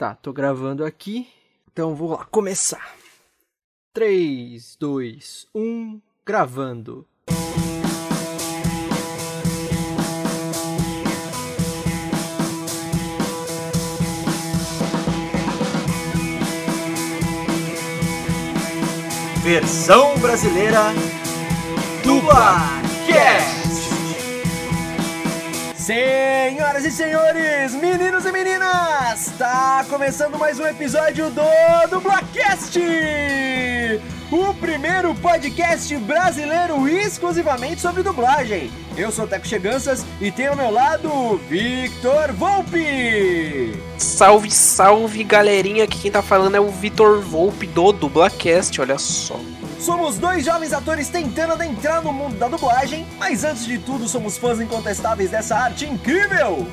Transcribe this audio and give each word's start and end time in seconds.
Tá, 0.00 0.14
tô 0.14 0.32
gravando 0.32 0.82
aqui. 0.82 1.28
Então 1.70 1.94
vou 1.94 2.12
lá 2.12 2.24
começar. 2.24 2.94
3, 3.92 4.74
2, 4.80 5.46
1, 5.54 6.00
gravando. 6.24 7.06
Versão 19.42 20.18
brasileira 20.18 20.80
do 22.02 22.22
Barcast. 22.22 23.60
Senhoras 26.50 26.84
e 26.84 26.90
senhores, 26.90 27.74
meninos 27.74 28.26
e 28.26 28.32
meninas, 28.32 29.28
está 29.28 29.86
começando 29.88 30.36
mais 30.36 30.58
um 30.58 30.66
episódio 30.66 31.30
do 31.30 31.42
Dublacast, 31.88 32.76
o 34.32 34.52
primeiro 34.54 35.14
podcast 35.14 35.96
brasileiro 35.98 36.88
exclusivamente 36.88 37.80
sobre 37.80 38.02
dublagem. 38.02 38.68
Eu 38.96 39.12
sou 39.12 39.26
o 39.26 39.28
Teco 39.28 39.46
Cheganças 39.46 40.04
e 40.20 40.32
tenho 40.32 40.50
ao 40.50 40.56
meu 40.56 40.72
lado 40.72 41.36
Victor 41.48 42.32
Volpe. 42.32 43.80
Salve, 43.96 44.50
salve 44.50 45.22
galerinha, 45.22 45.84
aqui 45.84 46.00
quem 46.00 46.10
tá 46.10 46.20
falando 46.20 46.56
é 46.56 46.60
o 46.60 46.68
Vitor 46.68 47.20
Volpe 47.20 47.68
do 47.68 47.92
Dublacast, 47.92 48.80
olha 48.80 48.98
só. 48.98 49.38
Somos 49.80 50.18
dois 50.18 50.44
jovens 50.44 50.74
atores 50.74 51.08
tentando 51.08 51.54
adentrar 51.54 52.04
no 52.04 52.12
mundo 52.12 52.36
da 52.36 52.48
dublagem, 52.48 53.06
mas 53.18 53.44
antes 53.44 53.64
de 53.64 53.78
tudo 53.78 54.06
somos 54.06 54.36
fãs 54.36 54.60
incontestáveis 54.60 55.30
dessa 55.30 55.56
arte 55.56 55.86
incrível. 55.86 56.66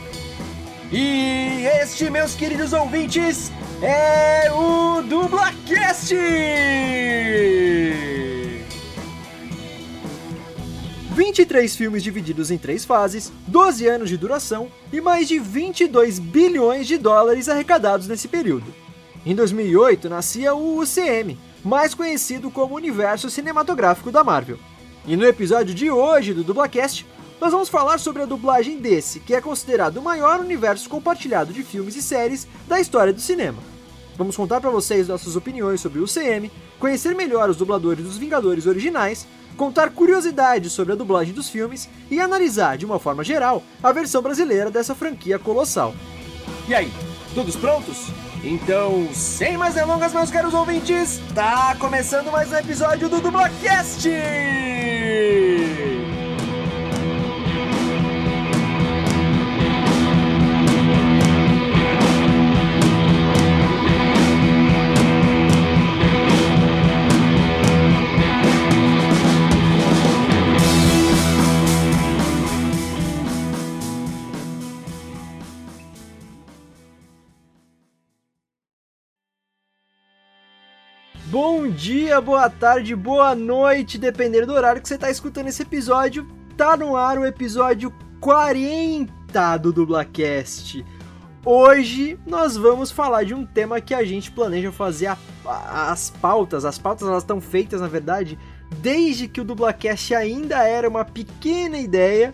E 0.92 1.66
este, 1.82 2.10
meus 2.10 2.36
queridos 2.36 2.74
ouvintes, 2.74 3.50
é 3.82 4.52
o 4.52 5.02
Dublacast! 5.04 6.14
23 11.12 11.76
filmes 11.76 12.04
divididos 12.04 12.52
em 12.52 12.58
três 12.58 12.84
fases, 12.84 13.32
12 13.48 13.88
anos 13.88 14.10
de 14.10 14.18
duração 14.18 14.70
e 14.92 15.00
mais 15.00 15.30
de 15.30 15.40
22 15.40 16.20
bilhões 16.20 16.86
de 16.86 16.98
dólares 16.98 17.48
arrecadados 17.48 18.06
nesse 18.06 18.28
período. 18.28 18.66
Em 19.26 19.34
2008 19.34 20.10
nascia 20.10 20.54
o 20.54 20.78
UCM, 20.80 21.38
mais 21.68 21.94
conhecido 21.94 22.50
como 22.50 22.76
Universo 22.76 23.30
Cinematográfico 23.30 24.10
da 24.10 24.24
Marvel. 24.24 24.58
E 25.06 25.18
no 25.18 25.26
episódio 25.26 25.76
de 25.76 25.92
hoje 25.92 26.34
do 26.34 26.42
Dublacast, 26.42 27.06
nós 27.42 27.52
vamos 27.52 27.68
falar 27.68 28.00
sobre 28.00 28.22
a 28.22 28.26
dublagem 28.26 28.78
desse, 28.78 29.20
que 29.20 29.36
é 29.36 29.42
considerado 29.42 29.98
o 29.98 30.02
maior 30.02 30.40
universo 30.40 30.90
compartilhado 30.90 31.52
de 31.52 31.64
filmes 31.64 31.98
e 31.98 32.02
séries 32.02 32.48
da 32.70 32.80
história 32.80 33.12
do 33.12 33.20
cinema. 33.20 33.58
Vamos 34.18 34.38
contar 34.38 34.62
para 34.62 34.70
vocês 34.70 35.10
nossas 35.10 35.36
opiniões 35.36 35.82
sobre 35.82 36.00
o 36.00 36.06
UCM, 36.06 36.50
conhecer 36.80 37.14
melhor 37.14 37.50
os 37.50 37.58
dubladores 37.58 38.06
dos 38.06 38.18
Vingadores 38.18 38.66
originais, 38.66 39.28
contar 39.58 39.90
curiosidades 39.90 40.72
sobre 40.72 40.94
a 40.94 40.96
dublagem 40.96 41.34
dos 41.34 41.50
filmes 41.50 41.90
e 42.10 42.22
analisar, 42.22 42.78
de 42.78 42.86
uma 42.86 42.98
forma 42.98 43.26
geral, 43.26 43.62
a 43.84 43.92
versão 43.92 44.22
brasileira 44.22 44.72
dessa 44.72 44.96
franquia 44.96 45.38
colossal. 45.38 45.94
E 46.70 46.74
aí, 46.74 46.90
todos 47.36 47.58
prontos? 47.58 48.08
Então, 48.44 49.10
sem 49.14 49.58
mais 49.58 49.74
delongas, 49.74 50.14
meus 50.14 50.30
caros 50.30 50.54
ouvintes, 50.54 51.20
tá 51.34 51.76
começando 51.80 52.32
mais 52.32 52.52
um 52.52 52.56
episódio 52.56 53.10
do 53.10 53.20
Dublacast! 53.20 54.08
Bom 81.40 81.68
dia, 81.68 82.20
boa 82.20 82.50
tarde, 82.50 82.96
boa 82.96 83.36
noite, 83.36 84.00
dependendo 84.00 84.48
do 84.48 84.54
horário 84.54 84.82
que 84.82 84.88
você 84.88 84.96
está 84.96 85.12
escutando 85.12 85.50
esse 85.50 85.62
episódio. 85.62 86.28
Tá 86.58 86.76
no 86.76 86.98
ar 86.98 87.20
o 87.20 87.26
episódio 87.28 87.94
40 88.20 89.58
do 89.58 89.72
Dublacast. 89.72 90.84
Hoje 91.46 92.20
nós 92.26 92.58
vamos 92.58 92.90
falar 92.90 93.24
de 93.24 93.36
um 93.36 93.46
tema 93.46 93.80
que 93.80 93.94
a 93.94 94.04
gente 94.04 94.32
planeja 94.32 94.72
fazer 94.72 95.06
a, 95.06 95.18
a, 95.46 95.92
as 95.92 96.10
pautas. 96.10 96.66
As 96.66 96.80
pautas 96.80 97.08
elas 97.08 97.22
estão 97.22 97.40
feitas, 97.40 97.82
na 97.82 97.88
verdade, 97.88 98.36
desde 98.80 99.28
que 99.28 99.40
o 99.40 99.46
Dublacast 99.46 100.16
ainda 100.16 100.64
era 100.64 100.90
uma 100.90 101.06
pequena 101.06 101.78
ideia, 101.78 102.34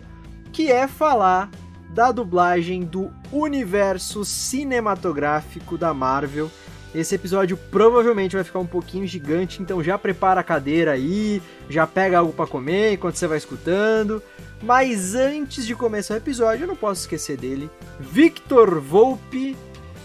que 0.50 0.72
é 0.72 0.88
falar 0.88 1.50
da 1.90 2.10
dublagem 2.10 2.84
do 2.84 3.12
universo 3.30 4.24
cinematográfico 4.24 5.76
da 5.76 5.92
Marvel 5.92 6.50
esse 6.94 7.14
episódio 7.14 7.56
provavelmente 7.70 8.36
vai 8.36 8.44
ficar 8.44 8.60
um 8.60 8.66
pouquinho 8.66 9.06
gigante, 9.06 9.60
então 9.60 9.82
já 9.82 9.98
prepara 9.98 10.40
a 10.40 10.44
cadeira 10.44 10.92
aí, 10.92 11.42
já 11.68 11.86
pega 11.86 12.18
algo 12.18 12.32
para 12.32 12.46
comer 12.46 12.92
enquanto 12.92 13.16
você 13.16 13.26
vai 13.26 13.38
escutando. 13.38 14.22
Mas 14.62 15.14
antes 15.14 15.66
de 15.66 15.74
começar 15.74 16.14
o 16.14 16.16
episódio, 16.18 16.64
eu 16.64 16.68
não 16.68 16.76
posso 16.76 17.02
esquecer 17.02 17.36
dele. 17.36 17.68
Victor 18.00 18.80
Volpe, 18.80 19.56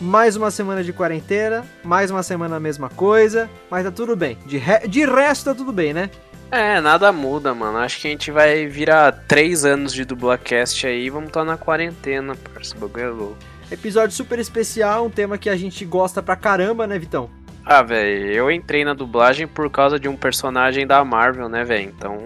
mais 0.02 0.36
uma 0.36 0.52
semana 0.52 0.84
de 0.84 0.92
quarentena, 0.92 1.66
mais 1.84 2.12
uma 2.12 2.24
semana 2.24 2.58
a 2.58 2.60
mesma 2.60 2.90
coisa, 2.90 3.50
mas 3.70 3.86
tá 3.86 3.92
tudo 3.92 4.16
bem. 4.16 4.38
De, 4.46 4.58
re... 4.58 4.88
de 4.88 5.06
resto 5.06 5.46
tá 5.46 5.56
tudo 5.56 5.72
bem, 5.72 5.94
né? 5.94 6.10
É, 6.52 6.82
nada 6.82 7.12
muda, 7.12 7.54
mano. 7.54 7.78
Acho 7.78 8.02
que 8.02 8.08
a 8.08 8.12
gente 8.12 8.32
vai 8.32 8.66
virar 8.66 9.12
três 9.28 9.64
anos 9.64 9.94
de 9.94 10.04
dublacast 10.04 10.88
aí 10.88 11.06
e 11.06 11.10
vamos 11.10 11.28
estar 11.28 11.42
tá 11.42 11.46
na 11.46 11.58
quarentena, 11.58 12.36
parceiro. 12.36 12.88
bagulho 12.88 13.04
é 13.04 13.10
louco. 13.10 13.38
Episódio 13.72 14.16
super 14.16 14.40
especial, 14.40 15.06
um 15.06 15.10
tema 15.10 15.38
que 15.38 15.50
a 15.50 15.56
gente 15.56 15.86
gosta 15.86 16.24
pra 16.24 16.36
caramba, 16.36 16.88
né, 16.88 16.98
Vitão? 16.98 17.30
Ah, 17.64 17.84
velho, 17.84 18.32
eu 18.32 18.52
entrei 18.52 18.84
na 18.84 18.96
dublagem 18.96 19.48
por 19.48 19.70
causa 19.70 20.00
de 20.00 20.08
um 20.08 20.16
personagem 20.16 20.88
da 20.88 21.06
Marvel, 21.06 21.48
né, 21.48 21.64
velho? 21.64 21.88
Então, 21.88 22.18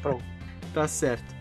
Pronto. 0.00 0.24
tá 0.72 0.88
certo. 0.88 1.32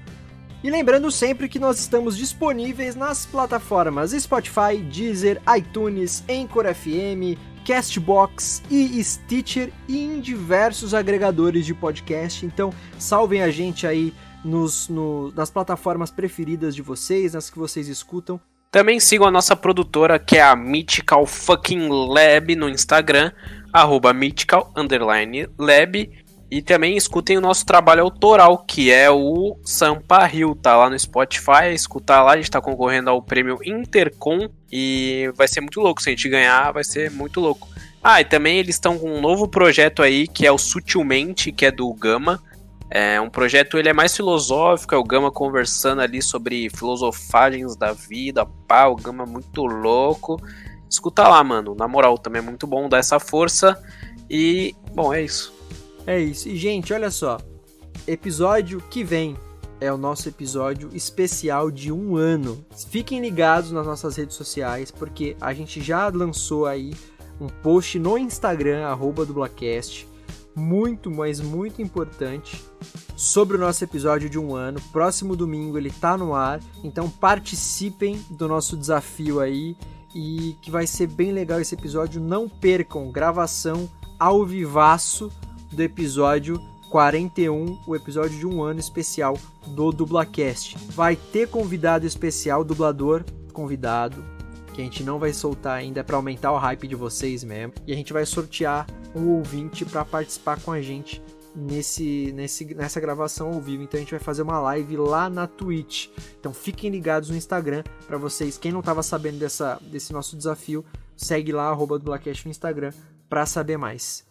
E 0.63 0.69
lembrando 0.69 1.09
sempre 1.09 1.49
que 1.49 1.57
nós 1.57 1.79
estamos 1.79 2.15
disponíveis 2.15 2.95
nas 2.95 3.25
plataformas 3.25 4.11
Spotify, 4.11 4.77
Deezer, 4.91 5.41
iTunes, 5.57 6.23
Anchor 6.29 6.71
FM, 6.73 7.39
Castbox 7.65 8.61
e 8.69 9.03
Stitcher 9.03 9.71
e 9.87 9.97
em 9.97 10.19
diversos 10.19 10.93
agregadores 10.93 11.65
de 11.65 11.73
podcast. 11.73 12.45
Então, 12.45 12.71
salvem 12.99 13.41
a 13.41 13.49
gente 13.49 13.87
aí 13.87 14.13
nos, 14.43 14.87
no, 14.87 15.31
nas 15.31 15.49
plataformas 15.49 16.11
preferidas 16.11 16.75
de 16.75 16.81
vocês, 16.81 17.33
nas 17.33 17.49
que 17.49 17.57
vocês 17.57 17.87
escutam. 17.87 18.39
Também 18.71 19.01
sigam 19.01 19.27
a 19.27 19.31
nossa 19.31 19.53
produtora, 19.53 20.17
que 20.17 20.37
é 20.37 20.41
a 20.41 20.55
Mythical 20.55 21.25
Fucking 21.25 21.89
Lab 21.89 22.55
no 22.55 22.69
Instagram, 22.69 23.29
arroba 23.73 24.13
Mythical 24.13 24.71
Underline 24.77 25.45
Lab. 25.59 26.09
E 26.49 26.61
também 26.61 26.95
escutem 26.95 27.37
o 27.37 27.41
nosso 27.41 27.65
trabalho 27.65 28.01
autoral, 28.03 28.59
que 28.59 28.89
é 28.89 29.11
o 29.11 29.57
Sampa 29.65 30.25
Rio, 30.25 30.55
tá 30.55 30.77
lá 30.77 30.89
no 30.89 30.97
Spotify, 30.97 31.73
escutar 31.73 32.23
lá, 32.23 32.33
a 32.33 32.37
gente 32.37 32.51
tá 32.51 32.61
concorrendo 32.61 33.09
ao 33.09 33.21
prêmio 33.21 33.59
Intercom 33.63 34.49
e 34.71 35.29
vai 35.35 35.49
ser 35.49 35.59
muito 35.59 35.81
louco, 35.81 36.01
se 36.01 36.09
a 36.09 36.11
gente 36.11 36.29
ganhar 36.29 36.71
vai 36.71 36.85
ser 36.85 37.11
muito 37.11 37.41
louco. 37.41 37.67
Ah, 38.01 38.21
e 38.21 38.25
também 38.25 38.57
eles 38.57 38.75
estão 38.75 38.97
com 38.97 39.13
um 39.13 39.21
novo 39.21 39.49
projeto 39.49 40.01
aí, 40.01 40.27
que 40.27 40.47
é 40.47 40.51
o 40.51 40.57
Sutilmente, 40.57 41.51
que 41.51 41.65
é 41.65 41.71
do 41.71 41.93
Gama. 41.93 42.41
É 42.93 43.21
um 43.21 43.29
projeto, 43.29 43.77
ele 43.77 43.87
é 43.87 43.93
mais 43.93 44.13
filosófico, 44.13 44.93
é 44.93 44.97
o 44.97 45.03
Gama 45.03 45.31
conversando 45.31 46.01
ali 46.01 46.21
sobre 46.21 46.69
filosofagens 46.69 47.77
da 47.77 47.93
vida, 47.93 48.45
pá, 48.67 48.87
o 48.87 48.97
Gama 48.97 49.23
é 49.23 49.25
muito 49.25 49.65
louco. 49.65 50.37
Escuta 50.89 51.25
lá, 51.25 51.41
mano, 51.41 51.73
na 51.73 51.87
moral, 51.87 52.17
também 52.17 52.41
é 52.41 52.43
muito 52.43 52.67
bom 52.67 52.89
dar 52.89 52.97
essa 52.97 53.17
força. 53.17 53.81
E, 54.29 54.75
bom, 54.93 55.13
é 55.13 55.21
isso. 55.21 55.53
É 56.05 56.19
isso. 56.19 56.49
E, 56.49 56.57
gente, 56.57 56.93
olha 56.93 57.09
só. 57.09 57.37
Episódio 58.05 58.83
que 58.89 59.05
vem 59.05 59.37
é 59.79 59.91
o 59.91 59.97
nosso 59.97 60.27
episódio 60.27 60.89
especial 60.93 61.71
de 61.71 61.93
um 61.93 62.17
ano. 62.17 62.65
Fiquem 62.89 63.21
ligados 63.21 63.71
nas 63.71 63.87
nossas 63.87 64.17
redes 64.17 64.35
sociais, 64.35 64.91
porque 64.91 65.37
a 65.39 65.53
gente 65.53 65.81
já 65.81 66.09
lançou 66.09 66.65
aí 66.65 66.93
um 67.39 67.47
post 67.47 67.97
no 67.97 68.17
Instagram, 68.17 68.85
arroba 68.85 69.25
dublacast, 69.25 70.05
muito, 70.55 71.09
mas 71.09 71.39
muito 71.39 71.81
importante, 71.81 72.63
sobre 73.15 73.57
o 73.57 73.59
nosso 73.59 73.83
episódio 73.83 74.29
de 74.29 74.39
um 74.39 74.55
ano. 74.55 74.81
Próximo 74.91 75.35
domingo 75.35 75.77
ele 75.77 75.91
tá 75.91 76.17
no 76.17 76.33
ar, 76.33 76.59
então 76.83 77.09
participem 77.09 78.19
do 78.29 78.47
nosso 78.47 78.75
desafio 78.75 79.39
aí 79.39 79.75
e 80.13 80.55
que 80.61 80.71
vai 80.71 80.85
ser 80.85 81.07
bem 81.07 81.31
legal 81.31 81.59
esse 81.59 81.75
episódio. 81.75 82.21
Não 82.21 82.49
percam 82.49 83.11
gravação 83.11 83.89
ao 84.19 84.45
vivaço 84.45 85.31
do 85.71 85.81
episódio 85.81 86.59
41, 86.89 87.79
o 87.87 87.95
episódio 87.95 88.37
de 88.37 88.45
um 88.45 88.61
ano 88.61 88.79
especial 88.79 89.37
do 89.67 89.91
Dublacast. 89.91 90.77
Vai 90.89 91.15
ter 91.15 91.47
convidado 91.47 92.05
especial, 92.05 92.63
dublador 92.63 93.23
convidado, 93.53 94.23
que 94.73 94.81
a 94.81 94.83
gente 94.83 95.03
não 95.03 95.19
vai 95.19 95.33
soltar 95.33 95.77
ainda 95.77 96.03
para 96.03 96.15
aumentar 96.15 96.51
o 96.51 96.57
hype 96.57 96.87
de 96.87 96.95
vocês 96.95 97.43
mesmo. 97.43 97.73
E 97.85 97.93
a 97.93 97.95
gente 97.95 98.13
vai 98.13 98.25
sortear 98.25 98.87
um 99.15 99.29
ouvinte 99.29 99.85
para 99.85 100.05
participar 100.05 100.59
com 100.61 100.71
a 100.71 100.81
gente 100.81 101.21
nesse, 101.55 102.31
nesse, 102.33 102.73
nessa 102.73 102.99
gravação 102.99 103.53
ao 103.53 103.61
vivo. 103.61 103.83
Então 103.83 103.97
a 103.97 104.01
gente 104.01 104.11
vai 104.11 104.19
fazer 104.19 104.41
uma 104.41 104.59
live 104.59 104.97
lá 104.97 105.29
na 105.29 105.47
Twitch. 105.47 106.07
Então 106.39 106.53
fiquem 106.53 106.89
ligados 106.89 107.29
no 107.29 107.35
Instagram 107.35 107.83
para 108.07 108.17
vocês. 108.17 108.57
Quem 108.57 108.71
não 108.71 108.79
estava 108.79 109.03
sabendo 109.03 109.39
dessa, 109.39 109.79
desse 109.81 110.13
nosso 110.13 110.35
desafio, 110.35 110.85
segue 111.15 111.51
lá, 111.51 111.69
arroba 111.69 111.99
Dublacast 111.99 112.45
no 112.45 112.51
Instagram 112.51 112.91
para 113.29 113.45
saber 113.45 113.77
mais. 113.77 114.25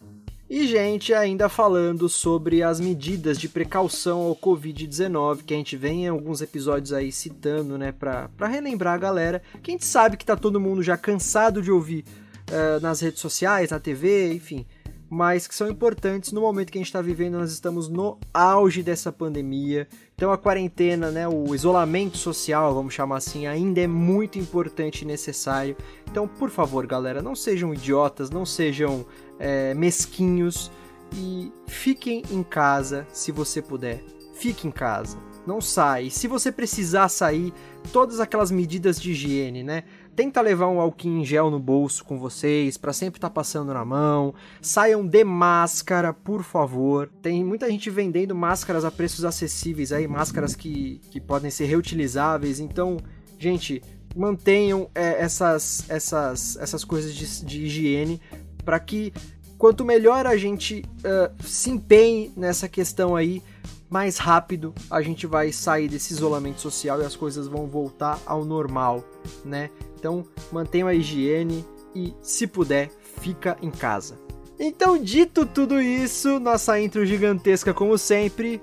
E, 0.50 0.66
gente, 0.66 1.14
ainda 1.14 1.48
falando 1.48 2.08
sobre 2.08 2.60
as 2.60 2.80
medidas 2.80 3.38
de 3.38 3.48
precaução 3.48 4.22
ao 4.22 4.34
Covid-19, 4.34 5.44
que 5.44 5.54
a 5.54 5.56
gente 5.56 5.76
vem 5.76 6.06
em 6.06 6.08
alguns 6.08 6.42
episódios 6.42 6.92
aí 6.92 7.12
citando, 7.12 7.78
né, 7.78 7.92
pra, 7.92 8.28
pra 8.36 8.48
relembrar 8.48 8.94
a 8.94 8.98
galera, 8.98 9.40
que 9.62 9.70
a 9.70 9.74
gente 9.74 9.86
sabe 9.86 10.16
que 10.16 10.24
tá 10.24 10.34
todo 10.34 10.58
mundo 10.58 10.82
já 10.82 10.96
cansado 10.96 11.62
de 11.62 11.70
ouvir 11.70 12.04
uh, 12.48 12.80
nas 12.80 12.98
redes 12.98 13.20
sociais, 13.20 13.70
na 13.70 13.78
TV, 13.78 14.32
enfim, 14.32 14.66
mas 15.08 15.46
que 15.46 15.54
são 15.54 15.68
importantes 15.68 16.32
no 16.32 16.40
momento 16.40 16.72
que 16.72 16.78
a 16.78 16.80
gente 16.80 16.88
está 16.88 17.00
vivendo. 17.00 17.38
Nós 17.38 17.52
estamos 17.52 17.88
no 17.88 18.18
auge 18.34 18.82
dessa 18.82 19.12
pandemia, 19.12 19.86
então 20.16 20.32
a 20.32 20.38
quarentena, 20.38 21.12
né, 21.12 21.28
o 21.28 21.54
isolamento 21.54 22.18
social, 22.18 22.74
vamos 22.74 22.92
chamar 22.92 23.18
assim, 23.18 23.46
ainda 23.46 23.80
é 23.80 23.86
muito 23.86 24.36
importante 24.36 25.02
e 25.02 25.06
necessário. 25.06 25.76
Então, 26.10 26.26
por 26.26 26.50
favor, 26.50 26.88
galera, 26.88 27.22
não 27.22 27.36
sejam 27.36 27.72
idiotas, 27.72 28.30
não 28.30 28.44
sejam 28.44 29.06
é, 29.40 29.74
mesquinhos 29.74 30.70
e 31.16 31.50
fiquem 31.66 32.22
em 32.30 32.42
casa 32.42 33.06
se 33.12 33.32
você 33.32 33.60
puder. 33.60 34.04
Fique 34.34 34.66
em 34.66 34.70
casa, 34.70 35.18
não 35.46 35.60
sai. 35.60 36.08
Se 36.08 36.26
você 36.28 36.52
precisar 36.52 37.08
sair, 37.08 37.52
todas 37.92 38.20
aquelas 38.20 38.50
medidas 38.50 39.00
de 39.00 39.10
higiene, 39.10 39.62
né? 39.62 39.84
Tenta 40.14 40.40
levar 40.40 40.68
um 40.68 40.80
álcool 40.80 41.08
em 41.08 41.24
gel 41.24 41.50
no 41.50 41.58
bolso 41.58 42.04
com 42.04 42.18
vocês, 42.18 42.76
para 42.76 42.92
sempre 42.92 43.18
estar 43.18 43.28
tá 43.28 43.34
passando 43.34 43.72
na 43.72 43.84
mão. 43.84 44.34
Saiam 44.60 45.06
de 45.06 45.24
máscara, 45.24 46.12
por 46.12 46.42
favor. 46.42 47.10
Tem 47.22 47.44
muita 47.44 47.70
gente 47.70 47.88
vendendo 47.90 48.34
máscaras 48.34 48.84
a 48.84 48.90
preços 48.90 49.24
acessíveis 49.24 49.92
aí, 49.92 50.06
máscaras 50.06 50.54
que, 50.54 51.00
que 51.10 51.20
podem 51.20 51.50
ser 51.50 51.66
reutilizáveis. 51.66 52.60
Então, 52.60 52.98
gente, 53.38 53.82
mantenham 54.14 54.90
é, 54.94 55.22
essas, 55.22 55.84
essas, 55.88 56.56
essas 56.56 56.84
coisas 56.84 57.14
de, 57.14 57.44
de 57.44 57.64
higiene 57.64 58.20
para 58.64 58.78
que 58.78 59.12
quanto 59.58 59.84
melhor 59.84 60.26
a 60.26 60.36
gente 60.36 60.84
uh, 60.98 61.42
se 61.42 61.70
empenhe 61.70 62.32
nessa 62.36 62.68
questão 62.68 63.14
aí, 63.14 63.42
mais 63.90 64.18
rápido 64.18 64.72
a 64.88 65.02
gente 65.02 65.26
vai 65.26 65.52
sair 65.52 65.88
desse 65.88 66.12
isolamento 66.12 66.60
social 66.60 67.00
e 67.02 67.04
as 67.04 67.16
coisas 67.16 67.48
vão 67.48 67.66
voltar 67.66 68.18
ao 68.24 68.44
normal, 68.44 69.04
né? 69.44 69.68
Então 69.98 70.24
mantenha 70.52 70.86
a 70.86 70.94
higiene 70.94 71.64
e, 71.94 72.14
se 72.22 72.46
puder, 72.46 72.90
fica 73.20 73.56
em 73.60 73.70
casa. 73.70 74.16
Então, 74.58 74.96
dito 74.96 75.44
tudo 75.46 75.80
isso, 75.80 76.38
nossa 76.38 76.78
intro 76.80 77.04
gigantesca 77.04 77.72
como 77.74 77.96
sempre, 77.96 78.60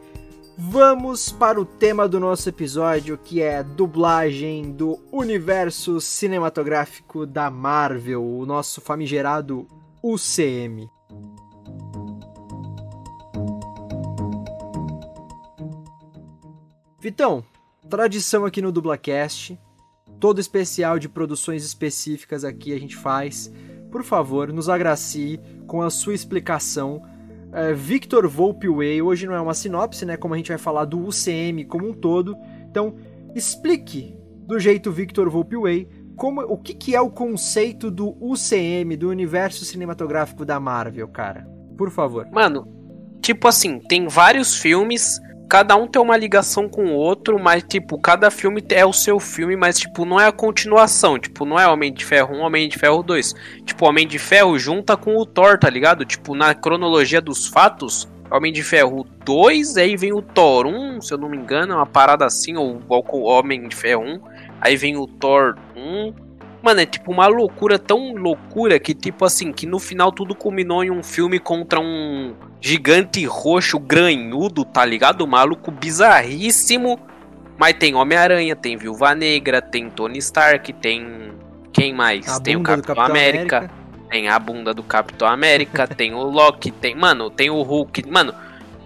vamos 0.57 1.31
para 1.31 1.59
o 1.59 1.65
tema 1.65 2.07
do 2.07 2.19
nosso 2.19 2.47
episódio, 2.47 3.17
que 3.17 3.41
é 3.41 3.63
dublagem 3.63 4.71
do 4.71 4.99
universo 5.11 5.99
cinematográfico 5.99 7.25
da 7.25 7.49
Marvel, 7.49 8.23
o 8.23 8.45
nosso 8.45 8.79
famigerado 8.79 9.67
UCM. 10.09 10.89
Vitão, 16.97 17.43
tradição 17.89 18.45
aqui 18.45 18.61
no 18.61 18.71
Dublacast, 18.71 19.59
todo 20.17 20.39
especial 20.39 20.97
de 20.97 21.09
produções 21.09 21.65
específicas 21.65 22.45
aqui 22.45 22.73
a 22.73 22.79
gente 22.79 22.95
faz. 22.95 23.51
Por 23.91 24.01
favor, 24.01 24.53
nos 24.53 24.69
agracie 24.69 25.41
com 25.67 25.81
a 25.81 25.89
sua 25.89 26.13
explicação. 26.13 27.01
É, 27.51 27.73
Victor 27.73 28.29
Volpe 28.29 28.69
Way, 28.69 29.01
hoje 29.01 29.27
não 29.27 29.33
é 29.33 29.41
uma 29.41 29.53
sinopse, 29.53 30.05
né? 30.05 30.15
Como 30.15 30.33
a 30.33 30.37
gente 30.37 30.49
vai 30.49 30.57
falar 30.57 30.85
do 30.85 31.05
UCM 31.05 31.65
como 31.65 31.89
um 31.89 31.93
todo. 31.93 32.33
Então, 32.69 32.95
explique 33.35 34.17
do 34.47 34.57
jeito 34.57 34.89
Victor 34.89 35.29
Volpe 35.29 35.57
Way 35.57 35.89
como, 36.17 36.41
o 36.41 36.57
que, 36.57 36.73
que 36.73 36.95
é 36.95 36.99
o 36.99 37.11
conceito 37.11 37.91
do 37.91 38.17
UCM, 38.19 38.97
do 38.97 39.07
universo 39.09 39.63
cinematográfico 39.63 40.43
da 40.43 40.59
Marvel, 40.59 41.07
cara? 41.07 41.47
Por 41.77 41.91
favor. 41.91 42.27
Mano, 42.31 42.67
tipo 43.21 43.47
assim, 43.47 43.79
tem 43.79 44.07
vários 44.07 44.55
filmes, 44.57 45.21
cada 45.47 45.75
um 45.75 45.87
tem 45.87 46.01
uma 46.01 46.17
ligação 46.17 46.67
com 46.67 46.87
o 46.87 46.93
outro, 46.93 47.39
mas, 47.39 47.63
tipo, 47.63 47.99
cada 48.01 48.31
filme 48.31 48.63
é 48.69 48.83
o 48.83 48.91
seu 48.91 49.19
filme, 49.19 49.55
mas, 49.55 49.77
tipo, 49.77 50.05
não 50.05 50.19
é 50.19 50.25
a 50.25 50.31
continuação. 50.31 51.19
Tipo, 51.19 51.45
não 51.45 51.59
é 51.59 51.67
Homem 51.67 51.93
de 51.93 52.03
Ferro 52.03 52.35
1, 52.35 52.39
Homem 52.39 52.67
de 52.67 52.79
Ferro 52.79 53.03
2. 53.03 53.33
Tipo, 53.63 53.85
Homem 53.85 54.07
de 54.07 54.17
Ferro 54.17 54.57
junta 54.57 54.97
com 54.97 55.15
o 55.15 55.25
Thor, 55.25 55.59
tá 55.59 55.69
ligado? 55.69 56.03
Tipo, 56.03 56.33
na 56.33 56.55
cronologia 56.55 57.21
dos 57.21 57.47
fatos, 57.47 58.09
Homem 58.31 58.51
de 58.51 58.63
Ferro 58.63 59.05
2, 59.23 59.77
aí 59.77 59.95
vem 59.95 60.13
o 60.13 60.21
Thor 60.21 60.65
1, 60.65 60.99
se 60.99 61.13
eu 61.13 61.17
não 61.17 61.29
me 61.29 61.37
engano, 61.37 61.73
é 61.73 61.75
uma 61.75 61.85
parada 61.85 62.25
assim, 62.25 62.57
ou 62.57 62.77
igual 62.77 63.03
com 63.03 63.19
o 63.19 63.25
Homem 63.25 63.67
de 63.67 63.75
Ferro 63.75 64.03
1. 64.03 64.36
Aí 64.59 64.75
vem 64.75 64.97
o 64.97 65.07
Thor 65.07 65.55
1. 65.75 66.13
Mano, 66.61 66.81
é 66.81 66.85
tipo 66.85 67.11
uma 67.11 67.27
loucura, 67.27 67.77
tão 67.77 68.13
loucura 68.13 68.79
que, 68.79 68.93
tipo 68.93 69.23
assim, 69.23 69.51
que 69.51 69.65
no 69.65 69.79
final 69.79 70.11
tudo 70.11 70.35
culminou 70.35 70.83
em 70.83 70.89
um 70.89 71.03
filme 71.03 71.39
contra 71.39 71.79
um 71.79 72.35
gigante 72.59 73.23
roxo 73.25 73.79
granhudo, 73.79 74.65
tá 74.65 74.83
ligado? 74.83 75.25
Maluco 75.27 75.71
bizarríssimo. 75.71 76.99
Mas 77.57 77.73
tem 77.73 77.95
Homem-Aranha, 77.95 78.55
tem 78.55 78.77
Viúva 78.77 79.15
Negra, 79.15 79.61
tem 79.61 79.89
Tony 79.89 80.19
Stark, 80.19 80.71
tem. 80.73 81.31
Quem 81.71 81.93
mais? 81.93 82.27
A 82.27 82.39
tem 82.39 82.55
o 82.55 82.61
Capitão, 82.61 82.95
Capitão 82.95 83.15
América. 83.15 83.57
América. 83.57 83.75
tem 84.09 84.27
a 84.27 84.39
bunda 84.39 84.73
do 84.73 84.83
Capitão 84.83 85.27
América, 85.27 85.87
tem 85.87 86.13
o 86.13 86.23
Loki, 86.23 86.71
tem, 86.71 86.95
mano, 86.95 87.29
tem 87.29 87.49
o 87.49 87.61
Hulk, 87.61 88.09
mano, 88.09 88.33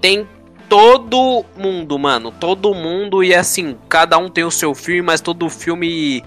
tem 0.02 0.28
todo 0.72 1.44
mundo, 1.58 2.00
mano, 2.00 2.32
todo 2.32 2.74
mundo 2.74 3.22
e 3.22 3.36
assim, 3.36 3.78
cada 3.90 4.18
um 4.18 4.30
tem 4.30 4.46
o 4.46 4.50
seu 4.50 4.74
filme, 4.74 5.02
mas 5.02 5.20
todo 5.20 5.50
filme 5.50 6.24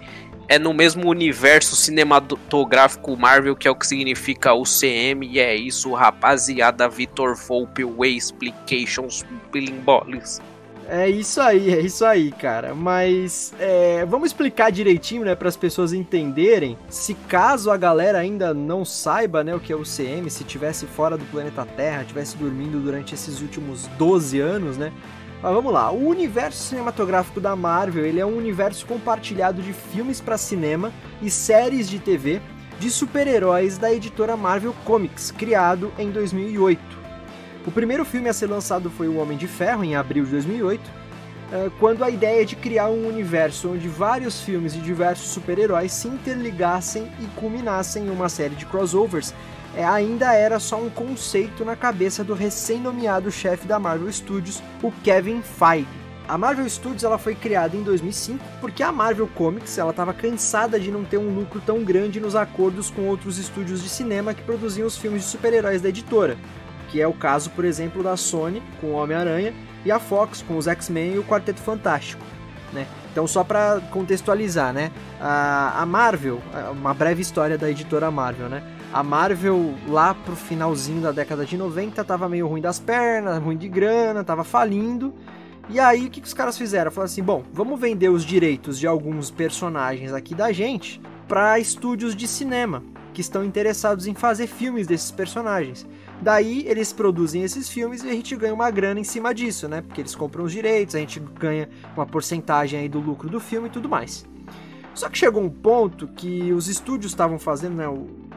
é 0.47 0.59
no 0.59 0.75
mesmo 0.75 1.09
universo 1.09 1.75
cinematográfico 1.75 3.17
Marvel, 3.17 3.57
que 3.57 3.67
é 3.67 3.71
o 3.71 3.75
que 3.75 3.87
significa 3.87 4.53
o 4.53 4.65
CM, 4.65 5.27
e 5.27 5.41
é 5.41 5.57
isso, 5.57 5.95
rapaziada, 5.95 6.87
Vitor 6.91 7.35
Volpe, 7.35 7.85
Way 7.85 8.17
Explications, 8.19 9.25
Bilimbolis. 9.51 10.43
É 10.89 11.09
isso 11.09 11.41
aí, 11.41 11.73
é 11.73 11.81
isso 11.81 12.05
aí, 12.05 12.31
cara. 12.31 12.75
Mas 12.75 13.53
é, 13.59 14.05
vamos 14.07 14.27
explicar 14.27 14.71
direitinho, 14.71 15.25
né, 15.25 15.35
para 15.35 15.49
as 15.49 15.57
pessoas 15.57 15.93
entenderem. 15.93 16.77
Se 16.89 17.15
caso 17.15 17.71
a 17.71 17.77
galera 17.77 18.19
ainda 18.19 18.53
não 18.53 18.85
saiba, 18.85 19.43
né, 19.43 19.55
o 19.55 19.61
que 19.61 19.73
é 19.73 19.77
o 19.77 19.83
CM, 19.83 20.29
se 20.31 20.45
tivesse 20.45 20.87
fora 20.87 21.17
do 21.17 21.25
planeta 21.27 21.65
Terra, 21.65 22.05
tivesse 22.05 22.37
dormindo 22.37 22.79
durante 22.81 23.15
esses 23.15 23.41
últimos 23.41 23.87
12 23.99 24.41
anos, 24.41 24.77
né? 24.77 24.93
Mas 25.43 25.53
vamos 25.53 25.73
lá. 25.73 25.91
O 25.91 26.09
universo 26.09 26.63
cinematográfico 26.69 27.41
da 27.41 27.55
Marvel, 27.55 28.05
ele 28.05 28.21
é 28.21 28.27
um 28.27 28.37
universo 28.37 28.87
compartilhado 28.87 29.61
de 29.61 29.73
filmes 29.73 30.21
para 30.21 30.39
cinema 30.39 30.93
e 31.21 31.31
séries 31.31 31.89
de 31.89 31.99
TV 31.99 32.41
de 32.79 32.91
super-heróis 32.91 33.79
da 33.79 33.93
editora 33.93 34.37
Marvel 34.37 34.75
Comics, 34.85 35.31
criado 35.31 35.93
em 35.99 36.11
2008. 36.11 37.04
O 37.67 37.71
primeiro 37.71 38.05
filme 38.05 38.29
a 38.29 38.33
ser 38.33 38.47
lançado 38.47 38.91
foi 38.91 39.09
O 39.09 39.17
Homem 39.17 39.39
de 39.39 39.49
Ferro, 39.49 39.83
em 39.83 39.97
abril 39.97 40.27
de 40.27 40.33
2008, 40.33 40.83
eh, 41.51 41.71
quando 41.81 42.05
a 42.05 42.11
ideia 42.11 42.45
de 42.45 42.55
criar 42.55 42.91
um 42.91 43.09
universo 43.09 43.73
onde 43.73 43.89
vários 43.89 44.43
filmes 44.43 44.75
e 44.75 44.79
diversos 44.81 45.29
super-heróis 45.29 45.91
se 45.91 46.07
interligassem 46.07 47.11
e 47.21 47.27
culminassem 47.41 48.05
em 48.05 48.11
uma 48.11 48.29
série 48.29 48.55
de 48.55 48.67
crossovers 48.67 49.33
eh, 49.75 49.83
ainda 49.83 50.35
era 50.35 50.61
só 50.61 50.77
um 50.77 50.91
conceito 50.91 51.65
na 51.65 51.75
cabeça 51.75 52.23
do 52.23 52.35
recém-nomeado 52.35 53.33
chefe 53.33 53.67
da 53.67 53.79
Marvel 53.79 54.13
Studios, 54.13 54.63
o 54.83 54.93
Kevin 55.03 55.41
Feige. 55.41 55.89
A 56.29 56.37
Marvel 56.37 56.69
Studios 56.69 57.03
ela 57.03 57.17
foi 57.17 57.35
criada 57.35 57.75
em 57.75 57.83
2005 57.83 58.45
porque 58.61 58.83
a 58.83 58.93
Marvel 58.93 59.29
Comics 59.29 59.79
ela 59.79 59.91
estava 59.91 60.13
cansada 60.13 60.79
de 60.79 60.91
não 60.91 61.03
ter 61.03 61.17
um 61.17 61.35
lucro 61.35 61.63
tão 61.65 61.83
grande 61.83 62.21
nos 62.21 62.37
acordos 62.37 62.91
com 62.91 63.09
outros 63.09 63.39
estúdios 63.39 63.83
de 63.83 63.89
cinema 63.89 64.35
que 64.35 64.43
produziam 64.43 64.87
os 64.87 64.99
filmes 64.99 65.23
de 65.23 65.29
super-heróis 65.29 65.81
da 65.81 65.89
editora 65.89 66.37
que 66.95 67.03
é 67.03 67.09
o 67.09 67.13
caso, 67.13 67.51
por 67.51 67.65
exemplo, 67.65 68.05
da 68.05 68.17
Sony 68.17 68.63
com 68.81 68.87
o 68.87 68.93
Homem-Aranha 68.93 69.53
e 69.85 69.91
a 69.91 69.99
Fox 69.99 70.43
com 70.43 70.57
os 70.57 70.69
X-Men 70.69 71.15
e 71.15 71.19
o 71.19 71.25
Quarteto 71.25 71.61
Fantástico. 71.61 72.23
Né? 72.73 72.87
Então, 73.11 73.27
só 73.27 73.43
para 73.43 73.81
contextualizar, 73.91 74.73
né? 74.73 74.93
A, 75.21 75.85
Marvel, 75.89 76.41
uma 76.71 76.95
breve 76.95 77.21
história 77.21 77.59
da 77.59 77.69
editora 77.69 78.13
Marvel, 78.13 78.49
né? 78.49 78.63
A 78.93 79.03
Marvel, 79.03 79.75
lá 79.89 80.15
pro 80.15 80.37
finalzinho 80.37 81.01
da 81.01 81.11
década 81.11 81.45
de 81.45 81.57
90, 81.57 82.05
tava 82.05 82.29
meio 82.29 82.47
ruim 82.47 82.61
das 82.61 82.79
pernas, 82.79 83.43
ruim 83.43 83.57
de 83.57 83.69
grana, 83.69 84.23
tava 84.23 84.45
falindo. 84.45 85.13
E 85.69 85.81
aí, 85.81 86.07
o 86.07 86.11
que, 86.11 86.21
que 86.21 86.29
os 86.29 86.35
caras 86.35 86.57
fizeram? 86.57 86.93
Falaram 86.93 87.11
assim: 87.11 87.25
bom, 87.25 87.43
vamos 87.53 87.81
vender 87.81 88.09
os 88.09 88.25
direitos 88.25 88.79
de 88.79 88.87
alguns 88.87 89.33
personagens 89.33 90.13
aqui 90.13 90.33
da 90.33 90.53
gente 90.53 91.03
para 91.27 91.59
estúdios 91.59 92.15
de 92.15 92.29
cinema 92.29 92.85
que 93.13 93.21
estão 93.21 93.45
interessados 93.45 94.07
em 94.07 94.15
fazer 94.15 94.47
filmes 94.47 94.87
desses 94.87 95.11
personagens. 95.11 95.85
Daí 96.21 96.67
eles 96.67 96.93
produzem 96.93 97.43
esses 97.43 97.69
filmes 97.69 98.03
e 98.03 98.09
a 98.09 98.13
gente 98.13 98.35
ganha 98.37 98.55
uma 98.55 98.71
grana 98.71 99.01
em 99.01 99.05
cima 99.05 99.35
disso, 99.35 99.69
né? 99.69 99.83
Porque 99.83 100.01
eles 100.01 100.15
compram 100.15 100.45
os 100.45 100.53
direitos, 100.53 100.95
a 100.95 100.99
gente 100.99 101.21
ganha 101.21 101.69
uma 101.95 102.07
porcentagem 102.07 102.81
aí 102.81 102.89
do 102.89 103.01
lucro 103.01 103.29
do 103.29 103.41
filme 103.41 103.69
e 103.69 103.71
tudo 103.71 103.89
mais. 103.89 104.25
Só 104.95 105.09
que 105.09 105.19
chegou 105.19 105.43
um 105.43 105.51
ponto 105.51 106.07
que 106.07 106.53
os 106.53 106.69
estúdios 106.69 107.13
estavam 107.13 107.39
fazendo, 107.39 107.75
né? 107.75 107.85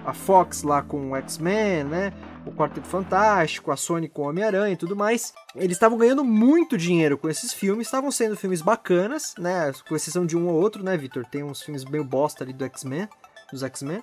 A 0.04 0.14
Fox 0.14 0.64
lá 0.64 0.82
com 0.82 1.12
o 1.12 1.16
X-Men, 1.16 1.84
né? 1.84 2.14
O 2.46 2.52
Quarteto 2.52 2.88
Fantástico, 2.88 3.72
a 3.72 3.78
Sony 3.78 4.08
com 4.08 4.24
o 4.24 4.30
Homem-Aranha 4.30 4.74
e 4.74 4.78
tudo 4.78 4.96
mais. 4.96 5.34
Eles 5.56 5.74
estavam 5.74 5.98
ganhando 5.98 6.24
muito 6.24 6.78
dinheiro 6.78 7.18
com 7.18 7.30
esses 7.30 7.54
filmes, 7.54 7.88
estavam 7.88 8.10
sendo 8.10 8.36
filmes 8.36 8.62
bacanas, 8.62 9.36
né? 9.38 9.72
Com 9.88 9.96
exceção 9.96 10.26
de 10.26 10.36
um 10.36 10.48
ou 10.48 10.56
outro, 10.56 10.84
né, 10.84 10.98
Victor? 10.98 11.26
Tem 11.26 11.44
uns 11.44 11.62
filmes 11.62 11.86
meio 11.86 12.04
bosta 12.04 12.44
ali 12.44 12.54
do 12.54 12.66
X-Men, 12.66 13.08
dos 13.52 13.62
X-Men. 13.62 14.02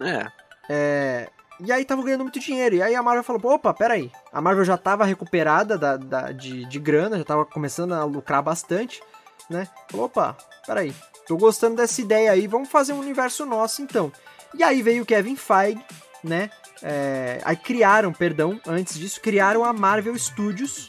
É. 0.00 0.26
É, 0.68 1.30
e 1.60 1.70
aí 1.70 1.84
tava 1.84 2.02
ganhando 2.02 2.22
muito 2.22 2.40
dinheiro. 2.40 2.76
E 2.76 2.82
aí 2.82 2.94
a 2.94 3.02
Marvel 3.02 3.24
falou: 3.24 3.54
opa, 3.54 3.72
peraí. 3.72 4.10
A 4.32 4.40
Marvel 4.40 4.64
já 4.64 4.76
tava 4.76 5.04
recuperada 5.04 5.78
da, 5.78 5.96
da, 5.96 6.32
de, 6.32 6.64
de 6.66 6.78
grana, 6.78 7.18
já 7.18 7.24
tava 7.24 7.44
começando 7.44 7.92
a 7.92 8.04
lucrar 8.04 8.42
bastante, 8.42 9.02
né? 9.48 9.68
Falou: 9.90 10.06
opa, 10.06 10.36
peraí. 10.66 10.94
Tô 11.26 11.36
gostando 11.36 11.76
dessa 11.76 12.00
ideia 12.00 12.32
aí, 12.32 12.46
vamos 12.46 12.68
fazer 12.68 12.92
um 12.92 12.98
universo 12.98 13.46
nosso 13.46 13.80
então. 13.80 14.12
E 14.54 14.62
aí 14.62 14.82
veio 14.82 15.02
o 15.02 15.06
Kevin 15.06 15.36
Feige, 15.36 15.80
né? 16.22 16.50
É, 16.82 17.40
aí 17.44 17.56
criaram, 17.56 18.12
perdão, 18.12 18.60
antes 18.66 18.98
disso, 18.98 19.20
criaram 19.20 19.64
a 19.64 19.72
Marvel 19.72 20.18
Studios, 20.18 20.88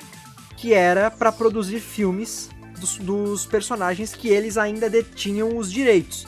que 0.58 0.74
era 0.74 1.12
para 1.12 1.32
produzir 1.32 1.80
filmes 1.80 2.50
dos, 2.80 2.98
dos, 2.98 3.46
personagens 3.46 4.16
que 4.16 4.28
eles 4.28 4.58
ainda 4.58 4.90
detinham 4.90 5.56
os 5.56 5.72
direitos. 5.72 6.26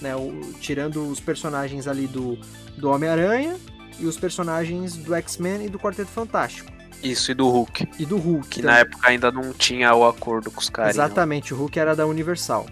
Né, 0.00 0.16
o, 0.16 0.54
tirando 0.60 1.06
os 1.08 1.20
personagens 1.20 1.86
ali 1.86 2.06
do, 2.06 2.38
do 2.78 2.88
Homem-Aranha, 2.88 3.58
e 4.00 4.06
os 4.06 4.16
personagens 4.16 4.96
do 4.96 5.14
X-Men 5.14 5.66
e 5.66 5.68
do 5.68 5.78
Quarteto 5.78 6.10
Fantástico. 6.10 6.70
Isso, 7.02 7.30
e 7.30 7.34
do 7.34 7.48
Hulk. 7.48 7.88
E 7.98 8.04
do 8.04 8.16
Hulk. 8.16 8.48
Que 8.48 8.60
também. 8.60 8.74
na 8.74 8.80
época 8.80 9.08
ainda 9.08 9.30
não 9.30 9.52
tinha 9.52 9.94
o 9.94 10.06
acordo 10.06 10.50
com 10.50 10.60
os 10.60 10.68
caras. 10.68 10.94
Exatamente, 10.94 11.54
o 11.54 11.56
Hulk 11.56 11.78
era 11.78 11.96
da 11.96 12.06
Universal. 12.06 12.66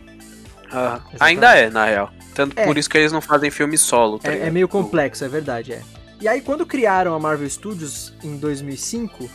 Ah, 0.70 1.00
ainda 1.18 1.56
é, 1.56 1.70
na 1.70 1.86
real. 1.86 2.10
Tanto 2.34 2.58
é. 2.58 2.64
por 2.64 2.76
isso 2.76 2.90
que 2.90 2.98
eles 2.98 3.10
não 3.10 3.20
fazem 3.20 3.50
filme 3.50 3.78
solo. 3.78 4.18
Tá 4.18 4.30
é, 4.30 4.46
é, 4.46 4.50
meio 4.50 4.68
complexo, 4.68 5.24
é 5.24 5.28
verdade, 5.28 5.72
é. 5.72 5.82
E 6.20 6.28
aí, 6.28 6.40
quando 6.40 6.66
criaram 6.66 7.14
a 7.14 7.18
Marvel 7.18 7.48
Studios 7.48 8.12
em 8.22 8.36
2005, 8.36 9.24
uh, 9.24 9.30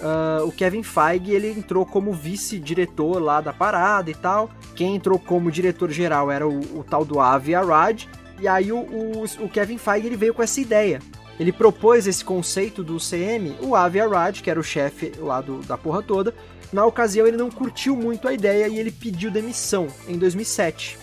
ah, 0.00 0.44
o 0.44 0.52
Kevin 0.52 0.82
Feige 0.82 1.32
ele 1.32 1.50
entrou 1.50 1.84
como 1.84 2.12
vice-diretor 2.12 3.20
lá 3.20 3.40
da 3.40 3.52
parada 3.52 4.10
e 4.10 4.14
tal. 4.14 4.50
Quem 4.74 4.94
entrou 4.94 5.18
como 5.18 5.50
diretor-geral 5.50 6.30
era 6.30 6.46
o, 6.46 6.60
o, 6.78 6.84
tal 6.84 7.04
do 7.04 7.18
Avi 7.18 7.54
Arad. 7.54 8.04
E 8.38 8.46
aí 8.46 8.70
o, 8.70 8.78
o, 8.78 9.24
o 9.40 9.48
Kevin 9.48 9.78
Feige 9.78 10.06
ele 10.06 10.16
veio 10.16 10.34
com 10.34 10.42
essa 10.42 10.60
ideia 10.60 11.00
ele 11.38 11.52
propôs 11.52 12.06
esse 12.06 12.24
conceito 12.24 12.82
do 12.82 12.96
CM, 12.98 13.54
o 13.60 13.74
Avi 13.74 14.00
Arad, 14.00 14.40
que 14.40 14.50
era 14.50 14.58
o 14.58 14.64
chefe 14.64 15.12
lá 15.18 15.40
do, 15.40 15.60
da 15.60 15.76
porra 15.76 16.02
toda, 16.02 16.34
na 16.72 16.84
ocasião 16.84 17.26
ele 17.26 17.36
não 17.36 17.50
curtiu 17.50 17.94
muito 17.94 18.26
a 18.26 18.32
ideia 18.32 18.68
e 18.68 18.78
ele 18.78 18.90
pediu 18.90 19.30
demissão 19.30 19.86
em 20.08 20.18
2007, 20.18 20.98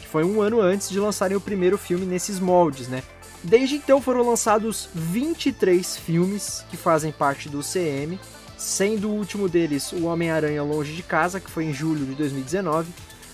que 0.00 0.06
foi 0.06 0.24
um 0.24 0.42
ano 0.42 0.60
antes 0.60 0.90
de 0.90 0.98
lançarem 0.98 1.36
o 1.36 1.40
primeiro 1.40 1.78
filme 1.78 2.04
nesses 2.04 2.38
moldes, 2.38 2.88
né? 2.88 3.02
Desde 3.42 3.76
então 3.76 4.02
foram 4.02 4.28
lançados 4.28 4.88
23 4.94 5.96
filmes 5.96 6.64
que 6.70 6.76
fazem 6.76 7.10
parte 7.10 7.48
do 7.48 7.60
CM, 7.62 8.20
sendo 8.58 9.08
o 9.08 9.14
último 9.14 9.48
deles 9.48 9.92
o 9.92 10.04
Homem-Aranha 10.04 10.62
Longe 10.62 10.92
de 10.94 11.02
Casa, 11.02 11.40
que 11.40 11.50
foi 11.50 11.64
em 11.64 11.72
julho 11.72 12.04
de 12.04 12.14
2019, 12.14 12.90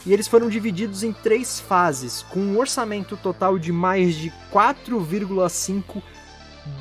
e 0.07 0.12
eles 0.12 0.28
foram 0.28 0.49
divididos 0.49 1.02
em 1.02 1.12
três 1.12 1.59
fases, 1.59 2.23
com 2.31 2.38
um 2.38 2.59
orçamento 2.59 3.16
total 3.16 3.59
de 3.59 3.73
mais 3.73 4.14
de 4.14 4.33
4,5 4.52 6.00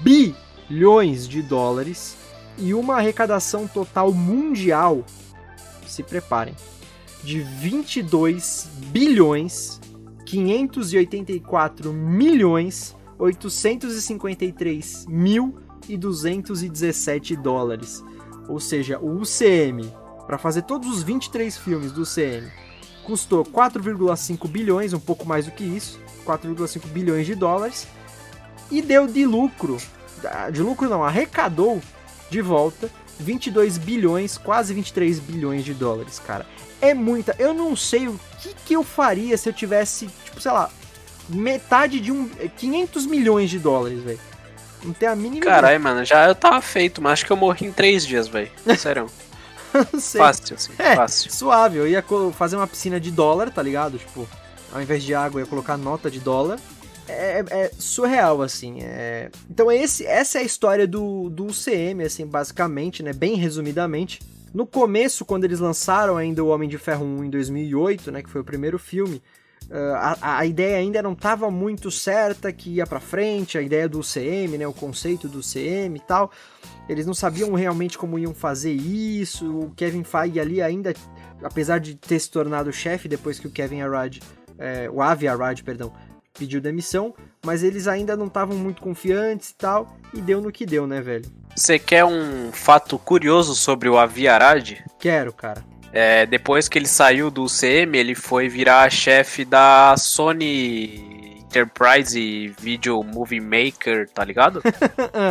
bilhões 0.01 1.27
de 1.27 1.41
dólares 1.41 2.15
e 2.57 2.73
uma 2.73 2.95
arrecadação 2.95 3.67
total 3.67 4.11
mundial, 4.11 5.03
se 5.85 6.03
preparem, 6.03 6.55
de 7.23 7.39
22 7.41 8.69
bilhões 8.91 9.79
584 10.25 11.93
milhões 11.93 12.95
853 13.17 15.05
mil 15.07 15.55
e 15.87 15.97
217 15.97 17.35
dólares. 17.35 18.03
Ou 18.47 18.59
seja, 18.59 18.99
o 18.99 19.21
UCM, 19.21 19.91
para 20.25 20.37
fazer 20.37 20.63
todos 20.63 20.89
os 20.89 21.03
23 21.03 21.57
filmes 21.57 21.91
do 21.91 22.01
UCM, 22.01 22.51
custou 23.03 23.43
4,5 23.43 24.47
bilhões, 24.47 24.93
um 24.93 24.99
pouco 24.99 25.25
mais 25.25 25.45
do 25.45 25.51
que 25.51 25.63
isso, 25.63 25.99
4,5 26.25 26.87
bilhões 26.87 27.25
de 27.25 27.35
dólares 27.35 27.87
e 28.71 28.81
deu 28.81 29.07
de 29.07 29.25
lucro, 29.25 29.77
de 30.51 30.61
lucro 30.61 30.89
não, 30.89 31.03
arrecadou 31.03 31.81
de 32.29 32.41
volta 32.41 32.89
22 33.19 33.77
bilhões, 33.77 34.37
quase 34.37 34.73
23 34.73 35.19
bilhões 35.19 35.63
de 35.63 35.73
dólares, 35.73 36.19
cara. 36.19 36.45
É 36.81 36.93
muita. 36.93 37.35
Eu 37.39 37.53
não 37.53 37.75
sei 37.75 38.07
o 38.07 38.19
que, 38.41 38.53
que 38.65 38.73
eu 38.73 38.83
faria 38.83 39.37
se 39.37 39.47
eu 39.47 39.53
tivesse, 39.53 40.07
tipo, 40.25 40.41
sei 40.41 40.51
lá, 40.51 40.69
metade 41.29 41.99
de 41.99 42.11
um. 42.11 42.27
500 42.57 43.05
milhões 43.05 43.49
de 43.49 43.59
dólares, 43.59 44.03
velho. 44.03 44.19
Não 44.83 44.93
tem 44.93 45.07
a 45.07 45.15
mínima. 45.15 45.45
Caralho, 45.45 45.79
mano, 45.81 46.05
já 46.05 46.27
eu 46.27 46.35
tava 46.35 46.61
feito, 46.61 47.01
mas 47.01 47.13
acho 47.13 47.25
que 47.25 47.31
eu 47.31 47.37
morri 47.37 47.65
em 47.65 47.71
3 47.71 48.05
dias, 48.05 48.27
velho. 48.27 48.51
Sério. 48.77 49.09
fácil, 50.17 50.55
assim, 50.55 50.73
é, 50.77 50.95
fácil. 50.95 51.31
Suave, 51.31 51.77
eu 51.77 51.87
ia 51.87 52.03
fazer 52.33 52.55
uma 52.55 52.67
piscina 52.67 52.99
de 52.99 53.11
dólar, 53.11 53.49
tá 53.49 53.61
ligado? 53.61 53.97
Tipo, 53.97 54.27
ao 54.71 54.81
invés 54.81 55.03
de 55.03 55.15
água, 55.15 55.39
eu 55.39 55.45
ia 55.45 55.49
colocar 55.49 55.77
nota 55.77 56.11
de 56.11 56.19
dólar 56.19 56.59
é, 57.07 57.43
é, 57.49 57.71
surreal, 57.77 58.41
assim. 58.41 58.81
É... 58.81 59.29
Então 59.49 59.71
esse, 59.71 60.05
essa 60.05 60.37
é 60.37 60.41
a 60.41 60.45
história 60.45 60.87
do, 60.87 61.29
do 61.29 61.45
UCM, 61.45 62.03
assim, 62.03 62.25
basicamente, 62.25 63.03
né? 63.03 63.13
Bem 63.13 63.35
resumidamente. 63.35 64.19
No 64.53 64.65
começo, 64.65 65.25
quando 65.25 65.43
eles 65.43 65.59
lançaram 65.59 66.17
ainda 66.17 66.43
o 66.43 66.47
Homem 66.47 66.69
de 66.69 66.77
Ferro 66.77 67.05
1 67.05 67.25
em 67.25 67.29
2008, 67.29 68.11
né? 68.11 68.23
Que 68.23 68.29
foi 68.29 68.41
o 68.41 68.45
primeiro 68.45 68.79
filme, 68.79 69.21
Uh, 69.69 69.95
a, 69.95 70.37
a, 70.39 70.45
ideia 70.45 70.77
ainda 70.77 71.01
não 71.01 71.13
estava 71.13 71.49
muito 71.49 71.89
certa 71.89 72.53
que 72.53 72.75
ia 72.75 72.85
para 72.85 72.99
frente, 72.99 73.57
a 73.57 73.61
ideia 73.63 73.89
do 73.89 74.01
CM, 74.01 74.59
né, 74.59 74.67
o 74.67 74.73
conceito 74.73 75.27
do 75.27 75.41
CM 75.41 75.97
e 75.97 75.99
tal. 75.99 76.31
Eles 76.87 77.05
não 77.05 77.15
sabiam 77.15 77.51
realmente 77.53 77.97
como 77.97 78.19
iam 78.19 78.33
fazer 78.33 78.73
isso. 78.73 79.59
O 79.59 79.71
Kevin 79.71 80.03
Feige 80.03 80.39
ali 80.39 80.61
ainda, 80.61 80.93
apesar 81.43 81.79
de 81.79 81.95
ter 81.95 82.19
se 82.19 82.29
tornado 82.29 82.71
chefe 82.71 83.07
depois 83.07 83.39
que 83.39 83.47
o 83.47 83.51
Kevin 83.51 83.81
Arad, 83.81 84.19
é, 84.59 84.87
o 84.87 85.01
Avi 85.01 85.27
Arad, 85.27 85.63
perdão, 85.63 85.91
pediu 86.37 86.61
demissão, 86.61 87.13
mas 87.45 87.63
eles 87.63 87.87
ainda 87.87 88.15
não 88.15 88.27
estavam 88.27 88.57
muito 88.57 88.81
confiantes 88.81 89.49
e 89.49 89.55
tal, 89.55 89.97
e 90.13 90.21
deu 90.21 90.41
no 90.41 90.51
que 90.51 90.65
deu, 90.65 90.85
né, 90.85 91.01
velho? 91.01 91.25
Você 91.55 91.79
quer 91.79 92.03
um 92.05 92.51
fato 92.51 92.99
curioso 92.99 93.55
sobre 93.55 93.89
o 93.89 93.97
Avi 93.97 94.27
Arad? 94.27 94.73
Quero, 94.99 95.31
cara. 95.33 95.63
É, 95.93 96.25
depois 96.25 96.67
que 96.67 96.77
ele 96.77 96.87
saiu 96.87 97.31
do 97.31 97.45
CM, 97.45 97.97
ele 97.97 98.15
foi 98.15 98.49
virar 98.49 98.89
chefe 98.91 99.45
da 99.45 99.95
Sony 99.97 101.39
Enterprise 101.39 102.53
Video 102.59 103.01
Movie 103.01 103.39
Maker, 103.39 104.09
tá 104.09 104.25
ligado? 104.25 104.61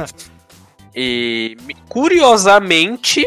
e 0.97 1.55
curiosamente, 1.87 3.27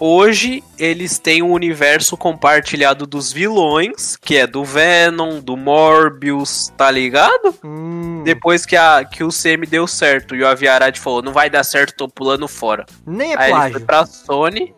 hoje 0.00 0.64
eles 0.78 1.18
têm 1.18 1.42
um 1.42 1.52
universo 1.52 2.16
compartilhado 2.16 3.06
dos 3.06 3.32
vilões, 3.32 4.16
que 4.16 4.36
é 4.36 4.46
do 4.46 4.64
Venom, 4.64 5.40
do 5.40 5.56
Morbius, 5.56 6.72
tá 6.76 6.90
ligado? 6.90 7.54
Hum. 7.62 8.22
Depois 8.24 8.64
que, 8.64 8.76
a, 8.76 9.04
que 9.04 9.22
o 9.22 9.28
CM 9.28 9.66
deu 9.66 9.86
certo 9.86 10.34
e 10.34 10.42
o 10.42 10.48
Aviarad 10.48 10.98
falou, 10.98 11.22
não 11.22 11.32
vai 11.32 11.50
dar 11.50 11.62
certo, 11.62 11.94
tô 11.94 12.08
pulando 12.08 12.48
fora. 12.48 12.86
Nem 13.06 13.34
é 13.34 13.38
Aí 13.38 13.50
plágio. 13.50 13.66
Ele 13.66 13.72
foi 13.74 13.86
pra 13.86 14.06
Sony. 14.06 14.74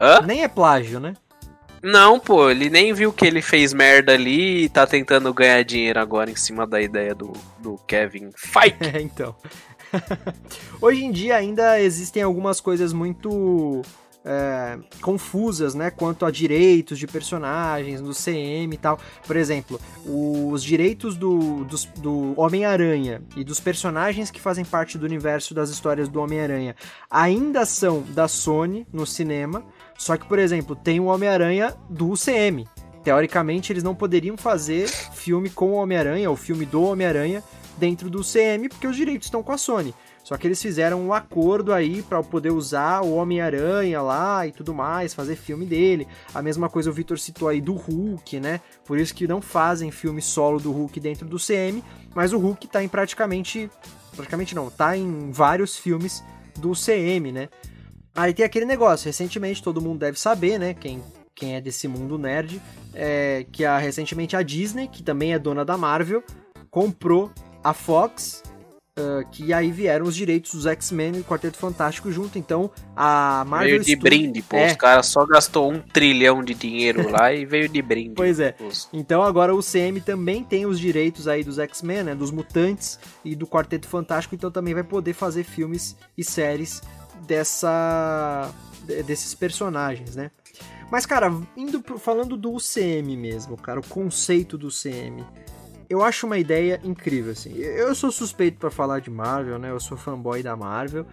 Hã? 0.00 0.20
Nem 0.22 0.42
é 0.42 0.48
plágio, 0.48 0.98
né? 0.98 1.14
Não, 1.82 2.18
pô, 2.18 2.50
ele 2.50 2.70
nem 2.70 2.94
viu 2.94 3.12
que 3.12 3.26
ele 3.26 3.42
fez 3.42 3.74
merda 3.74 4.12
ali 4.12 4.64
e 4.64 4.68
tá 4.70 4.86
tentando 4.86 5.32
ganhar 5.34 5.62
dinheiro 5.62 6.00
agora 6.00 6.30
em 6.30 6.36
cima 6.36 6.66
da 6.66 6.80
ideia 6.80 7.14
do, 7.14 7.34
do 7.58 7.76
Kevin 7.86 8.30
Feige. 8.34 8.76
É, 8.80 9.00
então. 9.02 9.36
Hoje 10.80 11.04
em 11.04 11.12
dia 11.12 11.36
ainda 11.36 11.78
existem 11.78 12.22
algumas 12.22 12.58
coisas 12.58 12.94
muito 12.94 13.82
é, 14.24 14.78
confusas, 15.02 15.74
né, 15.74 15.90
quanto 15.90 16.24
a 16.24 16.30
direitos 16.30 16.98
de 16.98 17.06
personagens 17.06 18.00
do 18.00 18.12
CM 18.12 18.74
e 18.74 18.78
tal. 18.78 18.98
Por 19.26 19.36
exemplo, 19.36 19.80
os 20.04 20.62
direitos 20.62 21.16
do, 21.16 21.64
do, 21.64 21.76
do 22.00 22.40
Homem-Aranha 22.40 23.22
e 23.36 23.44
dos 23.44 23.60
personagens 23.60 24.30
que 24.30 24.40
fazem 24.40 24.64
parte 24.64 24.96
do 24.96 25.04
universo 25.04 25.54
das 25.54 25.68
histórias 25.68 26.08
do 26.08 26.20
Homem-Aranha 26.20 26.74
ainda 27.10 27.66
são 27.66 28.02
da 28.02 28.26
Sony 28.26 28.86
no 28.92 29.06
cinema, 29.06 29.62
só 29.98 30.16
que, 30.16 30.26
por 30.26 30.38
exemplo, 30.38 30.74
tem 30.74 30.98
o 30.98 31.04
Homem-Aranha 31.04 31.74
do 31.88 32.10
UCM. 32.10 32.66
Teoricamente, 33.02 33.70
eles 33.70 33.82
não 33.82 33.94
poderiam 33.94 34.36
fazer 34.36 34.88
filme 34.88 35.50
com 35.50 35.72
o 35.72 35.74
Homem-Aranha, 35.74 36.30
ou 36.30 36.36
filme 36.36 36.64
do 36.64 36.82
Homem-Aranha, 36.82 37.44
dentro 37.76 38.08
do 38.08 38.20
UCM, 38.20 38.68
porque 38.68 38.86
os 38.86 38.96
direitos 38.96 39.26
estão 39.26 39.42
com 39.42 39.52
a 39.52 39.58
Sony. 39.58 39.94
Só 40.24 40.38
que 40.38 40.46
eles 40.46 40.60
fizeram 40.60 41.06
um 41.06 41.12
acordo 41.12 41.70
aí 41.70 42.02
para 42.02 42.22
poder 42.22 42.50
usar 42.50 43.02
o 43.02 43.14
Homem-Aranha 43.14 44.00
lá 44.00 44.46
e 44.46 44.52
tudo 44.52 44.72
mais, 44.72 45.12
fazer 45.12 45.36
filme 45.36 45.66
dele. 45.66 46.08
A 46.34 46.40
mesma 46.40 46.70
coisa 46.70 46.88
o 46.88 46.92
Victor 46.94 47.18
citou 47.18 47.46
aí 47.46 47.60
do 47.60 47.74
Hulk, 47.74 48.40
né? 48.40 48.62
Por 48.86 48.98
isso 48.98 49.14
que 49.14 49.28
não 49.28 49.42
fazem 49.42 49.90
filme 49.90 50.22
solo 50.22 50.58
do 50.58 50.72
Hulk 50.72 50.98
dentro 50.98 51.28
do 51.28 51.36
CM, 51.36 51.84
mas 52.14 52.32
o 52.32 52.38
Hulk 52.38 52.66
tá 52.68 52.82
em 52.82 52.88
praticamente. 52.88 53.70
Praticamente 54.16 54.54
não, 54.54 54.70
tá 54.70 54.96
em 54.96 55.30
vários 55.30 55.76
filmes 55.76 56.24
do 56.58 56.72
CM, 56.72 57.30
né? 57.30 57.50
Aí 58.14 58.32
tem 58.32 58.46
aquele 58.46 58.64
negócio, 58.64 59.06
recentemente 59.06 59.62
todo 59.62 59.82
mundo 59.82 59.98
deve 59.98 60.18
saber, 60.18 60.58
né? 60.58 60.72
Quem, 60.72 61.02
quem 61.34 61.56
é 61.56 61.60
desse 61.60 61.86
mundo 61.86 62.16
nerd, 62.16 62.62
é 62.94 63.44
que 63.52 63.64
a, 63.64 63.76
recentemente 63.76 64.36
a 64.36 64.42
Disney, 64.42 64.88
que 64.88 65.02
também 65.02 65.34
é 65.34 65.38
dona 65.38 65.64
da 65.66 65.76
Marvel, 65.76 66.22
comprou 66.70 67.30
a 67.62 67.74
Fox, 67.74 68.42
uh, 68.98 69.28
que 69.30 69.52
aí 69.52 69.70
vieram 69.70 70.06
os 70.06 70.14
direitos 70.14 70.52
dos 70.54 70.66
X-Men 70.66 71.16
e 71.16 71.20
o 71.20 71.24
Quarteto 71.24 71.56
Fantástico 71.56 72.10
junto. 72.10 72.38
Então 72.38 72.70
a 72.94 73.44
Marvel. 73.46 73.68
Veio 73.68 73.80
de 73.80 73.90
Studio... 73.92 74.02
brinde, 74.02 74.42
pô. 74.42 74.56
É. 74.56 74.66
Os 74.68 74.76
caras 74.76 75.06
só 75.06 75.26
gastou 75.26 75.72
um 75.72 75.80
trilhão 75.80 76.42
de 76.42 76.54
dinheiro 76.54 77.08
lá 77.10 77.32
e 77.32 77.44
veio 77.44 77.68
de 77.68 77.82
brinde. 77.82 78.14
Pois 78.14 78.40
é. 78.40 78.54
Então 78.92 79.22
agora 79.22 79.54
o 79.54 79.60
CM 79.60 80.00
também 80.00 80.42
tem 80.42 80.66
os 80.66 80.78
direitos 80.78 81.28
aí 81.28 81.42
dos 81.42 81.58
X-Men, 81.58 82.04
né? 82.04 82.14
Dos 82.14 82.30
mutantes 82.30 82.98
e 83.24 83.34
do 83.34 83.46
Quarteto 83.46 83.88
Fantástico, 83.88 84.34
então 84.34 84.50
também 84.50 84.74
vai 84.74 84.84
poder 84.84 85.12
fazer 85.12 85.44
filmes 85.44 85.96
e 86.16 86.24
séries 86.24 86.82
dessa 87.26 88.50
desses 89.06 89.34
personagens, 89.34 90.14
né? 90.14 90.30
Mas 90.90 91.06
cara, 91.06 91.32
indo 91.56 91.80
pro, 91.80 91.98
falando 91.98 92.36
do 92.36 92.52
UCM 92.52 93.16
mesmo, 93.16 93.56
cara, 93.56 93.80
o 93.80 93.86
conceito 93.86 94.58
do 94.58 94.66
UCM, 94.66 95.24
eu 95.88 96.02
acho 96.02 96.26
uma 96.26 96.38
ideia 96.38 96.80
incrível 96.82 97.32
assim. 97.32 97.54
Eu 97.56 97.94
sou 97.94 98.10
suspeito 98.10 98.58
para 98.58 98.70
falar 98.70 99.00
de 99.00 99.10
Marvel, 99.10 99.58
né? 99.58 99.70
Eu 99.70 99.80
sou 99.80 99.96
fanboy 99.96 100.42
da 100.42 100.56
Marvel. 100.56 101.06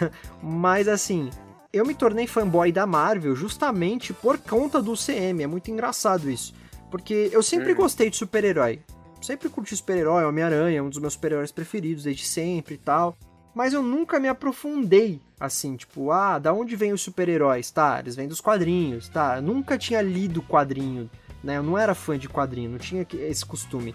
Mas 0.42 0.88
assim, 0.88 1.30
eu 1.72 1.86
me 1.86 1.94
tornei 1.94 2.26
fanboy 2.26 2.72
da 2.72 2.86
Marvel 2.86 3.34
justamente 3.34 4.12
por 4.12 4.38
conta 4.38 4.80
do 4.80 4.92
UCM. 4.92 5.42
É 5.42 5.46
muito 5.46 5.70
engraçado 5.70 6.30
isso. 6.30 6.54
Porque 6.90 7.30
eu 7.32 7.42
sempre 7.42 7.72
hum. 7.72 7.76
gostei 7.76 8.10
de 8.10 8.16
super-herói. 8.16 8.80
Sempre 9.20 9.48
curti 9.48 9.76
super-herói, 9.76 10.24
Homem-Aranha, 10.24 10.78
é 10.78 10.82
um 10.82 10.88
dos 10.88 10.98
meus 10.98 11.12
super-heróis 11.12 11.52
preferidos 11.52 12.04
desde 12.04 12.26
sempre 12.26 12.74
e 12.74 12.78
tal 12.78 13.16
mas 13.54 13.72
eu 13.74 13.82
nunca 13.82 14.18
me 14.18 14.28
aprofundei 14.28 15.20
assim, 15.38 15.76
tipo, 15.76 16.10
ah, 16.10 16.38
da 16.38 16.52
onde 16.52 16.76
vem 16.76 16.92
os 16.92 17.02
super-heróis? 17.02 17.70
Tá, 17.70 17.98
eles 17.98 18.14
vêm 18.14 18.28
dos 18.28 18.40
quadrinhos, 18.40 19.08
tá? 19.08 19.36
Eu 19.36 19.42
nunca 19.42 19.76
tinha 19.76 20.00
lido 20.00 20.40
quadrinho, 20.40 21.10
né? 21.42 21.56
Eu 21.56 21.62
não 21.62 21.76
era 21.76 21.94
fã 21.94 22.18
de 22.18 22.28
quadrinho, 22.28 22.70
não 22.70 22.78
tinha 22.78 23.06
esse 23.12 23.44
costume. 23.44 23.94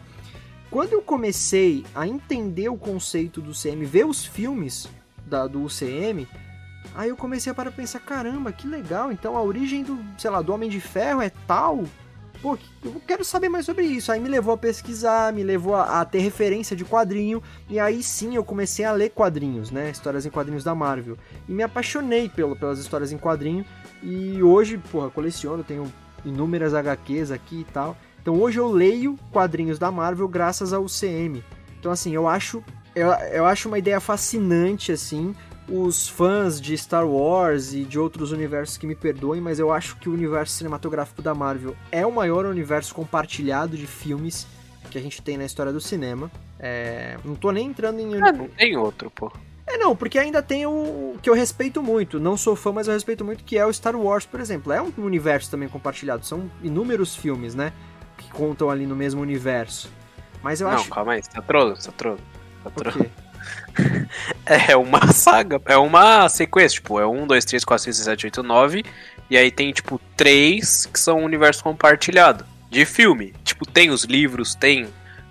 Quando 0.70 0.94
eu 0.94 1.02
comecei 1.02 1.86
a 1.96 2.08
entender 2.08 2.70
o 2.70 2.78
conceito 2.78 3.42
do 3.42 3.54
CM, 3.54 3.86
ver 3.86 4.06
os 4.06 4.26
filmes 4.26 4.90
da, 5.26 5.48
do 5.48 5.64
UCM, 5.64 6.28
aí 6.94 7.10
eu 7.10 7.16
comecei 7.16 7.52
a 7.52 7.72
pensar, 7.72 8.00
caramba, 8.00 8.52
que 8.52 8.68
legal, 8.68 9.12
então 9.12 9.38
a 9.38 9.42
origem 9.42 9.84
do, 9.84 9.98
sei 10.18 10.30
lá, 10.30 10.42
do 10.42 10.54
Homem 10.54 10.70
de 10.70 10.82
Ferro 10.82 11.22
é 11.22 11.32
tal, 11.48 11.86
pô, 12.42 12.58
eu 12.84 13.02
quero 13.08 13.24
saber 13.24 13.48
mais 13.48 13.66
sobre 13.66 13.86
isso. 13.86 14.12
Aí 14.12 14.20
me 14.20 14.28
levou 14.28 14.54
a 14.54 14.58
pesquisar, 14.58 15.32
me 15.32 15.42
levou 15.42 15.76
a, 15.76 16.02
a, 16.02 16.06
ter 16.06 16.20
referência 16.20 16.76
de 16.76 16.84
quadrinho, 16.84 17.42
e 17.70 17.80
aí 17.80 18.04
sim 18.04 18.36
eu 18.36 18.44
comecei 18.44 18.84
a 18.84 18.92
ler 18.92 19.10
quadrinhos, 19.12 19.72
né? 19.72 19.90
Histórias 19.90 20.26
em 20.26 20.30
quadrinhos 20.30 20.66
da 20.66 20.76
Marvel. 20.76 21.18
E 21.48 21.52
me 21.52 21.64
apaixonei 21.64 22.28
pelo, 22.28 22.56
pelas 22.58 22.78
histórias 22.78 23.12
em 23.12 23.18
quadrinho, 23.18 23.66
e 24.04 24.44
hoje, 24.44 24.78
porra, 24.78 25.10
coleciono, 25.10 25.64
tenho 25.64 25.92
inúmeras 26.28 26.74
HQs 26.74 27.32
aqui 27.32 27.62
e 27.62 27.64
tal. 27.66 27.98
Então 28.22 28.40
hoje 28.40 28.60
eu 28.60 28.70
leio 28.70 29.18
quadrinhos 29.32 29.80
da 29.80 29.92
Marvel 29.92 30.28
graças 30.28 30.74
ao 30.74 30.86
CM. 30.86 31.44
Então 31.80 31.92
assim, 31.92 32.14
eu 32.14 32.28
acho 32.28 32.64
eu, 32.96 33.10
eu 33.32 33.46
acho 33.46 33.68
uma 33.68 33.78
ideia 33.78 34.00
fascinante 34.00 34.92
assim 34.92 35.36
os 35.70 36.08
fãs 36.08 36.62
de 36.62 36.78
Star 36.78 37.06
Wars 37.06 37.74
e 37.74 37.84
de 37.84 38.00
outros 38.00 38.32
universos 38.32 38.78
que 38.78 38.88
me 38.88 38.96
perdoem, 38.96 39.42
mas 39.42 39.60
eu 39.60 39.72
acho 39.72 39.98
que 39.98 40.08
o 40.08 40.14
universo 40.14 40.54
cinematográfico 40.54 41.22
da 41.22 41.36
Marvel 41.36 41.76
é 41.92 42.06
o 42.06 42.12
maior 42.12 42.46
universo 42.46 42.96
compartilhado 42.96 43.76
de 43.76 43.86
filmes 43.86 44.48
que 44.90 44.98
a 44.98 45.02
gente 45.02 45.22
tem 45.22 45.38
na 45.38 45.46
história 45.46 45.74
do 45.74 45.82
cinema. 45.82 46.32
É... 46.58 47.18
Não 47.24 47.36
tô 47.36 47.52
nem 47.52 47.68
entrando 47.68 48.00
em. 48.00 48.16
Ah, 48.22 48.32
não 48.32 48.48
tem 48.48 48.78
outro, 48.78 49.12
pô. 49.12 49.32
É, 49.68 49.78
não, 49.78 49.96
porque 49.96 50.18
ainda 50.18 50.42
tem 50.42 50.66
o 50.66 51.18
que 51.22 51.30
eu 51.30 51.34
respeito 51.34 51.84
muito. 51.84 52.20
Não 52.20 52.38
sou 52.38 52.56
fã, 52.56 52.72
mas 52.72 52.88
eu 52.88 52.94
respeito 52.94 53.26
muito, 53.26 53.44
que 53.44 53.58
é 53.58 53.66
o 53.66 53.74
Star 53.74 53.96
Wars, 53.96 54.26
por 54.26 54.40
exemplo. 54.40 54.72
É 54.72 54.82
um 54.82 54.92
universo 54.98 55.52
também 55.52 55.68
compartilhado. 55.68 56.26
São 56.26 56.50
inúmeros 56.64 57.16
filmes, 57.16 57.54
né? 57.54 57.74
Que 58.18 58.32
contam 58.32 58.70
ali 58.70 58.86
no 58.86 58.96
mesmo 58.96 59.22
universo. 59.22 59.92
Mas 60.42 60.62
eu 60.62 60.68
não, 60.68 60.76
acho. 60.76 60.86
Não, 60.86 60.96
calma 60.96 61.14
aí, 61.14 61.22
você 61.22 61.30
tá 61.30 61.42
trolando, 61.42 61.76
você 61.76 61.92
tá 61.92 61.98
trolando. 61.98 62.22
Tá 62.64 62.70
trolando. 62.70 63.12
é 64.46 64.76
uma 64.76 65.12
saga, 65.12 65.62
é 65.66 65.78
uma 65.78 66.30
sequência, 66.30 66.76
tipo, 66.76 67.00
é 67.00 67.06
1, 67.06 67.28
2, 67.28 67.46
3, 67.46 67.66
4, 67.66 67.84
5, 67.84 67.94
6, 67.94 68.06
7, 68.06 68.26
8, 68.28 68.44
9. 68.44 68.86
E 69.30 69.38
aí 69.38 69.52
tem, 69.52 69.74
tipo, 69.74 70.00
três 70.16 70.86
que 70.86 71.00
são 71.00 71.20
um 71.20 71.26
universo 71.26 71.62
compartilhado. 71.62 72.46
De 72.70 72.86
filme. 72.86 73.34
Tipo, 73.44 73.66
tem 73.66 73.90
os 73.90 74.04
livros, 74.04 74.56
tem 74.56 74.88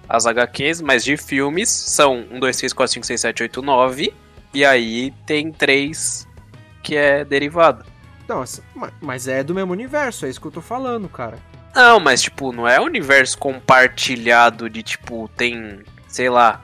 as 0.09 0.27
HQs, 0.27 0.81
mas 0.81 1.05
de 1.05 1.17
filmes 1.17 1.69
são 1.69 2.25
1, 2.31 2.39
2, 2.39 2.57
3, 2.57 2.73
4, 2.73 2.93
5, 2.95 3.07
6, 3.07 3.21
7, 3.21 3.43
8, 3.45 3.63
9. 3.63 4.15
E 4.57 4.65
aí 4.65 5.13
tem 5.27 5.53
três 5.53 6.27
que 6.83 6.97
é 6.97 7.27
derivado. 7.27 7.85
Nossa, 8.27 8.63
mas 9.03 9.29
é 9.29 9.45
do 9.45 9.55
mesmo 9.55 9.71
universo, 9.71 10.25
é 10.25 10.31
isso 10.31 10.41
que 10.41 10.47
eu 10.47 10.51
tô 10.51 10.63
falando, 10.63 11.11
cara. 11.11 11.39
Não, 11.75 12.01
mas 12.01 12.23
tipo, 12.23 12.53
não 12.53 12.67
é 12.67 12.81
universo 12.81 13.37
compartilhado 13.37 14.71
de 14.71 14.83
tipo, 14.83 15.29
tem, 15.37 15.83
sei 16.09 16.31
lá, 16.31 16.63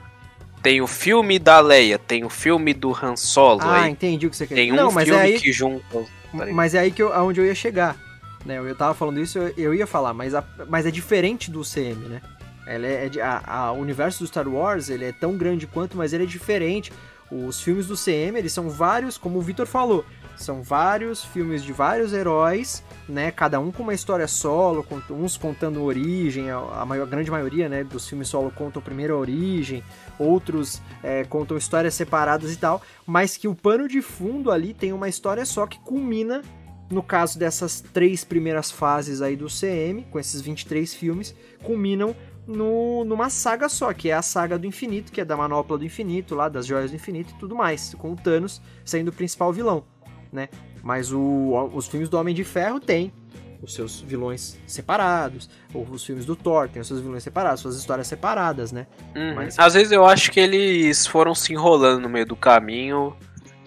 tem 0.63 0.81
o 0.81 0.87
filme 0.87 1.37
da 1.37 1.59
Leia, 1.59 1.99
tem 1.99 2.25
o 2.25 2.31
filme 2.31 2.73
do 2.73 2.97
Han 2.99 3.15
Solo. 3.15 3.61
Ah, 3.61 3.83
aí 3.83 3.91
entendi 3.91 4.25
o 4.25 4.31
que 4.31 4.37
você 4.37 4.47
quer 4.47 4.55
dizer. 4.55 4.71
Tem 4.71 4.73
um 4.73 4.75
Não, 4.75 4.89
filme 4.89 5.11
é 5.11 5.21
aí... 5.21 5.39
que 5.39 5.51
junta. 5.51 6.03
Mas 6.51 6.73
é 6.73 6.79
aí 6.79 6.91
que 6.91 7.03
eu, 7.03 7.13
aonde 7.13 7.41
eu 7.41 7.45
ia 7.45 7.53
chegar. 7.53 7.95
Né? 8.43 8.57
Eu 8.57 8.75
tava 8.75 8.95
falando 8.95 9.19
isso, 9.19 9.37
eu, 9.37 9.53
eu 9.55 9.73
ia 9.75 9.85
falar, 9.85 10.15
mas, 10.15 10.33
a, 10.33 10.43
mas 10.67 10.87
é 10.87 10.89
diferente 10.89 11.51
do 11.51 11.61
CM, 11.61 12.09
né? 12.09 12.23
Ela 12.65 12.87
é, 12.87 13.11
é 13.15 13.21
a, 13.21 13.43
a, 13.45 13.71
o 13.71 13.77
universo 13.77 14.23
do 14.23 14.27
Star 14.27 14.47
Wars 14.47 14.89
ele 14.89 15.05
é 15.05 15.11
tão 15.11 15.37
grande 15.37 15.67
quanto, 15.67 15.95
mas 15.95 16.11
ele 16.11 16.23
é 16.23 16.27
diferente. 16.27 16.91
Os 17.33 17.59
filmes 17.61 17.87
do 17.87 17.95
CM, 17.95 18.37
eles 18.37 18.53
são 18.53 18.69
vários, 18.69 19.17
como 19.17 19.39
o 19.39 19.41
Victor 19.41 19.65
falou, 19.65 20.05
São 20.35 20.61
vários 20.61 21.23
filmes 21.23 21.63
de 21.63 21.73
vários 21.73 22.13
heróis, 22.13 22.83
né? 23.09 23.31
Cada 23.31 23.59
um 23.59 23.71
com 23.71 23.81
uma 23.81 23.93
história 23.93 24.27
solo, 24.27 24.85
uns 25.09 25.35
contando 25.35 25.83
origem, 25.83 26.51
a, 26.51 26.85
maior, 26.85 27.03
a 27.03 27.09
grande 27.09 27.31
maioria, 27.31 27.69
né, 27.69 27.83
dos 27.83 28.07
filmes 28.07 28.27
solo 28.27 28.51
contam 28.51 28.81
primeiro 28.81 29.15
a 29.15 29.17
origem, 29.17 29.83
outros 30.17 30.81
é, 31.01 31.23
contam 31.23 31.57
histórias 31.57 31.93
separadas 31.93 32.51
e 32.51 32.57
tal, 32.57 32.81
mas 33.05 33.37
que 33.37 33.47
o 33.47 33.55
pano 33.55 33.87
de 33.87 34.01
fundo 34.01 34.51
ali 34.51 34.73
tem 34.73 34.91
uma 34.91 35.07
história 35.07 35.45
só 35.45 35.65
que 35.67 35.79
culmina 35.79 36.41
no 36.89 37.01
caso 37.01 37.39
dessas 37.39 37.81
três 37.81 38.23
primeiras 38.23 38.71
fases 38.71 39.21
aí 39.21 39.35
do 39.35 39.47
CM, 39.47 40.03
com 40.11 40.19
esses 40.19 40.41
23 40.41 40.93
filmes, 40.93 41.35
culminam 41.63 42.15
no, 42.47 43.03
numa 43.05 43.29
saga 43.29 43.69
só, 43.69 43.93
que 43.93 44.09
é 44.09 44.13
a 44.13 44.21
saga 44.21 44.57
do 44.57 44.67
infinito, 44.67 45.11
que 45.11 45.21
é 45.21 45.25
da 45.25 45.37
manopla 45.37 45.77
do 45.77 45.85
infinito, 45.85 46.35
lá 46.35 46.49
das 46.49 46.65
joias 46.65 46.91
do 46.91 46.95
infinito 46.95 47.33
e 47.33 47.39
tudo 47.39 47.55
mais, 47.55 47.93
com 47.95 48.11
o 48.11 48.15
Thanos 48.15 48.61
sendo 48.83 49.09
o 49.09 49.13
principal 49.13 49.51
vilão, 49.53 49.83
né? 50.31 50.49
Mas 50.81 51.11
o, 51.11 51.69
os 51.73 51.87
filmes 51.87 52.09
do 52.09 52.17
Homem 52.17 52.35
de 52.35 52.43
Ferro 52.43 52.79
têm 52.79 53.13
os 53.61 53.73
seus 53.73 54.01
vilões 54.01 54.59
separados, 54.67 55.49
ou 55.73 55.87
os 55.89 56.05
filmes 56.05 56.25
do 56.25 56.35
Thor 56.35 56.67
têm 56.67 56.81
os 56.81 56.87
seus 56.87 56.99
vilões 56.99 57.23
separados, 57.23 57.61
suas 57.61 57.77
histórias 57.77 58.07
separadas, 58.07 58.73
né? 58.73 58.87
Uhum. 59.15 59.35
Mas... 59.35 59.57
Às 59.57 59.73
vezes 59.73 59.91
eu 59.91 60.05
acho 60.05 60.29
que 60.31 60.39
eles 60.39 61.07
foram 61.07 61.33
se 61.33 61.53
enrolando 61.53 62.01
no 62.01 62.09
meio 62.09 62.25
do 62.25 62.35
caminho 62.35 63.15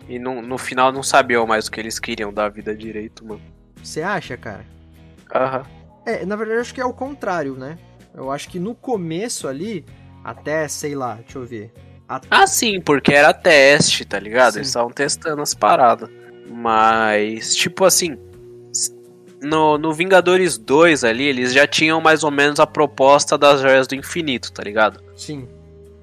e 0.06 0.18
no, 0.18 0.42
no 0.42 0.58
final 0.58 0.92
não 0.92 1.02
sabiam 1.02 1.46
mais 1.46 1.66
o 1.66 1.70
que 1.70 1.80
eles 1.80 1.98
queriam 1.98 2.30
da 2.32 2.46
vida 2.48 2.76
direito, 2.76 3.24
mano. 3.24 3.40
Você 3.82 4.02
acha, 4.02 4.36
cara? 4.36 4.66
Aham. 5.34 5.64
É, 6.04 6.24
na 6.26 6.36
verdade 6.36 6.58
eu 6.58 6.60
acho 6.60 6.74
que 6.74 6.80
é 6.80 6.84
o 6.84 6.92
contrário, 6.92 7.54
né? 7.54 7.78
Eu 8.16 8.30
acho 8.32 8.48
que 8.48 8.58
no 8.58 8.74
começo 8.74 9.46
ali, 9.46 9.84
até, 10.24 10.66
sei 10.66 10.94
lá, 10.94 11.16
deixa 11.16 11.38
eu 11.38 11.44
ver. 11.44 11.70
Até... 12.08 12.26
Ah, 12.30 12.46
sim, 12.46 12.80
porque 12.80 13.12
era 13.12 13.34
teste, 13.34 14.04
tá 14.04 14.18
ligado? 14.18 14.54
Sim. 14.54 14.58
Eles 14.60 14.68
estavam 14.68 14.90
testando 14.90 15.42
as 15.42 15.52
paradas. 15.52 16.08
Mas, 16.48 17.54
tipo 17.54 17.84
assim, 17.84 18.16
no, 19.42 19.76
no 19.76 19.92
Vingadores 19.92 20.56
2 20.56 21.04
ali, 21.04 21.24
eles 21.24 21.52
já 21.52 21.66
tinham 21.66 22.00
mais 22.00 22.24
ou 22.24 22.30
menos 22.30 22.58
a 22.58 22.66
proposta 22.66 23.36
das 23.36 23.60
joias 23.60 23.86
do 23.86 23.94
infinito, 23.94 24.52
tá 24.52 24.62
ligado? 24.62 25.02
Sim. 25.14 25.46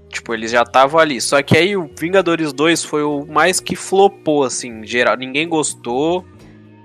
Tipo, 0.09 0.33
eles 0.33 0.51
já 0.51 0.61
estavam 0.61 0.99
ali. 0.99 1.19
Só 1.19 1.41
que 1.41 1.57
aí 1.57 1.75
o 1.75 1.89
Vingadores 1.97 2.53
2 2.53 2.83
foi 2.83 3.01
o 3.03 3.25
mais 3.25 3.59
que 3.59 3.75
flopou, 3.75 4.43
assim, 4.43 4.85
geral. 4.85 5.17
Ninguém 5.17 5.49
gostou. 5.49 6.23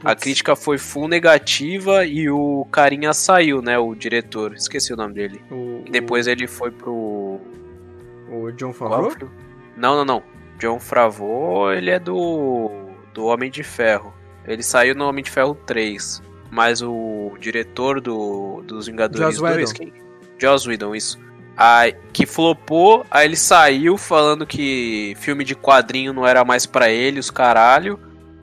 A 0.05 0.15
crítica 0.15 0.55
foi 0.55 0.79
full 0.79 1.09
negativa 1.09 2.05
e 2.05 2.31
o 2.31 2.67
carinha 2.71 3.13
saiu, 3.13 3.61
né? 3.61 3.79
O 3.79 3.95
diretor. 3.95 4.55
Esqueci 4.55 4.93
o 4.93 4.97
nome 4.97 5.15
dele. 5.15 5.43
O, 5.51 5.85
Depois 5.91 6.27
o... 6.27 6.31
ele 6.31 6.47
foi 6.47 6.71
pro. 6.71 7.41
O 8.31 8.51
John 8.57 8.73
Favreau? 8.73 9.13
Não, 9.77 9.97
não, 9.97 10.05
não. 10.05 10.23
John 10.59 10.79
Favreau, 10.79 11.73
ele 11.73 11.91
é 11.91 11.99
do. 11.99 12.71
Do 13.13 13.27
Homem 13.27 13.51
de 13.51 13.63
Ferro. 13.63 14.15
Ele 14.47 14.63
saiu 14.63 14.95
no 14.95 15.07
Homem 15.07 15.25
de 15.25 15.31
Ferro 15.31 15.55
3. 15.67 16.23
Mas 16.51 16.81
o 16.81 17.37
diretor 17.41 18.01
do, 18.01 18.63
dos 18.63 18.87
Vingadores 18.87 19.37
Joss 19.37 19.55
2. 19.55 19.73
Quem? 19.73 19.93
Joss 20.39 20.69
Whedon, 20.69 20.95
isso. 20.95 21.19
Aí, 21.57 21.97
que 22.13 22.25
flopou, 22.25 23.05
aí 23.11 23.27
ele 23.27 23.37
saiu 23.37 23.99
falando 23.99 24.47
que 24.47 25.17
filme 25.19 25.43
de 25.43 25.57
quadrinho 25.57 26.13
não 26.13 26.25
era 26.25 26.45
mais 26.45 26.65
para 26.65 26.89
ele, 26.89 27.19
os 27.19 27.33
caralho. 27.33 27.99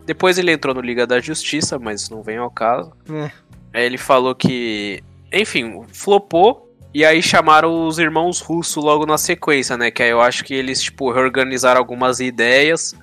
Depois 0.05 0.37
ele 0.37 0.51
entrou 0.51 0.73
no 0.73 0.81
Liga 0.81 1.07
da 1.07 1.19
Justiça, 1.19 1.79
mas 1.79 2.09
não 2.09 2.21
vem 2.21 2.37
ao 2.37 2.51
caso. 2.51 2.93
É. 3.09 3.31
Aí 3.73 3.85
ele 3.85 3.97
falou 3.97 4.35
que. 4.35 5.03
Enfim, 5.33 5.83
flopou. 5.91 6.63
E 6.93 7.03
aí 7.03 7.21
chamaram 7.21 7.87
os 7.87 7.99
irmãos 7.99 8.39
russos 8.39 8.81
logo 8.81 9.05
na 9.05 9.17
sequência, 9.17 9.75
né? 9.75 9.91
Que 9.91 10.01
aí 10.01 10.11
eu 10.11 10.21
acho 10.21 10.45
que 10.45 10.53
eles, 10.53 10.81
tipo, 10.81 11.11
reorganizaram 11.11 11.77
algumas 11.77 12.21
ideias 12.21 12.95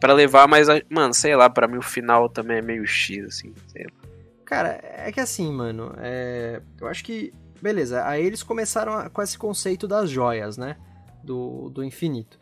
para 0.00 0.14
levar, 0.14 0.48
mas, 0.48 0.68
mano, 0.88 1.12
sei 1.12 1.36
lá, 1.36 1.50
para 1.50 1.68
mim 1.68 1.76
o 1.76 1.82
final 1.82 2.30
também 2.30 2.58
é 2.58 2.62
meio 2.62 2.86
X, 2.86 3.26
assim, 3.26 3.52
sei 3.68 3.84
lá. 3.84 4.08
Cara, 4.46 4.80
é 4.82 5.10
que 5.12 5.20
assim, 5.20 5.52
mano, 5.52 5.92
é... 5.98 6.62
eu 6.80 6.86
acho 6.86 7.04
que. 7.04 7.34
Beleza, 7.60 8.06
aí 8.06 8.24
eles 8.24 8.42
começaram 8.42 9.10
com 9.10 9.20
esse 9.20 9.36
conceito 9.36 9.88
das 9.88 10.08
joias, 10.08 10.56
né? 10.56 10.76
Do, 11.22 11.68
do 11.68 11.82
infinito. 11.82 12.38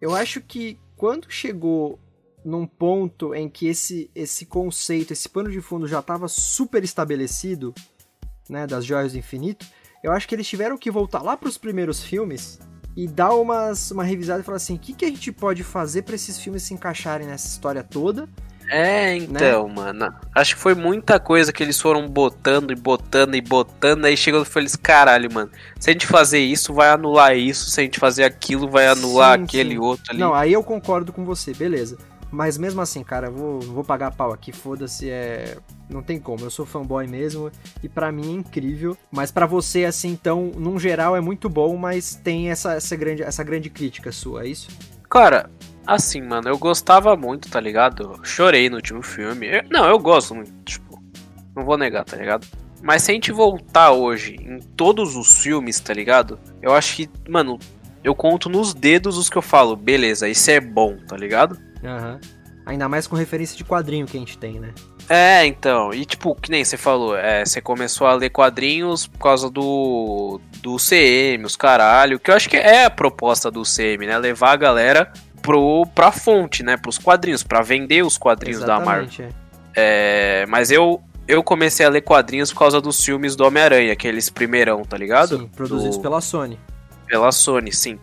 Eu 0.00 0.14
acho 0.14 0.40
que 0.40 0.78
quando 0.96 1.30
chegou 1.30 1.98
num 2.46 2.64
ponto 2.64 3.34
em 3.34 3.48
que 3.48 3.66
esse, 3.66 4.08
esse 4.14 4.46
conceito, 4.46 5.12
esse 5.12 5.28
pano 5.28 5.50
de 5.50 5.60
fundo 5.60 5.88
já 5.88 5.98
estava 5.98 6.28
super 6.28 6.84
estabelecido, 6.84 7.74
né, 8.48 8.68
das 8.68 8.84
joias 8.84 9.12
do 9.12 9.18
infinito, 9.18 9.66
eu 10.00 10.12
acho 10.12 10.28
que 10.28 10.34
eles 10.36 10.46
tiveram 10.46 10.78
que 10.78 10.88
voltar 10.88 11.22
lá 11.22 11.36
para 11.36 11.48
os 11.48 11.58
primeiros 11.58 12.04
filmes 12.04 12.60
e 12.96 13.08
dar 13.08 13.34
umas, 13.34 13.90
uma 13.90 14.04
revisada 14.04 14.40
e 14.40 14.44
falar 14.44 14.58
assim, 14.58 14.76
o 14.76 14.78
que, 14.78 14.92
que 14.92 15.04
a 15.04 15.08
gente 15.08 15.32
pode 15.32 15.64
fazer 15.64 16.02
para 16.02 16.14
esses 16.14 16.38
filmes 16.38 16.62
se 16.62 16.72
encaixarem 16.72 17.26
nessa 17.26 17.48
história 17.48 17.82
toda 17.82 18.28
é, 18.68 19.16
então, 19.16 19.68
né? 19.68 19.74
mano. 19.74 20.14
Acho 20.34 20.56
que 20.56 20.60
foi 20.60 20.74
muita 20.74 21.20
coisa 21.20 21.52
que 21.52 21.62
eles 21.62 21.80
foram 21.80 22.08
botando 22.08 22.72
e 22.72 22.74
botando 22.74 23.36
e 23.36 23.40
botando. 23.40 24.04
Aí 24.04 24.16
chegou 24.16 24.42
e 24.42 24.44
falei 24.44 24.68
caralho, 24.82 25.32
mano. 25.32 25.50
Se 25.78 25.90
a 25.90 25.92
gente 25.92 26.04
fazer 26.04 26.40
isso, 26.40 26.74
vai 26.74 26.88
anular 26.88 27.36
isso. 27.36 27.70
Se 27.70 27.80
a 27.80 27.84
gente 27.84 28.00
fazer 28.00 28.24
aquilo, 28.24 28.68
vai 28.68 28.88
anular 28.88 29.38
sim, 29.38 29.44
aquele 29.44 29.74
sim. 29.74 29.78
outro 29.78 30.04
ali. 30.10 30.18
Não, 30.18 30.34
aí 30.34 30.52
eu 30.52 30.64
concordo 30.64 31.12
com 31.12 31.24
você, 31.24 31.54
beleza. 31.54 31.96
Mas 32.30 32.58
mesmo 32.58 32.80
assim, 32.80 33.02
cara, 33.04 33.30
vou, 33.30 33.60
vou 33.60 33.84
pagar 33.84 34.10
pau 34.10 34.32
aqui, 34.32 34.52
foda-se, 34.52 35.10
é. 35.10 35.56
Não 35.88 36.02
tem 36.02 36.18
como, 36.18 36.44
eu 36.44 36.50
sou 36.50 36.66
fanboy 36.66 37.06
mesmo 37.06 37.50
e 37.80 37.88
para 37.88 38.10
mim 38.10 38.30
é 38.30 38.40
incrível. 38.40 38.96
Mas 39.10 39.30
para 39.30 39.46
você, 39.46 39.84
assim, 39.84 40.10
então, 40.10 40.50
num 40.56 40.78
geral 40.78 41.16
é 41.16 41.20
muito 41.20 41.48
bom, 41.48 41.76
mas 41.76 42.16
tem 42.16 42.50
essa, 42.50 42.74
essa, 42.74 42.96
grande, 42.96 43.22
essa 43.22 43.44
grande 43.44 43.70
crítica 43.70 44.10
sua, 44.10 44.44
é 44.44 44.48
isso? 44.48 44.68
Cara, 45.08 45.48
Assim, 45.86 46.20
mano, 46.20 46.48
eu 46.48 46.58
gostava 46.58 47.16
muito, 47.16 47.48
tá 47.48 47.60
ligado? 47.60 48.18
Chorei 48.24 48.68
no 48.68 48.76
último 48.76 49.02
filme. 49.02 49.46
Eu, 49.46 49.62
não, 49.70 49.88
eu 49.88 49.98
gosto 50.00 50.34
muito, 50.34 50.50
tipo, 50.64 51.00
não 51.54 51.64
vou 51.64 51.78
negar, 51.78 52.04
tá 52.04 52.16
ligado? 52.16 52.44
Mas 52.82 53.04
se 53.04 53.12
a 53.12 53.14
gente 53.14 53.30
voltar 53.30 53.92
hoje 53.92 54.34
em 54.34 54.58
todos 54.58 55.14
os 55.14 55.42
filmes, 55.42 55.78
tá 55.78 55.94
ligado? 55.94 56.40
Eu 56.60 56.74
acho 56.74 56.96
que, 56.96 57.08
mano, 57.28 57.58
eu 58.02 58.14
conto 58.14 58.48
nos 58.48 58.74
dedos 58.74 59.16
os 59.16 59.30
que 59.30 59.38
eu 59.38 59.42
falo, 59.42 59.76
beleza, 59.76 60.28
isso 60.28 60.50
é 60.50 60.60
bom, 60.60 60.96
tá 61.06 61.16
ligado? 61.16 61.56
Uhum. 61.86 62.18
Ainda 62.66 62.88
mais 62.88 63.06
com 63.06 63.14
referência 63.14 63.56
de 63.56 63.64
quadrinho 63.64 64.06
que 64.06 64.16
a 64.16 64.20
gente 64.20 64.36
tem, 64.36 64.58
né? 64.58 64.74
É, 65.08 65.46
então, 65.46 65.94
e 65.94 66.04
tipo, 66.04 66.34
que 66.34 66.50
nem 66.50 66.64
você 66.64 66.76
falou, 66.76 67.16
é, 67.16 67.44
você 67.44 67.60
começou 67.60 68.08
a 68.08 68.14
ler 68.14 68.30
quadrinhos 68.30 69.06
por 69.06 69.20
causa 69.20 69.48
do, 69.48 70.40
do 70.60 70.76
CM, 70.76 71.44
os 71.44 71.54
caralho, 71.54 72.18
que 72.18 72.28
eu 72.28 72.34
acho 72.34 72.50
que 72.50 72.56
é 72.56 72.84
a 72.84 72.90
proposta 72.90 73.50
do 73.50 73.62
CM, 73.62 74.04
né? 74.04 74.18
Levar 74.18 74.50
a 74.50 74.56
galera 74.56 75.12
pro, 75.40 75.86
pra 75.94 76.10
fonte, 76.10 76.64
né? 76.64 76.76
Pros 76.76 76.98
quadrinhos, 76.98 77.44
para 77.44 77.62
vender 77.62 78.04
os 78.04 78.18
quadrinhos 78.18 78.62
Exatamente, 78.62 79.18
da 79.18 79.24
Marvel. 79.24 79.36
É. 79.76 80.42
é, 80.42 80.46
mas 80.46 80.72
eu, 80.72 81.00
eu 81.28 81.40
comecei 81.44 81.86
a 81.86 81.88
ler 81.88 82.00
quadrinhos 82.00 82.52
por 82.52 82.58
causa 82.58 82.80
dos 82.80 83.02
filmes 83.04 83.36
do 83.36 83.44
Homem-Aranha, 83.46 83.92
aqueles 83.92 84.28
primeirão, 84.28 84.82
tá 84.82 84.96
ligado? 84.98 85.38
Sim, 85.38 85.48
produzidos 85.54 85.98
do... 85.98 86.02
pela 86.02 86.20
Sony. 86.20 86.58
Pela 87.06 87.30
Sony, 87.30 87.72
sim. 87.72 88.00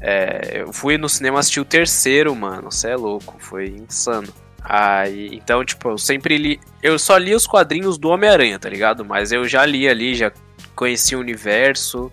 É, 0.00 0.62
eu 0.62 0.72
fui 0.72 0.96
no 0.96 1.08
cinema 1.08 1.38
assistir 1.38 1.60
o 1.60 1.64
terceiro, 1.64 2.34
mano. 2.34 2.70
Você 2.70 2.88
é 2.90 2.96
louco, 2.96 3.36
foi 3.38 3.68
insano. 3.68 4.32
Aí, 4.62 5.28
então, 5.32 5.64
tipo, 5.64 5.90
eu 5.90 5.98
sempre 5.98 6.36
li. 6.36 6.60
Eu 6.82 6.98
só 6.98 7.16
li 7.16 7.34
os 7.34 7.46
quadrinhos 7.46 7.98
do 7.98 8.08
Homem-Aranha, 8.08 8.58
tá 8.58 8.68
ligado? 8.68 9.04
Mas 9.04 9.32
eu 9.32 9.46
já 9.46 9.64
li 9.64 9.88
ali, 9.88 10.14
já 10.14 10.32
conheci 10.74 11.14
o 11.14 11.20
universo, 11.20 12.10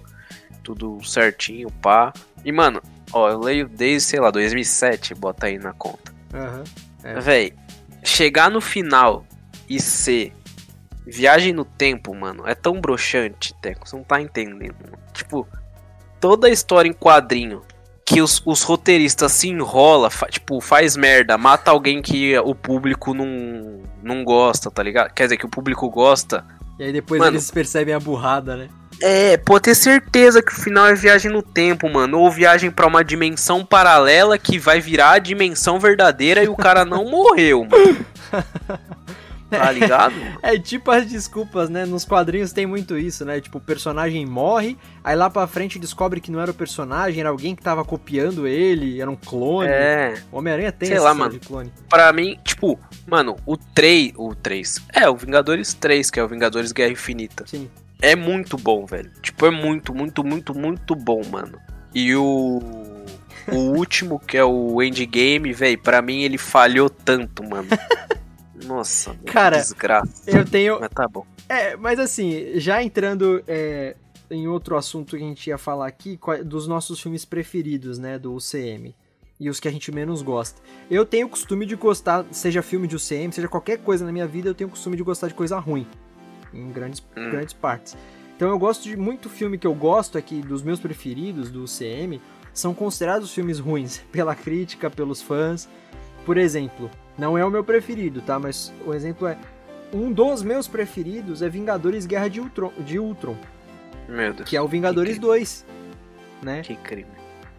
tudo 0.64 1.04
certinho, 1.04 1.70
pá. 1.72 2.14
E, 2.44 2.52
mano, 2.52 2.82
Ó, 3.12 3.30
eu 3.30 3.40
leio 3.40 3.68
desde, 3.68 4.10
sei 4.10 4.20
lá, 4.20 4.32
2007, 4.32 5.16
bota 5.16 5.48
aí 5.48 5.58
na 5.58 5.74
conta. 5.74 6.14
Uhum, 6.34 6.64
é. 7.04 7.20
Véi, 7.20 7.54
chegar 8.04 8.52
no 8.52 8.60
final 8.60 9.26
e 9.70 9.80
ser 9.80 10.34
viagem 11.06 11.54
no 11.54 11.64
tempo, 11.64 12.14
mano, 12.14 12.46
é 12.46 12.54
tão 12.54 12.82
broxante, 12.82 13.54
Teco, 13.62 13.88
você 13.88 13.96
não 13.96 14.04
tá 14.04 14.22
entendendo. 14.22 14.76
Mano. 14.84 15.00
Tipo, 15.14 15.48
toda 16.20 16.48
a 16.48 16.50
história 16.50 16.90
em 16.90 16.94
quadrinho 16.94 17.62
que 18.08 18.22
os, 18.22 18.42
os 18.46 18.64
roteiristas 18.64 19.34
se 19.34 19.50
enrola, 19.50 20.10
fa, 20.10 20.28
tipo, 20.28 20.62
faz 20.62 20.96
merda, 20.96 21.38
mata 21.38 21.72
alguém 21.72 22.02
que 22.02 22.40
o 22.40 22.56
público 22.56 23.14
não, 23.14 23.82
não 24.02 24.24
gosta, 24.24 24.72
tá 24.72 24.82
ligado? 24.82 25.14
Quer 25.14 25.24
dizer, 25.24 25.36
que 25.36 25.46
o 25.46 25.50
público 25.50 25.90
gosta. 25.90 26.46
E 26.80 26.86
aí 26.86 26.94
depois 26.94 27.20
mano, 27.20 27.34
eles 27.34 27.52
percebem 27.52 27.94
a 27.94 28.00
burrada, 28.00 28.56
né? 28.56 28.70
É, 29.02 29.36
pode 29.36 29.64
ter 29.64 29.76
certeza 29.76 30.42
que 30.42 30.54
o 30.54 30.56
final 30.56 30.88
é 30.88 30.96
viagem 30.96 31.30
no 31.30 31.44
tempo, 31.44 31.90
mano. 31.90 32.18
Ou 32.20 32.32
viagem 32.32 32.72
para 32.72 32.88
uma 32.88 33.04
dimensão 33.04 33.66
paralela 33.66 34.38
que 34.38 34.58
vai 34.58 34.80
virar 34.80 35.12
a 35.12 35.20
dimensão 35.20 35.78
verdadeira 35.78 36.42
e 36.42 36.48
o 36.48 36.56
cara 36.56 36.86
não 36.86 37.04
morreu, 37.12 37.66
mano. 37.66 38.06
Tá 39.50 39.72
ligado? 39.72 40.16
É, 40.42 40.58
tipo 40.58 40.92
as 40.92 41.06
desculpas, 41.06 41.70
né? 41.70 41.86
Nos 41.86 42.06
quadrinhos 42.06 42.52
tem 42.54 42.66
muito 42.66 42.98
isso, 42.98 43.26
né? 43.26 43.42
Tipo, 43.42 43.58
o 43.58 43.62
personagem 43.62 44.26
morre, 44.26 44.78
aí 45.04 45.16
lá 45.16 45.30
pra 45.30 45.48
frente 45.48 45.80
descobre 45.80 46.22
que 46.22 46.32
não 46.32 46.40
era 46.40 46.52
o 46.52 46.54
personagem, 46.54 47.20
era 47.20 47.30
alguém 47.30 47.56
que 47.56 47.62
tava 47.62 47.84
copiando 47.84 48.48
ele, 48.48 49.02
era 49.02 49.10
um 49.10 49.16
clone. 49.16 49.70
É. 49.70 50.14
Homem-Aranha 50.32 50.72
tem 50.72 50.88
Sei 50.90 51.00
lá, 51.00 51.14
mano. 51.14 51.32
de 51.32 51.40
clone. 51.40 51.72
Pra 51.90 52.14
mim, 52.14 52.38
tipo, 52.44 52.80
mano, 53.06 53.36
o 53.46 53.58
3. 53.58 54.14
O 54.16 54.34
3. 54.36 54.82
É, 54.94 55.10
o 55.10 55.16
Vingadores 55.16 55.74
3, 55.74 56.10
que 56.10 56.20
é 56.20 56.24
o 56.24 56.28
Vingadores 56.28 56.72
Guerra 56.72 56.92
Infinita. 56.92 57.46
Sim 57.48 57.70
é 58.02 58.16
muito 58.16 58.58
bom, 58.58 58.86
velho. 58.86 59.12
Tipo, 59.22 59.46
é 59.46 59.52
muito, 59.52 59.94
muito, 59.94 60.24
muito, 60.24 60.58
muito 60.58 60.96
bom, 60.96 61.22
mano. 61.30 61.60
E 61.94 62.16
o. 62.16 62.62
o 63.52 63.56
último, 63.76 64.20
que 64.20 64.38
é 64.38 64.44
o 64.44 64.82
Endgame, 64.82 65.54
velho, 65.54 65.80
pra 65.80 66.02
mim 66.02 66.22
ele 66.22 66.38
falhou 66.38 66.90
tanto, 66.90 67.44
mano. 67.44 67.68
Nossa, 68.66 69.16
Cara, 69.26 69.58
desgraça. 69.58 70.30
Eu 70.30 70.44
tenho. 70.44 70.80
Mas 70.80 70.90
tá 70.90 71.08
bom. 71.08 71.26
É, 71.48 71.76
mas 71.76 72.00
assim, 72.00 72.60
já 72.60 72.82
entrando 72.82 73.44
é, 73.48 73.96
em 74.30 74.48
outro 74.48 74.76
assunto 74.76 75.16
que 75.16 75.24
a 75.24 75.28
gente 75.28 75.48
ia 75.48 75.58
falar 75.58 75.88
aqui, 75.88 76.20
dos 76.46 76.68
nossos 76.68 77.00
filmes 77.00 77.26
preferidos, 77.26 77.98
né, 77.98 78.18
do 78.18 78.34
UCM. 78.34 78.96
E 79.40 79.50
os 79.52 79.60
que 79.60 79.68
a 79.68 79.72
gente 79.72 79.92
menos 79.92 80.24
gosta. 80.24 80.60
Eu 80.90 81.06
tenho 81.06 81.28
o 81.28 81.30
costume 81.30 81.66
de 81.66 81.76
gostar, 81.76 82.26
seja 82.32 82.64
filme 82.64 82.88
de 82.88 82.96
UCM, 82.96 83.32
seja 83.32 83.48
qualquer 83.48 83.78
coisa 83.78 84.04
na 84.04 84.12
minha 84.12 84.26
vida, 84.26 84.50
eu 84.50 84.56
tenho 84.56 84.68
o 84.68 84.72
costume 84.72 84.98
de 84.98 85.04
gostar 85.04 85.28
de 85.28 85.36
coisa 85.36 85.60
ruim. 85.60 85.86
Em 86.52 86.72
grandes, 86.72 87.06
hum. 87.16 87.30
grandes 87.30 87.54
partes. 87.54 87.96
Então 88.36 88.50
eu 88.50 88.58
gosto 88.58 88.84
de 88.84 88.98
muito 88.98 89.30
filme 89.30 89.58
que 89.58 89.68
eu 89.68 89.76
gosto 89.76 90.18
aqui, 90.18 90.42
dos 90.42 90.64
meus 90.64 90.80
preferidos 90.80 91.52
do 91.52 91.64
UCM, 91.64 92.20
são 92.52 92.74
considerados 92.74 93.32
filmes 93.32 93.60
ruins 93.60 94.00
pela 94.12 94.36
crítica, 94.36 94.90
pelos 94.90 95.22
fãs. 95.22 95.70
Por 96.26 96.38
exemplo, 96.38 96.90
não 97.18 97.38
é 97.38 97.44
o 97.44 97.50
meu 97.50 97.64
preferido, 97.64 98.22
tá? 98.22 98.38
Mas 98.40 98.72
o 98.86 98.94
exemplo 98.94 99.28
é. 99.28 99.38
Um 99.92 100.12
dos 100.12 100.44
meus 100.44 100.68
preferidos 100.68 101.42
é 101.42 101.50
Vingadores 101.50 102.06
Guerra 102.06 102.28
de 102.28 102.42
Ultron. 102.42 102.74
De 102.80 103.00
Ultron 103.00 103.38
Meu 104.08 104.34
Deus. 104.34 104.48
Que 104.48 104.58
é 104.58 104.62
o 104.62 104.68
Vingadores 104.68 105.18
2. 105.18 105.66
Né? 106.42 106.62
Que 106.62 106.76
crime. 106.76 107.08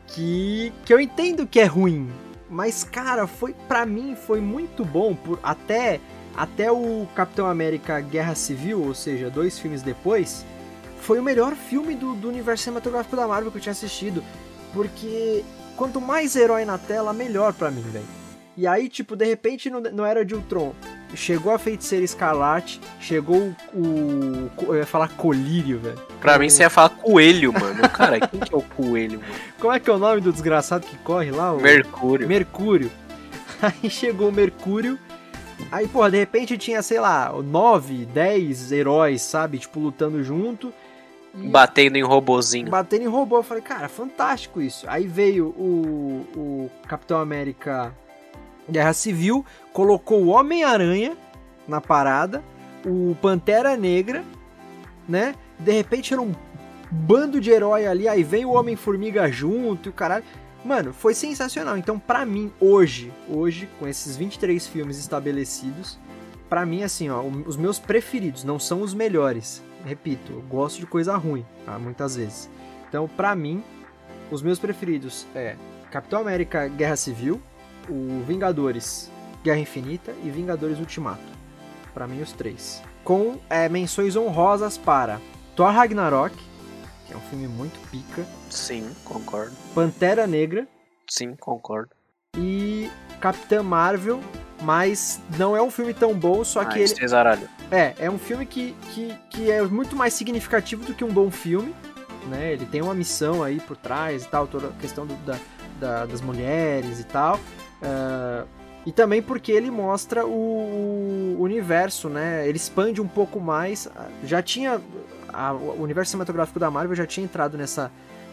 Que, 0.06 0.72
que 0.84 0.92
eu 0.92 1.00
entendo 1.00 1.46
que 1.46 1.58
é 1.58 1.64
ruim. 1.64 2.08
Mas, 2.48 2.84
cara, 2.84 3.26
foi 3.26 3.54
para 3.66 3.84
mim 3.84 4.14
foi 4.14 4.40
muito 4.40 4.84
bom. 4.84 5.14
por 5.14 5.38
Até, 5.42 6.00
até 6.36 6.70
o 6.70 7.06
Capitão 7.14 7.46
América 7.46 7.98
Guerra 8.00 8.34
Civil, 8.34 8.82
ou 8.82 8.94
seja, 8.94 9.30
dois 9.30 9.58
filmes 9.58 9.82
depois, 9.82 10.44
foi 11.00 11.18
o 11.18 11.22
melhor 11.22 11.54
filme 11.54 11.94
do, 11.94 12.14
do 12.14 12.28
universo 12.28 12.64
cinematográfico 12.64 13.16
da 13.16 13.26
Marvel 13.26 13.50
que 13.50 13.58
eu 13.58 13.62
tinha 13.62 13.72
assistido. 13.72 14.22
Porque 14.72 15.42
quanto 15.76 16.00
mais 16.00 16.36
herói 16.36 16.64
na 16.64 16.76
tela, 16.76 17.12
melhor 17.12 17.54
para 17.54 17.70
mim, 17.70 17.82
velho. 17.82 18.17
E 18.58 18.66
aí, 18.66 18.88
tipo, 18.88 19.14
de 19.14 19.24
repente, 19.24 19.70
no, 19.70 19.80
no 19.80 20.04
Era 20.04 20.24
de 20.24 20.34
Ultron, 20.34 20.74
chegou 21.14 21.52
a 21.52 21.60
Feiticeira 21.60 22.04
Escarlate, 22.04 22.80
chegou 22.98 23.54
o. 23.72 24.50
o 24.56 24.74
eu 24.74 24.78
ia 24.78 24.84
falar 24.84 25.10
colírio, 25.10 25.78
velho. 25.78 25.96
Pra 26.20 26.36
o... 26.36 26.40
mim 26.40 26.48
você 26.48 26.64
ia 26.64 26.68
falar 26.68 26.88
coelho, 26.88 27.52
mano. 27.52 27.88
Cara, 27.88 28.18
quem 28.26 28.40
que 28.40 28.52
é 28.52 28.56
o 28.56 28.62
coelho, 28.62 29.20
mano? 29.20 29.32
Como 29.60 29.72
é 29.72 29.78
que 29.78 29.88
é 29.88 29.92
o 29.92 29.98
nome 29.98 30.20
do 30.20 30.32
desgraçado 30.32 30.84
que 30.84 30.98
corre 30.98 31.30
lá? 31.30 31.52
O... 31.52 31.60
Mercúrio. 31.60 32.26
Mercúrio. 32.26 32.90
Aí 33.62 33.88
chegou 33.88 34.28
o 34.28 34.32
Mercúrio. 34.32 34.98
Aí, 35.70 35.86
porra, 35.86 36.10
de 36.10 36.18
repente 36.18 36.58
tinha, 36.58 36.82
sei 36.82 36.98
lá, 36.98 37.32
nove, 37.40 38.06
dez 38.06 38.72
heróis, 38.72 39.22
sabe? 39.22 39.58
Tipo, 39.58 39.78
lutando 39.78 40.24
junto. 40.24 40.74
Batendo 41.32 41.96
em 41.96 42.02
robozinho. 42.02 42.68
Batendo 42.68 43.04
em 43.04 43.08
robô. 43.08 43.36
Eu 43.36 43.44
falei, 43.44 43.62
cara, 43.62 43.88
fantástico 43.88 44.60
isso. 44.60 44.84
Aí 44.88 45.06
veio 45.06 45.46
o, 45.50 46.26
o 46.34 46.70
Capitão 46.88 47.20
América 47.20 47.94
Guerra 48.70 48.92
Civil, 48.92 49.44
colocou 49.72 50.22
o 50.22 50.28
Homem-Aranha 50.28 51.16
na 51.66 51.80
parada, 51.80 52.42
o 52.84 53.16
Pantera 53.20 53.76
Negra, 53.76 54.24
né? 55.08 55.34
De 55.58 55.72
repente 55.72 56.12
era 56.12 56.22
um 56.22 56.32
bando 56.90 57.40
de 57.40 57.50
herói 57.50 57.86
ali, 57.86 58.08
aí 58.08 58.22
vem 58.22 58.44
o 58.44 58.52
Homem-Formiga 58.52 59.30
junto 59.30 59.88
e 59.88 59.90
o 59.90 59.92
caralho. 59.92 60.24
Mano, 60.64 60.92
foi 60.92 61.14
sensacional. 61.14 61.76
Então, 61.76 61.98
pra 61.98 62.26
mim, 62.26 62.52
hoje, 62.60 63.12
hoje, 63.28 63.68
com 63.78 63.86
esses 63.86 64.16
23 64.16 64.66
filmes 64.66 64.98
estabelecidos, 64.98 65.98
pra 66.48 66.66
mim, 66.66 66.82
assim, 66.82 67.08
ó, 67.08 67.22
os 67.22 67.56
meus 67.56 67.78
preferidos 67.78 68.44
não 68.44 68.58
são 68.58 68.82
os 68.82 68.92
melhores. 68.92 69.62
Repito, 69.84 70.32
eu 70.32 70.42
gosto 70.42 70.80
de 70.80 70.86
coisa 70.86 71.16
ruim, 71.16 71.46
tá? 71.64 71.78
Muitas 71.78 72.16
vezes. 72.16 72.50
Então, 72.88 73.08
pra 73.08 73.34
mim, 73.36 73.62
os 74.30 74.42
meus 74.42 74.58
preferidos 74.58 75.26
é 75.34 75.56
Capitão 75.90 76.20
América 76.20 76.68
Guerra 76.68 76.96
Civil, 76.96 77.40
o 77.88 78.22
Vingadores 78.26 79.10
Guerra 79.42 79.60
Infinita 79.60 80.14
e 80.22 80.30
Vingadores 80.30 80.78
Ultimato. 80.78 81.20
Para 81.94 82.06
mim, 82.06 82.20
os 82.20 82.32
três. 82.32 82.82
Com 83.02 83.38
é, 83.48 83.68
menções 83.68 84.16
honrosas 84.16 84.76
para 84.76 85.20
Thor 85.56 85.72
Ragnarok, 85.72 86.36
que 87.06 87.12
é 87.12 87.16
um 87.16 87.20
filme 87.20 87.48
muito 87.48 87.78
pica. 87.90 88.24
Sim, 88.50 88.90
concordo. 89.04 89.56
Pantera 89.74 90.26
Negra. 90.26 90.68
Sim, 91.08 91.34
concordo. 91.34 91.90
E 92.36 92.90
Capitã 93.20 93.62
Marvel, 93.62 94.20
mas 94.62 95.20
não 95.38 95.56
é 95.56 95.62
um 95.62 95.70
filme 95.70 95.94
tão 95.94 96.14
bom, 96.14 96.44
só 96.44 96.64
que 96.64 96.78
ah, 96.78 96.82
ele. 96.82 96.88
Cesaralho. 96.88 97.48
É, 97.70 97.94
é 97.98 98.10
um 98.10 98.18
filme 98.18 98.44
que, 98.44 98.74
que, 98.92 99.14
que 99.30 99.50
é 99.50 99.62
muito 99.62 99.96
mais 99.96 100.12
significativo 100.14 100.84
do 100.84 100.94
que 100.94 101.04
um 101.04 101.12
bom 101.12 101.30
filme. 101.30 101.74
Né? 102.28 102.52
Ele 102.52 102.66
tem 102.66 102.82
uma 102.82 102.94
missão 102.94 103.42
aí 103.42 103.58
por 103.60 103.76
trás 103.76 104.24
e 104.24 104.28
tal, 104.28 104.46
toda 104.46 104.68
a 104.68 104.72
questão 104.72 105.06
do, 105.06 105.14
da, 105.24 105.38
da, 105.80 106.06
das 106.06 106.20
mulheres 106.20 107.00
e 107.00 107.04
tal. 107.04 107.40
Uh, 107.82 108.46
e 108.86 108.92
também 108.92 109.20
porque 109.20 109.52
ele 109.52 109.70
mostra 109.70 110.26
o, 110.26 111.36
o, 111.38 111.42
universo, 111.42 112.08
né? 112.08 112.48
Ele 112.48 112.56
expande 112.56 113.00
um 113.00 113.08
pouco 113.08 113.38
mais. 113.38 113.88
Já 114.24 114.42
tinha. 114.42 114.80
A, 115.28 115.52
o 115.52 115.82
universo 115.82 116.12
cinematográfico 116.12 116.58
da 116.58 116.70
Marvel 116.70 116.96
já 116.96 117.06
tinha 117.06 117.24
entrado 117.24 117.58
nessa, 117.58 117.92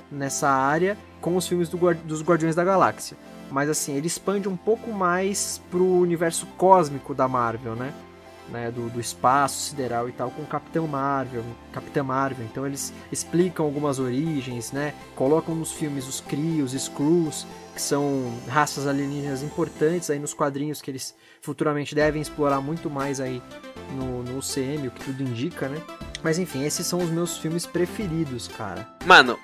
nessa 0.10 0.49
área 0.49 0.97
com 1.19 1.36
os 1.36 1.47
filmes 1.47 1.67
do, 1.67 1.77
dos 1.95 2.21
Guardiões 2.21 2.55
da 2.55 2.63
Galáxia. 2.63 3.17
Mas 3.51 3.69
assim, 3.69 3.95
ele 3.95 4.08
expande 4.08 4.47
um 4.47 4.55
pouco 4.55 4.91
mais 4.91 5.62
pro 5.69 5.86
universo 5.86 6.47
cósmico 6.58 7.13
da 7.13 7.27
Marvel, 7.27 7.75
né? 7.75 7.93
né, 8.49 8.71
do, 8.71 8.89
do, 8.89 8.99
espaço 8.99 9.69
sideral 9.69 10.08
e 10.08 10.12
tal, 10.12 10.29
com 10.29 10.43
o 10.43 10.45
Capitão 10.45 10.88
Marvel, 10.88 11.43
Capitã 11.71 12.03
Marvel. 12.03 12.45
Então 12.45 12.65
eles 12.65 12.93
explicam 13.12 13.65
algumas 13.65 13.99
origens, 13.99 14.71
né? 14.71 14.93
Colocam 15.15 15.55
nos 15.55 15.71
filmes 15.71 16.08
os 16.08 16.21
Kree, 16.21 16.62
os 16.62 16.73
Skrulls, 16.73 17.47
que 17.76 17.82
são 17.82 18.34
raças 18.48 18.88
alienígenas 18.88 19.44
importantes 19.44 20.10
aí 20.10 20.18
nos 20.18 20.34
quadrinhos 20.34 20.82
que 20.82 20.90
eles 20.90 21.14
futuramente 21.42 21.94
devem 21.94 22.22
explorar 22.22 22.62
muito 22.62 22.90
mais 22.90 23.20
aí 23.20 23.42
no, 23.92 24.24
no 24.24 24.40
UCM, 24.40 24.88
o 24.88 24.92
que 24.92 25.04
tudo 25.04 25.22
indica, 25.22 25.68
né? 25.68 25.82
Mas 26.24 26.40
enfim, 26.40 26.64
esses 26.64 26.88
são 26.88 27.00
os 27.00 27.10
meus 27.10 27.38
filmes 27.38 27.66
preferidos, 27.66 28.48
cara. 28.48 28.88
Mano, 29.06 29.38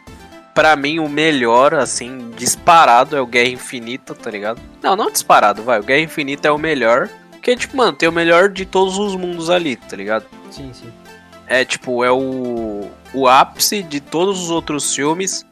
para 0.55 0.75
mim 0.77 0.99
o 0.99 1.09
melhor, 1.09 1.73
assim, 1.73 2.31
disparado 2.31 3.15
é 3.15 3.21
o 3.21 3.27
Guerra 3.27 3.49
Infinita, 3.49 4.15
tá 4.15 4.31
ligado? 4.31 4.61
Não, 4.81 4.95
não 4.95 5.11
disparado, 5.11 5.61
vai. 5.61 5.79
O 5.79 5.83
Guerra 5.83 6.01
Infinita 6.01 6.47
é 6.47 6.51
o 6.51 6.57
melhor. 6.57 7.09
Porque, 7.31 7.55
tipo, 7.55 7.75
mano, 7.75 7.93
tem 7.93 8.07
o 8.07 8.11
melhor 8.11 8.49
de 8.49 8.65
todos 8.65 8.97
os 8.97 9.15
mundos 9.15 9.49
ali, 9.49 9.75
tá 9.75 9.97
ligado? 9.97 10.25
Sim, 10.49 10.71
sim. 10.73 10.91
É, 11.47 11.65
tipo, 11.65 12.03
é 12.03 12.11
o, 12.11 12.89
o 13.13 13.27
ápice 13.27 13.83
de 13.83 13.99
todos 13.99 14.41
os 14.41 14.49
outros 14.49 14.95
filmes. 14.95 15.45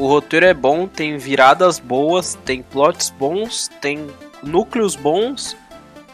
O 0.00 0.06
roteiro 0.06 0.46
é 0.46 0.54
bom, 0.54 0.88
tem 0.88 1.18
viradas 1.18 1.78
boas, 1.78 2.34
tem 2.46 2.62
plots 2.62 3.10
bons, 3.10 3.68
tem 3.82 4.06
núcleos 4.42 4.96
bons 4.96 5.54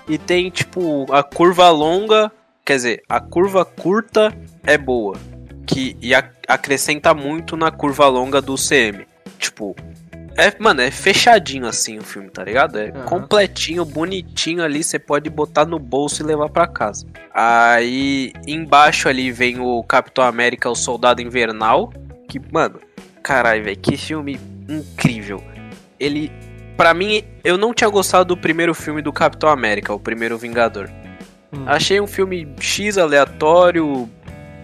e 0.08 0.18
tem, 0.18 0.50
tipo, 0.50 1.06
a 1.14 1.22
curva 1.22 1.70
longa, 1.70 2.32
quer 2.64 2.74
dizer, 2.74 3.02
a 3.08 3.20
curva 3.20 3.64
curta 3.64 4.36
é 4.64 4.76
boa. 4.76 5.16
Que, 5.64 5.96
e 6.02 6.12
a, 6.16 6.28
acrescenta 6.48 7.14
muito 7.14 7.56
na 7.56 7.70
curva 7.70 8.08
longa 8.08 8.42
do 8.42 8.56
CM. 8.56 9.06
Tipo, 9.38 9.76
é, 10.36 10.52
mano, 10.58 10.80
é 10.80 10.90
fechadinho 10.90 11.68
assim 11.68 11.96
o 11.96 12.02
filme, 12.02 12.28
tá 12.28 12.42
ligado? 12.42 12.80
É 12.80 12.86
uhum. 12.86 13.04
completinho, 13.04 13.84
bonitinho 13.84 14.64
ali, 14.64 14.82
você 14.82 14.98
pode 14.98 15.30
botar 15.30 15.64
no 15.64 15.78
bolso 15.78 16.24
e 16.24 16.26
levar 16.26 16.48
para 16.48 16.66
casa. 16.66 17.06
Aí 17.32 18.32
embaixo 18.48 19.08
ali 19.08 19.30
vem 19.30 19.60
o 19.60 19.80
Capitão 19.84 20.24
América, 20.24 20.68
o 20.68 20.74
Soldado 20.74 21.22
Invernal, 21.22 21.92
que, 22.28 22.40
mano, 22.50 22.80
caralho, 23.26 23.64
velho, 23.64 23.76
que 23.76 23.96
filme 23.96 24.38
incrível. 24.68 25.42
Ele, 25.98 26.30
para 26.76 26.94
mim, 26.94 27.24
eu 27.42 27.58
não 27.58 27.74
tinha 27.74 27.90
gostado 27.90 28.36
do 28.36 28.36
primeiro 28.36 28.72
filme 28.72 29.02
do 29.02 29.12
Capitão 29.12 29.48
América, 29.48 29.92
o 29.92 29.98
primeiro 29.98 30.38
Vingador. 30.38 30.88
Hum. 31.52 31.64
Achei 31.66 32.00
um 32.00 32.06
filme 32.06 32.46
X 32.60 32.96
aleatório, 32.96 34.08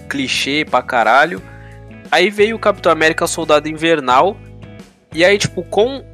clichê 0.09 0.64
pra 0.64 0.81
caralho. 0.81 1.42
Aí 2.09 2.31
veio 2.31 2.55
o 2.55 2.59
Capitão 2.59 2.92
América 2.92 3.27
Soldado 3.27 3.68
Invernal, 3.68 4.37
e 5.12 5.25
aí, 5.25 5.37
tipo, 5.38 5.64
com 5.64 6.05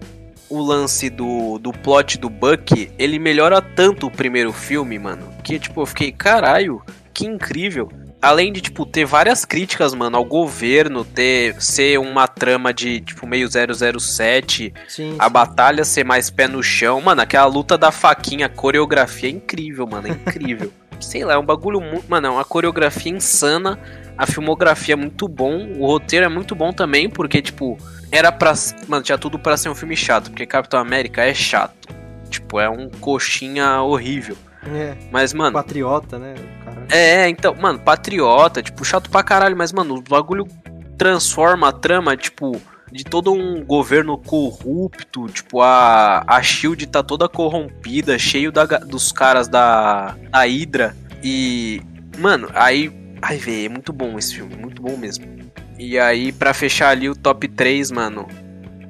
o 0.49 0.63
lance 0.63 1.11
do, 1.11 1.59
do 1.59 1.71
plot 1.71 2.17
do 2.17 2.31
Buck, 2.31 2.91
ele 2.99 3.19
melhora 3.19 3.61
tanto 3.61 4.07
o 4.07 4.11
primeiro 4.11 4.55
filme, 4.55 4.99
mano, 4.99 5.29
que, 5.45 5.59
tipo, 5.59 5.83
eu 5.83 5.87
fiquei, 5.87 6.13
caralho, 6.13 6.83
que 7.13 7.27
incrível. 7.27 7.91
Além 8.21 8.53
de, 8.53 8.61
tipo, 8.61 8.85
ter 8.85 9.05
várias 9.05 9.45
críticas, 9.45 9.95
mano, 9.95 10.17
ao 10.17 10.25
governo, 10.25 11.05
ter 11.05 11.61
ser 11.63 11.99
uma 11.99 12.27
trama 12.27 12.75
de, 12.75 13.01
tipo, 13.01 13.27
meio 13.27 13.49
007, 13.49 14.75
sim, 14.89 15.15
a 15.19 15.27
sim. 15.27 15.31
batalha 15.31 15.85
ser 15.85 16.05
mais 16.05 16.29
pé 16.29 16.49
no 16.49 16.61
chão. 16.61 17.01
Mano, 17.01 17.23
aquela 17.23 17.47
luta 17.47 17.79
da 17.79 17.93
faquinha, 17.93 18.47
a 18.47 18.49
coreografia 18.49 19.29
é 19.29 19.33
incrível, 19.33 19.87
mano, 19.87 20.09
é 20.09 20.11
incrível. 20.11 20.73
Sei 21.01 21.25
lá, 21.25 21.35
é 21.35 21.39
um 21.39 21.47
bagulho 21.47 21.81
muito. 21.81 22.11
Mano, 22.11 22.27
é 22.27 22.31
uma 22.31 22.45
coreografia 22.45 23.13
insana, 23.13 23.79
a 24.17 24.27
filmografia 24.27 24.95
é 24.95 24.97
muito 24.97 25.29
bom, 25.29 25.75
o 25.79 25.87
roteiro 25.87 26.27
é 26.27 26.29
muito 26.29 26.57
bom 26.57 26.73
também, 26.73 27.09
porque, 27.09 27.41
tipo, 27.41 27.79
era 28.11 28.33
pra. 28.33 28.53
Mano, 28.89 29.05
tinha 29.05 29.17
tudo 29.17 29.39
para 29.39 29.57
ser 29.57 29.69
um 29.69 29.77
filme 29.77 29.97
chato, 29.97 30.31
porque 30.31 30.45
Capitão 30.45 30.81
América 30.81 31.25
é 31.25 31.33
chato. 31.33 31.89
Tipo, 32.29 32.59
é 32.59 32.69
um 32.69 32.91
coxinha 32.91 33.81
horrível. 33.81 34.37
É. 34.73 34.97
Mas, 35.11 35.33
mano. 35.33 35.53
Patriota, 35.53 36.19
né? 36.19 36.35
Caralho. 36.65 36.87
É, 36.91 37.29
então, 37.29 37.55
mano, 37.55 37.79
patriota, 37.79 38.63
tipo, 38.63 38.85
chato 38.85 39.11
pra 39.11 39.23
caralho, 39.23 39.57
mas, 39.57 39.73
mano, 39.73 39.97
o 39.97 40.03
bagulho 40.03 40.47
transforma 40.97 41.69
a 41.69 41.73
trama, 41.73 42.17
tipo. 42.17 42.61
de 42.91 43.05
todo 43.05 43.33
um 43.33 43.65
governo 43.65 44.17
corrupto, 44.17 45.27
tipo, 45.29 45.61
a, 45.61 46.25
a 46.27 46.43
Shield 46.43 46.87
tá 46.87 47.03
toda 47.03 47.29
corrompida, 47.29 48.19
cheio 48.19 48.51
da, 48.51 48.65
dos 48.65 49.13
caras 49.13 49.49
da, 49.49 50.17
da 50.31 50.41
Hydra. 50.41 50.97
E, 51.23 51.83
mano, 52.19 52.49
aí, 52.55 52.91
ai, 53.21 53.37
velho, 53.37 53.67
é 53.67 53.69
muito 53.69 53.93
bom 53.93 54.19
esse 54.19 54.35
filme, 54.35 54.57
muito 54.57 54.81
bom 54.81 54.97
mesmo. 54.97 55.27
E 55.79 55.99
aí, 55.99 56.33
para 56.33 56.53
fechar 56.55 56.91
ali 56.91 57.09
o 57.09 57.15
top 57.15 57.47
3, 57.47 57.91
mano, 57.91 58.27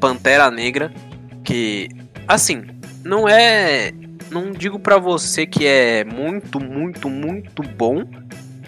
Pantera 0.00 0.50
Negra, 0.50 0.92
que, 1.44 1.88
assim, 2.26 2.64
não 3.04 3.28
é. 3.28 3.92
Não 4.30 4.52
digo 4.52 4.78
pra 4.78 4.98
você 4.98 5.46
que 5.46 5.66
é 5.66 6.04
muito, 6.04 6.60
muito, 6.60 7.08
muito 7.08 7.62
bom, 7.62 8.04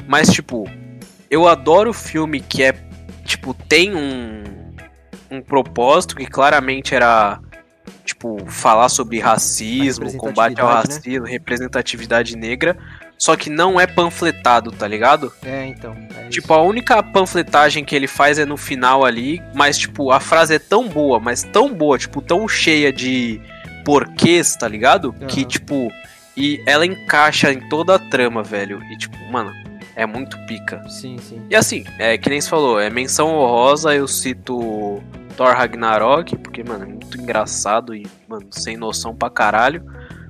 mas, 0.07 0.29
tipo, 0.33 0.68
eu 1.31 1.46
adoro 1.46 1.92
filme 1.92 2.40
que 2.40 2.62
é, 2.62 2.75
tipo, 3.25 3.55
tem 3.55 3.94
um, 3.94 4.42
um 5.31 5.40
propósito 5.40 6.16
que 6.16 6.27
claramente 6.27 6.94
era, 6.94 7.38
tipo, 8.05 8.44
falar 8.46 8.88
sobre 8.88 9.20
racismo, 9.20 10.12
combate 10.16 10.61
ao 10.61 10.68
né? 10.68 10.75
racismo, 10.75 11.27
representatividade 11.27 12.37
negra, 12.37 12.77
só 13.20 13.37
que 13.37 13.51
não 13.51 13.79
é 13.79 13.87
panfletado, 13.87 14.73
tá 14.73 14.88
ligado? 14.88 15.31
É, 15.44 15.66
então. 15.66 15.94
é 16.16 16.29
Tipo, 16.29 16.55
a 16.55 16.62
única 16.62 17.03
panfletagem 17.03 17.85
que 17.85 17.94
ele 17.94 18.07
faz 18.07 18.38
é 18.38 18.46
no 18.46 18.57
final 18.57 19.05
ali, 19.05 19.42
mas, 19.55 19.77
tipo, 19.77 20.11
a 20.11 20.18
frase 20.18 20.55
é 20.55 20.59
tão 20.59 20.88
boa, 20.88 21.20
mas 21.20 21.42
tão 21.42 21.73
boa, 21.73 21.99
tipo, 21.99 22.23
tão 22.23 22.49
cheia 22.49 22.90
de 22.90 23.38
porquês, 23.85 24.57
tá 24.57 24.69
ligado? 24.69 25.12
Que, 25.29 25.40
Aham. 25.40 25.49
tipo, 25.49 25.93
e 26.37 26.62
ela 26.66 26.87
encaixa 26.87 27.53
em 27.53 27.69
toda 27.69 27.97
a 27.97 27.99
trama, 27.99 28.43
velho. 28.43 28.83
E, 28.90 28.97
tipo, 28.97 29.16
mano, 29.31 29.53
é 29.95 30.07
muito 30.07 30.38
pica. 30.47 30.83
Sim, 30.88 31.19
sim. 31.19 31.43
E 31.51 31.57
assim, 31.57 31.85
é 31.99 32.16
que 32.16 32.31
nem 32.31 32.40
você 32.40 32.49
falou, 32.49 32.81
é 32.81 32.88
menção 32.88 33.29
honrosa, 33.29 33.95
eu 33.95 34.09
cito 34.09 35.03
Thor 35.37 35.55
Ragnarok, 35.55 36.37
porque, 36.37 36.62
mano, 36.64 36.85
é 36.85 36.87
muito 36.87 37.21
engraçado 37.21 37.95
e, 37.95 38.07
mano, 38.29 38.47
sem 38.51 38.77
noção 38.77 39.14
pra 39.14 39.29
caralho. 39.31 39.85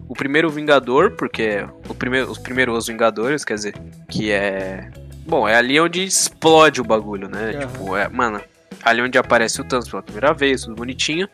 O 0.08 0.14
primeiro 0.14 0.50
Vingador, 0.50 1.12
porque 1.12 1.64
o 1.88 1.94
primeiro, 1.94 2.30
os 2.30 2.38
primeiros 2.38 2.88
Vingadores, 2.88 3.44
quer 3.44 3.54
dizer, 3.54 3.74
que 4.08 4.32
é. 4.32 4.90
Bom, 5.26 5.46
é 5.46 5.54
ali 5.54 5.78
onde 5.78 6.02
explode 6.02 6.80
o 6.80 6.84
bagulho, 6.84 7.28
né? 7.28 7.50
Aham. 7.50 7.60
Tipo, 7.60 7.96
é, 7.96 8.08
mano, 8.08 8.40
ali 8.82 9.02
onde 9.02 9.16
aparece 9.18 9.60
o 9.60 9.64
Thanos 9.64 9.88
pela 9.88 10.02
primeira 10.02 10.32
vez, 10.32 10.62
tudo 10.62 10.74
bonitinho. 10.74 11.28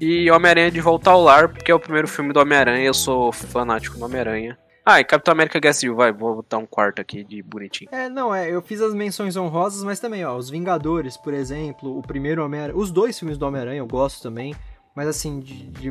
E 0.00 0.30
Homem-Aranha 0.30 0.70
de 0.70 0.80
Volta 0.80 1.10
ao 1.10 1.22
Lar, 1.22 1.48
porque 1.48 1.72
é 1.72 1.74
o 1.74 1.80
primeiro 1.80 2.06
filme 2.06 2.32
do 2.32 2.38
Homem-Aranha, 2.38 2.84
eu 2.84 2.92
sou 2.92 3.32
fanático 3.32 3.98
do 3.98 4.04
Homem-Aranha. 4.04 4.58
Ah, 4.84 5.00
e 5.00 5.04
Capitão 5.04 5.32
América 5.32 5.72
Civil, 5.72 5.96
vai, 5.96 6.12
vou 6.12 6.36
botar 6.36 6.58
um 6.58 6.66
quarto 6.66 7.00
aqui 7.00 7.24
de 7.24 7.42
bonitinho. 7.42 7.88
É, 7.90 8.08
não, 8.08 8.32
é, 8.32 8.48
eu 8.48 8.60
fiz 8.60 8.80
as 8.80 8.94
menções 8.94 9.36
honrosas, 9.36 9.82
mas 9.82 9.98
também, 9.98 10.24
ó, 10.24 10.36
os 10.36 10.50
Vingadores, 10.50 11.16
por 11.16 11.32
exemplo, 11.32 11.98
o 11.98 12.02
primeiro 12.02 12.44
Homem-Aranha, 12.44 12.78
os 12.78 12.90
dois 12.90 13.18
filmes 13.18 13.38
do 13.38 13.46
Homem-Aranha 13.46 13.78
eu 13.78 13.86
gosto 13.86 14.22
também, 14.22 14.54
mas 14.94 15.08
assim, 15.08 15.40
de, 15.40 15.66
de, 15.70 15.90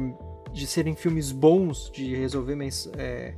de 0.54 0.68
serem 0.68 0.96
filmes 0.96 1.32
bons, 1.32 1.92
de 1.92 2.16
resolver 2.16 2.58
é, 2.98 3.34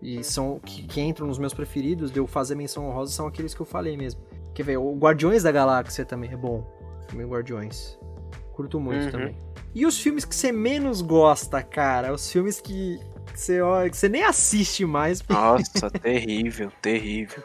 e 0.00 0.24
são 0.24 0.58
que, 0.58 0.82
que 0.84 1.00
entram 1.00 1.26
nos 1.26 1.38
meus 1.38 1.52
preferidos, 1.52 2.10
de 2.10 2.18
eu 2.18 2.26
fazer 2.26 2.54
menção 2.54 2.88
honrosa, 2.88 3.12
são 3.12 3.26
aqueles 3.26 3.54
que 3.54 3.60
eu 3.60 3.66
falei 3.66 3.96
mesmo. 3.96 4.20
Quer 4.54 4.62
ver, 4.62 4.78
o 4.78 4.96
Guardiões 4.96 5.42
da 5.42 5.52
Galáxia 5.52 6.04
também 6.06 6.32
é 6.32 6.36
bom, 6.36 6.66
o 7.04 7.10
filme 7.10 7.24
Guardiões. 7.24 7.98
Curto 8.56 8.80
muito 8.80 9.04
Uhum. 9.04 9.10
também. 9.10 9.36
E 9.74 9.84
os 9.84 9.98
filmes 10.00 10.24
que 10.24 10.34
você 10.34 10.50
menos 10.50 11.02
gosta, 11.02 11.62
cara? 11.62 12.12
Os 12.12 12.32
filmes 12.32 12.58
que 12.60 12.98
você, 13.34 13.60
olha, 13.60 13.90
que 13.90 13.96
você 13.96 14.08
nem 14.08 14.24
assiste 14.24 14.86
mais. 14.86 15.22
Nossa, 15.28 15.90
terrível, 15.90 16.72
terrível. 16.80 17.42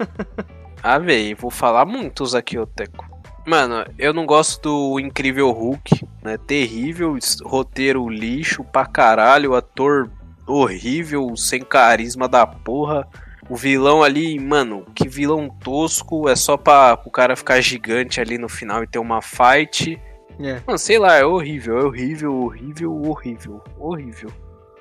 Ah, 0.81 0.97
véi, 0.97 1.35
vou 1.35 1.51
falar 1.51 1.85
muitos 1.85 2.33
aqui, 2.33 2.57
ô 2.57 2.65
Teco. 2.65 3.05
Mano, 3.45 3.83
eu 3.97 4.13
não 4.13 4.25
gosto 4.25 4.61
do 4.93 4.99
Incrível 4.99 5.51
Hulk, 5.51 6.05
né? 6.23 6.37
Terrível, 6.37 7.17
roteiro 7.43 8.07
lixo 8.07 8.63
pra 8.63 8.85
caralho, 8.85 9.53
ator 9.53 10.09
horrível, 10.47 11.35
sem 11.35 11.61
carisma 11.61 12.27
da 12.27 12.45
porra. 12.47 13.05
O 13.49 13.55
vilão 13.55 14.01
ali, 14.01 14.39
mano, 14.39 14.85
que 14.95 15.09
vilão 15.09 15.49
tosco, 15.49 16.29
é 16.29 16.35
só 16.35 16.55
pra 16.55 16.97
o 17.05 17.11
cara 17.11 17.35
ficar 17.35 17.59
gigante 17.59 18.21
ali 18.21 18.37
no 18.37 18.47
final 18.47 18.81
e 18.83 18.87
ter 18.87 18.99
uma 18.99 19.21
fight. 19.21 19.99
É. 20.43 20.61
Mano, 20.65 20.77
sei 20.79 20.97
lá, 20.99 21.15
é 21.15 21.25
horrível, 21.25 21.77
é 21.79 21.83
horrível, 21.83 22.33
horrível, 22.35 23.01
horrível, 23.03 23.61
horrível. 23.77 24.29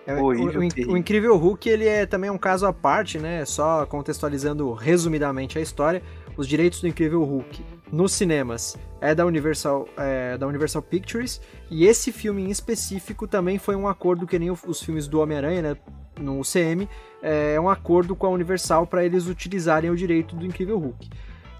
É, 0.06 0.14
Horrível, 0.14 0.60
o, 0.60 0.90
o- 0.90 0.94
o 0.94 0.96
Incrível 0.96 1.36
Hulk 1.36 1.68
ele 1.68 1.86
é 1.86 2.06
também 2.06 2.30
um 2.30 2.38
caso 2.38 2.66
à 2.66 2.72
parte, 2.72 3.18
né? 3.18 3.44
Só 3.44 3.84
contextualizando 3.86 4.72
resumidamente 4.72 5.58
a 5.58 5.62
história, 5.62 6.02
os 6.36 6.48
direitos 6.48 6.80
do 6.80 6.88
Incrível 6.88 7.22
Hulk 7.22 7.62
nos 7.92 8.12
cinemas 8.12 8.76
é 9.00 9.14
da 9.14 9.26
Universal, 9.26 9.86
é 9.96 10.38
da 10.38 10.46
Universal 10.46 10.80
Pictures 10.82 11.40
e 11.70 11.84
esse 11.86 12.10
filme 12.12 12.42
em 12.42 12.50
específico 12.50 13.28
também 13.28 13.58
foi 13.58 13.76
um 13.76 13.86
acordo 13.86 14.26
que 14.26 14.38
nem 14.38 14.50
os 14.50 14.82
filmes 14.82 15.06
do 15.06 15.20
Homem-Aranha, 15.20 15.62
né? 15.62 15.76
No 16.18 16.40
UCM 16.40 16.88
é 17.22 17.60
um 17.60 17.68
acordo 17.68 18.16
com 18.16 18.26
a 18.26 18.30
Universal 18.30 18.86
para 18.86 19.04
eles 19.04 19.26
utilizarem 19.26 19.90
o 19.90 19.96
direito 19.96 20.34
do 20.34 20.44
Incrível 20.46 20.78
Hulk. 20.78 21.08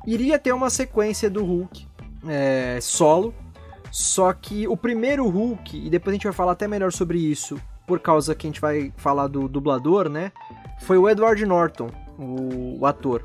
Iria 0.06 0.38
ter 0.38 0.52
uma 0.52 0.70
sequência 0.70 1.28
do 1.30 1.44
Hulk 1.44 1.86
é, 2.26 2.78
solo, 2.80 3.34
só 3.90 4.32
que 4.32 4.68
o 4.68 4.76
primeiro 4.76 5.28
Hulk, 5.28 5.86
e 5.86 5.90
depois 5.90 6.12
a 6.12 6.16
gente 6.16 6.24
vai 6.24 6.32
falar 6.32 6.52
até 6.52 6.68
melhor 6.68 6.92
sobre 6.92 7.18
isso, 7.18 7.60
por 7.86 7.98
causa 7.98 8.34
que 8.34 8.46
a 8.46 8.50
gente 8.50 8.60
vai 8.60 8.92
falar 8.96 9.26
do 9.26 9.48
dublador, 9.48 10.08
né? 10.08 10.32
Foi 10.82 10.96
o 10.96 11.08
Edward 11.08 11.44
Norton, 11.44 11.90
o, 12.18 12.78
o 12.80 12.86
ator. 12.86 13.24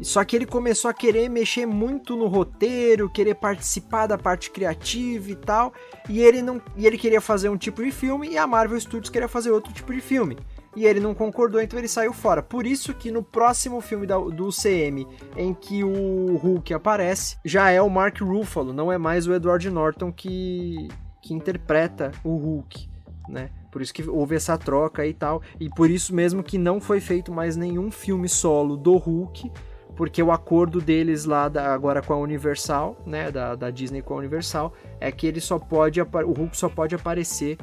Só 0.00 0.24
que 0.24 0.34
ele 0.34 0.46
começou 0.46 0.90
a 0.90 0.94
querer 0.94 1.28
mexer 1.28 1.64
muito 1.66 2.16
no 2.16 2.26
roteiro, 2.26 3.08
querer 3.08 3.36
participar 3.36 4.08
da 4.08 4.18
parte 4.18 4.50
criativa 4.50 5.30
e 5.30 5.36
tal, 5.36 5.72
e 6.08 6.20
ele 6.20 6.42
não, 6.42 6.60
e 6.76 6.86
ele 6.86 6.98
queria 6.98 7.20
fazer 7.20 7.48
um 7.48 7.56
tipo 7.56 7.82
de 7.84 7.92
filme 7.92 8.28
e 8.30 8.36
a 8.36 8.46
Marvel 8.46 8.80
Studios 8.80 9.10
queria 9.10 9.28
fazer 9.28 9.52
outro 9.52 9.72
tipo 9.72 9.92
de 9.92 10.00
filme. 10.00 10.36
E 10.74 10.86
ele 10.86 11.00
não 11.00 11.14
concordou, 11.14 11.60
então 11.60 11.78
ele 11.78 11.88
saiu 11.88 12.12
fora. 12.14 12.42
Por 12.42 12.66
isso 12.66 12.94
que 12.94 13.10
no 13.10 13.22
próximo 13.22 13.80
filme 13.82 14.06
da- 14.06 14.18
do 14.18 14.50
CM, 14.50 15.06
em 15.36 15.52
que 15.52 15.84
o 15.84 16.36
Hulk 16.36 16.72
aparece, 16.72 17.36
já 17.44 17.70
é 17.70 17.82
o 17.82 17.90
Mark 17.90 18.20
Ruffalo, 18.22 18.72
não 18.72 18.90
é 18.90 18.96
mais 18.96 19.26
o 19.26 19.34
Edward 19.34 19.68
Norton 19.70 20.10
que, 20.10 20.88
que 21.20 21.34
interpreta 21.34 22.10
o 22.24 22.36
Hulk, 22.36 22.88
né? 23.28 23.50
Por 23.70 23.82
isso 23.82 23.92
que 23.92 24.08
houve 24.08 24.34
essa 24.34 24.56
troca 24.56 25.06
e 25.06 25.12
tal, 25.14 25.42
e 25.60 25.68
por 25.68 25.90
isso 25.90 26.14
mesmo 26.14 26.42
que 26.42 26.56
não 26.58 26.80
foi 26.80 27.00
feito 27.00 27.30
mais 27.32 27.54
nenhum 27.56 27.90
filme 27.90 28.28
solo 28.28 28.76
do 28.76 28.96
Hulk, 28.96 29.50
porque 29.94 30.22
o 30.22 30.32
acordo 30.32 30.80
deles 30.80 31.26
lá 31.26 31.48
da- 31.50 31.72
agora 31.74 32.00
com 32.00 32.14
a 32.14 32.16
Universal, 32.18 32.96
né, 33.06 33.30
da, 33.30 33.54
da 33.54 33.70
Disney 33.70 34.00
com 34.00 34.14
a 34.14 34.18
Universal, 34.18 34.72
é 34.98 35.12
que 35.12 35.26
ele 35.26 35.40
só 35.40 35.58
pode 35.58 36.00
o 36.00 36.04
Hulk 36.32 36.56
só 36.56 36.68
pode 36.70 36.94
aparecer 36.94 37.58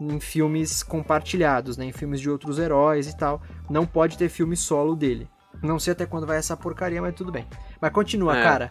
em 0.00 0.18
filmes 0.18 0.82
compartilhados, 0.82 1.76
né, 1.76 1.84
em 1.84 1.92
filmes 1.92 2.20
de 2.20 2.30
outros 2.30 2.58
heróis 2.58 3.06
e 3.06 3.16
tal. 3.16 3.42
Não 3.68 3.86
pode 3.86 4.16
ter 4.16 4.28
filme 4.28 4.56
solo 4.56 4.96
dele. 4.96 5.28
Não 5.62 5.78
sei 5.78 5.92
até 5.92 6.06
quando 6.06 6.26
vai 6.26 6.38
essa 6.38 6.56
porcaria, 6.56 7.02
mas 7.02 7.14
tudo 7.14 7.30
bem. 7.30 7.46
Mas 7.80 7.92
continua, 7.92 8.38
É, 8.38 8.42
cara. 8.42 8.70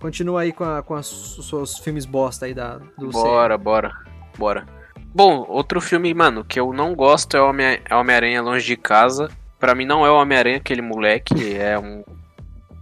Continua 0.00 0.40
aí 0.42 0.52
com, 0.52 0.64
a, 0.64 0.82
com 0.82 0.94
as- 0.94 1.36
os 1.38 1.48
seus 1.48 1.78
filmes 1.78 2.06
bosta 2.06 2.46
aí 2.46 2.54
da, 2.54 2.78
do 2.98 3.10
Bora, 3.10 3.58
bora, 3.58 3.92
bora. 4.38 4.66
Bom, 5.14 5.44
outro 5.48 5.80
filme, 5.80 6.12
mano, 6.14 6.42
que 6.44 6.58
eu 6.58 6.72
não 6.72 6.94
gosto 6.94 7.36
é 7.36 7.40
é 7.84 7.94
Homem-Aranha 7.94 8.40
Longe 8.42 8.64
de 8.64 8.76
Casa. 8.76 9.28
Pra 9.58 9.74
mim 9.74 9.84
não 9.84 10.04
é 10.04 10.10
o 10.10 10.16
Homem-Aranha 10.16 10.56
aquele 10.56 10.82
moleque, 10.82 11.54
é 11.56 11.78
um... 11.78 12.02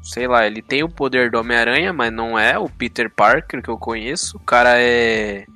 Sei 0.02 0.26
lá, 0.26 0.46
ele 0.46 0.60
tem 0.62 0.82
o 0.82 0.88
poder 0.88 1.30
do 1.30 1.38
Homem-Aranha, 1.38 1.92
mas 1.92 2.12
não 2.12 2.38
é 2.38 2.58
o 2.58 2.68
Peter 2.68 3.08
Parker 3.10 3.62
que 3.62 3.68
eu 3.68 3.78
conheço. 3.78 4.36
O 4.36 4.40
cara 4.40 4.80
é... 4.80 5.46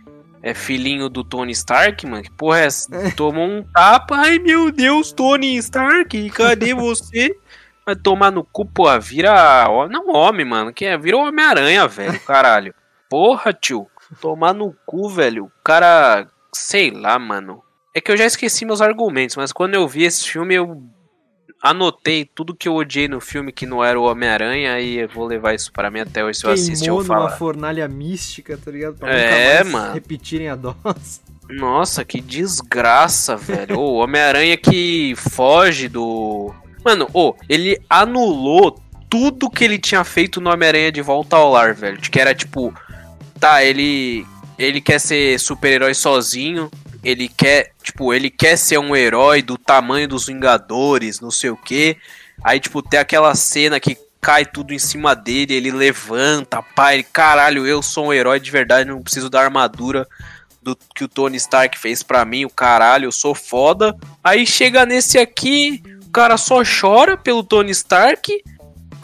É 0.46 0.54
filhinho 0.54 1.08
do 1.08 1.24
Tony 1.24 1.50
Stark, 1.50 2.06
mano. 2.06 2.22
Que 2.22 2.30
porra 2.30 2.60
é 2.60 2.66
essa? 2.66 2.88
Tomou 3.16 3.48
um 3.48 3.64
tapa. 3.64 4.14
Ai, 4.14 4.38
meu 4.38 4.70
Deus, 4.70 5.10
Tony 5.10 5.56
Stark, 5.56 6.30
cadê 6.30 6.70
você? 6.72 7.36
Vai 7.84 7.96
tomar 7.96 8.30
no 8.30 8.44
cu, 8.44 8.64
porra. 8.64 9.00
Vira... 9.00 9.66
Não 9.90 10.08
homem, 10.14 10.46
mano. 10.46 10.72
Que 10.72 10.84
é? 10.84 10.96
Vira 10.96 11.16
o 11.16 11.26
Homem-Aranha, 11.26 11.88
velho. 11.88 12.20
Caralho. 12.20 12.72
Porra, 13.10 13.52
tio. 13.52 13.88
Tomar 14.20 14.54
no 14.54 14.72
cu, 14.86 15.08
velho. 15.08 15.46
O 15.46 15.52
cara. 15.64 16.28
Sei 16.54 16.92
lá, 16.92 17.18
mano. 17.18 17.60
É 17.92 18.00
que 18.00 18.12
eu 18.12 18.16
já 18.16 18.24
esqueci 18.24 18.64
meus 18.64 18.80
argumentos, 18.80 19.34
mas 19.34 19.50
quando 19.50 19.74
eu 19.74 19.88
vi 19.88 20.04
esse 20.04 20.30
filme, 20.30 20.54
eu 20.54 20.80
anotei 21.66 22.24
tudo 22.24 22.54
que 22.54 22.68
eu 22.68 22.74
odiei 22.74 23.08
no 23.08 23.20
filme 23.20 23.52
que 23.52 23.66
não 23.66 23.82
era 23.84 23.98
o 23.98 24.04
Homem-Aranha 24.04 24.80
e 24.80 24.98
eu 24.98 25.08
vou 25.08 25.26
levar 25.26 25.54
isso 25.54 25.72
para 25.72 25.90
mim 25.90 26.00
até 26.00 26.24
hoje 26.24 26.38
se 26.40 26.46
eu 26.46 26.50
assistir 26.50 26.88
eu 26.88 26.94
numa 26.96 27.04
falar. 27.04 27.30
fornalha 27.30 27.86
mística, 27.88 28.56
tá 28.62 28.70
ligado? 28.70 28.94
Pra 28.96 29.10
É, 29.12 29.62
mano. 29.64 29.94
repetirem 29.94 30.48
a 30.48 30.54
dose. 30.56 31.20
Nossa, 31.48 32.04
que 32.04 32.20
desgraça, 32.20 33.36
velho. 33.36 33.78
O 33.78 33.94
Homem-Aranha 33.98 34.56
que 34.56 35.14
foge 35.30 35.88
do. 35.88 36.52
Mano, 36.84 37.08
ô, 37.12 37.34
ele 37.48 37.80
anulou 37.88 38.80
tudo 39.08 39.48
que 39.48 39.62
ele 39.64 39.78
tinha 39.78 40.02
feito 40.02 40.40
no 40.40 40.50
Homem-Aranha 40.50 40.90
de 40.90 41.02
volta 41.02 41.36
ao 41.36 41.52
lar, 41.52 41.72
velho. 41.74 41.98
Que 42.00 42.20
era 42.20 42.34
tipo. 42.34 42.74
Tá, 43.38 43.62
ele. 43.62 44.26
Ele 44.58 44.80
quer 44.80 44.98
ser 44.98 45.38
super-herói 45.38 45.94
sozinho. 45.94 46.70
Ele 47.06 47.28
quer. 47.28 47.72
Tipo, 47.82 48.12
ele 48.12 48.28
quer 48.28 48.56
ser 48.56 48.78
um 48.78 48.96
herói 48.96 49.40
do 49.42 49.56
tamanho 49.56 50.08
dos 50.08 50.26
Vingadores, 50.26 51.20
não 51.20 51.30
sei 51.30 51.50
o 51.50 51.56
quê. 51.56 51.96
Aí, 52.42 52.58
tipo, 52.58 52.82
tem 52.82 52.98
aquela 52.98 53.34
cena 53.34 53.78
que 53.78 53.96
cai 54.20 54.44
tudo 54.44 54.74
em 54.74 54.78
cima 54.78 55.14
dele, 55.14 55.54
ele 55.54 55.70
levanta, 55.70 56.60
pai, 56.60 57.04
caralho, 57.04 57.64
eu 57.64 57.80
sou 57.80 58.06
um 58.06 58.12
herói 58.12 58.40
de 58.40 58.50
verdade, 58.50 58.90
não 58.90 59.00
preciso 59.00 59.30
da 59.30 59.40
armadura 59.40 60.04
do 60.60 60.76
que 60.96 61.04
o 61.04 61.08
Tony 61.08 61.36
Stark 61.36 61.78
fez 61.78 62.02
para 62.02 62.24
mim, 62.24 62.44
o 62.44 62.50
caralho, 62.50 63.06
eu 63.06 63.12
sou 63.12 63.36
foda. 63.36 63.96
Aí 64.24 64.44
chega 64.44 64.84
nesse 64.84 65.16
aqui, 65.16 65.80
o 66.04 66.10
cara 66.10 66.36
só 66.36 66.62
chora 66.64 67.16
pelo 67.16 67.44
Tony 67.44 67.70
Stark. 67.70 68.42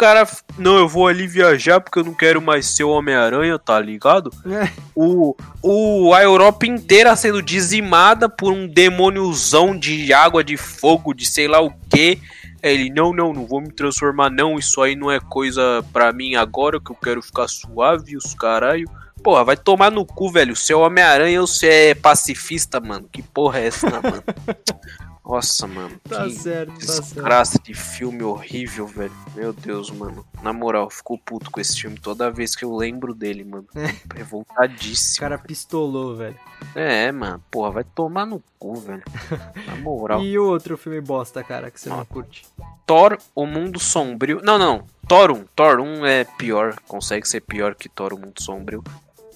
Cara, 0.03 0.27
não, 0.59 0.79
eu 0.79 0.89
vou 0.89 1.07
ali 1.07 1.29
viajar 1.29 1.81
porque 1.81 2.01
eu 2.01 2.03
não 2.03 2.13
quero 2.13 2.43
mais 2.43 2.67
ser 2.67 2.83
o 2.83 2.91
Homem-Aranha, 2.91 3.57
tá 3.57 3.79
ligado? 3.79 4.33
É. 4.45 4.69
O, 4.97 5.37
o, 5.63 6.13
a 6.13 6.21
Europa 6.21 6.67
inteira 6.67 7.15
sendo 7.15 7.41
dizimada 7.41 8.29
por 8.29 8.53
um 8.53 8.67
demôniozão 8.67 9.79
de 9.79 10.13
água, 10.13 10.43
de 10.43 10.57
fogo, 10.57 11.15
de 11.15 11.25
sei 11.25 11.47
lá 11.47 11.61
o 11.61 11.73
que. 11.89 12.19
Ele, 12.61 12.91
não, 12.91 13.13
não, 13.13 13.33
não 13.33 13.47
vou 13.47 13.61
me 13.61 13.71
transformar, 13.71 14.29
não. 14.29 14.59
Isso 14.59 14.83
aí 14.83 14.97
não 14.97 15.09
é 15.09 15.21
coisa 15.21 15.85
pra 15.93 16.13
mim 16.13 16.35
agora, 16.35 16.81
que 16.81 16.91
eu 16.91 16.97
quero 16.97 17.23
ficar 17.23 17.47
suave, 17.47 18.17
os 18.17 18.35
caralho. 18.35 18.91
Porra, 19.23 19.45
vai 19.45 19.57
tomar 19.57 19.93
no 19.93 20.05
cu, 20.05 20.33
velho. 20.33 20.57
Você 20.57 20.73
é 20.73 20.77
Homem-Aranha 20.77 21.41
ou 21.41 21.47
você 21.47 21.69
é 21.69 21.95
pacifista, 21.95 22.81
mano? 22.81 23.09
Que 23.09 23.23
porra 23.23 23.61
é 23.61 23.67
essa, 23.69 23.89
mano? 23.89 24.25
Nossa, 25.25 25.67
mano. 25.69 25.99
Tá 26.09 26.25
que 26.25 26.33
certo, 26.33 26.73
tá 26.75 26.81
certo. 26.81 27.03
desgraça 27.15 27.59
de 27.63 27.73
filme 27.75 28.23
horrível, 28.25 28.87
velho. 28.87 29.13
Meu 29.37 29.53
Deus, 29.53 29.89
mano. 29.91 30.27
Na 30.43 30.53
moral, 30.53 30.85
eu 30.85 30.91
fico 30.91 31.17
puto 31.19 31.51
com 31.51 31.61
esse 31.61 31.81
filme 31.81 31.97
toda 31.99 32.31
vez 32.31 32.57
que 32.57 32.65
eu 32.65 32.75
lembro 32.75 33.15
dele, 33.15 33.45
mano. 33.45 33.67
É. 33.77 33.87
O 33.87 34.17
Revoltadíssimo. 34.17 35.21
cara 35.21 35.39
pistolou, 35.39 36.17
velho. 36.17 36.37
É, 36.75 37.13
mano. 37.13 37.43
Porra, 37.51 37.71
vai 37.71 37.85
tomar 37.85 38.27
no 38.27 38.43
cu, 38.59 38.75
velho. 38.75 39.03
Na 39.67 39.77
moral. 39.77 40.23
E 40.23 40.37
o 40.39 40.45
outro 40.49 40.77
filme 40.77 41.01
bosta, 41.01 41.43
cara, 41.45 41.71
que 41.71 41.81
você 41.81 41.89
não 41.89 42.05
curte? 42.05 42.45
Thor, 42.85 43.17
O 43.35 43.47
Mundo 43.47 43.79
Sombrio. 43.79 44.41
Não, 44.43 44.59
não. 44.59 44.85
Thor 45.09 45.31
1. 45.31 45.45
Thor 45.55 45.81
1 45.81 46.05
é 46.05 46.25
pior. 46.25 46.75
Consegue 46.89 47.27
ser 47.29 47.41
pior 47.43 47.75
que 47.77 47.89
Thor, 47.89 48.13
O 48.13 48.19
Mundo 48.19 48.43
Sombrio. 48.43 48.83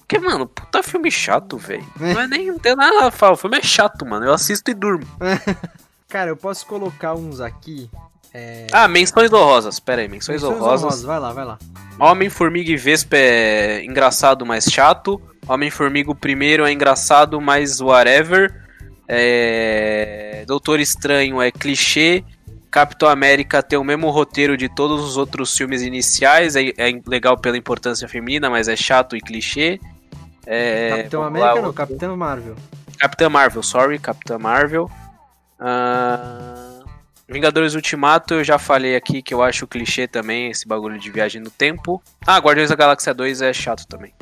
Porque, 0.07 0.19
mano, 0.19 0.47
puta 0.47 0.81
filme 0.81 1.11
chato, 1.11 1.57
velho. 1.57 1.85
Não 1.99 2.21
é 2.21 2.27
nem. 2.27 2.47
Não 2.47 2.59
tem 2.59 2.75
nada 2.75 3.07
a 3.07 3.11
falar. 3.11 3.33
O 3.33 3.37
filme 3.37 3.57
é 3.57 3.61
chato, 3.61 4.05
mano. 4.05 4.25
Eu 4.25 4.33
assisto 4.33 4.71
e 4.71 4.73
durmo. 4.73 5.05
Cara, 6.07 6.29
eu 6.29 6.37
posso 6.37 6.65
colocar 6.65 7.13
uns 7.13 7.41
aqui. 7.41 7.89
É... 8.33 8.67
Ah, 8.71 8.87
menções 8.87 9.33
honrosas. 9.33 9.79
Pera 9.81 10.01
aí, 10.01 10.07
menções, 10.07 10.41
Menções 10.41 10.57
honrosas. 10.57 10.83
honrosas. 10.83 11.03
Vai 11.03 11.19
lá, 11.19 11.33
vai 11.33 11.43
lá. 11.43 11.57
Homem, 11.99 12.29
Formiga 12.29 12.71
e 12.71 12.77
Vespa 12.77 13.17
é 13.17 13.83
engraçado, 13.83 14.45
mas 14.45 14.65
chato. 14.65 15.21
Homem, 15.45 15.69
Formiga 15.69 16.09
o 16.11 16.15
primeiro 16.15 16.65
é 16.65 16.71
engraçado, 16.71 17.41
mas 17.41 17.81
whatever. 17.81 18.53
É... 19.09 20.45
Doutor 20.47 20.79
Estranho 20.79 21.41
é 21.41 21.51
clichê. 21.51 22.23
Capitão 22.71 23.09
América 23.09 23.61
tem 23.63 23.77
o 23.79 23.83
mesmo 23.83 24.09
roteiro 24.09 24.55
de 24.55 24.69
todos 24.69 25.03
os 25.03 25.17
outros 25.17 25.55
filmes 25.57 25.81
iniciais. 25.81 26.55
É, 26.55 26.69
é 26.77 27.01
legal 27.05 27.37
pela 27.37 27.57
importância 27.57 28.07
feminina, 28.07 28.49
mas 28.49 28.69
é 28.69 28.75
chato 28.75 29.15
e 29.17 29.19
clichê. 29.19 29.79
É, 30.49 30.89
Capitão 30.89 31.23
América 31.23 31.53
lá, 31.53 31.61
não. 31.61 31.73
Capitão 31.73 32.15
Marvel. 32.15 32.55
Capitã 32.97 33.29
Marvel, 33.29 33.61
sorry, 33.61 33.99
Capitã 33.99 34.39
Marvel. 34.39 34.89
Ah, 35.59 36.79
Vingadores 37.27 37.75
Ultimato, 37.75 38.35
eu 38.35 38.43
já 38.45 38.57
falei 38.57 38.95
aqui 38.95 39.21
que 39.21 39.33
eu 39.33 39.43
acho 39.43 39.67
clichê 39.67 40.07
também, 40.07 40.49
esse 40.49 40.65
bagulho 40.65 40.97
de 40.97 41.11
viagem 41.11 41.41
no 41.41 41.51
tempo. 41.51 42.01
Ah, 42.25 42.37
Guardiões 42.37 42.69
da 42.69 42.75
Galáxia 42.75 43.13
2 43.13 43.41
é 43.41 43.51
chato 43.51 43.85
também. 43.85 44.13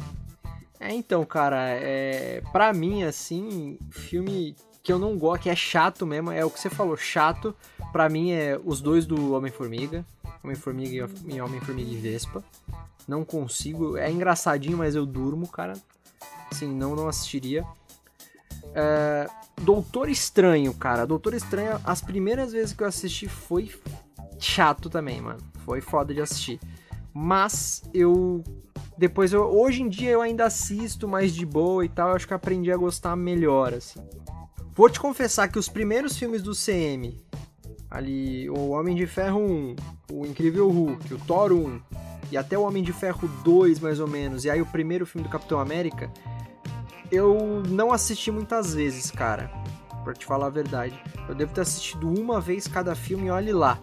É, 0.80 0.91
então, 0.91 1.23
cara, 1.23 1.67
é... 1.69 2.41
pra 2.51 2.73
mim, 2.73 3.03
assim, 3.03 3.78
filme 3.91 4.55
que 4.84 4.91
eu 4.91 4.97
não 4.97 5.17
gosto, 5.17 5.43
que 5.43 5.49
é 5.49 5.55
chato 5.55 6.07
mesmo, 6.07 6.32
é 6.32 6.43
o 6.43 6.49
que 6.49 6.59
você 6.59 6.69
falou, 6.71 6.97
chato. 6.97 7.55
Pra 7.91 8.09
mim 8.09 8.32
é 8.32 8.59
os 8.63 8.82
dois 8.82 9.05
do 9.05 9.34
Homem-Formiga. 9.34 10.03
Homem-Formiga 10.43 11.07
e 11.28 11.41
Homem-Formiga 11.41 11.91
e 11.91 11.95
Vespa. 11.95 12.43
Não 13.07 13.23
consigo. 13.23 13.95
É 13.97 14.11
engraçadinho, 14.11 14.78
mas 14.78 14.95
eu 14.95 15.05
durmo, 15.05 15.47
cara. 15.47 15.73
Assim, 16.55 16.73
não, 16.73 16.95
não 16.95 17.09
assistiria. 17.09 17.65
É, 18.73 19.27
Doutor 19.61 20.09
Estranho, 20.09 20.73
cara. 20.73 21.05
Doutor 21.05 21.33
Estranho, 21.33 21.79
as 21.83 22.01
primeiras 22.01 22.53
vezes 22.53 22.73
que 22.73 22.83
eu 22.83 22.87
assisti 22.87 23.27
foi 23.27 23.71
chato 24.39 24.89
também, 24.89 25.21
mano. 25.21 25.39
Foi 25.65 25.81
foda 25.81 26.13
de 26.13 26.21
assistir. 26.21 26.59
Mas 27.13 27.83
eu. 27.93 28.43
Depois 28.97 29.33
eu. 29.33 29.43
Hoje 29.43 29.81
em 29.81 29.89
dia 29.89 30.11
eu 30.11 30.21
ainda 30.21 30.45
assisto 30.45 31.07
mais 31.07 31.33
de 31.33 31.45
boa 31.45 31.85
e 31.85 31.89
tal. 31.89 32.09
Eu 32.09 32.15
acho 32.15 32.27
que 32.27 32.33
aprendi 32.33 32.71
a 32.71 32.77
gostar 32.77 33.15
melhor, 33.15 33.73
assim. 33.73 33.99
Vou 34.73 34.89
te 34.89 34.99
confessar 34.99 35.47
que 35.47 35.59
os 35.59 35.69
primeiros 35.69 36.17
filmes 36.17 36.41
do 36.41 36.53
CM, 36.53 37.21
ali, 37.89 38.49
o 38.49 38.69
Homem 38.69 38.95
de 38.95 39.05
Ferro 39.05 39.39
1, 39.39 39.75
o 40.11 40.25
Incrível 40.25 40.69
Hulk, 40.69 41.13
o 41.13 41.17
Thor 41.19 41.51
1, 41.51 41.79
e 42.31 42.38
até 42.38 42.57
o 42.57 42.63
Homem 42.63 42.83
de 42.83 42.91
Ferro 42.91 43.27
2, 43.43 43.79
mais 43.79 43.99
ou 43.99 44.07
menos, 44.07 44.45
e 44.45 44.49
aí 44.49 44.61
o 44.61 44.65
primeiro 44.65 45.05
filme 45.05 45.27
do 45.27 45.31
Capitão 45.31 45.59
América, 45.59 46.11
eu 47.11 47.63
não 47.67 47.91
assisti 47.91 48.31
muitas 48.31 48.73
vezes, 48.73 49.11
cara. 49.11 49.51
Pra 50.03 50.13
te 50.13 50.25
falar 50.25 50.47
a 50.47 50.51
verdade. 50.51 51.01
Eu 51.27 51.33
devo 51.33 51.53
ter 51.53 51.61
assistido 51.61 52.07
uma 52.07 52.39
vez 52.39 52.67
cada 52.67 52.93
filme 52.95 53.31
olhe 53.31 53.51
lá. 53.51 53.79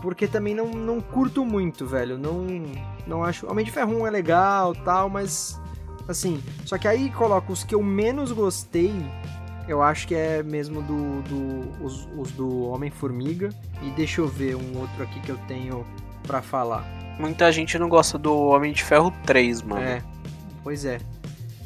Porque 0.00 0.26
também 0.26 0.54
não, 0.54 0.68
não 0.68 1.00
curto 1.00 1.44
muito, 1.44 1.86
velho. 1.86 2.18
Não, 2.18 2.44
não 3.06 3.22
acho. 3.22 3.48
Homem 3.48 3.64
de 3.64 3.70
Ferro 3.70 4.02
1 4.02 4.06
é 4.06 4.10
legal 4.10 4.74
tal, 4.74 5.08
mas. 5.08 5.60
Assim. 6.08 6.42
Só 6.64 6.76
que 6.76 6.88
aí 6.88 7.10
coloca 7.10 7.52
os 7.52 7.62
que 7.62 7.74
eu 7.74 7.82
menos 7.82 8.32
gostei. 8.32 8.92
Eu 9.68 9.82
acho 9.82 10.06
que 10.08 10.14
é 10.14 10.42
mesmo 10.42 10.82
do. 10.82 11.22
do 11.22 11.84
os, 11.84 12.08
os 12.16 12.30
do 12.32 12.64
Homem-Formiga. 12.68 13.50
E 13.82 13.90
deixa 13.90 14.20
eu 14.20 14.26
ver 14.28 14.56
um 14.56 14.78
outro 14.78 15.02
aqui 15.02 15.20
que 15.20 15.30
eu 15.30 15.38
tenho 15.48 15.86
pra 16.26 16.42
falar. 16.42 16.84
Muita 17.18 17.50
gente 17.52 17.78
não 17.78 17.88
gosta 17.88 18.18
do 18.18 18.34
Homem 18.48 18.72
de 18.72 18.82
Ferro 18.82 19.12
3, 19.26 19.62
mano. 19.62 19.82
É, 19.82 20.02
pois 20.64 20.84
é. 20.84 20.98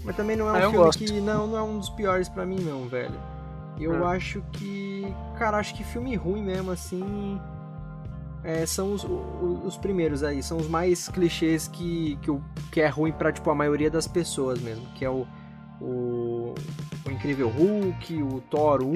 Mas 0.05 0.15
também 0.17 0.37
não 0.37 0.49
é 0.49 0.53
um 0.53 0.57
Ah, 0.57 0.61
filme 0.61 0.77
gosto. 0.77 1.05
que 1.05 1.21
não, 1.21 1.47
não 1.47 1.57
é 1.59 1.63
um 1.63 1.79
dos 1.79 1.89
piores 1.91 2.29
pra 2.29 2.45
mim 2.47 2.61
não, 2.61 2.87
velho. 2.89 3.15
Eu 3.79 3.93
Hum. 3.93 4.07
acho 4.07 4.43
que, 4.53 5.07
cara, 5.39 5.59
acho 5.59 5.75
que 5.75 5.83
filme 5.85 6.15
ruim 6.17 6.43
mesmo 6.43 6.71
assim 6.71 7.39
é, 8.45 8.65
são 8.65 8.93
os, 8.93 9.03
o- 9.05 9.63
os 9.65 9.77
primeiros 9.77 10.23
aí, 10.23 10.43
são 10.43 10.57
os 10.59 10.69
mais 10.69 11.09
clichês 11.09 11.67
que, 11.69 12.17
que, 12.23 12.41
que 12.71 12.81
é 12.81 12.87
ruim 12.89 13.11
pra 13.13 13.33
tipo 13.33 13.51
a 13.51 13.55
maioria 13.55 13.91
das 13.91 14.07
pessoas 14.07 14.61
mesmo, 14.61 14.87
que 14.95 15.05
é 15.05 15.11
o 15.11 15.27
o, 15.81 16.55
o 17.07 17.11
Incrível 17.11 17.49
Hulk, 17.49 18.23
o 18.23 18.41
Thor 18.51 18.83
1, 18.83 18.93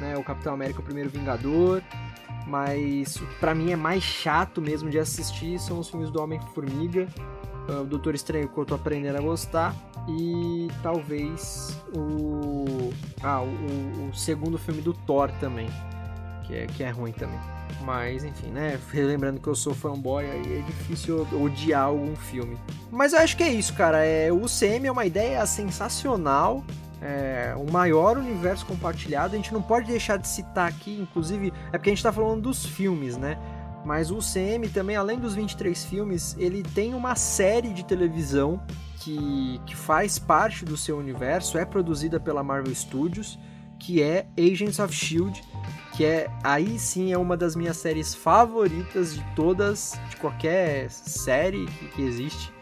né, 0.00 0.16
o 0.16 0.22
Capitão 0.24 0.54
América 0.54 0.80
o 0.80 0.82
Primeiro 0.82 1.10
Vingador. 1.10 1.82
Mas 2.46 3.20
pra 3.40 3.52
mim 3.54 3.72
é 3.72 3.76
mais 3.76 4.02
chato 4.04 4.62
mesmo 4.62 4.88
de 4.88 4.98
assistir 5.00 5.58
são 5.58 5.80
os 5.80 5.88
filmes 5.90 6.10
do 6.12 6.22
Homem-Formiga, 6.22 7.08
ah, 7.68 7.80
o 7.80 7.84
Doutor 7.84 8.14
Estranho 8.14 8.48
que 8.48 8.56
eu 8.56 8.64
tô 8.64 8.76
aprendendo 8.76 9.16
a 9.16 9.20
gostar 9.20 9.74
e 10.08 10.68
talvez 10.80 11.76
o 11.92 12.92
ah, 13.20 13.42
o- 13.42 14.08
o 14.08 14.14
segundo 14.14 14.56
filme 14.58 14.80
do 14.80 14.92
Thor 14.92 15.28
também, 15.40 15.68
que 16.46 16.54
é, 16.54 16.66
que 16.68 16.84
é 16.84 16.90
ruim 16.90 17.10
também. 17.10 17.40
Mas 17.82 18.24
enfim, 18.24 18.48
né? 18.48 18.78
Lembrando 18.92 19.40
que 19.40 19.48
eu 19.48 19.54
sou 19.54 19.74
fanboy, 19.74 20.24
aí 20.24 20.58
é 20.58 20.62
difícil 20.62 21.26
odiar 21.32 21.84
algum 21.84 22.16
filme. 22.16 22.56
Mas 22.90 23.12
eu 23.12 23.20
acho 23.20 23.36
que 23.36 23.42
é 23.42 23.48
isso, 23.48 23.74
cara. 23.74 24.04
É, 24.04 24.32
o 24.32 24.46
CM 24.46 24.86
é 24.86 24.92
uma 24.92 25.06
ideia 25.06 25.44
sensacional. 25.46 26.64
É 27.00 27.54
o 27.56 27.70
maior 27.70 28.16
universo 28.16 28.64
compartilhado. 28.64 29.34
A 29.34 29.36
gente 29.36 29.52
não 29.52 29.60
pode 29.62 29.86
deixar 29.86 30.16
de 30.16 30.26
citar 30.26 30.68
aqui, 30.68 30.98
inclusive, 30.98 31.52
é 31.68 31.78
porque 31.78 31.90
a 31.90 31.94
gente 31.94 32.02
tá 32.02 32.12
falando 32.12 32.42
dos 32.42 32.64
filmes, 32.64 33.16
né? 33.16 33.38
Mas 33.84 34.10
o 34.10 34.18
CM 34.18 34.68
também, 34.68 34.96
além 34.96 35.16
dos 35.16 35.34
23 35.34 35.84
filmes, 35.84 36.34
ele 36.38 36.62
tem 36.62 36.92
uma 36.94 37.14
série 37.14 37.68
de 37.68 37.84
televisão 37.84 38.60
que, 38.98 39.60
que 39.64 39.76
faz 39.76 40.18
parte 40.18 40.64
do 40.64 40.76
seu 40.76 40.98
universo, 40.98 41.56
é 41.56 41.64
produzida 41.64 42.18
pela 42.18 42.42
Marvel 42.42 42.74
Studios, 42.74 43.38
que 43.78 44.02
é 44.02 44.26
Agents 44.36 44.80
of 44.80 44.92
Shield, 44.92 45.40
que 45.96 46.04
é 46.04 46.28
aí 46.44 46.78
sim 46.78 47.12
é 47.12 47.18
uma 47.18 47.36
das 47.36 47.56
minhas 47.56 47.78
séries 47.78 48.14
favoritas 48.14 49.14
de 49.14 49.24
todas, 49.34 49.98
de 50.10 50.16
qualquer 50.16 50.90
série 50.90 51.64
que, 51.66 51.88
que 51.88 52.02
existe. 52.02 52.52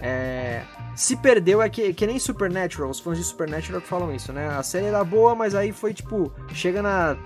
É, 0.00 0.62
se 0.94 1.16
perdeu 1.16 1.60
é 1.60 1.68
que, 1.68 1.92
que 1.92 2.06
nem 2.06 2.18
Supernatural, 2.20 2.88
os 2.88 3.00
fãs 3.00 3.18
de 3.18 3.24
Supernatural 3.24 3.80
que 3.80 3.88
falam 3.88 4.14
isso, 4.14 4.32
né? 4.32 4.48
A 4.48 4.62
série 4.62 4.86
era 4.86 5.02
boa, 5.02 5.34
mas 5.34 5.56
aí 5.56 5.72
foi 5.72 5.92
tipo, 5.92 6.32
chega 6.52 6.80
na 6.80 7.16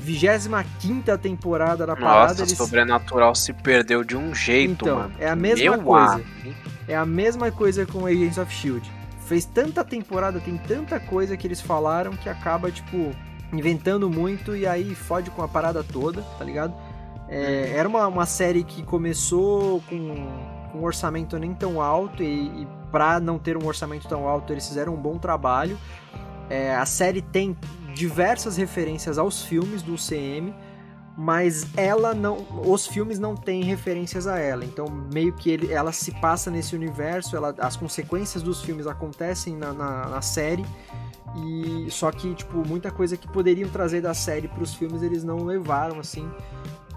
25 0.00 1.16
temporada 1.16 1.86
da 1.86 1.96
parada, 1.96 2.40
Nossa, 2.40 2.54
Sobrenatural 2.54 3.34
se 3.34 3.52
perdeu 3.52 4.04
de 4.04 4.16
um 4.16 4.34
jeito, 4.34 4.72
Então, 4.84 4.98
mano. 4.98 5.14
é 5.18 5.28
a 5.28 5.36
mesma 5.36 5.76
Meu 5.76 5.82
coisa. 5.82 6.14
amigo. 6.14 6.54
É 6.86 6.96
a 6.96 7.06
mesma 7.06 7.50
coisa 7.50 7.86
com 7.86 8.04
Agents 8.04 8.36
of 8.36 8.52
Shield. 8.52 8.90
Fez 9.26 9.46
tanta 9.46 9.82
temporada, 9.84 10.40
tem 10.40 10.58
tanta 10.58 11.00
coisa 11.00 11.36
que 11.36 11.46
eles 11.46 11.60
falaram 11.60 12.12
que 12.12 12.28
acaba, 12.28 12.70
tipo, 12.70 13.14
inventando 13.52 14.08
muito 14.08 14.56
e 14.56 14.66
aí 14.66 14.94
fode 14.94 15.30
com 15.30 15.42
a 15.42 15.48
parada 15.48 15.84
toda, 15.84 16.22
tá 16.38 16.44
ligado? 16.44 16.74
É, 17.28 17.72
era 17.76 17.88
uma, 17.88 18.06
uma 18.06 18.26
série 18.26 18.64
que 18.64 18.82
começou 18.82 19.82
com, 19.88 20.28
com 20.70 20.78
um 20.78 20.84
orçamento 20.84 21.38
nem 21.38 21.54
tão 21.54 21.80
alto 21.80 22.22
e, 22.22 22.62
e 22.62 22.68
pra 22.90 23.20
não 23.20 23.38
ter 23.38 23.56
um 23.56 23.66
orçamento 23.66 24.06
tão 24.08 24.28
alto 24.28 24.52
eles 24.52 24.66
fizeram 24.66 24.94
um 24.94 25.00
bom 25.00 25.18
trabalho. 25.18 25.78
É, 26.50 26.74
a 26.74 26.84
série 26.84 27.22
tem 27.22 27.56
diversas 27.94 28.56
referências 28.56 29.18
aos 29.18 29.42
filmes 29.42 29.82
do 29.82 29.94
CM, 29.96 30.54
mas 31.16 31.66
ela 31.76 32.14
não, 32.14 32.46
os 32.66 32.86
filmes 32.86 33.18
não 33.18 33.36
têm 33.36 33.62
referências 33.62 34.26
a 34.26 34.38
ela. 34.38 34.64
Então 34.64 34.86
meio 35.12 35.32
que 35.32 35.50
ele, 35.50 35.72
ela 35.72 35.92
se 35.92 36.12
passa 36.20 36.50
nesse 36.50 36.74
universo, 36.74 37.36
ela, 37.36 37.54
as 37.58 37.76
consequências 37.76 38.42
dos 38.42 38.62
filmes 38.62 38.86
acontecem 38.86 39.56
na, 39.56 39.72
na, 39.72 40.08
na 40.08 40.22
série 40.22 40.64
e 41.36 41.90
só 41.90 42.10
que 42.10 42.34
tipo 42.34 42.66
muita 42.66 42.90
coisa 42.90 43.16
que 43.16 43.28
poderiam 43.28 43.68
trazer 43.68 44.00
da 44.00 44.14
série 44.14 44.48
para 44.48 44.62
os 44.62 44.74
filmes 44.74 45.02
eles 45.02 45.22
não 45.24 45.44
levaram 45.44 45.98
assim. 46.00 46.30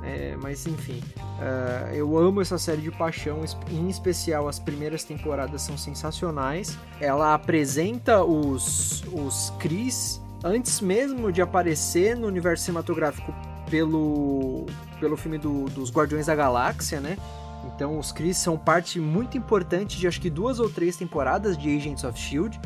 É, 0.03 0.37
mas 0.39 0.67
enfim, 0.67 1.01
uh, 1.17 1.91
eu 1.91 2.15
amo 2.15 2.39
essa 2.39 2.59
série 2.59 2.81
de 2.81 2.91
paixão, 2.91 3.41
em 3.71 3.89
especial 3.89 4.47
as 4.47 4.59
primeiras 4.59 5.03
temporadas 5.03 5.63
são 5.63 5.75
sensacionais. 5.75 6.77
Ela 7.01 7.33
apresenta 7.33 8.23
os, 8.23 9.03
os 9.11 9.51
Chris 9.57 10.21
antes 10.43 10.79
mesmo 10.79 11.31
de 11.31 11.41
aparecer 11.41 12.15
no 12.15 12.27
universo 12.27 12.65
cinematográfico 12.65 13.33
pelo, 13.69 14.65
pelo 14.99 15.17
filme 15.17 15.37
do, 15.37 15.65
dos 15.65 15.91
Guardiões 15.91 16.27
da 16.27 16.35
Galáxia, 16.35 16.99
né? 16.99 17.17
Então 17.65 17.97
os 17.97 18.11
Chris 18.11 18.37
são 18.37 18.57
parte 18.57 18.99
muito 18.99 19.37
importante 19.37 19.97
de 19.97 20.07
acho 20.07 20.21
que 20.21 20.29
duas 20.29 20.59
ou 20.59 20.69
três 20.69 20.95
temporadas 20.95 21.57
de 21.57 21.75
Agents 21.75 22.03
of 22.03 22.17
Shield. 22.19 22.59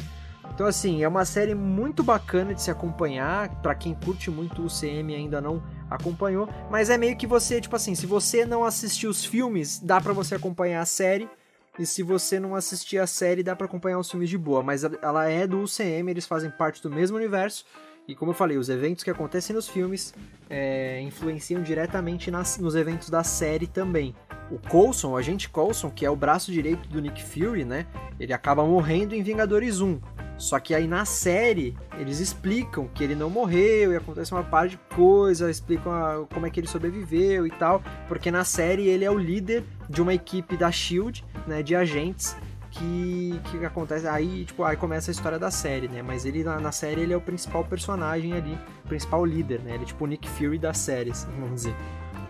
Então 0.53 0.67
assim, 0.67 1.03
é 1.03 1.07
uma 1.07 1.23
série 1.23 1.55
muito 1.55 2.03
bacana 2.03 2.53
de 2.53 2.61
se 2.61 2.69
acompanhar, 2.69 3.49
para 3.61 3.73
quem 3.73 3.93
curte 3.93 4.29
muito 4.29 4.61
o 4.61 4.65
UCM 4.65 5.15
ainda 5.15 5.39
não 5.39 5.63
acompanhou, 5.89 6.49
mas 6.69 6.89
é 6.89 6.97
meio 6.97 7.15
que 7.15 7.25
você, 7.25 7.61
tipo 7.61 7.75
assim, 7.75 7.95
se 7.95 8.05
você 8.05 8.45
não 8.45 8.63
assistiu 8.63 9.09
os 9.09 9.23
filmes, 9.23 9.79
dá 9.79 10.01
para 10.01 10.13
você 10.13 10.35
acompanhar 10.35 10.81
a 10.81 10.85
série. 10.85 11.29
E 11.77 11.85
se 11.85 12.03
você 12.03 12.41
não 12.41 12.55
assistir 12.55 12.97
a 12.97 13.07
série, 13.07 13.41
dá 13.41 13.55
para 13.55 13.65
acompanhar 13.65 13.99
os 13.99 14.11
filmes 14.11 14.29
de 14.29 14.37
boa, 14.37 14.61
mas 14.61 14.83
ela 14.83 15.29
é 15.29 15.47
do 15.47 15.61
UCM, 15.61 16.09
eles 16.09 16.25
fazem 16.25 16.51
parte 16.51 16.83
do 16.83 16.89
mesmo 16.89 17.15
universo. 17.15 17.63
E 18.09 18.15
como 18.15 18.31
eu 18.31 18.35
falei, 18.35 18.57
os 18.57 18.69
eventos 18.69 19.03
que 19.03 19.11
acontecem 19.11 19.55
nos 19.55 19.69
filmes 19.69 20.15
é, 20.49 20.99
influenciam 21.01 21.61
diretamente 21.61 22.31
nas, 22.31 22.57
nos 22.57 22.73
eventos 22.73 23.07
da 23.07 23.23
série 23.23 23.67
também. 23.67 24.15
O 24.49 24.57
Coulson, 24.57 25.11
o 25.11 25.15
agente 25.15 25.47
Coulson, 25.47 25.91
que 25.91 26.07
é 26.07 26.09
o 26.09 26.15
braço 26.15 26.51
direito 26.51 26.89
do 26.89 26.99
Nick 26.99 27.23
Fury, 27.23 27.63
né? 27.63 27.85
Ele 28.19 28.33
acaba 28.33 28.65
morrendo 28.65 29.13
em 29.13 29.21
Vingadores 29.21 29.79
1. 29.79 29.99
Só 30.39 30.59
que 30.59 30.73
aí 30.73 30.87
na 30.87 31.05
série 31.05 31.77
eles 31.99 32.19
explicam 32.19 32.87
que 32.87 33.03
ele 33.03 33.13
não 33.13 33.29
morreu 33.29 33.93
e 33.93 33.97
acontece 33.97 34.31
uma 34.31 34.43
par 34.43 34.67
de 34.67 34.79
coisa, 34.95 35.51
explicam 35.51 35.91
a, 35.91 36.25
como 36.33 36.47
é 36.47 36.49
que 36.49 36.59
ele 36.59 36.67
sobreviveu 36.67 37.45
e 37.45 37.51
tal, 37.51 37.83
porque 38.07 38.31
na 38.31 38.43
série 38.43 38.87
ele 38.87 39.05
é 39.05 39.11
o 39.11 39.19
líder 39.19 39.63
de 39.87 40.01
uma 40.01 40.15
equipe 40.15 40.57
da 40.57 40.71
Shield, 40.71 41.23
né, 41.45 41.61
de 41.61 41.75
agentes 41.75 42.35
que, 42.79 43.41
que 43.51 43.65
acontece 43.65 44.07
aí 44.07 44.45
tipo 44.45 44.63
aí 44.63 44.77
começa 44.77 45.11
a 45.11 45.13
história 45.13 45.37
da 45.37 45.51
série 45.51 45.87
né? 45.87 46.01
Mas 46.01 46.25
ele 46.25 46.43
na, 46.43 46.59
na, 46.59 46.71
série 46.71 47.01
ele 47.01 47.13
é 47.13 47.17
o 47.17 47.21
principal 47.21 47.63
personagem 47.65 48.33
ali 48.33 48.57
o 48.85 48.87
principal 48.87 49.25
líder 49.25 49.59
né? 49.61 49.73
Ele 49.73 49.83
é 49.83 49.85
tipo 49.85 50.03
o 50.05 50.07
Nick 50.07 50.27
Fury 50.29 50.57
da 50.57 50.73
série 50.73 51.11
assim, 51.11 51.27
vamos 51.37 51.55
dizer. 51.55 51.75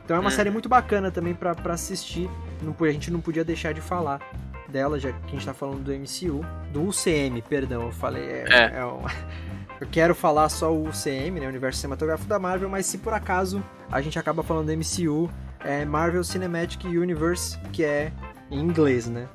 Então 0.03 0.17
é 0.17 0.19
uma 0.19 0.29
hum. 0.29 0.31
série 0.31 0.49
muito 0.49 0.67
bacana 0.67 1.11
também 1.11 1.35
para 1.35 1.55
assistir. 1.71 2.27
Não 2.63 2.75
a 2.79 2.91
gente 2.91 3.11
não 3.11 3.21
podia 3.21 3.43
deixar 3.43 3.73
de 3.73 3.81
falar 3.81 4.19
dela 4.67 4.99
já 4.99 5.11
que 5.11 5.27
a 5.27 5.31
gente 5.31 5.45
tá 5.45 5.53
falando 5.53 5.83
do 5.83 5.91
MCU 5.91 6.45
do 6.71 6.87
UCM 6.87 7.41
perdão 7.41 7.83
eu 7.83 7.91
falei 7.91 8.23
é, 8.23 8.45
é. 8.49 8.79
é 8.79 8.85
um... 8.85 9.01
eu 9.81 9.87
quero 9.91 10.13
falar 10.13 10.47
só 10.49 10.71
o 10.71 10.87
UCM 10.87 11.39
né? 11.39 11.45
O 11.45 11.49
universo 11.49 11.79
cinematográfico 11.79 12.29
da 12.29 12.37
Marvel 12.37 12.69
mas 12.69 12.85
se 12.85 12.99
por 12.99 13.13
acaso 13.13 13.63
a 13.91 13.99
gente 14.01 14.19
acaba 14.19 14.43
falando 14.43 14.67
do 14.67 14.73
MCU 14.73 15.29
é 15.61 15.85
Marvel 15.85 16.23
Cinematic 16.23 16.85
Universe 16.85 17.57
que 17.73 17.83
é 17.83 18.11
em 18.51 18.59
inglês 18.59 19.07
né 19.07 19.27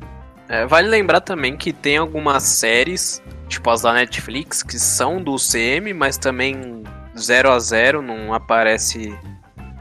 é, 0.48 0.66
vale 0.66 0.88
lembrar 0.88 1.20
também 1.20 1.56
que 1.56 1.72
tem 1.72 1.96
algumas 1.96 2.42
séries, 2.42 3.22
tipo 3.48 3.70
as 3.70 3.82
da 3.82 3.92
Netflix, 3.92 4.62
que 4.62 4.78
são 4.78 5.22
do 5.22 5.36
CM, 5.36 5.94
mas 5.94 6.18
também 6.18 6.82
0 7.16 7.50
a 7.50 7.58
0 7.58 8.02
não 8.02 8.34
aparece 8.34 9.16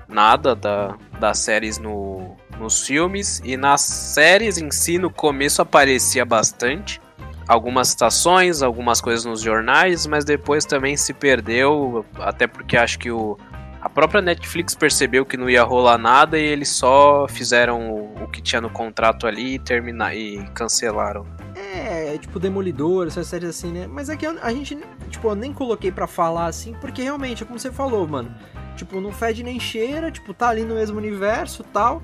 nada 0.07 0.55
da, 0.55 0.95
das 1.19 1.39
séries 1.39 1.77
no, 1.77 2.37
nos 2.57 2.85
filmes. 2.85 3.41
E 3.43 3.57
nas 3.57 3.81
séries 3.81 4.57
em 4.57 4.71
si, 4.71 4.97
no 4.97 5.09
começo 5.09 5.61
aparecia 5.61 6.23
bastante. 6.23 7.01
Algumas 7.45 7.89
citações, 7.89 8.61
algumas 8.61 9.01
coisas 9.01 9.25
nos 9.25 9.41
jornais, 9.41 10.07
mas 10.07 10.23
depois 10.23 10.63
também 10.63 10.95
se 10.95 11.13
perdeu, 11.13 12.05
até 12.17 12.47
porque 12.47 12.77
acho 12.77 12.97
que 12.97 13.11
o, 13.11 13.37
a 13.83 13.89
própria 13.89 14.21
Netflix 14.21 14.73
percebeu 14.73 15.25
que 15.25 15.35
não 15.35 15.49
ia 15.49 15.61
rolar 15.61 15.97
nada 15.97 16.39
e 16.39 16.41
eles 16.41 16.69
só 16.69 17.27
fizeram 17.27 17.91
o, 17.91 18.23
o 18.23 18.27
que 18.29 18.41
tinha 18.41 18.61
no 18.61 18.69
contrato 18.69 19.27
ali 19.27 19.55
e 19.55 19.59
terminar 19.59 20.15
e 20.15 20.41
cancelaram. 20.53 21.27
É, 21.53 22.17
tipo 22.17 22.39
Demolidor, 22.39 23.07
essas 23.07 23.27
séries 23.27 23.49
assim, 23.49 23.73
né? 23.73 23.85
Mas 23.85 24.07
é 24.07 24.15
que 24.15 24.25
a 24.25 24.51
gente, 24.53 24.79
tipo, 25.09 25.27
eu 25.27 25.35
nem 25.35 25.51
coloquei 25.51 25.91
para 25.91 26.07
falar 26.07 26.45
assim, 26.45 26.73
porque 26.79 27.03
realmente, 27.03 27.43
é 27.43 27.45
como 27.45 27.59
você 27.59 27.73
falou, 27.73 28.07
mano. 28.07 28.33
Tipo, 28.77 29.01
não 29.01 29.11
fede 29.11 29.43
nem 29.43 29.59
cheira, 29.59 30.09
tipo, 30.09 30.33
tá 30.33 30.47
ali 30.47 30.63
no 30.63 30.75
mesmo 30.75 30.97
universo 30.97 31.61
tal. 31.65 32.01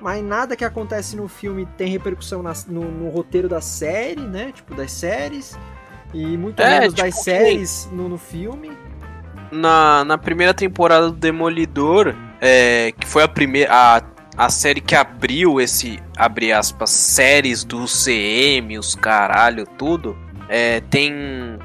Mas 0.00 0.22
nada 0.22 0.54
que 0.54 0.64
acontece 0.64 1.16
no 1.16 1.26
filme 1.26 1.66
tem 1.76 1.88
repercussão 1.88 2.40
na, 2.40 2.52
no, 2.68 2.82
no, 2.82 3.10
roteiro 3.10 3.48
da 3.48 3.60
série, 3.60 4.20
né? 4.20 4.52
Tipo, 4.52 4.76
das 4.76 4.92
séries. 4.92 5.58
E 6.14 6.36
muito 6.36 6.62
é, 6.62 6.78
menos 6.78 6.94
tipo, 6.94 7.04
das 7.04 7.24
séries 7.24 7.88
no, 7.90 8.08
no 8.08 8.16
filme 8.16 8.70
na, 9.50 10.04
na 10.04 10.18
primeira 10.18 10.52
temporada 10.52 11.06
do 11.06 11.16
Demolidor, 11.16 12.14
é, 12.40 12.92
que 12.98 13.06
foi 13.06 13.22
a 13.22 13.28
primeira. 13.28 13.72
A, 13.72 14.02
a 14.36 14.50
série 14.50 14.82
que 14.82 14.94
abriu 14.94 15.60
esse, 15.60 16.02
abre 16.16 16.52
aspas, 16.52 16.90
séries 16.90 17.64
do 17.64 17.86
CM, 17.86 18.78
os 18.78 18.94
caralho, 18.94 19.66
tudo. 19.78 20.16
É, 20.48 20.80
tem 20.80 21.58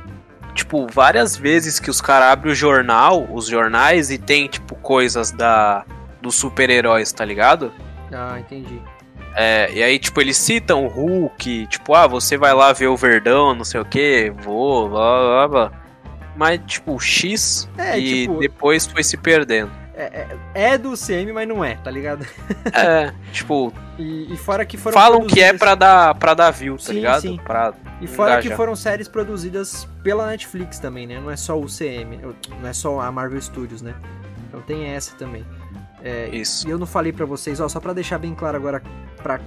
tipo, 0.54 0.88
várias 0.88 1.36
vezes 1.36 1.80
que 1.80 1.90
os 1.90 2.02
caras 2.02 2.30
abrem 2.30 2.54
o 2.54 2.56
jornal, 2.56 3.28
os 3.32 3.48
jornais, 3.48 4.10
e 4.10 4.18
tem, 4.18 4.48
tipo, 4.48 4.76
coisas 4.76 5.32
da 5.32 5.86
dos 6.22 6.36
super-heróis, 6.36 7.12
tá 7.12 7.26
ligado? 7.26 7.72
Ah, 8.14 8.40
entendi. 8.40 8.80
É, 9.36 9.72
e 9.74 9.82
aí, 9.82 9.98
tipo, 9.98 10.22
eles 10.22 10.38
citam 10.38 10.86
o 10.86 10.88
Hulk, 10.88 11.68
tipo, 11.68 11.96
ah, 11.96 12.06
você 12.06 12.38
vai 12.38 12.54
lá 12.54 12.72
ver 12.74 12.88
o 12.88 12.96
Verdão, 12.96 13.56
não 13.56 13.64
sei 13.64 13.82
o 13.82 13.86
que, 13.86 14.32
vou, 14.44 14.90
blá 14.90 15.48
blá 15.48 15.48
blá 15.48 15.81
mas 16.36 16.60
tipo 16.66 17.00
X 17.00 17.70
é, 17.78 17.98
e 17.98 18.24
tipo, 18.24 18.40
depois 18.40 18.86
foi 18.86 19.04
se 19.04 19.18
perdendo. 19.18 19.72
É, 19.94 20.04
é, 20.54 20.72
é, 20.74 20.78
do 20.78 20.94
CM, 20.94 21.32
mas 21.34 21.48
não 21.48 21.64
é, 21.64 21.76
tá 21.76 21.92
ligado? 21.92 22.26
É, 22.74 23.14
tipo. 23.32 23.74
E, 23.98 24.34
e 24.34 24.38
fora 24.38 24.66
que 24.66 24.78
foram. 24.78 24.94
Falam 24.94 25.20
produzidas... 25.20 25.50
que 25.50 25.56
é 25.56 25.58
pra 25.58 25.76
dar, 25.76 26.16
pra 26.16 26.34
dar 26.34 26.52
view, 26.52 26.78
tá 26.78 26.84
sim, 26.84 26.94
ligado? 26.94 27.22
Sim. 27.22 27.40
Pra 27.44 27.74
e 28.00 28.08
fora 28.08 28.34
engajar. 28.34 28.52
que 28.52 28.56
foram 28.56 28.76
séries 28.76 29.08
produzidas 29.08 29.88
pela 30.04 30.28
Netflix 30.28 30.80
também, 30.80 31.06
né? 31.06 31.20
Não 31.20 31.30
é 31.30 31.36
só 31.36 31.60
o 31.60 31.66
CM, 31.66 32.18
não 32.60 32.68
é 32.68 32.74
só 32.74 33.00
a 33.02 33.12
Marvel 33.12 33.42
Studios, 33.42 33.82
né? 33.82 33.94
Então 34.48 34.62
tem 34.62 34.86
essa 34.86 35.16
também. 35.16 35.46
É, 36.04 36.30
Isso. 36.30 36.68
E 36.68 36.72
eu 36.72 36.80
não 36.80 36.88
falei 36.88 37.12
para 37.12 37.26
vocês, 37.26 37.60
ó, 37.60 37.70
só 37.70 37.80
para 37.80 37.94
deixar 37.94 38.18
bem 38.18 38.34
claro 38.34 38.58
agora, 38.58 38.82
para 39.22 39.40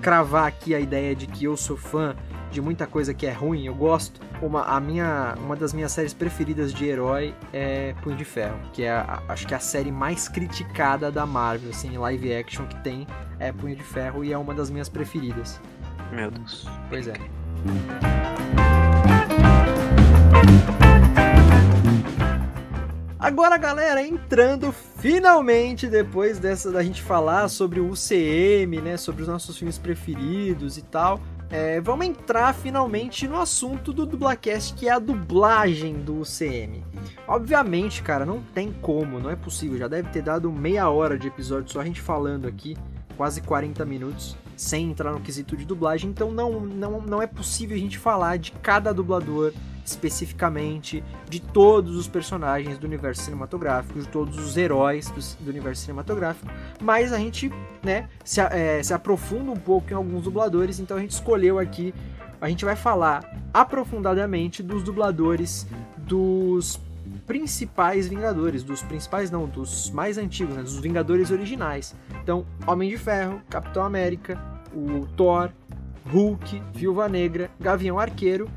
cravar 0.00 0.46
aqui 0.46 0.74
a 0.74 0.80
ideia 0.80 1.16
de 1.16 1.26
que 1.26 1.44
eu 1.44 1.56
sou 1.56 1.76
fã 1.76 2.14
de 2.50 2.60
muita 2.60 2.86
coisa 2.86 3.12
que 3.12 3.26
é 3.26 3.32
ruim, 3.32 3.66
eu 3.66 3.74
gosto. 3.74 4.20
Uma, 4.40 4.64
a 4.64 4.80
minha, 4.80 5.34
uma 5.38 5.56
das 5.56 5.72
minhas 5.72 5.92
séries 5.92 6.14
preferidas 6.14 6.72
de 6.72 6.86
herói 6.86 7.34
é 7.52 7.94
Punho 8.02 8.16
de 8.16 8.24
Ferro, 8.24 8.58
que 8.72 8.82
é 8.82 8.90
a, 8.90 9.22
acho 9.28 9.46
que 9.46 9.54
é 9.54 9.56
a 9.56 9.60
série 9.60 9.92
mais 9.92 10.28
criticada 10.28 11.10
da 11.10 11.26
Marvel, 11.26 11.70
assim, 11.70 11.96
live 11.96 12.34
action 12.34 12.66
que 12.66 12.76
tem 12.82 13.06
é 13.38 13.52
Punho 13.52 13.76
de 13.76 13.82
Ferro 13.82 14.24
e 14.24 14.32
é 14.32 14.38
uma 14.38 14.54
das 14.54 14.70
minhas 14.70 14.88
preferidas. 14.88 15.60
Meu 16.12 16.30
Deus. 16.30 16.66
Pois 16.88 17.08
é. 17.08 17.14
Agora, 23.18 23.56
galera, 23.56 24.06
entrando 24.06 24.72
finalmente 24.72 25.88
depois 25.88 26.38
dessa 26.38 26.70
da 26.70 26.82
gente 26.82 27.02
falar 27.02 27.48
sobre 27.48 27.80
o 27.80 27.90
UCM, 27.90 28.80
né, 28.80 28.96
sobre 28.96 29.22
os 29.22 29.28
nossos 29.28 29.58
filmes 29.58 29.78
preferidos 29.78 30.78
e 30.78 30.82
tal, 30.82 31.20
é, 31.50 31.80
vamos 31.80 32.06
entrar 32.06 32.52
finalmente 32.54 33.28
no 33.28 33.40
assunto 33.40 33.92
do 33.92 34.04
Dublacast, 34.04 34.74
que 34.74 34.88
é 34.88 34.92
a 34.92 34.98
dublagem 34.98 35.94
do 35.94 36.20
UCM. 36.20 36.84
Obviamente, 37.28 38.02
cara, 38.02 38.26
não 38.26 38.42
tem 38.42 38.72
como, 38.72 39.20
não 39.20 39.30
é 39.30 39.36
possível. 39.36 39.78
Já 39.78 39.88
deve 39.88 40.08
ter 40.10 40.22
dado 40.22 40.50
meia 40.50 40.88
hora 40.88 41.18
de 41.18 41.28
episódio 41.28 41.72
só 41.72 41.80
a 41.80 41.84
gente 41.84 42.00
falando 42.00 42.46
aqui, 42.48 42.76
quase 43.16 43.40
40 43.40 43.84
minutos, 43.84 44.36
sem 44.56 44.90
entrar 44.90 45.12
no 45.12 45.20
quesito 45.20 45.56
de 45.56 45.64
dublagem. 45.64 46.10
Então 46.10 46.30
não, 46.30 46.60
não, 46.60 47.00
não 47.00 47.22
é 47.22 47.26
possível 47.26 47.76
a 47.76 47.80
gente 47.80 47.98
falar 47.98 48.38
de 48.38 48.52
cada 48.52 48.92
dublador 48.92 49.52
especificamente, 49.84 51.02
de 51.30 51.40
todos 51.40 51.96
os 51.96 52.08
personagens 52.08 52.76
do 52.76 52.86
universo 52.86 53.22
cinematográfico, 53.22 54.00
de 54.00 54.08
todos 54.08 54.36
os 54.36 54.56
heróis 54.56 55.08
do, 55.10 55.44
do 55.44 55.50
universo 55.50 55.82
cinematográfico. 55.82 56.50
Mas 56.82 57.12
a 57.12 57.18
gente 57.18 57.52
né, 57.84 58.08
se, 58.24 58.40
é, 58.40 58.82
se 58.82 58.92
aprofunda 58.92 59.52
um 59.52 59.56
pouco 59.56 59.92
em 59.92 59.94
alguns 59.94 60.24
dubladores, 60.24 60.80
então 60.80 60.96
a 60.96 61.00
gente 61.00 61.12
escolheu 61.12 61.58
aqui. 61.58 61.94
A 62.40 62.48
gente 62.48 62.64
vai 62.64 62.74
falar 62.76 63.24
aprofundadamente 63.54 64.62
dos 64.62 64.82
dubladores 64.82 65.66
dos 65.96 66.80
principais 67.26 68.06
Vingadores, 68.06 68.62
dos 68.62 68.82
principais 68.82 69.30
não, 69.30 69.46
dos 69.46 69.90
mais 69.90 70.16
antigos, 70.16 70.54
né, 70.54 70.62
dos 70.62 70.78
Vingadores 70.78 71.30
originais. 71.30 71.94
Então, 72.22 72.46
Homem 72.66 72.88
de 72.88 72.96
Ferro, 72.96 73.42
Capitão 73.50 73.82
América, 73.82 74.40
o 74.72 75.06
Thor, 75.16 75.50
Hulk, 76.10 76.62
Viúva 76.72 77.08
Negra, 77.08 77.50
Gavião 77.58 77.98
Arqueiro 77.98 78.48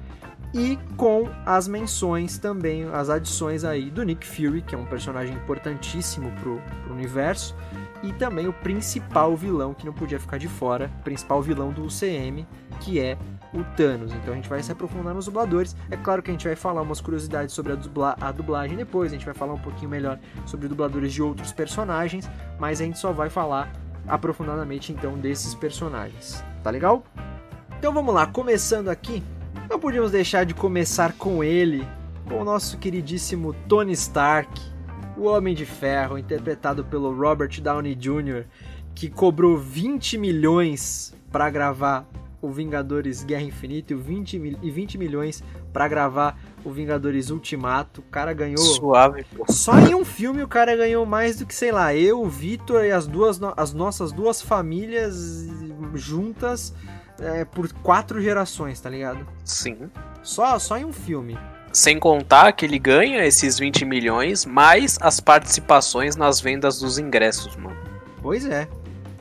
e 0.53 0.77
com 0.97 1.29
as 1.45 1.67
menções 1.67 2.37
também, 2.37 2.85
as 2.85 3.09
adições 3.09 3.63
aí 3.63 3.89
do 3.89 4.03
Nick 4.03 4.25
Fury, 4.25 4.61
que 4.61 4.73
é 4.73 4.77
um 4.77 4.85
personagem 4.85 5.35
importantíssimo 5.35 6.31
pro, 6.41 6.61
pro 6.83 6.93
universo, 6.93 7.55
e 8.01 8.13
também 8.13 8.47
o 8.47 8.53
principal 8.53 9.35
vilão 9.35 9.73
que 9.73 9.85
não 9.85 9.93
podia 9.93 10.19
ficar 10.19 10.37
de 10.37 10.47
fora, 10.47 10.89
principal 11.03 11.41
vilão 11.41 11.71
do 11.71 11.83
UCM, 11.83 12.47
que 12.79 12.99
é 12.99 13.17
o 13.53 13.63
Thanos. 13.75 14.13
Então 14.13 14.33
a 14.33 14.35
gente 14.35 14.49
vai 14.49 14.61
se 14.61 14.71
aprofundar 14.71 15.13
nos 15.13 15.25
dubladores. 15.25 15.75
É 15.89 15.97
claro 15.97 16.21
que 16.21 16.29
a 16.29 16.33
gente 16.33 16.45
vai 16.45 16.55
falar 16.55 16.81
umas 16.81 17.01
curiosidades 17.01 17.53
sobre 17.53 17.73
a, 17.73 17.75
dubla 17.75 18.15
a 18.19 18.31
dublagem 18.31 18.77
depois, 18.77 19.11
a 19.11 19.15
gente 19.15 19.25
vai 19.25 19.33
falar 19.33 19.53
um 19.53 19.59
pouquinho 19.59 19.89
melhor 19.89 20.19
sobre 20.45 20.67
dubladores 20.67 21.13
de 21.13 21.21
outros 21.21 21.51
personagens, 21.51 22.29
mas 22.59 22.81
a 22.81 22.85
gente 22.85 22.99
só 22.99 23.11
vai 23.11 23.29
falar 23.29 23.71
aprofundadamente 24.07 24.91
então 24.91 25.17
desses 25.17 25.53
personagens. 25.55 26.43
Tá 26.63 26.69
legal? 26.69 27.03
Então 27.77 27.93
vamos 27.93 28.13
lá, 28.13 28.27
começando 28.27 28.89
aqui, 28.89 29.23
não 29.69 29.79
podíamos 29.79 30.11
deixar 30.11 30.45
de 30.45 30.53
começar 30.53 31.13
com 31.13 31.43
ele, 31.43 31.87
com 32.27 32.41
o 32.41 32.43
nosso 32.43 32.77
queridíssimo 32.77 33.53
Tony 33.67 33.93
Stark, 33.93 34.61
o 35.15 35.23
Homem 35.23 35.55
de 35.55 35.65
Ferro, 35.65 36.17
interpretado 36.17 36.83
pelo 36.83 37.15
Robert 37.15 37.61
Downey 37.61 37.95
Jr., 37.95 38.45
que 38.93 39.09
cobrou 39.09 39.57
20 39.57 40.17
milhões 40.17 41.15
para 41.31 41.49
gravar 41.49 42.05
o 42.41 42.49
Vingadores 42.49 43.23
Guerra 43.23 43.43
Infinita 43.43 43.93
e 43.93 43.95
20, 43.95 44.39
mil, 44.39 44.59
e 44.61 44.71
20 44.71 44.97
milhões 44.97 45.43
para 45.73 45.87
gravar 45.87 46.39
o 46.63 46.71
Vingadores 46.71 47.29
Ultimato. 47.29 48.01
O 48.01 48.03
cara 48.03 48.33
ganhou. 48.33 48.57
Suave, 48.57 49.25
pô. 49.35 49.45
Só 49.51 49.77
em 49.79 49.95
um 49.95 50.05
filme 50.05 50.43
o 50.43 50.47
cara 50.47 50.75
ganhou 50.75 51.05
mais 51.05 51.37
do 51.37 51.45
que, 51.45 51.53
sei 51.55 51.71
lá, 51.71 51.93
eu, 51.93 52.21
o 52.21 52.29
Vitor 52.29 52.85
e 52.85 52.91
as 52.91 53.07
duas 53.07 53.39
as 53.57 53.73
nossas 53.73 54.11
duas 54.11 54.41
famílias 54.41 55.47
juntas 55.93 56.73
é, 57.19 57.45
por 57.45 57.71
quatro 57.73 58.21
gerações, 58.21 58.79
tá 58.79 58.89
ligado? 58.89 59.27
Sim. 59.43 59.89
Só, 60.23 60.57
só 60.59 60.77
em 60.77 60.85
um 60.85 60.93
filme. 60.93 61.37
Sem 61.71 61.99
contar 61.99 62.51
que 62.53 62.65
ele 62.65 62.79
ganha 62.79 63.25
esses 63.25 63.59
20 63.59 63.85
milhões, 63.85 64.45
mais 64.45 64.97
as 65.01 65.19
participações 65.19 66.15
nas 66.15 66.39
vendas 66.39 66.79
dos 66.79 66.97
ingressos, 66.97 67.55
mano. 67.55 67.77
Pois 68.21 68.45
é. 68.45 68.67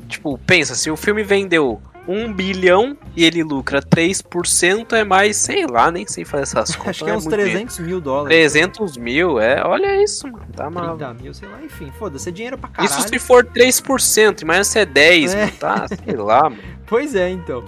Tipo, 0.09 0.39
pensa, 0.39 0.75
se 0.75 0.91
o 0.91 0.97
filme 0.97 1.23
vendeu 1.23 1.81
1 2.09 2.33
bilhão 2.33 2.97
e 3.15 3.23
ele 3.25 3.43
lucra 3.45 3.83
3%, 3.83 4.95
é 4.95 5.05
mais, 5.05 5.37
sei 5.37 5.67
lá, 5.67 5.91
nem 5.91 6.07
sei 6.07 6.25
fazer 6.25 6.45
essas 6.45 6.75
contas. 6.75 6.89
Acho 6.97 7.05
que 7.05 7.11
é 7.11 7.15
uns 7.15 7.25
muito 7.27 7.37
300 7.37 7.79
mil 7.81 8.01
dólares. 8.01 8.53
300 8.53 8.97
mil, 8.97 9.39
é, 9.39 9.63
olha 9.65 10.03
isso, 10.03 10.27
mano. 10.27 10.47
Tá 10.57 10.71
mal. 10.71 10.97
30 10.97 11.15
mil, 11.23 11.35
sei 11.35 11.49
lá, 11.49 11.63
enfim, 11.63 11.93
foda-se, 11.99 12.29
é 12.29 12.33
dinheiro 12.33 12.57
pra 12.57 12.71
caralho. 12.71 12.91
Isso 12.99 13.09
se 13.09 13.19
for 13.19 13.45
3%, 13.45 14.41
imagina 14.43 14.65
se 14.65 14.79
é 14.79 14.87
10, 14.87 15.35
É. 15.35 15.41
mano, 15.45 15.53
tá? 15.59 15.87
Sei 15.89 16.17
lá, 16.17 16.45
mano. 16.45 16.57
Pois 16.89 17.15
é, 17.15 17.29
então. 17.29 17.63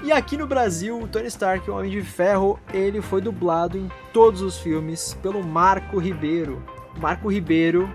E 0.00 0.12
aqui 0.12 0.36
no 0.36 0.46
Brasil, 0.46 0.96
o 1.00 1.08
Tony 1.08 1.26
Stark, 1.26 1.68
o 1.68 1.74
Homem 1.76 1.90
de 1.90 2.02
Ferro, 2.02 2.60
ele 2.72 3.00
foi 3.00 3.20
dublado 3.20 3.76
em 3.76 3.90
todos 4.12 4.42
os 4.42 4.58
filmes 4.58 5.18
pelo 5.20 5.42
Marco 5.42 5.98
Ribeiro. 5.98 6.62
Marco 7.00 7.28
Ribeiro, 7.32 7.90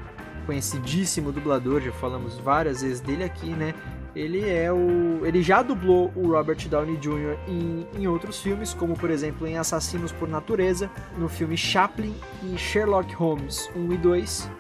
conhecidíssimo 0.46 1.32
dublador, 1.32 1.80
já 1.80 1.92
falamos 1.92 2.38
várias 2.40 2.82
vezes 2.82 3.00
dele 3.00 3.24
aqui, 3.24 3.52
né? 3.52 3.74
Ele 4.20 4.50
é 4.50 4.70
o. 4.70 5.26
Ele 5.26 5.42
já 5.42 5.62
dublou 5.62 6.12
o 6.14 6.34
Robert 6.34 6.68
Downey 6.68 6.98
Jr. 6.98 7.38
em, 7.48 7.88
em 7.98 8.06
outros 8.06 8.42
filmes, 8.42 8.74
como 8.74 8.94
por 8.94 9.10
exemplo 9.10 9.48
em 9.48 9.58
Assassinos 9.58 10.12
por 10.12 10.28
Natureza, 10.28 10.92
no 11.18 11.30
filme 11.30 11.56
Chaplin 11.56 12.14
e 12.44 12.58
Sherlock 12.58 13.14
Holmes 13.16 13.72
1 13.74 13.94
e 13.94 13.98
2. 13.98 14.52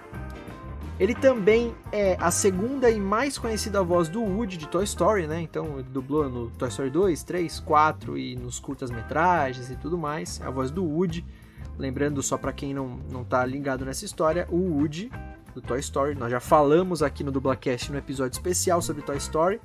Ele 0.97 1.14
também 1.14 1.76
é 1.91 2.16
a 2.22 2.32
segunda 2.32 2.89
e 2.89 3.01
mais 3.01 3.38
conhecida 3.38 3.84
voz 3.84 4.07
do 4.07 4.22
Woody 4.22 4.55
de 4.55 4.66
Toy 4.66 4.86
Story, 4.86 5.28
né? 5.28 5.41
Então 5.41 5.78
ele 5.78 5.89
dublou 5.89 6.30
no 6.30 6.49
Toy 6.51 6.70
Story 6.70 6.89
2, 6.89 7.22
3, 7.24 7.60
4 7.60 8.18
e 8.18 8.38
nos 8.38 8.62
curtas-metragens 8.62 9.70
e 9.70 9.76
tudo 9.76 9.97
mais. 9.97 10.39
É 10.39 10.45
a 10.45 10.49
voz 10.49 10.72
do 10.72 10.86
Woody. 10.86 11.26
Lembrando, 11.78 12.24
só 12.24 12.38
pra 12.38 12.53
quem 12.53 12.74
não, 12.74 12.97
não 13.12 13.26
tá 13.26 13.45
ligado 13.45 13.84
nessa 13.84 14.05
história, 14.05 14.47
o 14.49 14.78
Woody 14.78 15.12
do 15.54 15.62
Toy 15.62 15.80
Story. 15.80 16.16
Nós 16.16 16.32
já 16.32 16.39
falamos 16.39 17.02
aqui 17.04 17.24
no 17.24 17.32
Dublacast 17.32 17.91
no 17.91 17.97
episódio 17.97 18.34
especial 18.36 18.82
sobre 18.82 19.02
Toy 19.02 19.18
Story. 19.18 19.60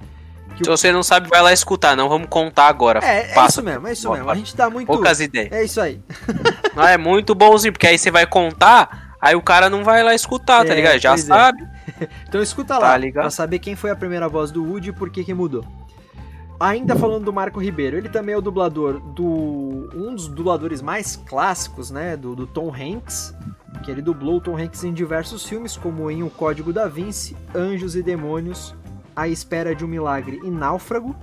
Que 0.57 0.65
Se 0.65 0.71
você 0.71 0.93
não 0.93 1.03
sabe, 1.03 1.29
vai 1.29 1.41
lá 1.43 1.53
escutar, 1.53 1.97
não 1.97 2.09
vamos 2.09 2.29
contar 2.29 2.69
agora. 2.69 3.01
É, 3.03 3.31
é 3.31 3.35
Passa. 3.35 3.49
isso 3.61 3.63
mesmo, 3.63 3.89
é 3.89 3.93
isso 3.93 4.07
Bora, 4.09 4.19
mesmo. 4.19 4.31
A 4.31 4.35
gente 4.35 4.55
tá 4.55 4.69
muito. 4.71 4.87
Poucas 4.87 5.21
ideias. 5.21 5.51
É 5.53 5.65
isso 5.65 5.81
aí. 5.81 6.01
Não, 6.77 6.87
é 6.87 6.99
muito 6.99 7.35
bonzinho, 7.35 7.73
porque 7.73 7.87
aí 7.87 7.97
você 7.99 8.11
vai 8.11 8.27
contar, 8.27 9.17
aí 9.21 9.35
o 9.35 9.41
cara 9.43 9.71
não 9.71 9.83
vai 9.85 10.03
lá 10.03 10.13
escutar, 10.15 10.65
tá 10.65 10.73
É, 10.73 10.77
ligado? 10.77 10.99
Já 10.99 11.15
é. 11.15 11.17
sabe. 11.17 11.67
Então 12.29 12.43
escuta 12.43 12.75
Tá 12.75 12.79
lá, 12.81 12.97
ligado? 12.97 13.23
pra 13.25 13.31
saber 13.31 13.59
quem 13.61 13.77
foi 13.77 13.91
a 13.91 13.97
primeira 13.97 14.29
voz 14.29 14.51
do 14.51 14.65
Woody 14.65 14.89
e 14.91 14.93
por 14.93 15.09
que 15.11 15.23
que 15.23 15.33
mudou. 15.33 15.65
Ainda 16.59 16.97
falando 16.97 17.25
do 17.25 17.33
Marco 17.33 17.61
Ribeiro, 17.61 17.97
ele 17.97 18.09
também 18.09 18.35
é 18.35 18.39
o 18.39 18.41
dublador 18.41 18.99
do 19.01 19.91
um 19.95 20.15
dos 20.15 20.29
dubladores 20.29 20.81
mais 20.83 21.15
clássicos, 21.17 21.91
né, 21.91 22.17
do, 22.17 22.35
do 22.35 22.47
Tom 22.47 22.73
Hanks, 22.75 23.35
que 23.85 23.91
ele 23.91 24.01
dublou 24.03 24.41
Tom 24.41 24.57
Hanks 24.57 24.83
em 24.85 24.93
diversos 24.93 25.45
filmes, 25.47 25.77
como 25.77 26.11
em 26.11 26.23
O 26.23 26.31
Código 26.31 26.73
da 26.73 26.89
Vinci, 26.89 27.37
Anjos 27.55 27.95
e 27.95 28.03
Demônios, 28.03 28.75
A 29.15 29.29
Espera 29.29 29.75
de 29.75 29.85
um 29.85 29.89
Milagre 29.89 30.41
e 30.43 30.51
Náufrago. 30.51 31.15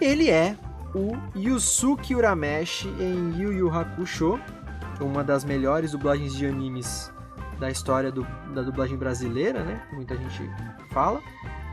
Ele 0.00 0.28
é 0.30 0.56
o 0.94 1.16
Yusuke 1.36 2.14
Urameshi 2.14 2.88
em 3.00 3.40
Yu 3.40 3.52
Yu 3.52 3.70
Hakusho, 3.74 4.38
uma 5.00 5.24
das 5.24 5.44
melhores 5.44 5.92
dublagens 5.92 6.34
de 6.36 6.46
animes 6.46 7.10
da 7.58 7.70
história 7.70 8.12
do- 8.12 8.26
da 8.54 8.62
dublagem 8.62 8.96
brasileira, 8.96 9.64
né? 9.64 9.80
Muita 9.92 10.16
gente 10.16 10.50
fala. 10.92 11.20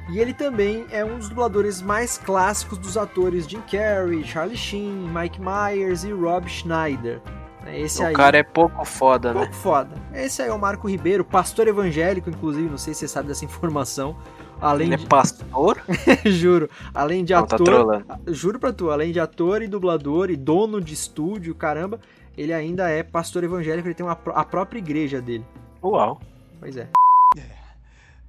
E 0.09 0.19
ele 0.19 0.33
também 0.33 0.85
é 0.91 1.05
um 1.05 1.17
dos 1.17 1.29
dubladores 1.29 1.81
mais 1.81 2.17
clássicos 2.17 2.77
dos 2.77 2.97
atores 2.97 3.47
Jim 3.47 3.61
Carrey, 3.71 4.23
Charlie 4.23 4.57
Sheen, 4.57 5.09
Mike 5.13 5.39
Myers 5.39 6.03
e 6.03 6.11
Rob 6.11 6.47
Schneider. 6.49 7.21
Né? 7.63 7.79
Esse 7.79 8.01
O 8.01 8.07
aí 8.07 8.13
cara 8.13 8.37
é 8.37 8.43
pouco 8.43 8.83
foda, 8.85 9.33
né? 9.33 9.39
pouco 9.39 9.53
foda. 9.53 9.89
Esse 10.13 10.41
aí 10.41 10.49
é 10.49 10.53
o 10.53 10.59
Marco 10.59 10.87
Ribeiro, 10.89 11.23
pastor 11.23 11.67
evangélico, 11.67 12.29
inclusive, 12.29 12.69
não 12.69 12.77
sei 12.77 12.93
se 12.93 13.01
você 13.01 13.07
sabe 13.07 13.27
dessa 13.27 13.45
informação. 13.45 14.15
Além 14.59 14.87
Ele 14.87 14.93
é 14.93 14.97
de, 14.97 15.07
pastor? 15.07 15.81
juro, 16.25 16.69
além 16.93 17.23
de 17.25 17.33
Não, 17.33 17.45
tá 17.45 17.55
ator, 17.55 17.65
trolando. 17.65 18.05
juro 18.27 18.59
pra 18.59 18.71
tu, 18.71 18.91
além 18.91 19.11
de 19.11 19.19
ator 19.19 19.61
e 19.63 19.67
dublador 19.67 20.29
e 20.29 20.35
dono 20.37 20.79
de 20.79 20.93
estúdio, 20.93 21.55
caramba, 21.55 21.99
ele 22.37 22.53
ainda 22.53 22.87
é 22.87 23.01
pastor 23.01 23.43
evangélico, 23.43 23.87
ele 23.87 23.95
tem 23.95 24.05
uma, 24.05 24.13
a 24.35 24.45
própria 24.45 24.77
igreja 24.79 25.19
dele. 25.19 25.45
Uau. 25.83 26.21
Pois 26.59 26.77
é. 26.77 26.89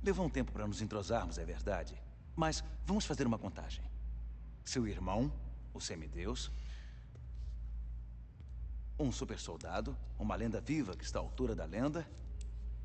Levou 0.03 0.25
um 0.27 0.31
tempo 0.31 0.51
para 0.53 0.67
nos 0.67 0.81
entrosarmos, 0.83 1.39
é 1.39 1.45
verdade. 1.45 1.95
Mas 2.35 2.65
vamos 2.87 3.05
fazer 3.07 3.27
uma 3.27 3.39
contagem. 3.39 3.85
Seu 4.65 4.87
irmão, 4.89 5.31
o 5.75 5.81
semideus. 5.81 6.51
Um 8.99 9.11
super 9.11 9.39
soldado, 9.39 9.97
uma 10.19 10.37
lenda 10.37 10.61
viva 10.61 10.95
que 10.97 11.05
está 11.05 11.19
à 11.19 11.23
altura 11.23 11.55
da 11.55 11.65
lenda. 11.65 12.07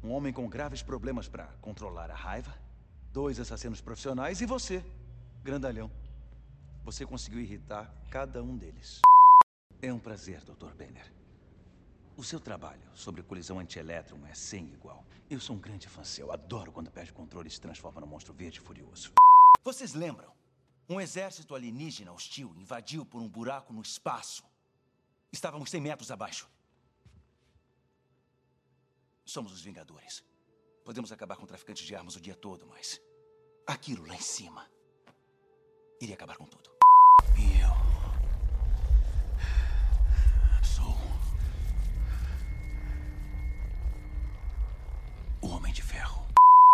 Um 0.01 0.11
homem 0.11 0.31
com 0.31 0.47
graves 0.47 0.81
problemas 0.81 1.27
para 1.27 1.47
controlar 1.61 2.09
a 2.09 2.15
raiva. 2.15 2.53
Dois 3.11 3.39
assassinos 3.39 3.81
profissionais 3.81 4.41
e 4.41 4.45
você, 4.45 4.83
grandalhão. 5.43 5.91
Você 6.83 7.05
conseguiu 7.05 7.39
irritar 7.41 7.93
cada 8.09 8.41
um 8.41 8.57
deles. 8.57 9.01
É 9.81 9.91
um 9.91 9.99
prazer, 9.99 10.41
Dr. 10.43 10.73
Banner. 10.73 11.13
O 12.15 12.23
seu 12.23 12.39
trabalho 12.39 12.89
sobre 12.95 13.21
colisão 13.21 13.59
antielétron 13.59 14.25
é 14.25 14.33
sem 14.33 14.65
igual. 14.73 15.05
Eu 15.29 15.39
sou 15.39 15.55
um 15.55 15.59
grande 15.59 15.87
fã 15.87 16.03
seu. 16.03 16.31
Adoro 16.31 16.71
quando 16.71 16.89
perde 16.89 17.11
o 17.11 17.13
controle 17.13 17.47
e 17.47 17.51
se 17.51 17.61
transforma 17.61 18.01
num 18.01 18.07
monstro 18.07 18.33
verde 18.33 18.59
furioso. 18.59 19.11
Vocês 19.63 19.93
lembram? 19.93 20.31
Um 20.89 21.01
exército 21.01 21.53
alienígena 21.53 22.13
hostil 22.13 22.55
invadiu 22.57 23.05
por 23.05 23.21
um 23.21 23.27
buraco 23.27 23.73
no 23.73 23.81
espaço. 23.81 24.43
Estávamos 25.31 25.69
100 25.69 25.81
metros 25.81 26.11
abaixo. 26.11 26.49
Somos 29.25 29.51
os 29.51 29.61
Vingadores. 29.61 30.23
Podemos 30.85 31.11
acabar 31.11 31.35
com 31.35 31.45
traficantes 31.45 31.85
de 31.85 31.95
armas 31.95 32.15
o 32.15 32.21
dia 32.21 32.35
todo, 32.35 32.65
mas. 32.65 33.01
Aquilo 33.65 34.05
lá 34.07 34.15
em 34.15 34.21
cima. 34.21 34.69
iria 36.01 36.15
acabar 36.15 36.37
com 36.37 36.45
tudo. 36.45 36.69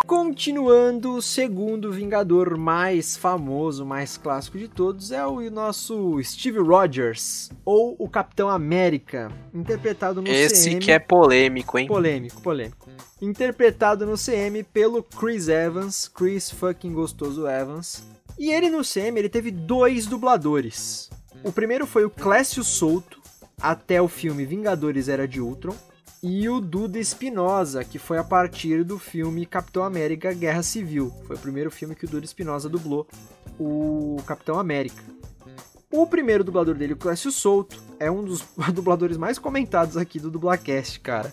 Continuando, 0.06 1.14
o 1.14 1.22
segundo 1.22 1.90
Vingador 1.90 2.58
mais 2.58 3.16
famoso, 3.16 3.86
mais 3.86 4.18
clássico 4.18 4.58
de 4.58 4.68
todos 4.68 5.10
é 5.10 5.26
o 5.26 5.50
nosso 5.50 6.22
Steve 6.22 6.58
Rogers, 6.58 7.50
ou 7.64 7.96
o 7.98 8.06
Capitão 8.06 8.50
América, 8.50 9.32
interpretado 9.54 10.20
no 10.20 10.28
Esse 10.28 10.70
CM. 10.70 10.80
que 10.80 10.92
é 10.92 10.98
polêmico, 10.98 11.78
hein? 11.78 11.86
Polêmico, 11.86 12.42
polêmico. 12.42 12.86
Interpretado 13.20 14.04
no 14.04 14.18
CM 14.18 14.62
pelo 14.62 15.02
Chris 15.02 15.48
Evans, 15.48 16.06
Chris 16.06 16.50
fucking 16.50 16.92
gostoso 16.92 17.48
Evans. 17.48 18.04
E 18.38 18.50
ele 18.50 18.68
no 18.68 18.84
CM, 18.84 19.18
ele 19.18 19.30
teve 19.30 19.50
dois 19.50 20.06
dubladores. 20.06 21.08
O 21.42 21.50
primeiro 21.50 21.86
foi 21.86 22.04
o 22.04 22.10
Clécio 22.10 22.62
Souto, 22.62 23.20
até 23.58 24.02
o 24.02 24.08
filme 24.08 24.44
Vingadores 24.44 25.08
Era 25.08 25.26
de 25.26 25.40
Ultron, 25.40 25.74
e 26.26 26.48
o 26.48 26.58
Duda 26.58 26.98
Espinosa, 26.98 27.84
que 27.84 27.98
foi 27.98 28.16
a 28.16 28.24
partir 28.24 28.82
do 28.82 28.98
filme 28.98 29.44
Capitão 29.44 29.84
América 29.84 30.32
Guerra 30.32 30.62
Civil. 30.62 31.12
Foi 31.26 31.36
o 31.36 31.38
primeiro 31.38 31.70
filme 31.70 31.94
que 31.94 32.06
o 32.06 32.08
Duda 32.08 32.24
Espinosa 32.24 32.66
dublou 32.66 33.06
o 33.60 34.16
Capitão 34.26 34.58
América. 34.58 35.02
O 35.92 36.06
primeiro 36.06 36.42
dublador 36.42 36.76
dele, 36.76 36.94
o 36.94 36.96
Clécio 36.96 37.30
Souto, 37.30 37.76
é 38.00 38.10
um 38.10 38.24
dos 38.24 38.42
dubladores 38.72 39.18
mais 39.18 39.38
comentados 39.38 39.98
aqui 39.98 40.18
do 40.18 40.30
Dublacast, 40.30 40.98
cara. 41.00 41.30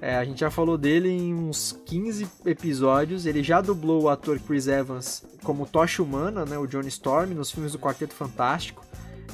É, 0.00 0.16
a 0.16 0.24
gente 0.24 0.40
já 0.40 0.50
falou 0.50 0.76
dele 0.76 1.08
em 1.08 1.32
uns 1.32 1.78
15 1.86 2.26
episódios. 2.44 3.26
Ele 3.26 3.44
já 3.44 3.60
dublou 3.60 4.02
o 4.02 4.08
ator 4.08 4.40
Chris 4.40 4.66
Evans 4.66 5.22
como 5.44 5.66
Tocha 5.66 6.02
Humana, 6.02 6.44
né, 6.44 6.58
o 6.58 6.66
Johnny 6.66 6.88
Storm, 6.88 7.32
nos 7.32 7.52
filmes 7.52 7.70
do 7.70 7.78
Quarteto 7.78 8.12
Fantástico. 8.12 8.84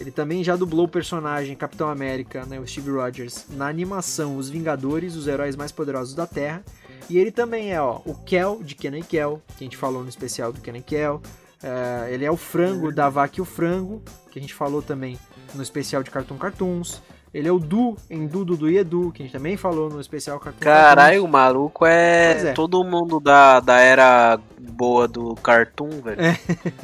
Ele 0.01 0.11
também 0.11 0.45
já 0.45 0.55
dublou 0.55 0.87
o 0.87 0.89
personagem 0.89 1.57
Capitão 1.57 1.89
América, 1.89 2.45
né, 2.45 2.61
o 2.61 2.67
Steve 2.67 2.91
Rogers, 2.91 3.47
na 3.51 3.69
animação 3.69 4.37
Os 4.37 4.49
Vingadores, 4.49 5.17
os 5.17 5.27
heróis 5.27 5.57
mais 5.57 5.73
poderosos 5.73 6.15
da 6.15 6.27
Terra. 6.27 6.63
E 7.11 7.19
ele 7.19 7.33
também 7.33 7.73
é 7.73 7.81
ó, 7.81 8.01
o 8.05 8.15
Kel, 8.15 8.61
de 8.63 8.75
Kenan 8.75 9.03
Kel, 9.03 9.43
que 9.57 9.65
a 9.65 9.67
gente 9.67 9.77
falou 9.77 10.03
no 10.03 10.09
especial 10.09 10.53
do 10.53 10.61
Kenan 10.61 10.83
Kel. 10.83 11.21
É, 11.63 12.13
ele 12.13 12.25
é 12.25 12.31
o 12.31 12.37
frango 12.37 12.93
da 12.93 13.09
Vaca 13.09 13.35
e 13.39 13.41
o 13.41 13.45
Frango, 13.45 14.03
que 14.31 14.39
a 14.39 14.43
gente 14.43 14.55
falou 14.55 14.81
também 14.83 15.19
no 15.55 15.63
especial 15.63 16.03
de 16.03 16.11
Cartoon 16.11 16.37
Cartoons. 16.37 17.03
Ele 17.33 17.47
é 17.47 17.53
o 17.53 17.59
Du 17.59 17.97
em 18.09 18.27
Du, 18.27 18.45
Dudu 18.45 18.71
e 18.71 18.79
Edu, 18.79 19.13
que 19.13 19.23
a 19.23 19.27
gente 19.27 19.33
também 19.33 19.57
falou 19.57 19.91
no 19.91 20.01
especial 20.01 20.41
Cartoon 20.41 20.61
Caralho, 20.61 21.25
o 21.25 21.29
maluco 21.29 21.85
é, 21.85 22.51
é, 22.51 22.53
todo 22.53 22.83
mundo 22.83 23.21
da, 23.21 23.61
da 23.61 23.79
era 23.79 24.39
boa 24.59 25.07
do 25.07 25.35
Cartoon, 25.35 26.01
velho. 26.03 26.21
É. 26.21 26.39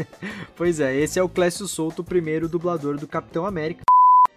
pois 0.55 0.81
é, 0.81 0.95
esse 0.95 1.19
é 1.19 1.23
o 1.23 1.29
Clécio 1.29 1.67
Souto, 1.67 2.03
o 2.03 2.05
primeiro 2.05 2.49
dublador 2.49 2.99
do 2.99 3.09
Capitão 3.09 3.47
América. 3.47 3.83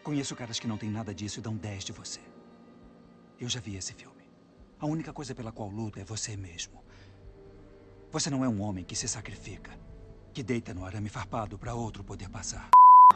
Conheço 0.03 0.35
caras 0.35 0.59
que 0.59 0.67
não 0.67 0.77
têm 0.77 0.89
nada 0.89 1.13
disso 1.13 1.39
e 1.39 1.41
dão 1.41 1.55
10 1.55 1.83
de 1.83 1.91
você. 1.91 2.21
Eu 3.39 3.49
já 3.49 3.59
vi 3.59 3.75
esse 3.75 3.93
filme. 3.93 4.15
A 4.79 4.85
única 4.85 5.11
coisa 5.11 5.35
pela 5.35 5.51
qual 5.51 5.69
luta 5.69 5.99
é 5.99 6.03
você 6.03 6.37
mesmo. 6.37 6.81
Você 8.11 8.29
não 8.29 8.45
é 8.45 8.47
um 8.47 8.61
homem 8.61 8.85
que 8.85 8.95
se 8.95 9.07
sacrifica, 9.07 9.71
que 10.33 10.41
deita 10.41 10.73
no 10.73 10.85
arame 10.85 11.09
farpado 11.09 11.57
para 11.57 11.75
outro 11.75 12.03
poder 12.03 12.29
passar. 12.29 12.69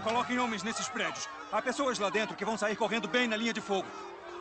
Coloquem 0.04 0.40
homens 0.40 0.64
nesses 0.64 0.90
prédios. 0.90 1.30
Há 1.52 1.62
pessoas 1.62 2.00
lá 2.00 2.10
dentro 2.10 2.36
que 2.36 2.46
vão 2.46 2.58
sair 2.58 2.76
correndo 2.76 3.08
bem 3.08 3.28
na 3.28 3.36
linha 3.36 3.54
de 3.54 3.62
fogo. 3.62 3.88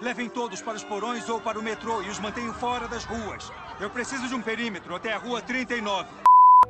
Levem 0.01 0.28
todos 0.28 0.62
para 0.62 0.76
os 0.76 0.84
porões 0.84 1.28
ou 1.28 1.38
para 1.38 1.59
o 1.59 1.62
metrô 1.62 2.01
e 2.03 2.09
os 2.09 2.18
mantenham 2.18 2.55
fora 2.55 2.88
das 2.88 3.05
ruas. 3.05 3.53
Eu 3.78 3.90
preciso 3.90 4.26
de 4.26 4.34
um 4.34 4.40
perímetro 4.40 4.94
até 4.94 5.12
a 5.12 5.18
rua 5.18 5.42
39. 5.42 6.09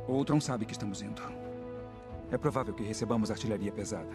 O 0.07 0.13
Ultron 0.13 0.41
sabe 0.41 0.65
que 0.65 0.73
estamos 0.73 1.01
indo. 1.01 1.21
É 2.29 2.37
provável 2.37 2.73
que 2.73 2.83
recebamos 2.83 3.31
artilharia 3.31 3.71
pesada. 3.71 4.13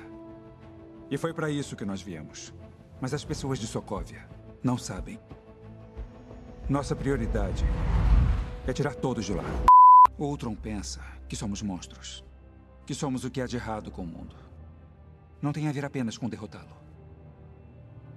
E 1.10 1.16
foi 1.16 1.32
para 1.32 1.48
isso 1.48 1.76
que 1.76 1.84
nós 1.84 2.02
viemos. 2.02 2.52
Mas 3.00 3.14
as 3.14 3.24
pessoas 3.24 3.58
de 3.58 3.66
Sokovia 3.66 4.28
não 4.62 4.76
sabem. 4.76 5.18
Nossa 6.68 6.94
prioridade 6.94 7.64
é 8.66 8.72
tirar 8.74 8.94
todos 8.94 9.24
de 9.24 9.32
lá. 9.32 9.44
O 10.18 10.26
Ultron 10.26 10.54
pensa 10.54 11.00
que 11.28 11.36
somos 11.36 11.62
monstros. 11.62 12.22
Que 12.84 12.94
somos 12.94 13.24
o 13.24 13.30
que 13.30 13.40
há 13.40 13.46
de 13.46 13.56
errado 13.56 13.90
com 13.90 14.02
o 14.02 14.06
mundo. 14.06 14.45
Não 15.40 15.52
tem 15.52 15.68
a 15.68 15.72
ver 15.72 15.84
apenas 15.84 16.16
com 16.16 16.28
derrotá-lo. 16.28 16.76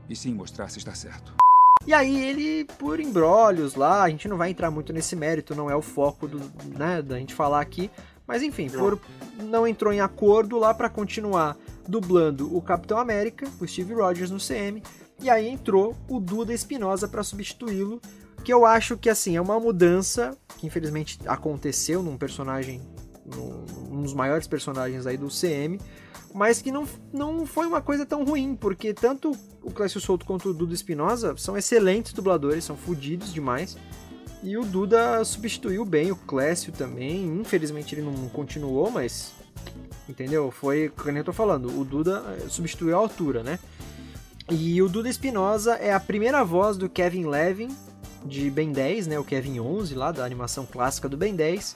E 0.08 0.16
sim 0.16 0.34
mostrar 0.34 0.70
se 0.70 0.80
está 0.80 0.94
certo. 0.96 1.36
E 1.86 1.94
aí 1.94 2.24
ele, 2.24 2.66
por 2.78 3.00
embrólios 3.00 3.76
lá, 3.76 4.04
a 4.04 4.10
gente 4.10 4.28
não 4.28 4.38
vai 4.38 4.50
entrar 4.50 4.70
muito 4.70 4.92
nesse 4.92 5.16
mérito, 5.16 5.56
não 5.56 5.70
é 5.70 5.76
o 5.76 5.82
foco 5.82 6.28
do, 6.28 6.40
né, 6.78 7.02
da 7.02 7.18
gente 7.18 7.34
falar 7.34 7.62
aqui. 7.62 7.90
Mas 8.28 8.44
enfim, 8.44 8.70
por, 8.70 9.00
não 9.44 9.68
entrou 9.68 9.92
em 9.92 10.02
acordo 10.02 10.60
lá 10.60 10.74
para 10.74 10.90
continuar 10.90 11.58
dublando 11.88 12.56
o 12.56 12.62
Capitão 12.62 13.00
América, 13.00 13.48
o 13.60 13.68
Steve 13.68 13.94
Rogers 13.94 14.30
no 14.30 14.38
CM. 14.38 14.84
E 15.22 15.30
aí 15.30 15.48
entrou 15.48 15.96
o 16.08 16.20
Duda 16.20 16.54
Espinosa 16.54 17.08
para 17.08 17.24
substituí-lo, 17.24 18.00
que 18.44 18.54
eu 18.54 18.66
acho 18.66 18.98
que 18.98 19.10
assim 19.10 19.36
é 19.36 19.42
uma 19.42 19.60
mudança 19.60 20.38
que 20.58 20.68
infelizmente 20.68 21.18
aconteceu 21.26 22.04
num 22.04 22.18
personagem, 22.18 22.82
um 23.38 24.02
dos 24.02 24.14
maiores 24.14 24.48
personagens 24.48 25.06
aí 25.06 25.18
do 25.18 25.28
CM, 25.28 25.80
mas 26.34 26.62
que 26.62 26.72
não, 26.72 26.88
não 27.12 27.46
foi 27.46 27.66
uma 27.66 27.82
coisa 27.82 28.06
tão 28.06 28.24
ruim, 28.24 28.56
porque 28.56 28.94
tanto 28.94 29.32
o 29.64 29.72
Clécio 29.72 30.00
Souto 30.00 30.26
quanto 30.26 30.50
o 30.50 30.54
Duda 30.54 30.74
Espinosa 30.74 31.36
são 31.38 31.58
excelentes 31.58 32.14
dubladores, 32.14 32.64
são 32.64 32.78
fodidos 32.78 33.34
demais. 33.34 33.78
E 34.42 34.58
o 34.58 34.64
Duda 34.64 35.24
substituiu 35.26 35.84
bem 35.84 36.12
o 36.12 36.16
Clécio 36.16 36.72
também. 36.72 37.26
Infelizmente 37.26 37.94
ele 37.94 38.02
não 38.02 38.30
continuou, 38.30 38.90
mas. 38.90 39.34
Entendeu? 40.08 40.50
Foi 40.50 40.88
o 40.88 40.92
que 40.92 41.10
eu 41.10 41.24
tô 41.24 41.34
falando. 41.34 41.78
O 41.78 41.84
Duda 41.84 42.24
eh, 42.38 42.48
substituiu 42.48 42.96
a 42.96 43.00
altura, 43.00 43.44
né? 43.44 43.60
E 44.50 44.82
o 44.82 44.90
Duda 44.90 45.10
Espinosa 45.10 45.76
é 45.76 45.94
a 45.94 46.00
primeira 46.00 46.44
voz 46.44 46.78
do 46.78 46.90
Kevin 46.90 47.26
Levin 47.26 47.68
de 48.26 48.50
Ben 48.50 48.72
10, 48.72 49.08
né? 49.08 49.20
O 49.20 49.24
Kevin 49.24 49.60
11 49.60 49.94
lá 49.94 50.12
da 50.12 50.26
animação 50.26 50.66
clássica 50.66 51.08
do 51.08 51.18
Ben 51.18 51.36
10. 51.36 51.76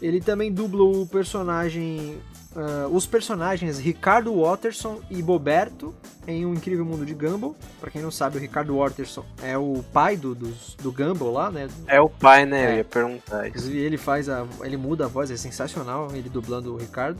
Ele 0.00 0.20
também 0.20 0.52
dubla 0.52 0.84
o 0.84 1.06
personagem 1.06 2.20
uh, 2.58 2.88
os 2.94 3.06
personagens 3.06 3.78
Ricardo 3.78 4.34
Watterson 4.40 5.00
e 5.10 5.22
Boberto 5.22 5.94
em 6.26 6.44
Um 6.44 6.54
Incrível 6.54 6.84
Mundo 6.84 7.06
de 7.06 7.14
Gumball. 7.14 7.56
Para 7.80 7.90
quem 7.90 8.02
não 8.02 8.10
sabe, 8.10 8.36
o 8.36 8.40
Ricardo 8.40 8.76
Watterson 8.76 9.24
é 9.42 9.56
o 9.56 9.84
pai 9.92 10.16
do, 10.16 10.34
do, 10.34 10.52
do 10.82 10.92
Gumball 10.92 11.32
lá, 11.32 11.50
né? 11.50 11.68
É 11.86 12.00
o 12.00 12.08
pai, 12.08 12.44
né? 12.44 12.64
É. 12.64 12.72
Eu 12.72 12.76
ia 12.78 12.84
perguntar. 12.84 13.48
Inclusive 13.48 13.78
ele 13.78 13.96
faz 13.96 14.28
a, 14.28 14.46
ele 14.62 14.76
muda 14.76 15.04
a 15.04 15.08
voz, 15.08 15.30
é 15.30 15.36
sensacional 15.36 16.08
ele 16.14 16.28
dublando 16.28 16.74
o 16.74 16.76
Ricardo. 16.76 17.18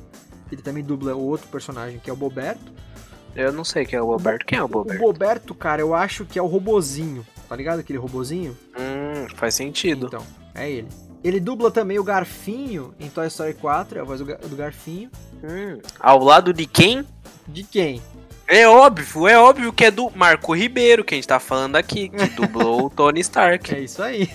Ele 0.50 0.62
também 0.62 0.82
dubla 0.82 1.14
o 1.14 1.24
outro 1.26 1.46
personagem 1.48 1.98
que 1.98 2.08
é 2.08 2.12
o 2.12 2.16
Boberto. 2.16 2.72
Eu 3.36 3.52
não 3.52 3.64
sei 3.64 3.84
quem 3.84 3.98
é 3.98 4.02
o 4.02 4.06
Boberto. 4.06 4.46
Quem 4.46 4.58
é 4.58 4.62
o 4.62 4.68
Boberto? 4.68 4.98
O 4.98 5.06
Boberto, 5.06 5.54
cara, 5.54 5.80
eu 5.80 5.94
acho 5.94 6.24
que 6.24 6.38
é 6.38 6.42
o 6.42 6.46
robozinho. 6.46 7.24
Tá 7.48 7.54
ligado? 7.54 7.80
Aquele 7.80 7.98
robozinho? 7.98 8.56
Hum, 8.76 9.26
faz 9.36 9.54
sentido. 9.54 10.06
Então, 10.06 10.24
é 10.54 10.70
ele. 10.70 10.88
Ele 11.22 11.40
dubla 11.40 11.70
também 11.70 11.98
o 11.98 12.04
Garfinho 12.04 12.94
em 12.98 13.08
Toy 13.08 13.26
Story 13.26 13.54
4, 13.54 13.98
é 13.98 14.00
a 14.00 14.04
voz 14.04 14.20
do 14.20 14.56
Garfinho. 14.56 15.10
Hum, 15.42 15.80
ao 15.98 16.22
lado 16.22 16.52
de 16.52 16.66
quem? 16.66 17.04
De 17.46 17.64
quem? 17.64 18.00
É 18.46 18.66
óbvio, 18.66 19.28
é 19.28 19.38
óbvio 19.38 19.72
que 19.72 19.84
é 19.84 19.90
do 19.90 20.10
Marco 20.10 20.54
Ribeiro, 20.54 21.04
que 21.04 21.14
a 21.14 21.16
gente 21.16 21.28
tá 21.28 21.38
falando 21.38 21.76
aqui, 21.76 22.08
que 22.08 22.28
dublou 22.34 22.86
o 22.86 22.90
Tony 22.90 23.20
Stark. 23.20 23.74
É 23.74 23.80
isso 23.80 24.02
aí. 24.02 24.28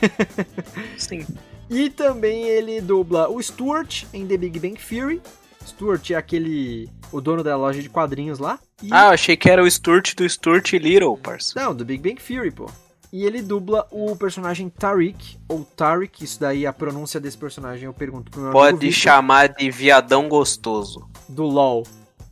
Sim. 0.98 1.26
E 1.68 1.90
também 1.90 2.48
ele 2.48 2.80
dubla 2.80 3.28
o 3.28 3.42
Stuart 3.42 4.04
em 4.14 4.28
The 4.28 4.38
Big 4.38 4.60
Bang 4.60 4.80
Theory. 4.80 5.20
Stuart 5.66 6.12
é 6.12 6.16
aquele. 6.16 6.90
o 7.12 7.20
dono 7.20 7.44
da 7.44 7.58
loja 7.58 7.82
de 7.82 7.90
quadrinhos 7.90 8.38
lá. 8.38 8.60
E... 8.84 8.90
Ah, 8.92 9.08
eu 9.08 9.12
achei 9.14 9.36
que 9.36 9.50
era 9.50 9.64
o 9.64 9.72
Stuart 9.72 10.14
do 10.14 10.30
Stuart 10.30 10.74
Little, 10.74 11.18
parça. 11.18 11.54
Não, 11.56 11.74
do 11.74 11.84
Big 11.84 12.04
Bang 12.04 12.22
Theory, 12.22 12.52
pô. 12.52 12.70
E 13.14 13.28
ele 13.28 13.44
dubla 13.44 13.88
o 13.92 14.16
personagem 14.16 14.70
Tariq, 14.70 15.38
ou 15.48 15.64
Tariq, 15.64 16.24
isso 16.24 16.40
daí 16.40 16.66
a 16.66 16.74
pronúncia 16.74 17.20
desse 17.20 17.38
personagem 17.38 17.86
eu 17.86 17.94
pergunto 17.94 18.32
pro 18.32 18.42
meu 18.42 18.52
Pode 18.52 18.78
amigo 18.78 18.92
chamar 18.92 19.50
de 19.50 19.70
viadão 19.70 20.28
gostoso. 20.28 21.08
Do 21.30 21.44
LoL, 21.44 21.84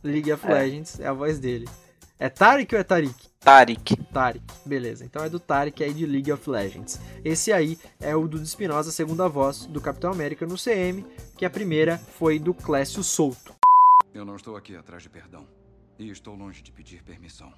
League 0.02 0.32
of 0.32 0.44
é. 0.44 0.52
Legends, 0.52 0.98
é 0.98 1.06
a 1.06 1.12
voz 1.12 1.38
dele. 1.38 1.68
É 2.18 2.28
Tariq 2.28 2.74
ou 2.74 2.80
é 2.80 2.82
Tariq? 2.82 3.14
Tariq. 3.38 3.96
Tariq, 4.12 4.42
beleza. 4.66 5.04
Então 5.04 5.24
é 5.24 5.28
do 5.28 5.38
Tariq 5.38 5.84
aí 5.84 5.94
de 5.94 6.04
League 6.04 6.32
of 6.32 6.50
Legends. 6.50 6.98
Esse 7.24 7.52
aí 7.52 7.78
é 8.00 8.16
o 8.16 8.26
do 8.26 8.42
Espinosa, 8.42 8.90
segunda 8.90 9.28
voz 9.28 9.66
do 9.66 9.80
Capitão 9.80 10.10
América 10.10 10.44
no 10.46 10.56
CM, 10.56 11.06
que 11.36 11.44
a 11.44 11.50
primeira 11.50 11.96
foi 11.96 12.40
do 12.40 12.52
Clécio 12.52 13.04
Souto. 13.04 13.54
Eu 14.12 14.24
não 14.24 14.34
estou 14.34 14.56
aqui 14.56 14.74
atrás 14.74 15.04
de 15.04 15.08
perdão. 15.08 15.46
E 15.96 16.10
estou 16.10 16.34
longe 16.34 16.60
de 16.60 16.72
pedir 16.72 17.04
permissão. 17.04 17.52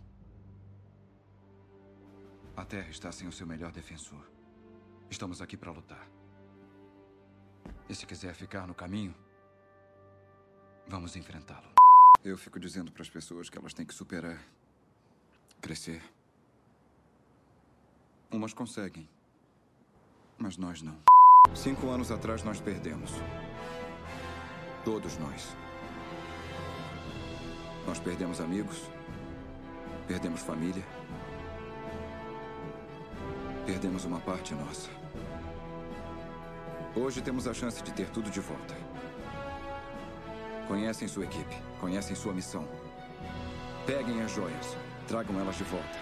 A 2.56 2.64
Terra 2.64 2.88
está 2.88 3.10
sem 3.10 3.26
o 3.26 3.32
seu 3.32 3.46
melhor 3.46 3.72
defensor. 3.72 4.24
Estamos 5.10 5.42
aqui 5.42 5.56
para 5.56 5.72
lutar. 5.72 6.08
E 7.88 7.94
se 7.94 8.06
quiser 8.06 8.32
ficar 8.32 8.66
no 8.66 8.74
caminho, 8.74 9.14
vamos 10.86 11.16
enfrentá-lo. 11.16 11.68
Eu 12.22 12.38
fico 12.38 12.60
dizendo 12.60 12.92
para 12.92 13.02
as 13.02 13.10
pessoas 13.10 13.50
que 13.50 13.58
elas 13.58 13.74
têm 13.74 13.84
que 13.84 13.92
superar, 13.92 14.40
crescer. 15.60 16.00
Umas 18.30 18.54
conseguem, 18.54 19.08
mas 20.38 20.56
nós 20.56 20.80
não. 20.80 21.02
Cinco 21.56 21.88
anos 21.88 22.12
atrás 22.12 22.44
nós 22.44 22.60
perdemos. 22.60 23.10
Todos 24.84 25.18
nós. 25.18 25.48
Nós 27.84 27.98
perdemos 27.98 28.40
amigos, 28.40 28.88
perdemos 30.06 30.40
família. 30.40 30.84
Perdemos 33.66 34.04
uma 34.04 34.20
parte 34.20 34.54
nossa. 34.54 34.90
Hoje 36.94 37.22
temos 37.22 37.48
a 37.48 37.54
chance 37.54 37.82
de 37.82 37.90
ter 37.92 38.10
tudo 38.10 38.30
de 38.30 38.38
volta. 38.38 38.74
Conhecem 40.68 41.08
sua 41.08 41.24
equipe, 41.24 41.56
conhecem 41.80 42.14
sua 42.14 42.34
missão. 42.34 42.68
Peguem 43.86 44.20
as 44.20 44.32
joias, 44.32 44.76
tragam 45.08 45.40
elas 45.40 45.56
de 45.56 45.64
volta. 45.64 45.98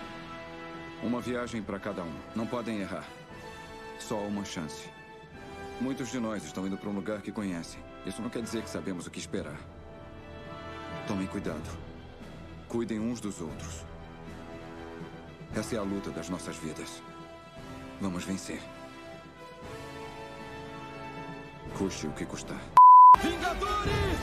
Uma 1.05 1.21
viagem 1.21 1.63
para 1.63 1.79
cada 1.79 2.03
um. 2.03 2.15
Não 2.35 2.49
podem 2.49 2.81
errar. 2.81 3.07
Só 4.01 4.19
uma 4.19 4.45
chance. 4.45 4.89
Muitos 5.81 6.11
de 6.11 6.19
nós 6.19 6.45
estão 6.45 6.67
indo 6.67 6.77
para 6.77 6.91
um 6.91 6.95
lugar 6.95 7.23
que 7.23 7.31
conhecem. 7.31 7.81
Isso 8.05 8.21
não 8.21 8.29
quer 8.29 8.43
dizer 8.43 8.63
que 8.63 8.71
sabemos 8.71 9.07
o 9.07 9.11
que 9.11 9.21
esperar. 9.21 9.61
Tomem 11.07 11.29
cuidado. 11.29 11.79
Cuidem 12.69 12.99
uns 12.99 13.21
dos 13.21 13.41
outros. 13.41 13.85
Essa 15.55 15.77
é 15.77 15.79
a 15.79 15.83
luta 15.83 16.11
das 16.11 16.29
nossas 16.29 16.57
vidas. 16.57 17.01
Vamos 18.01 18.25
vencer. 18.25 18.61
Custe 21.77 22.07
o 22.07 22.13
que 22.13 22.27
custar. 22.27 22.61
Vingadores! 23.23 24.19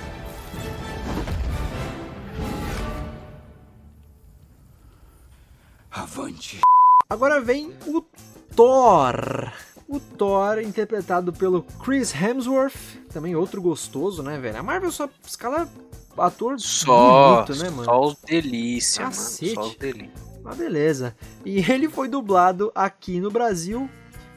Avante. 5.91 6.59
Agora 7.09 7.41
vem 7.41 7.73
o 7.87 8.01
Thor. 8.55 9.51
O 9.87 9.99
Thor, 9.99 10.59
interpretado 10.61 11.33
pelo 11.33 11.63
Chris 11.83 12.13
Hemsworth, 12.13 12.75
também 13.11 13.35
outro 13.35 13.59
gostoso, 13.61 14.21
né, 14.21 14.37
velho? 14.37 14.59
A 14.59 14.63
Marvel 14.63 14.91
só 14.91 15.09
escala 15.25 15.67
ator 16.15 16.59
Só, 16.59 17.43
bonito, 17.43 17.63
né, 17.63 17.69
mano? 17.71 17.85
só 17.85 18.01
os 18.01 18.15
delícia, 18.21 19.05
Cacete. 19.05 19.55
mano. 19.55 19.63
Só 19.67 19.71
os 19.71 19.77
delícia. 19.77 20.28
Mas 20.43 20.57
beleza. 20.57 21.15
E 21.45 21.59
ele 21.71 21.89
foi 21.89 22.07
dublado 22.07 22.71
aqui 22.75 23.19
no 23.19 23.29
Brasil 23.31 23.89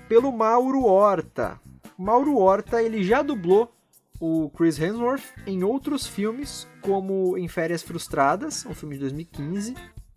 pelo 0.08 0.32
Mauro 0.32 0.84
Horta. 0.84 1.60
Mauro 1.98 2.36
Horta, 2.36 2.82
ele 2.82 3.02
já 3.04 3.22
dublou 3.22 3.72
o 4.20 4.50
Chris 4.50 4.78
Hemsworth 4.78 5.22
em 5.46 5.64
outros 5.64 6.06
filmes, 6.06 6.68
como 6.80 7.36
Em 7.36 7.48
Férias 7.48 7.82
Frustradas, 7.82 8.64
um 8.66 8.74
filme 8.74 8.94
de 8.94 9.00
2015, 9.00 9.74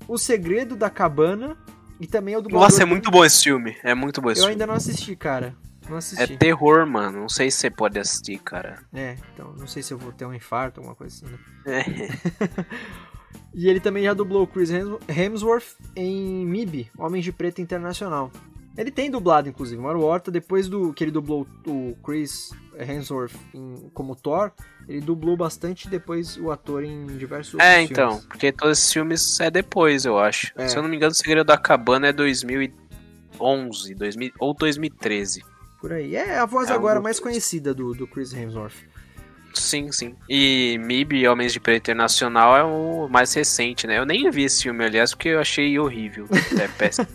O 0.07 0.17
Segredo 0.17 0.75
da 0.75 0.89
Cabana, 0.89 1.57
e 1.99 2.05
também 2.05 2.33
é 2.33 2.37
o 2.37 2.41
dublador... 2.41 2.67
Nossa, 2.67 2.83
é 2.83 2.85
muito 2.85 3.09
bom 3.09 3.23
esse 3.25 3.43
filme. 3.43 3.75
É 3.83 3.95
muito 3.95 4.21
bom 4.21 4.29
esse 4.29 4.41
Eu 4.41 4.43
filme. 4.45 4.53
ainda 4.53 4.67
não 4.67 4.73
assisti, 4.75 5.15
cara. 5.15 5.55
Não 5.87 5.95
É 5.95 5.97
assisti. 5.99 6.37
terror, 6.37 6.85
mano. 6.85 7.21
Não 7.21 7.29
sei 7.29 7.49
se 7.49 7.57
você 7.57 7.69
pode 7.71 7.97
assistir, 7.99 8.37
cara. 8.39 8.79
É, 8.93 9.15
então, 9.33 9.53
não 9.57 9.65
sei 9.67 9.81
se 9.81 9.93
eu 9.93 9.97
vou 9.97 10.11
ter 10.11 10.25
um 10.25 10.33
infarto, 10.33 10.79
alguma 10.79 10.95
coisa 10.95 11.15
assim, 11.15 11.31
né? 11.31 11.39
É. 11.65 12.65
E 13.57 13.69
ele 13.69 13.79
também 13.79 14.03
já 14.03 14.13
dublou 14.13 14.43
o 14.43 14.47
Chris 14.47 14.69
Hems- 14.69 14.99
Hemsworth 15.07 15.77
em 15.95 16.45
MIB, 16.45 16.91
Homens 16.97 17.23
de 17.23 17.31
Preto 17.31 17.61
Internacional. 17.61 18.29
Ele 18.77 18.91
tem 18.91 19.09
dublado, 19.09 19.47
inclusive, 19.47 19.81
Mauro 19.81 20.01
Horta, 20.01 20.29
depois 20.29 20.67
do 20.67 20.91
que 20.91 21.01
ele 21.05 21.11
dublou 21.11 21.47
o 21.65 21.95
Chris 22.03 22.49
Hemsworth 22.77 23.31
em- 23.53 23.89
como 23.93 24.13
Thor, 24.17 24.51
ele 24.85 24.99
dublou 24.99 25.37
bastante 25.37 25.87
depois 25.87 26.35
o 26.35 26.51
ator 26.51 26.83
em 26.83 27.05
diversos 27.17 27.57
É, 27.61 27.75
filmes. 27.77 27.91
então. 27.91 28.21
Porque 28.27 28.51
todos 28.51 28.77
esses 28.79 28.91
filmes 28.91 29.39
é 29.39 29.49
depois, 29.49 30.03
eu 30.03 30.19
acho. 30.19 30.51
É. 30.57 30.67
Se 30.67 30.75
eu 30.77 30.81
não 30.83 30.89
me 30.89 30.97
engano, 30.97 31.13
o 31.13 31.15
Segredo 31.15 31.45
da 31.45 31.57
Cabana 31.57 32.07
é 32.07 32.11
2011 33.39 33.95
2000, 33.95 34.31
ou 34.39 34.53
2013. 34.53 35.41
Por 35.79 35.93
aí. 35.93 36.15
É 36.15 36.39
a 36.39 36.45
voz 36.45 36.69
É, 36.69 36.73
agora 36.73 36.99
um 36.99 37.03
mais 37.03 37.19
conhecida 37.19 37.73
do, 37.73 37.93
do 37.93 38.05
Chris 38.05 38.33
Hemsworth. 38.33 38.75
Sim, 39.59 39.91
sim. 39.91 40.15
E 40.29 40.77
MIB, 40.79 41.27
Homens 41.27 41.53
de 41.53 41.59
Preto 41.59 41.77
Internacional, 41.89 42.57
é 42.57 42.63
o 42.63 43.07
mais 43.09 43.33
recente, 43.33 43.87
né? 43.87 43.97
Eu 43.97 44.05
nem 44.05 44.29
vi 44.29 44.43
esse 44.43 44.63
filme, 44.63 44.83
aliás, 44.83 45.13
porque 45.13 45.29
eu 45.29 45.39
achei 45.39 45.77
horrível. 45.79 46.27
É 46.59 46.67
péssimo. 46.77 47.07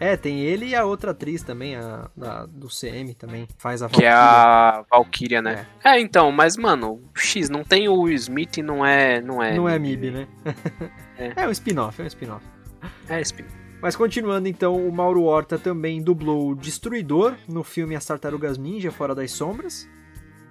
É, 0.00 0.16
tem 0.16 0.40
ele 0.40 0.66
e 0.66 0.74
a 0.74 0.84
outra 0.84 1.12
atriz 1.12 1.42
também, 1.42 1.76
a 1.76 2.10
do 2.48 2.68
CM 2.68 3.14
também, 3.14 3.48
faz 3.56 3.82
a 3.82 3.88
que 3.88 4.04
é 4.04 4.10
Valkyria. 4.10 4.18
a 4.18 4.84
Valkyria, 4.90 5.42
né? 5.42 5.66
É. 5.84 6.00
então, 6.00 6.30
mas, 6.32 6.56
mano, 6.56 7.00
X, 7.14 7.48
não 7.48 7.64
tem 7.64 7.88
o 7.88 8.02
Will 8.02 8.14
Smith 8.14 8.58
e 8.58 8.62
não 8.62 8.84
é. 8.84 9.20
Não 9.20 9.42
é, 9.42 9.56
Não 9.56 9.68
é 9.68 9.78
MIB, 9.78 10.10
né? 10.10 10.28
É. 11.18 11.32
é 11.42 11.48
um 11.48 11.50
spin-off, 11.50 12.00
é 12.00 12.04
um 12.04 12.06
spin-off. 12.06 12.46
É 13.08 13.24
filme. 13.24 13.50
Mas 13.82 13.96
continuando 13.96 14.48
então, 14.48 14.76
o 14.76 14.92
Mauro 14.92 15.24
Horta 15.24 15.58
também 15.58 16.00
dublou 16.00 16.50
o 16.50 16.54
Destruidor 16.54 17.34
no 17.48 17.64
filme 17.64 17.96
As 17.96 18.04
Tartarugas 18.04 18.56
Ninja 18.56 18.92
Fora 18.92 19.14
das 19.14 19.32
Sombras, 19.32 19.88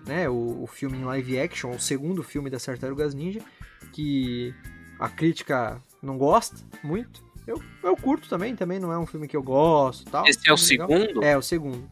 né? 0.08 0.30
O, 0.30 0.64
o 0.64 0.68
filme 0.68 0.98
em 0.98 1.04
live 1.04 1.40
action, 1.40 1.72
o 1.72 1.80
segundo 1.80 2.24
filme 2.24 2.50
das 2.50 2.64
Tartarugas 2.64 3.14
Ninja, 3.14 3.42
que 3.92 4.54
a 5.00 5.10
crítica 5.10 5.82
não 6.02 6.18
gosta 6.18 6.58
muito. 6.84 7.26
Eu, 7.46 7.62
eu 7.84 7.96
curto 7.96 8.28
também, 8.28 8.56
também 8.56 8.80
não 8.80 8.92
é 8.92 8.98
um 8.98 9.06
filme 9.06 9.28
que 9.28 9.38
eu 9.38 9.44
gosto, 9.44 10.10
tal. 10.10 10.28
Esse 10.28 10.50
é 10.50 10.54
o 10.54 10.58
segundo? 10.58 11.24
É, 11.24 11.38
o 11.38 11.42
segundo. 11.42 11.90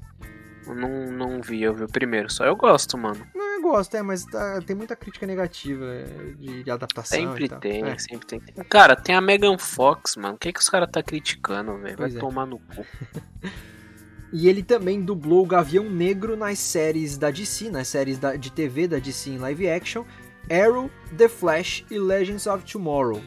Eu 0.68 0.76
não, 0.76 1.12
não 1.12 1.42
vi, 1.42 1.62
eu 1.62 1.74
vi 1.74 1.84
o 1.84 1.88
primeiro. 1.88 2.30
Só 2.30 2.44
eu 2.44 2.56
gosto, 2.56 2.98
mano. 2.98 3.26
Não, 3.34 3.54
eu 3.56 3.62
gosto, 3.62 3.96
é, 3.96 4.02
mas 4.02 4.26
tá- 4.26 4.60
tem 4.62 4.76
muita 4.76 4.96
crítica 4.96 5.26
negativa 5.26 5.86
é, 5.86 6.04
de, 6.38 6.64
de 6.64 6.72
adaptação. 6.72 7.18
Sempre 7.18 7.48
tem, 7.48 7.86
É. 7.86 7.98
sempre 7.98 8.26
tem. 8.26 8.40
Cara, 8.68 8.96
tem 8.96 9.16
a 9.16 9.22
Megan 9.22 9.58
Fox, 9.58 10.16
mano. 10.16 10.36
O 10.36 10.38
que, 10.38 10.52
que 10.52 10.60
os 10.60 10.70
caras 10.70 10.90
tá 10.92 11.02
criticando, 11.04 11.78
velho? 11.78 11.98
Vai 11.98 12.10
é. 12.10 12.20
tomar 12.20 12.46
no 12.46 12.60
cu. 12.60 12.86
E 14.34 14.48
ele 14.50 14.64
também 14.64 15.02
dublou 15.02 15.44
o 15.44 15.48
Gavião 15.48 15.90
Negro 15.90 16.36
nas 16.36 16.60
séries 16.60 17.18
da 17.18 17.32
DC, 17.32 17.70
nas 17.70 17.88
séries 17.88 18.18
da- 18.18 18.36
de 18.36 18.52
TV 18.52 18.88
da 18.88 19.00
DC 19.00 19.30
em 19.30 19.38
live 19.38 19.70
action, 19.70 20.04
Arrow, 20.50 20.90
The 21.18 21.28
Flash 21.30 21.86
e 21.90 21.98
Legends 21.98 22.46
of 22.48 22.64
Tomorrow. 22.70 23.22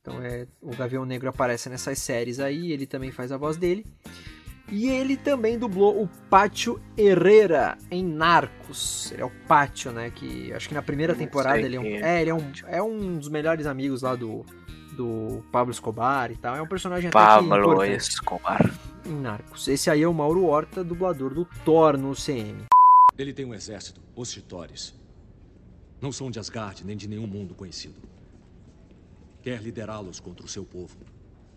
Então 0.00 0.22
é, 0.22 0.46
o 0.60 0.74
Gavião 0.74 1.04
Negro 1.04 1.28
aparece 1.28 1.68
nessas 1.68 1.98
séries 1.98 2.38
aí, 2.40 2.72
ele 2.72 2.86
também 2.86 3.10
faz 3.10 3.30
a 3.32 3.36
voz 3.36 3.56
dele. 3.56 3.84
E 4.70 4.88
ele 4.88 5.16
também 5.16 5.56
dublou 5.56 6.02
o 6.02 6.08
Pátio 6.28 6.80
Herrera 6.96 7.78
em 7.88 8.04
Narcos. 8.04 9.12
Ele 9.12 9.22
é 9.22 9.24
o 9.24 9.30
Pátio, 9.46 9.92
né? 9.92 10.10
Que 10.10 10.52
acho 10.52 10.66
que 10.68 10.74
na 10.74 10.82
primeira 10.82 11.14
temporada 11.14 11.60
ele 11.60 11.76
é 11.76 11.80
um, 11.80 11.84
é 11.84 12.18
é, 12.18 12.20
ele 12.22 12.30
é 12.30 12.34
um, 12.34 12.52
é 12.66 12.82
um 12.82 13.16
dos 13.16 13.28
melhores 13.28 13.64
amigos 13.66 14.02
lá 14.02 14.16
do, 14.16 14.44
do 14.96 15.44
Pablo 15.52 15.70
Escobar 15.70 16.30
e 16.32 16.36
tal. 16.36 16.56
É 16.56 16.62
um 16.62 16.66
personagem 16.66 17.08
até 17.08 17.18
que 17.18 17.24
Pablo 17.24 17.56
importante 17.56 18.08
Escobar. 18.08 18.70
em 19.04 19.12
Narcos. 19.12 19.68
Esse 19.68 19.90
aí 19.90 20.02
é 20.02 20.08
o 20.08 20.14
Mauro 20.14 20.44
Horta, 20.46 20.82
dublador 20.82 21.34
do 21.34 21.44
Thor 21.64 21.96
no 21.96 22.14
CM. 22.14 22.64
Ele 23.16 23.32
tem 23.32 23.44
um 23.44 23.54
exército, 23.54 24.00
os 24.14 24.30
Chitores. 24.30 24.94
Não 26.00 26.10
são 26.12 26.30
de 26.30 26.38
Asgard 26.38 26.84
nem 26.84 26.96
de 26.96 27.08
nenhum 27.08 27.26
mundo 27.26 27.54
conhecido. 27.54 28.00
Quer 29.42 29.62
liderá-los 29.62 30.18
contra 30.18 30.44
o 30.44 30.48
seu 30.48 30.64
povo. 30.64 30.96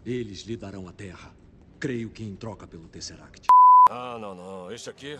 Eles 0.05 0.41
lhe 0.41 0.55
darão 0.55 0.87
a 0.87 0.93
terra. 0.93 1.33
Creio 1.79 2.09
que 2.09 2.23
em 2.23 2.35
troca 2.35 2.67
pelo 2.67 2.87
Tesseract. 2.87 3.47
Ah, 3.89 4.17
não, 4.19 4.35
não. 4.35 4.71
Este 4.71 4.89
aqui 4.89 5.17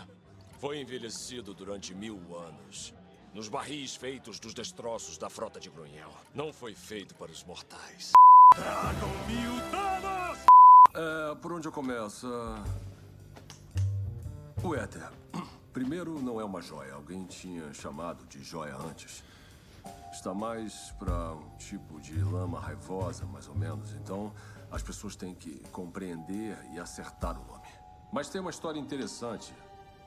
foi 0.58 0.80
envelhecido 0.80 1.52
durante 1.52 1.94
mil 1.94 2.18
anos. 2.36 2.94
Nos 3.32 3.48
barris 3.48 3.94
feitos 3.94 4.40
dos 4.40 4.52
destroços 4.52 5.16
da 5.16 5.30
frota 5.30 5.60
de 5.60 5.70
Grunhel. 5.70 6.10
Não 6.34 6.52
foi 6.52 6.74
feito 6.74 7.14
para 7.14 7.30
os 7.30 7.44
mortais. 7.44 8.10
É, 10.92 11.34
por 11.36 11.52
onde 11.52 11.68
eu 11.68 11.72
começo? 11.72 12.26
O 14.64 14.74
éter. 14.74 15.08
Primeiro, 15.72 16.20
não 16.20 16.40
é 16.40 16.44
uma 16.44 16.60
joia. 16.60 16.94
Alguém 16.94 17.24
tinha 17.24 17.72
chamado 17.72 18.26
de 18.26 18.42
joia 18.42 18.76
antes. 18.76 19.22
Está 20.12 20.34
mais 20.34 20.90
para 20.98 21.34
um 21.34 21.56
tipo 21.56 22.00
de 22.00 22.20
lama 22.24 22.58
raivosa, 22.58 23.24
mais 23.26 23.46
ou 23.46 23.54
menos. 23.54 23.92
Então, 23.92 24.34
as 24.72 24.82
pessoas 24.82 25.14
têm 25.14 25.36
que 25.36 25.60
compreender 25.70 26.58
e 26.72 26.80
acertar 26.80 27.40
o 27.40 27.46
nome. 27.46 27.68
Mas 28.12 28.28
tem 28.28 28.40
uma 28.40 28.50
história 28.50 28.80
interessante 28.80 29.54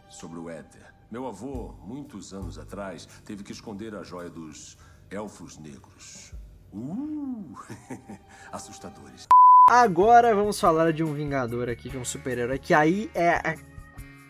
sobre 0.10 0.38
o 0.38 0.50
éter. 0.50 0.93
Meu 1.14 1.28
avô, 1.28 1.76
muitos 1.84 2.34
anos 2.34 2.58
atrás, 2.58 3.06
teve 3.24 3.44
que 3.44 3.52
esconder 3.52 3.94
a 3.94 4.02
joia 4.02 4.32
dos 4.32 4.80
elfos 5.12 5.60
negros. 5.60 6.34
Uh! 6.74 7.54
Assustadores. 8.52 9.28
Agora 9.70 10.34
vamos 10.34 10.60
falar 10.60 10.92
de 10.92 11.04
um 11.04 11.14
Vingador 11.14 11.70
aqui, 11.70 11.88
de 11.88 12.00
um 12.00 12.04
super-herói, 12.04 12.58
que 12.58 12.74
aí 12.74 13.12
é, 13.14 13.60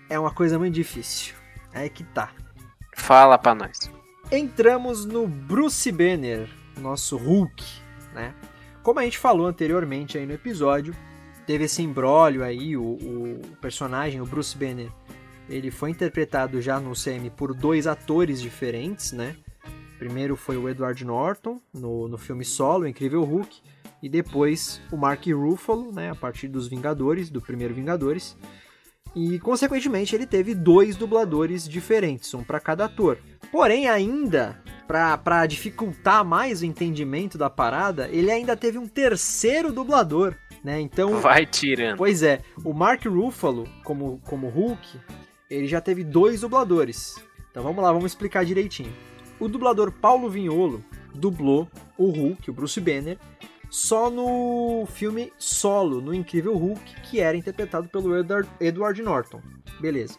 é 0.09 0.19
uma 0.19 0.31
coisa 0.31 0.59
muito 0.59 0.73
difícil. 0.73 1.36
É 1.71 1.88
que 1.88 2.03
tá. 2.03 2.34
Fala 2.97 3.38
pra 3.38 3.55
nós. 3.55 3.89
Entramos 4.29 5.05
no 5.05 5.25
Bruce 5.25 5.89
Banner, 5.89 6.49
nosso 6.77 7.15
Hulk, 7.15 7.63
né? 8.13 8.36
Como 8.84 8.99
a 8.99 9.03
gente 9.03 9.17
falou 9.17 9.47
anteriormente 9.47 10.17
aí 10.17 10.25
no 10.25 10.34
episódio, 10.34 10.93
teve 11.45 11.63
esse 11.63 11.81
imbróglio 11.81 12.43
aí, 12.43 12.75
o, 12.75 12.84
o 12.84 13.41
personagem, 13.61 14.19
o 14.19 14.25
Bruce 14.25 14.57
Banner, 14.57 14.91
ele 15.49 15.71
foi 15.71 15.89
interpretado 15.89 16.61
já 16.61 16.79
no 16.79 16.93
CM 16.93 17.29
por 17.29 17.53
dois 17.53 17.87
atores 17.87 18.41
diferentes, 18.41 19.11
né? 19.11 19.35
Primeiro 19.97 20.35
foi 20.35 20.57
o 20.57 20.67
Edward 20.67 21.03
Norton, 21.05 21.61
no, 21.73 22.07
no 22.07 22.17
filme 22.17 22.43
solo, 22.43 22.87
Incrível 22.87 23.23
Hulk, 23.23 23.61
e 24.01 24.09
depois 24.09 24.81
o 24.91 24.97
Mark 24.97 25.25
Ruffalo, 25.27 25.91
né, 25.93 26.11
a 26.11 26.15
partir 26.15 26.49
dos 26.49 26.67
Vingadores, 26.67 27.29
do 27.29 27.41
primeiro 27.41 27.73
Vingadores. 27.73 28.35
E, 29.15 29.39
consequentemente, 29.39 30.15
ele 30.15 30.25
teve 30.25 30.55
dois 30.55 30.95
dubladores 30.95 31.69
diferentes, 31.69 32.33
um 32.33 32.43
para 32.43 32.59
cada 32.59 32.85
ator. 32.85 33.19
Porém, 33.51 33.87
ainda, 33.87 34.59
para 34.87 35.45
dificultar 35.45 36.25
mais 36.25 36.61
o 36.61 36.65
entendimento 36.65 37.37
da 37.37 37.49
parada, 37.49 38.09
ele 38.11 38.31
ainda 38.31 38.57
teve 38.57 38.77
um 38.77 38.87
terceiro 38.87 39.71
dublador, 39.71 40.35
né? 40.63 40.81
Então, 40.81 41.21
Vai 41.21 41.45
tirando. 41.45 41.97
Pois 41.97 42.23
é, 42.23 42.41
o 42.63 42.73
Mark 42.73 43.05
Ruffalo, 43.05 43.69
como, 43.83 44.19
como 44.25 44.49
Hulk, 44.49 44.99
ele 45.53 45.67
já 45.67 45.79
teve 45.79 46.03
dois 46.03 46.41
dubladores. 46.41 47.15
Então 47.51 47.63
vamos 47.63 47.83
lá, 47.83 47.91
vamos 47.91 48.11
explicar 48.11 48.43
direitinho. 48.43 48.91
O 49.39 49.47
dublador 49.47 49.91
Paulo 49.91 50.29
Vinholo 50.29 50.83
dublou 51.13 51.69
o 51.97 52.09
Hulk, 52.09 52.49
o 52.49 52.53
Bruce 52.53 52.79
Banner, 52.81 53.17
só 53.69 54.09
no 54.09 54.85
filme 54.87 55.31
solo, 55.37 56.01
no 56.01 56.13
Incrível 56.13 56.55
Hulk, 56.55 57.01
que 57.01 57.19
era 57.19 57.37
interpretado 57.37 57.87
pelo 57.87 58.17
Edward, 58.17 58.49
Edward 58.59 59.01
Norton. 59.01 59.41
Beleza. 59.79 60.17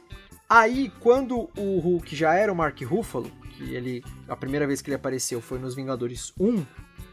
Aí, 0.49 0.93
quando 1.01 1.49
o 1.57 1.79
Hulk 1.79 2.15
já 2.15 2.35
era 2.35 2.53
o 2.53 2.57
Mark 2.57 2.81
Ruffalo, 2.83 3.31
que 3.57 3.75
ele 3.75 4.05
a 4.29 4.37
primeira 4.37 4.67
vez 4.67 4.83
que 4.83 4.91
ele 4.91 4.97
apareceu 4.97 5.41
foi 5.41 5.59
nos 5.59 5.75
Vingadores 5.75 6.33
1, 6.39 6.65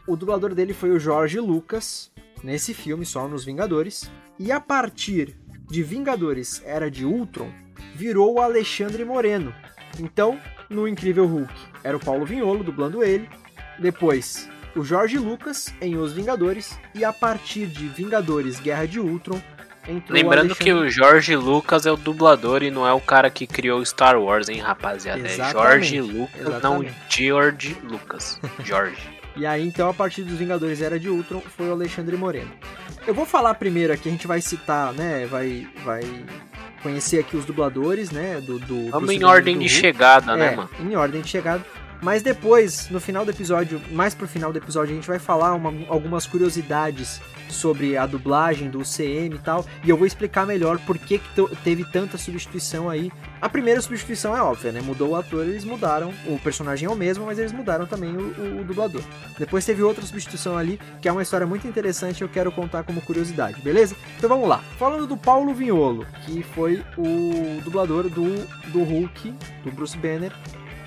o 0.06 0.16
dublador 0.16 0.54
dele 0.54 0.74
foi 0.74 0.90
o 0.90 0.98
George 0.98 1.38
Lucas, 1.40 2.12
nesse 2.42 2.74
filme 2.74 3.06
só 3.06 3.26
nos 3.26 3.44
Vingadores. 3.44 4.10
E 4.38 4.50
a 4.50 4.60
partir 4.60 5.36
de 5.72 5.82
Vingadores 5.82 6.62
Era 6.66 6.90
de 6.90 7.02
Ultron, 7.06 7.50
virou 7.94 8.34
o 8.34 8.40
Alexandre 8.42 9.06
Moreno. 9.06 9.54
Então, 9.98 10.38
no 10.68 10.86
Incrível 10.86 11.26
Hulk, 11.26 11.50
era 11.82 11.96
o 11.96 12.00
Paulo 12.00 12.26
Vinholo 12.26 12.62
dublando 12.62 13.02
ele. 13.02 13.26
Depois, 13.78 14.50
o 14.76 14.84
Jorge 14.84 15.16
Lucas 15.16 15.72
em 15.80 15.96
Os 15.96 16.12
Vingadores 16.12 16.78
e 16.94 17.06
a 17.06 17.10
partir 17.10 17.68
de 17.68 17.88
Vingadores 17.88 18.60
Guerra 18.60 18.86
de 18.86 19.00
Ultron 19.00 19.40
entrou 19.88 20.14
Lembrando 20.14 20.52
o 20.52 20.56
que 20.56 20.74
o 20.74 20.90
Jorge 20.90 21.34
Lucas 21.36 21.86
é 21.86 21.90
o 21.90 21.96
dublador 21.96 22.62
e 22.62 22.70
não 22.70 22.86
é 22.86 22.92
o 22.92 23.00
cara 23.00 23.30
que 23.30 23.46
criou 23.46 23.82
Star 23.82 24.20
Wars, 24.20 24.50
hein, 24.50 24.60
rapaziada? 24.60 25.20
Exatamente, 25.20 25.56
É 25.56 25.62
Jorge 25.62 26.00
Lucas, 26.02 26.40
exatamente. 26.40 26.90
não 26.90 26.94
George 27.08 27.76
Lucas. 27.82 28.38
Jorge. 28.62 29.21
E 29.36 29.46
aí, 29.46 29.66
então, 29.66 29.88
a 29.88 29.94
partir 29.94 30.22
dos 30.22 30.36
Vingadores 30.38 30.82
Era 30.82 30.98
de 31.00 31.08
Ultron, 31.08 31.40
foi 31.56 31.68
o 31.68 31.72
Alexandre 31.72 32.16
Moreno. 32.16 32.50
Eu 33.06 33.14
vou 33.14 33.24
falar 33.24 33.54
primeiro 33.54 33.92
aqui, 33.92 34.08
a 34.08 34.12
gente 34.12 34.26
vai 34.26 34.40
citar, 34.40 34.92
né, 34.92 35.26
vai, 35.26 35.66
vai 35.84 36.02
conhecer 36.82 37.18
aqui 37.20 37.36
os 37.36 37.44
dubladores, 37.44 38.10
né, 38.10 38.40
do... 38.40 38.58
do 38.58 38.90
Vamos 38.90 39.10
em 39.10 39.24
ordem 39.24 39.58
de 39.58 39.68
chegada, 39.68 40.36
né, 40.36 40.52
É, 40.52 40.56
mano? 40.56 40.70
em 40.80 40.94
ordem 40.96 41.22
de 41.22 41.28
chegada. 41.28 41.64
Mas 42.02 42.20
depois, 42.20 42.88
no 42.90 42.98
final 43.00 43.24
do 43.24 43.30
episódio, 43.30 43.80
mais 43.92 44.12
pro 44.12 44.26
final 44.26 44.52
do 44.52 44.58
episódio, 44.58 44.92
a 44.92 44.96
gente 44.96 45.06
vai 45.06 45.20
falar 45.20 45.54
uma- 45.54 45.72
algumas 45.88 46.26
curiosidades 46.26 47.20
sobre 47.48 47.96
a 47.96 48.06
dublagem 48.06 48.68
do 48.70 48.82
CM 48.84 49.36
e 49.36 49.38
tal. 49.38 49.64
E 49.84 49.90
eu 49.90 49.96
vou 49.96 50.06
explicar 50.06 50.44
melhor 50.44 50.78
por 50.80 50.98
que, 50.98 51.18
que 51.18 51.56
teve 51.62 51.84
tanta 51.84 52.18
substituição 52.18 52.90
aí. 52.90 53.12
A 53.40 53.48
primeira 53.48 53.80
substituição 53.80 54.36
é 54.36 54.42
óbvia, 54.42 54.72
né? 54.72 54.80
Mudou 54.80 55.10
o 55.10 55.16
ator, 55.16 55.44
eles 55.46 55.64
mudaram. 55.64 56.12
O 56.26 56.38
personagem 56.40 56.88
é 56.88 56.90
o 56.90 56.96
mesmo, 56.96 57.24
mas 57.26 57.38
eles 57.38 57.52
mudaram 57.52 57.86
também 57.86 58.16
o, 58.16 58.20
o- 58.20 58.60
o 58.62 58.64
dublador. 58.64 59.02
Depois 59.38 59.64
teve 59.64 59.82
outra 59.82 60.04
substituição 60.04 60.56
ali, 60.58 60.80
que 61.00 61.08
é 61.08 61.12
uma 61.12 61.22
história 61.22 61.46
muito 61.46 61.68
interessante 61.68 62.22
eu 62.22 62.28
quero 62.28 62.50
contar 62.50 62.82
como 62.82 63.00
curiosidade, 63.02 63.60
beleza? 63.62 63.94
Então 64.18 64.28
vamos 64.28 64.48
lá. 64.48 64.58
Falando 64.76 65.06
do 65.06 65.16
Paulo 65.16 65.54
Vinholo, 65.54 66.04
que 66.24 66.42
foi 66.42 66.82
o 66.98 67.60
dublador 67.62 68.08
do, 68.08 68.44
do 68.72 68.82
Hulk, 68.82 69.32
do 69.62 69.70
Bruce 69.70 69.96
Banner, 69.96 70.32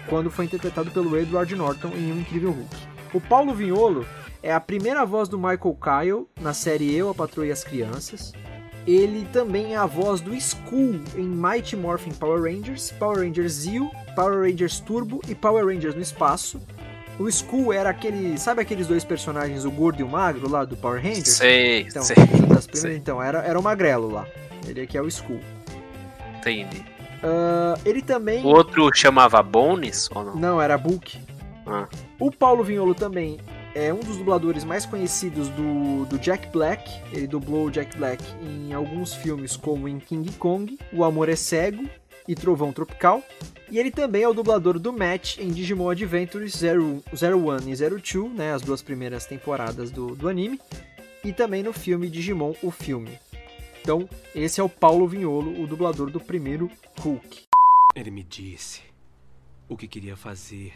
quando 0.08 0.30
foi 0.32 0.46
interpretado 0.46 0.92
pelo 0.92 1.18
Edward 1.18 1.54
Norton 1.56 1.90
em 1.96 2.12
Um 2.12 2.20
Incrível 2.20 2.52
Hulk. 2.52 2.76
O 3.14 3.22
Paulo 3.22 3.54
Vinholo 3.54 4.06
é 4.44 4.54
a 4.54 4.60
primeira 4.60 5.06
voz 5.06 5.28
do 5.30 5.38
Michael 5.38 5.78
Kyle 5.82 6.28
na 6.40 6.54
série 6.54 6.94
Eu, 6.96 7.10
a 7.10 7.16
Patroa 7.16 7.48
e 7.48 7.52
as 7.52 7.64
Crianças. 7.64 8.34
Ele 8.86 9.26
também 9.34 9.74
é 9.74 9.78
a 9.78 9.86
voz 9.88 10.22
do 10.22 10.34
Skull 10.36 11.00
em 11.16 11.26
Mighty 11.28 11.76
Morphin 11.76 12.12
Power 12.12 12.44
Rangers, 12.44 12.92
Power 13.00 13.18
Rangers 13.20 13.52
Zeo, 13.54 13.90
Power 14.16 14.42
Rangers 14.48 14.80
Turbo 14.80 15.22
e 15.28 15.34
Power 15.34 15.66
Rangers 15.66 15.96
no 15.96 16.02
Espaço. 16.02 16.62
O 17.18 17.28
Skull 17.28 17.74
era 17.74 17.90
aquele. 17.90 18.38
Sabe 18.38 18.62
aqueles 18.62 18.86
dois 18.86 19.04
personagens, 19.04 19.66
o 19.66 19.72
gordo 19.72 20.02
e 20.02 20.04
o 20.04 20.08
magro 20.08 20.48
lá 20.48 20.64
do 20.66 20.76
Power 20.78 21.02
Rangers? 21.02 21.30
Sei, 21.30 21.82
Então, 21.88 22.04
sei. 22.04 22.16
das 22.16 22.28
primeiras- 22.28 22.70
sei. 22.74 22.96
então 22.98 23.24
era, 23.24 23.40
era 23.40 23.58
o 23.60 23.64
magrelo 23.64 24.12
lá. 24.12 24.28
Ele 24.68 24.82
aqui 24.82 24.98
é 24.98 25.02
o 25.02 25.08
Skull. 25.08 25.40
Entendi. 26.38 26.84
Ah, 27.26 27.78
ele 27.84 28.04
também. 28.04 28.44
O 28.44 28.48
outro 28.50 28.90
chamava 28.94 29.42
Bones 29.42 30.10
ou 30.14 30.24
não? 30.24 30.36
Não, 30.36 30.62
era 30.62 30.78
Book. 30.78 31.20
Ah. 31.66 31.88
O 32.20 32.32
Paulo 32.32 32.64
Vinholo 32.64 32.94
também 32.94 33.40
é 33.74 33.92
um 33.92 34.00
dos 34.00 34.18
dubladores 34.18 34.64
mais 34.64 34.86
conhecidos 34.86 35.50
do, 35.50 36.06
do 36.06 36.20
Jack 36.20 36.48
Black. 36.50 36.90
Ele 37.12 37.26
dublou 37.26 37.66
o 37.66 37.72
Jack 37.72 37.98
Black 37.98 38.24
em 38.42 38.74
alguns 38.74 39.16
filmes, 39.16 39.58
como 39.58 39.88
em 39.88 40.00
King 40.00 40.32
Kong, 40.34 40.78
O 40.94 41.04
Amor 41.04 41.28
é 41.28 41.36
Cego 41.36 41.84
e 42.28 42.36
Trovão 42.36 42.72
Tropical. 42.72 43.24
E 43.70 43.80
ele 43.80 43.90
também 43.90 44.22
é 44.22 44.30
o 44.30 44.34
dublador 44.34 44.78
do 44.78 44.94
Matt 44.94 45.40
em 45.40 45.50
Digimon 45.50 45.90
Adventures 45.90 46.56
0, 46.58 47.04
01 47.12 47.68
e 47.68 48.00
02, 48.02 48.32
né, 48.32 48.54
as 48.54 48.62
duas 48.62 48.84
primeiras 48.84 49.26
temporadas 49.26 49.90
do, 49.90 50.16
do 50.16 50.30
anime. 50.30 50.60
E 51.24 51.34
também 51.34 51.64
no 51.64 51.74
filme 51.74 52.08
Digimon, 52.08 52.54
o 52.62 52.70
filme. 52.70 53.20
Então, 53.86 54.10
esse 54.34 54.60
é 54.60 54.64
o 54.64 54.68
Paulo 54.68 55.08
Vinholo, 55.08 55.62
o 55.62 55.68
dublador 55.68 56.10
do 56.10 56.20
primeiro 56.20 56.72
Hulk. 57.02 57.44
Ele 57.96 58.10
me 58.10 58.24
disse 58.24 58.82
o 59.70 59.78
que 59.78 59.88
queria 59.88 60.18
fazer. 60.18 60.74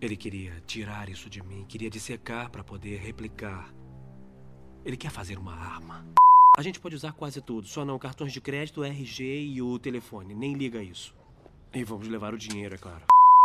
Ele 0.00 0.16
queria 0.16 0.54
tirar 0.66 1.10
isso 1.10 1.28
de 1.28 1.42
mim, 1.42 1.66
queria 1.68 1.90
dissecar 1.90 2.48
para 2.48 2.64
poder 2.64 2.98
replicar. 2.98 3.70
Ele 4.86 4.96
quer 4.96 5.10
fazer 5.10 5.38
uma 5.38 5.54
arma. 5.54 6.06
A 6.56 6.62
gente 6.62 6.80
pode 6.80 6.96
usar 6.96 7.12
quase 7.12 7.42
tudo, 7.42 7.68
só 7.68 7.84
não 7.84 7.98
cartões 7.98 8.32
de 8.32 8.40
crédito, 8.40 8.82
RG 8.82 9.22
e 9.22 9.60
o 9.60 9.78
telefone. 9.78 10.34
Nem 10.34 10.54
liga 10.54 10.82
isso. 10.82 11.14
E 11.74 11.84
vamos 11.84 12.08
levar 12.08 12.32
o 12.32 12.38
dinheiro, 12.38 12.74
é 12.74 12.78
claro. 12.78 13.04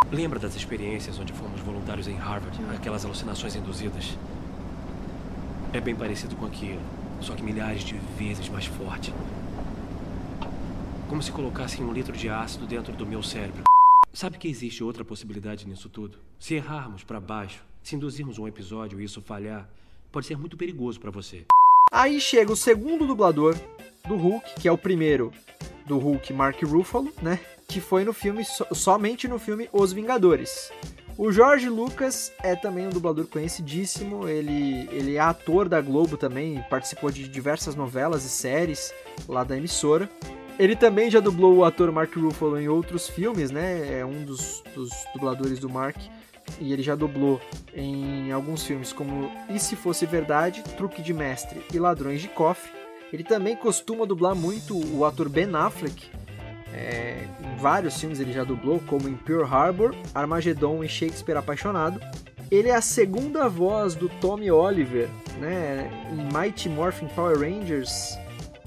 Lembra 0.10 0.40
das 0.40 0.56
experiências 0.56 1.20
onde 1.20 1.34
fomos 1.34 1.60
voluntários 1.60 2.08
em 2.08 2.16
Harvard? 2.16 2.58
Aquelas 2.74 3.04
alucinações 3.04 3.58
induzidas? 3.58 4.18
É 5.74 5.82
bem 5.82 5.94
parecido 5.94 6.38
com 6.38 6.46
aquilo, 6.46 6.80
só 7.22 7.34
que 7.36 7.44
milhares 7.44 7.84
de 7.84 7.96
vezes 8.18 8.50
mais 8.50 8.66
forte. 8.66 9.14
Como 11.08 11.22
se 11.22 11.32
colocassem 11.32 11.84
um 11.86 11.92
litro 11.94 12.16
de 12.16 12.30
ácido 12.30 12.66
dentro 12.66 12.94
do 12.94 13.06
meu 13.06 13.22
cérebro. 13.22 13.64
Sabe 14.14 14.38
que 14.38 14.48
existe 14.48 14.84
outra 14.84 15.04
possibilidade 15.04 15.68
nisso 15.68 15.90
tudo? 15.90 16.18
Se 16.40 16.56
errarmos 16.56 17.04
para 17.04 17.20
baixo, 17.20 17.64
se 17.84 17.96
induzirmos 17.96 18.40
um 18.40 18.48
episódio 18.48 19.00
e 19.00 19.04
isso 19.04 19.22
falhar, 19.22 19.70
pode 20.12 20.26
ser 20.26 20.38
muito 20.38 20.58
perigoso 20.58 21.00
para 21.00 21.12
você. 21.12 21.46
Aí 21.92 22.20
chega 22.20 22.52
o 22.52 22.56
segundo 22.56 23.06
dublador 23.06 23.56
do 24.08 24.16
Hulk, 24.16 24.62
que 24.62 24.68
é 24.68 24.72
o 24.72 24.78
primeiro 24.78 25.32
do 25.86 25.98
Hulk, 25.98 26.34
Mark 26.34 26.62
Ruffalo, 26.64 27.12
né? 27.22 27.40
Que 27.68 27.80
foi 27.82 28.04
no 28.04 28.14
filme, 28.14 28.44
so- 28.46 28.66
somente 28.74 29.28
no 29.28 29.38
filme 29.38 29.70
Os 29.72 29.92
Vingadores. 29.94 30.72
O 31.18 31.32
Jorge 31.32 31.70
Lucas 31.70 32.34
é 32.44 32.58
também 32.58 32.88
um 32.88 32.90
dublador 32.90 33.26
conhecidíssimo, 33.28 34.28
ele, 34.28 34.90
ele 34.92 35.16
é 35.16 35.20
ator 35.20 35.70
da 35.70 35.80
Globo 35.80 36.18
também, 36.18 36.62
participou 36.70 37.10
de 37.10 37.26
diversas 37.30 37.74
novelas 37.74 38.26
e 38.26 38.30
séries 38.30 38.94
lá 39.26 39.46
da 39.46 39.56
emissora. 39.56 40.10
Ele 40.60 40.76
também 40.76 41.10
já 41.10 41.22
dublou 41.22 41.56
o 41.56 41.64
ator 41.64 41.90
Mark 41.90 42.14
Ruffalo 42.16 42.60
em 42.60 42.68
outros 42.68 43.08
filmes, 43.08 43.50
né? 43.50 44.00
É 44.00 44.06
um 44.06 44.26
dos, 44.26 44.62
dos 44.74 44.90
dubladores 45.14 45.58
do 45.58 45.70
Mark. 45.70 45.98
E 46.60 46.74
ele 46.74 46.84
já 46.84 46.96
dublou 46.96 47.42
em 47.74 48.32
alguns 48.32 48.64
filmes 48.64 48.92
como 48.92 49.32
E 49.50 49.58
Se 49.58 49.76
Fosse 49.76 50.06
Verdade, 50.06 50.64
Truque 50.78 51.02
de 51.02 51.14
Mestre 51.14 51.62
e 51.74 51.80
Ladrões 51.80 52.22
de 52.22 52.28
Cofre. 52.28 52.72
Ele 53.12 53.24
também 53.24 53.56
costuma 53.56 54.06
dublar 54.06 54.36
muito 54.36 54.78
o 54.96 55.06
ator 55.06 55.30
Ben 55.30 55.54
Affleck. 55.56 56.10
É, 56.74 57.26
em 57.40 57.56
vários 57.58 58.00
filmes 58.00 58.20
ele 58.20 58.34
já 58.34 58.44
dublou, 58.44 58.80
como 58.88 59.08
em 59.08 59.16
Pearl 59.16 59.44
Harbor, 59.44 59.96
Armageddon 60.14 60.84
e 60.84 60.90
Shakespeare 60.90 61.38
Apaixonado. 61.38 62.00
Ele 62.52 62.70
é 62.70 62.76
a 62.76 62.82
segunda 62.82 63.48
voz 63.48 63.96
do 63.96 64.08
Tommy 64.08 64.52
Oliver, 64.52 65.10
né, 65.40 65.90
em 66.12 66.38
Mighty 66.38 66.70
Morphin 66.70 67.08
Power 67.08 67.40
Rangers. 67.40 68.18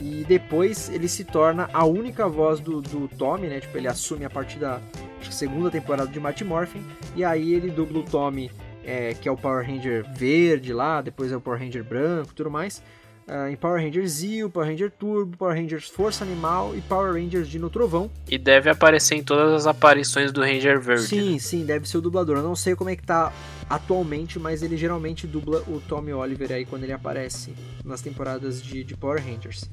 E 0.00 0.24
depois 0.28 0.88
ele 0.90 1.08
se 1.08 1.24
torna 1.24 1.68
a 1.72 1.84
única 1.84 2.28
voz 2.28 2.60
do, 2.60 2.80
do 2.80 3.08
Tommy, 3.08 3.48
né? 3.48 3.60
Tipo, 3.60 3.78
ele 3.78 3.88
assume 3.88 4.24
a 4.24 4.30
partir 4.30 4.58
da 4.58 4.80
segunda 5.28 5.70
temporada 5.70 6.08
de 6.08 6.20
Mighty 6.20 6.44
Morphin. 6.44 6.84
E 7.16 7.24
aí 7.24 7.52
ele 7.52 7.70
dubla 7.70 7.98
o 7.98 8.02
Tommy, 8.04 8.50
é, 8.84 9.14
que 9.14 9.28
é 9.28 9.32
o 9.32 9.36
Power 9.36 9.66
Ranger 9.66 10.04
verde 10.14 10.72
lá, 10.72 11.02
depois 11.02 11.32
é 11.32 11.36
o 11.36 11.40
Power 11.40 11.60
Ranger 11.60 11.82
branco 11.82 12.32
tudo 12.32 12.50
mais. 12.50 12.82
Ah, 13.28 13.50
em 13.50 13.56
Power 13.56 13.82
Rangers 13.82 14.10
Zeo, 14.12 14.48
Power 14.48 14.68
Ranger 14.68 14.90
Turbo, 14.90 15.36
Power 15.36 15.54
Rangers 15.54 15.88
Força 15.88 16.24
Animal 16.24 16.74
e 16.74 16.80
Power 16.80 17.12
Rangers 17.12 17.48
Dino 17.48 17.68
Trovão. 17.68 18.10
E 18.28 18.38
deve 18.38 18.70
aparecer 18.70 19.16
em 19.16 19.22
todas 19.22 19.52
as 19.52 19.66
aparições 19.66 20.32
do 20.32 20.40
Ranger 20.40 20.80
Verde. 20.80 21.02
Sim, 21.02 21.38
sim, 21.38 21.64
deve 21.64 21.88
ser 21.88 21.98
o 21.98 22.00
dublador. 22.00 22.38
Eu 22.38 22.42
não 22.42 22.56
sei 22.56 22.74
como 22.74 22.90
é 22.90 22.96
que 22.96 23.02
tá 23.02 23.32
atualmente, 23.68 24.38
mas 24.38 24.62
ele 24.62 24.76
geralmente 24.76 25.26
dubla 25.26 25.62
o 25.68 25.80
Tommy 25.80 26.12
Oliver 26.12 26.50
aí 26.52 26.64
quando 26.64 26.84
ele 26.84 26.92
aparece 26.92 27.54
nas 27.84 28.00
temporadas 28.00 28.62
de, 28.62 28.82
de 28.82 28.96
Power 28.96 29.22
Rangers. 29.22 29.68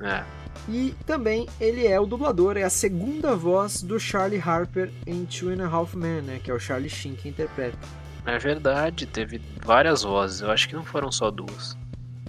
É. 0.00 0.22
E 0.68 0.94
também 1.06 1.48
ele 1.60 1.86
é 1.86 1.98
o 1.98 2.06
dublador, 2.06 2.56
é 2.56 2.62
a 2.62 2.70
segunda 2.70 3.34
voz 3.34 3.82
do 3.82 3.98
Charlie 3.98 4.40
Harper 4.40 4.90
em 5.06 5.24
Two 5.24 5.50
and 5.50 5.64
a 5.64 5.66
Half 5.66 5.94
Men, 5.94 6.22
né? 6.22 6.40
Que 6.42 6.50
é 6.50 6.54
o 6.54 6.58
Charlie 6.58 6.90
Sheen 6.90 7.14
que 7.14 7.28
interpreta. 7.28 7.78
É 8.24 8.38
verdade, 8.38 9.06
teve 9.06 9.40
várias 9.64 10.02
vozes. 10.02 10.40
Eu 10.40 10.50
acho 10.50 10.68
que 10.68 10.74
não 10.74 10.84
foram 10.84 11.10
só 11.10 11.30
duas. 11.30 11.76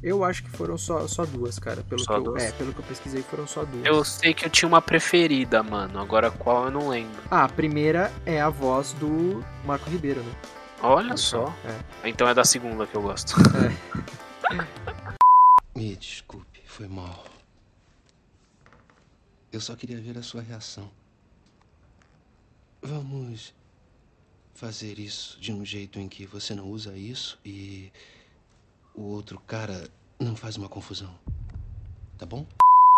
Eu 0.01 0.23
acho 0.23 0.43
que 0.43 0.49
foram 0.49 0.77
só, 0.77 1.07
só 1.07 1.25
duas, 1.25 1.57
cara. 1.57 1.81
Pelo 1.83 2.01
Só 2.01 2.13
que 2.13 2.19
eu, 2.19 2.23
duas? 2.23 2.43
é, 2.43 2.51
pelo 2.51 2.73
que 2.73 2.79
eu 2.79 2.85
pesquisei, 2.85 3.23
foram 3.23 3.47
só 3.47 3.65
duas. 3.65 3.85
Eu 3.85 4.03
sei 4.05 4.33
que 4.33 4.45
eu 4.45 4.49
tinha 4.49 4.67
uma 4.67 4.81
preferida, 4.81 5.63
mano. 5.63 5.99
Agora 5.99 6.29
qual 6.29 6.65
eu 6.65 6.71
não 6.71 6.89
lembro. 6.89 7.21
Ah, 7.31 7.45
a 7.45 7.49
primeira 7.49 8.11
é 8.25 8.39
a 8.39 8.49
voz 8.49 8.93
do 8.93 9.43
Marco 9.65 9.89
Ribeiro, 9.89 10.21
né? 10.21 10.35
Olha 10.81 11.17
só. 11.17 11.51
É. 11.65 12.09
Então 12.09 12.27
é 12.27 12.33
da 12.33 12.45
segunda 12.45 12.85
que 12.85 12.95
eu 12.95 13.01
gosto. 13.01 13.33
Me 15.75 15.95
desculpe, 15.95 16.61
foi 16.65 16.87
mal. 16.87 17.25
Eu 19.51 19.59
só 19.59 19.75
queria 19.75 19.99
ver 19.99 20.17
a 20.17 20.23
sua 20.23 20.41
reação. 20.41 20.89
Vamos 22.81 23.53
fazer 24.53 24.99
isso 24.99 25.39
de 25.39 25.51
um 25.51 25.65
jeito 25.65 25.99
em 25.99 26.07
que 26.07 26.25
você 26.25 26.55
não 26.55 26.65
usa 26.65 26.95
isso 26.95 27.37
e 27.43 27.91
o 28.97 29.03
outro 29.03 29.39
cara 29.39 29.89
não 30.19 30.35
faz 30.35 30.57
uma 30.57 30.67
confusão. 30.67 31.13
Tá 32.17 32.25
bom? 32.25 32.47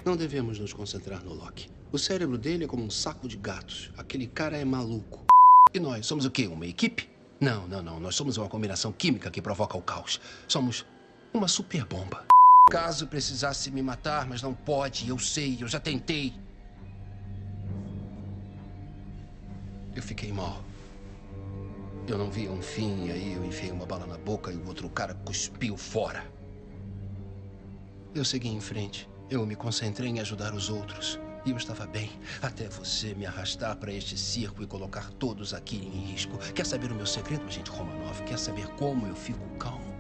Não 0.06 0.16
devemos 0.16 0.58
nos 0.58 0.72
concentrar 0.72 1.24
no 1.24 1.34
Loki. 1.34 1.68
O 1.92 2.00
cérebro 2.00 2.38
dele 2.38 2.64
é 2.64 2.68
como 2.68 2.84
um 2.84 2.90
saco 2.90 3.28
de 3.28 3.36
gatos. 3.36 3.92
Aquele 3.98 4.26
cara 4.26 4.58
é 4.58 4.64
maluco. 4.64 5.26
E 5.74 5.80
nós 5.80 6.06
somos 6.08 6.24
o 6.24 6.32
quê? 6.32 6.48
Uma 6.48 6.66
equipe? 6.66 7.10
Não, 7.42 7.68
não, 7.68 7.84
não. 7.84 8.00
Nós 8.00 8.16
somos 8.16 8.38
uma 8.38 8.48
combinação 8.48 8.94
química 8.94 9.30
que 9.30 9.42
provoca 9.42 9.78
o 9.78 9.82
caos. 9.82 10.22
Somos 10.48 10.86
uma 11.34 11.50
super 11.50 11.86
bomba. 11.86 12.26
Caso 12.72 13.08
precisasse 13.08 13.70
me 13.70 13.82
matar, 13.82 14.26
mas 14.26 14.42
não 14.42 14.54
pode, 14.54 15.10
eu 15.10 15.20
sei, 15.20 15.58
eu 15.60 15.68
já 15.68 15.80
tentei. 15.80 16.34
Eu 19.94 20.02
fiquei 20.02 20.32
mal. 20.32 20.64
Eu 22.10 22.18
não 22.18 22.32
via 22.32 22.52
um 22.52 22.60
fim 22.60 23.06
e 23.06 23.12
aí 23.12 23.34
eu 23.34 23.46
enfiei 23.46 23.72
uma 23.72 23.86
bala 23.86 24.08
na 24.08 24.18
boca 24.18 24.52
e 24.52 24.56
o 24.56 24.66
outro 24.66 24.90
cara 24.90 25.14
cuspiu 25.14 25.78
fora. 25.78 26.26
Eu 28.16 28.26
segui 28.26 28.50
em 28.50 28.60
frente. 28.60 29.08
Eu 29.30 29.46
me 29.46 29.56
concentrei 29.56 30.10
em 30.10 30.20
ajudar 30.20 30.56
os 30.56 30.72
outros. 30.72 31.20
E 31.46 31.52
eu 31.52 31.58
estava 31.58 31.86
bem, 31.86 32.10
até 32.42 32.68
você 32.68 33.14
me 33.14 33.28
arrastar 33.28 33.76
para 33.76 33.94
este 33.94 34.18
circo 34.18 34.64
e 34.64 34.66
colocar 34.66 35.12
todos 35.20 35.54
aqui 35.54 35.76
em 35.78 36.12
risco. 36.12 36.36
Quer 36.56 36.66
saber 36.66 36.92
o 36.92 36.96
meu 36.96 37.06
segredo, 37.06 37.46
agente 37.46 37.70
Romanov? 37.70 38.24
Quer 38.24 38.40
saber 38.40 38.66
como 38.70 39.06
eu 39.06 39.16
fico 39.16 39.48
calmo? 39.60 39.94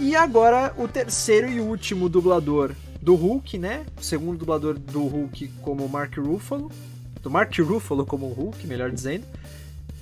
E 0.00 0.16
agora 0.16 0.74
o 0.76 0.88
terceiro 0.88 1.48
e 1.48 1.60
último 1.60 2.08
dublador 2.08 2.74
do 3.00 3.14
Hulk, 3.14 3.56
né? 3.56 3.86
O 3.96 4.02
segundo 4.02 4.36
dublador 4.36 4.76
do 4.76 5.06
Hulk 5.06 5.46
como 5.62 5.88
Mark 5.88 6.18
Ruffalo, 6.18 6.72
do 7.22 7.30
Mark 7.30 7.56
Ruffalo 7.60 8.04
como 8.04 8.26
Hulk, 8.26 8.66
melhor 8.66 8.90
dizendo, 8.90 9.24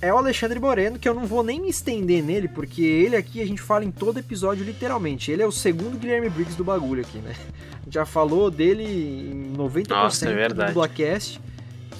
é 0.01 0.11
o 0.11 0.17
Alexandre 0.17 0.59
Moreno, 0.59 0.97
que 0.97 1.07
eu 1.07 1.13
não 1.13 1.25
vou 1.25 1.43
nem 1.43 1.61
me 1.61 1.69
estender 1.69 2.23
nele, 2.23 2.47
porque 2.47 2.81
ele 2.81 3.15
aqui 3.15 3.39
a 3.39 3.45
gente 3.45 3.61
fala 3.61 3.85
em 3.85 3.91
todo 3.91 4.17
episódio 4.17 4.65
literalmente. 4.65 5.31
Ele 5.31 5.43
é 5.43 5.45
o 5.45 5.51
segundo 5.51 5.97
Guilherme 5.97 6.29
Briggs 6.29 6.57
do 6.57 6.63
bagulho 6.63 7.01
aqui, 7.01 7.19
né? 7.19 7.35
Já 7.87 8.05
falou 8.05 8.49
dele 8.49 8.83
em 8.83 9.53
90% 9.55 9.89
Nossa, 9.89 10.29
é 10.29 10.49
do 10.49 10.65
Dublacast, 10.65 11.39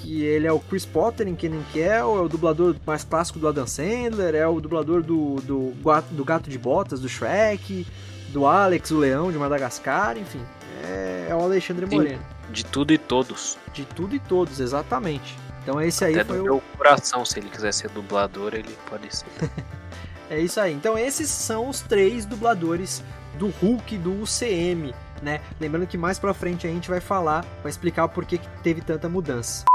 que 0.01 0.23
ele 0.23 0.47
é 0.47 0.51
o 0.51 0.59
Chris 0.59 0.85
Potter 0.85 1.27
em 1.27 1.35
Kenan 1.35 1.63
Kell, 1.71 2.17
é 2.17 2.21
o 2.21 2.27
dublador 2.27 2.75
mais 2.85 3.03
clássico 3.03 3.37
do 3.37 3.47
Adam 3.47 3.67
Sandler, 3.67 4.33
é 4.33 4.47
o 4.47 4.59
dublador 4.59 5.03
do, 5.03 5.35
do, 5.41 5.73
do 6.11 6.25
Gato 6.25 6.49
de 6.49 6.57
Botas, 6.57 6.99
do 6.99 7.07
Shrek, 7.07 7.85
do 8.29 8.47
Alex, 8.47 8.89
o 8.89 8.97
Leão 8.97 9.31
de 9.31 9.37
Madagascar, 9.37 10.17
enfim. 10.17 10.41
É, 10.83 11.27
é 11.29 11.35
o 11.35 11.41
Alexandre 11.41 11.85
Moreno. 11.85 12.19
De 12.49 12.65
tudo 12.65 12.91
e 12.91 12.97
todos. 12.97 13.57
De 13.73 13.85
tudo 13.85 14.15
e 14.15 14.19
todos, 14.19 14.59
exatamente. 14.59 15.37
Então 15.61 15.79
esse 15.81 16.03
aí 16.03 16.15
Até 16.15 16.25
foi 16.25 16.37
do 16.37 16.41
o... 16.41 16.45
meu 16.45 16.63
coração, 16.77 17.23
se 17.23 17.39
ele 17.39 17.49
quiser 17.49 17.73
ser 17.73 17.89
dublador, 17.89 18.53
ele 18.53 18.75
pode 18.89 19.15
ser. 19.15 19.27
É 20.29 20.39
isso 20.39 20.61
aí. 20.61 20.71
Então 20.71 20.97
esses 20.97 21.29
são 21.29 21.67
os 21.67 21.81
três 21.81 22.25
dubladores 22.25 23.03
do 23.37 23.49
Hulk 23.49 23.97
do 23.97 24.21
UCM, 24.21 24.95
né? 25.21 25.41
Lembrando 25.59 25.85
que 25.85 25.97
mais 25.97 26.17
pra 26.17 26.33
frente 26.33 26.65
a 26.65 26.69
gente 26.69 26.89
vai 26.89 27.01
falar, 27.01 27.41
vai 27.61 27.69
explicar 27.69 28.07
porquê 28.07 28.37
que 28.37 28.47
teve 28.63 28.79
tanta 28.79 29.09
mudança. 29.09 29.65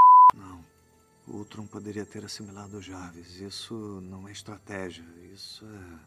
O 1.26 1.39
Ultron 1.39 1.66
poderia 1.66 2.07
ter 2.07 2.24
assimilado 2.24 2.78
o 2.78 2.80
Jarvis. 2.80 3.41
Isso 3.41 3.74
não 4.03 4.26
é 4.28 4.32
estratégia, 4.32 5.05
isso 5.34 5.66
é. 5.66 5.99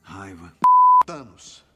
raiva. 0.00 0.54
Thanos. 1.04 1.66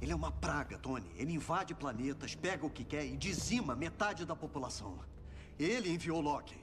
Ele 0.00 0.12
é 0.12 0.14
uma 0.14 0.30
praga, 0.30 0.78
Tony. 0.78 1.10
Ele 1.16 1.32
invade 1.32 1.74
planetas, 1.74 2.34
pega 2.34 2.64
o 2.64 2.70
que 2.70 2.84
quer 2.84 3.04
e 3.04 3.16
dizima 3.16 3.74
metade 3.74 4.24
da 4.24 4.36
população. 4.36 4.98
Ele 5.58 5.90
enviou 5.90 6.20
Loki. 6.20 6.60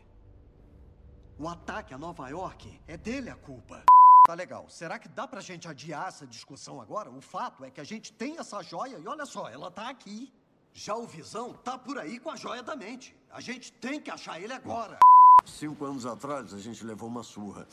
O 1.40 1.48
ataque 1.48 1.96
a 1.96 1.98
Nova 1.98 2.30
York 2.30 2.80
é 2.88 2.96
dele 2.96 3.30
a 3.30 3.36
culpa. 3.36 3.84
Tá 4.28 4.36
legal. 4.36 4.70
Será 4.70 5.00
que 5.00 5.10
dá 5.10 5.28
pra 5.28 5.42
gente 5.42 5.68
adiar 5.68 6.08
essa 6.08 6.28
discussão 6.28 6.80
agora? 6.80 7.10
O 7.10 7.20
fato 7.20 7.66
é 7.66 7.72
que 7.72 7.82
a 7.82 7.84
gente 7.84 8.14
tem 8.14 8.38
essa 8.38 8.62
joia 8.62 9.00
e 9.00 9.08
olha 9.08 9.26
só, 9.26 9.50
ela 9.50 9.72
tá 9.72 9.90
aqui. 9.90 10.32
Já 10.74 10.96
o 10.96 11.08
Visão 11.08 11.54
tá 11.54 11.78
por 11.78 11.98
aí 11.98 12.20
com 12.20 12.30
a 12.30 12.36
joia 12.36 12.62
da 12.62 12.76
mente. 12.76 13.16
A 13.32 13.42
gente 13.42 13.74
tem 13.74 14.00
que 14.00 14.12
achar 14.12 14.40
ele 14.40 14.54
agora. 14.54 15.00
Cinco 15.46 15.86
anos 15.86 16.06
atrás, 16.06 16.54
a 16.54 16.60
gente 16.60 16.86
levou 16.86 17.10
uma 17.10 17.24
surra. 17.24 17.68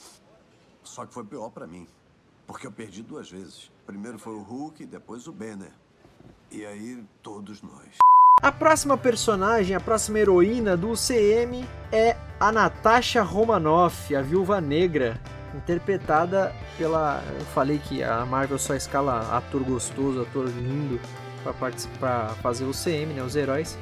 Só 0.83 1.05
que 1.05 1.13
foi 1.13 1.25
pior 1.25 1.51
pra 1.51 1.67
mim. 1.67 1.87
Porque 2.47 2.67
eu 2.67 2.73
perdi 2.73 3.03
duas 3.03 3.31
vezes. 3.31 3.71
Primeiro 3.87 4.19
foi 4.19 4.35
o 4.35 4.43
Hulk, 4.43 4.87
depois 4.87 5.29
o 5.29 5.33
Banner. 5.33 5.73
E 6.51 6.65
aí, 6.65 7.07
todos 7.23 7.63
nós. 7.63 7.99
A 8.43 8.51
próxima 8.51 8.97
personagem, 8.97 9.77
a 9.77 9.81
próxima 9.81 10.19
heroína 10.19 10.75
do 10.75 10.93
UCM 10.93 11.63
é 11.93 12.17
a 12.39 12.51
Natasha 12.51 13.23
Romanoff, 13.23 14.17
a 14.17 14.23
Viúva 14.23 14.63
Negra, 14.63 15.21
interpretada 15.55 16.51
pela. 16.79 17.23
Eu 17.39 17.45
falei 17.47 17.79
que 17.79 18.03
a 18.03 18.25
Marvel 18.25 18.59
só 18.59 18.75
escala 18.75 19.37
ator 19.37 19.63
gostoso, 19.63 20.23
ator 20.23 20.47
lindo 20.47 20.99
para 21.43 21.53
participar, 21.53 22.31
fazer 22.43 22.65
o 22.65 22.71
UCM, 22.71 23.13
né, 23.13 23.23
os 23.23 23.37
heróis. 23.37 23.79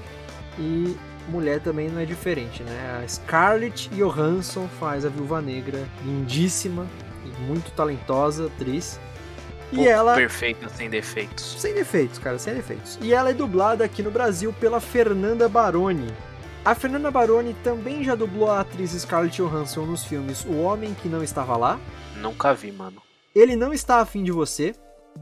E 0.58 0.96
mulher 1.28 1.60
também 1.60 1.88
não 1.88 2.00
é 2.00 2.04
diferente, 2.04 2.64
né? 2.64 3.00
A 3.00 3.06
Scarlett 3.06 3.88
Johansson 3.90 4.66
faz 4.80 5.04
a 5.04 5.08
Viúva 5.08 5.40
Negra, 5.40 5.86
lindíssima 6.04 6.84
e 7.24 7.42
muito 7.42 7.70
talentosa 7.76 8.46
atriz. 8.46 8.98
E 9.72 9.86
ela 9.86 10.14
Perfeita, 10.14 10.68
sem 10.70 10.88
defeitos. 10.88 11.56
sem 11.58 11.74
defeitos, 11.74 12.18
cara, 12.18 12.38
sem 12.38 12.54
defeitos. 12.54 12.98
E 13.02 13.12
ela 13.12 13.30
é 13.30 13.34
dublada 13.34 13.84
aqui 13.84 14.02
no 14.02 14.10
Brasil 14.10 14.52
pela 14.58 14.80
Fernanda 14.80 15.48
Baroni. 15.48 16.12
A 16.64 16.74
Fernanda 16.74 17.10
Baroni 17.10 17.54
também 17.62 18.02
já 18.02 18.14
dublou 18.14 18.50
a 18.50 18.60
atriz 18.60 18.90
Scarlett 18.92 19.36
Johansson 19.36 19.86
nos 19.86 20.04
filmes 20.04 20.44
O 20.44 20.58
Homem 20.60 20.94
que 20.94 21.08
Não 21.08 21.22
Estava 21.22 21.56
Lá, 21.56 21.78
Nunca 22.16 22.52
vi, 22.52 22.72
mano. 22.72 23.00
Ele 23.34 23.54
Não 23.56 23.72
Está 23.72 24.00
Afim 24.00 24.24
de 24.24 24.32
Você. 24.32 24.74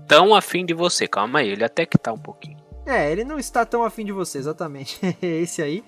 Tão 0.09 0.35
afim 0.35 0.65
de 0.67 0.75
você, 0.75 1.07
calma 1.09 1.39
aí, 1.39 1.49
ele 1.51 1.65
até 1.65 1.87
que 1.87 1.97
tá 1.97 2.13
um 2.13 2.19
pouquinho. 2.19 2.59
É, 2.85 3.11
ele 3.11 3.25
não 3.25 3.39
está 3.39 3.65
tão 3.65 3.83
afim 3.83 4.05
de 4.05 4.13
você, 4.13 4.37
exatamente. 4.39 5.01
Esse 5.23 5.63
aí. 5.63 5.83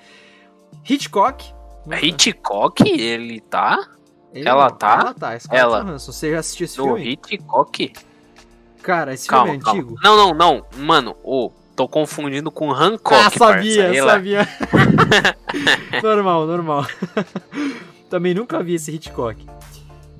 Hitchcock. 0.89 1.53
Hitchcock, 2.03 2.83
ele 2.89 3.41
tá? 3.41 3.79
Ele 4.33 4.49
ela 4.49 4.69
não, 4.69 4.77
tá? 4.77 4.93
Ela 5.01 5.15
tá, 5.15 5.39
Scarlett 5.39 5.49
Ela. 5.51 5.85
Johansson. 5.85 6.13
Você 6.13 6.31
já 6.33 6.39
assistiu 6.41 6.65
esse 6.65 6.79
No 6.79 6.85
filme? 6.85 7.13
Hitchcock? 7.13 7.93
Cara, 8.89 9.13
esse 9.13 9.29
calma, 9.29 9.51
filme 9.51 9.59
é 9.61 9.63
calma. 9.65 9.81
antigo? 9.81 10.01
Não, 10.03 10.17
não, 10.17 10.35
não. 10.35 10.65
Mano, 10.79 11.15
ô, 11.23 11.53
tô 11.77 11.87
confundindo 11.87 12.51
com 12.51 12.73
Hancock, 12.73 13.15
ah, 13.15 13.31
sabia, 13.31 13.85
parça. 13.85 14.07
Sabia. 14.07 14.49
normal, 16.03 16.47
normal. 16.47 16.87
Também 18.09 18.33
nunca 18.33 18.63
vi 18.63 18.77
esse 18.77 18.91
Hitchcock. 18.91 19.47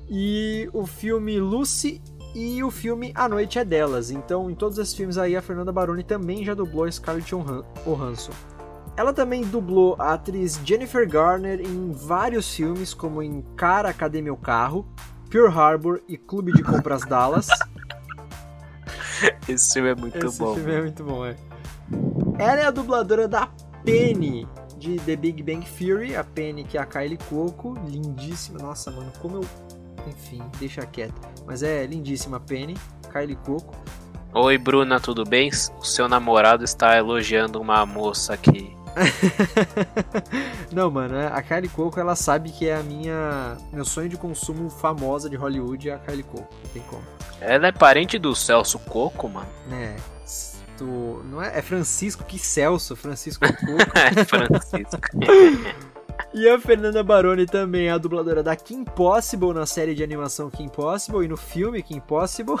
E 0.07 0.69
o 0.71 0.85
filme 0.85 1.39
Lucy 1.39 1.99
e 2.35 2.63
o 2.63 2.69
filme 2.69 3.11
A 3.15 3.27
Noite 3.27 3.57
é 3.57 3.65
Delas. 3.65 4.11
Então, 4.11 4.51
em 4.51 4.53
todos 4.53 4.77
esses 4.77 4.93
filmes 4.93 5.17
aí, 5.17 5.35
a 5.35 5.41
Fernanda 5.41 5.71
Baroni 5.71 6.03
também 6.03 6.45
já 6.45 6.53
dublou 6.53 6.91
Scarlett 6.91 7.27
Johan- 7.35 7.63
Johansson. 7.83 8.33
Ela 8.95 9.13
também 9.13 9.41
dublou 9.41 9.95
a 9.97 10.13
atriz 10.13 10.59
Jennifer 10.63 11.09
Garner 11.09 11.59
em 11.59 11.91
vários 11.91 12.53
filmes, 12.53 12.93
como 12.93 13.23
em 13.23 13.43
Cara, 13.55 13.91
Cadê 13.93 14.21
Meu 14.21 14.37
Carro, 14.37 14.85
Pearl 15.27 15.47
Harbor 15.49 16.01
e 16.07 16.17
Clube 16.17 16.51
de 16.51 16.61
Compras 16.61 17.01
Dallas. 17.03 17.47
Esse 19.47 19.73
filme 19.73 19.89
é 19.89 19.95
muito 19.95 20.25
Esse 20.25 20.39
bom. 20.39 20.55
filme 20.55 20.71
é 20.73 20.81
muito 20.81 21.03
bom, 21.03 21.25
é. 21.25 21.35
Ela 22.37 22.61
é 22.61 22.65
a 22.65 22.71
dubladora 22.71 23.27
da 23.27 23.47
Penny 23.83 24.47
de 24.77 24.97
The 24.99 25.15
Big 25.15 25.43
Bang 25.43 25.65
Theory, 25.65 26.15
a 26.15 26.23
Penny 26.23 26.63
que 26.63 26.77
é 26.77 26.81
a 26.81 26.85
Kylie 26.85 27.17
Cuoco, 27.29 27.73
lindíssima. 27.87 28.59
Nossa, 28.59 28.91
mano, 28.91 29.11
como 29.21 29.37
eu. 29.37 29.45
Enfim, 30.07 30.41
deixa 30.59 30.85
quieto. 30.85 31.19
Mas 31.45 31.61
é 31.63 31.85
lindíssima 31.85 32.37
a 32.37 32.39
Penny, 32.39 32.75
Kylie 33.11 33.35
Cuoco. 33.35 33.75
Oi, 34.33 34.57
Bruna, 34.57 34.99
tudo 34.99 35.23
bem? 35.25 35.49
O 35.79 35.83
seu 35.83 36.07
namorado 36.07 36.63
está 36.63 36.95
elogiando 36.97 37.59
uma 37.59 37.85
moça 37.85 38.33
aqui. 38.33 38.73
Não, 40.71 40.89
mano, 40.89 41.15
é- 41.15 41.27
a 41.27 41.41
Kylie 41.41 41.69
Cuoco 41.69 41.99
ela 41.99 42.15
sabe 42.15 42.51
que 42.51 42.67
é 42.67 42.75
a 42.75 42.83
minha. 42.83 43.57
Meu 43.73 43.83
sonho 43.85 44.07
de 44.09 44.17
consumo 44.17 44.69
famosa 44.69 45.29
de 45.29 45.35
Hollywood 45.35 45.89
é 45.89 45.93
a 45.93 45.99
Kylie 45.99 46.23
Cuoco. 46.23 46.53
Não 46.63 46.71
tem 46.71 46.81
como. 46.83 47.01
Ela 47.41 47.67
é 47.67 47.71
parente 47.71 48.17
do 48.17 48.35
Celso 48.35 48.79
Coco, 48.79 49.29
mano. 49.29 49.47
Né? 49.67 49.95
Tu, 50.77 50.85
não 51.25 51.41
é, 51.41 51.59
é 51.59 51.61
Francisco 51.61 52.23
que 52.23 52.39
Celso, 52.39 52.95
Francisco 52.95 53.45
Cuoco. 53.45 53.91
É 53.95 54.23
Francisco. 54.23 54.99
E 56.33 56.47
a 56.47 56.59
Fernanda 56.59 57.01
Baroni 57.01 57.45
também 57.45 57.87
é 57.87 57.91
a 57.91 57.97
dubladora 57.97 58.43
da 58.43 58.55
Kim 58.55 58.83
Possible 58.83 59.53
na 59.53 59.65
série 59.65 59.95
de 59.95 60.03
animação 60.03 60.49
Kim 60.49 60.67
Possible 60.67 61.25
e 61.25 61.27
no 61.27 61.35
filme 61.37 61.81
Kim 61.81 61.99
Possible. 61.99 62.57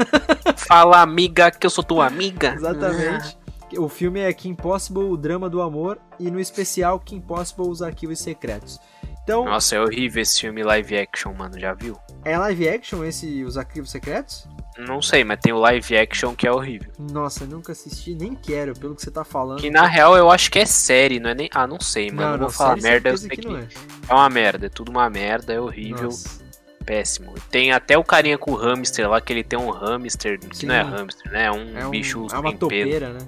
Fala, 0.56 1.02
amiga, 1.02 1.50
que 1.50 1.66
eu 1.66 1.70
sou 1.70 1.84
tua 1.84 2.06
amiga. 2.06 2.54
Exatamente. 2.54 3.36
O 3.76 3.88
filme 3.88 4.20
é 4.20 4.32
Kim 4.32 4.54
Possible, 4.54 5.02
o 5.02 5.16
drama 5.16 5.50
do 5.50 5.60
amor, 5.60 5.98
e 6.18 6.30
no 6.30 6.40
especial 6.40 6.98
Kim 7.00 7.20
Possible, 7.20 7.68
os 7.68 7.82
arquivos 7.82 8.18
secretos. 8.18 8.80
Então, 9.22 9.44
Nossa, 9.44 9.76
é 9.76 9.80
horrível 9.80 10.20
esse 10.22 10.40
filme 10.40 10.62
live 10.64 10.96
action, 10.98 11.32
mano, 11.32 11.58
já 11.58 11.72
viu? 11.74 11.96
é 12.24 12.36
live 12.38 12.68
action 12.68 13.04
esse 13.04 13.44
Os 13.44 13.56
Arquivos 13.56 13.90
Secretos? 13.90 14.46
Não 14.78 15.02
sei, 15.02 15.22
mas 15.22 15.38
tem 15.40 15.52
o 15.52 15.58
live 15.58 15.96
action 15.96 16.34
que 16.34 16.46
é 16.46 16.50
horrível. 16.52 16.90
Nossa, 16.98 17.44
nunca 17.44 17.72
assisti, 17.72 18.14
nem 18.14 18.34
quero, 18.34 18.72
pelo 18.74 18.94
que 18.96 19.02
você 19.02 19.10
tá 19.10 19.22
falando. 19.22 19.60
Que 19.60 19.70
na 19.70 19.86
real 19.86 20.16
eu 20.16 20.30
acho 20.30 20.50
que 20.50 20.58
é 20.58 20.64
série, 20.66 21.20
não 21.20 21.30
é 21.30 21.34
nem. 21.34 21.48
Ah, 21.54 21.66
não 21.66 21.78
sei, 21.78 22.10
mano. 22.10 22.20
Não, 22.22 22.26
Não, 22.26 22.32
não, 22.38 22.46
vou 22.46 22.50
falar 22.50 22.80
série 22.80 22.82
merda, 22.90 23.10
eu 23.10 23.18
sei 23.18 23.28
que 23.28 23.36
que, 23.42 23.48
é. 23.48 23.68
é 24.08 24.14
uma 24.14 24.30
merda, 24.30 24.66
é 24.66 24.68
tudo 24.70 24.90
uma 24.90 25.08
merda, 25.10 25.52
é 25.52 25.60
horrível, 25.60 26.04
Nossa. 26.04 26.40
péssimo. 26.86 27.34
Tem 27.50 27.70
até 27.70 27.98
o 27.98 28.02
carinha 28.02 28.38
com 28.38 28.52
o 28.52 28.56
hamster 28.56 29.08
lá, 29.10 29.20
que 29.20 29.32
ele 29.32 29.44
tem 29.44 29.58
um 29.58 29.70
hamster, 29.70 30.38
que 30.40 30.56
Sim. 30.56 30.66
não 30.66 30.74
é 30.74 30.82
hamster, 30.82 31.30
né? 31.30 31.44
É 31.44 31.52
um, 31.52 31.78
É, 31.78 31.86
um, 31.86 31.90
bicho 31.90 32.26
é 32.32 32.38
uma 32.38 32.56
topeira, 32.56 33.12
né? 33.12 33.20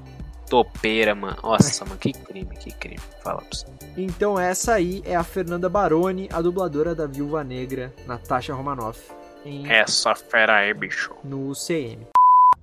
Topeira, 0.48 1.14
mano. 1.14 1.36
Nossa, 1.42 1.84
mano, 1.84 1.98
que 1.98 2.12
crime, 2.12 2.54
que 2.56 2.70
crime. 2.72 3.00
Fala 3.22 3.38
pra 3.40 3.48
você. 3.50 3.66
Então 3.96 4.38
essa 4.38 4.74
aí 4.74 5.02
é 5.04 5.16
a 5.16 5.24
Fernanda 5.24 5.68
Baroni, 5.68 6.28
a 6.32 6.40
dubladora 6.42 6.94
da 6.94 7.06
Viúva 7.06 7.42
Negra, 7.42 7.94
Natasha 8.06 8.54
Romanoff, 8.54 9.10
em, 9.44 9.66
Essa 9.70 10.14
fera 10.14 10.56
aí, 10.56 10.72
bicho. 10.74 11.14
no 11.24 11.48
UCM. 11.50 12.06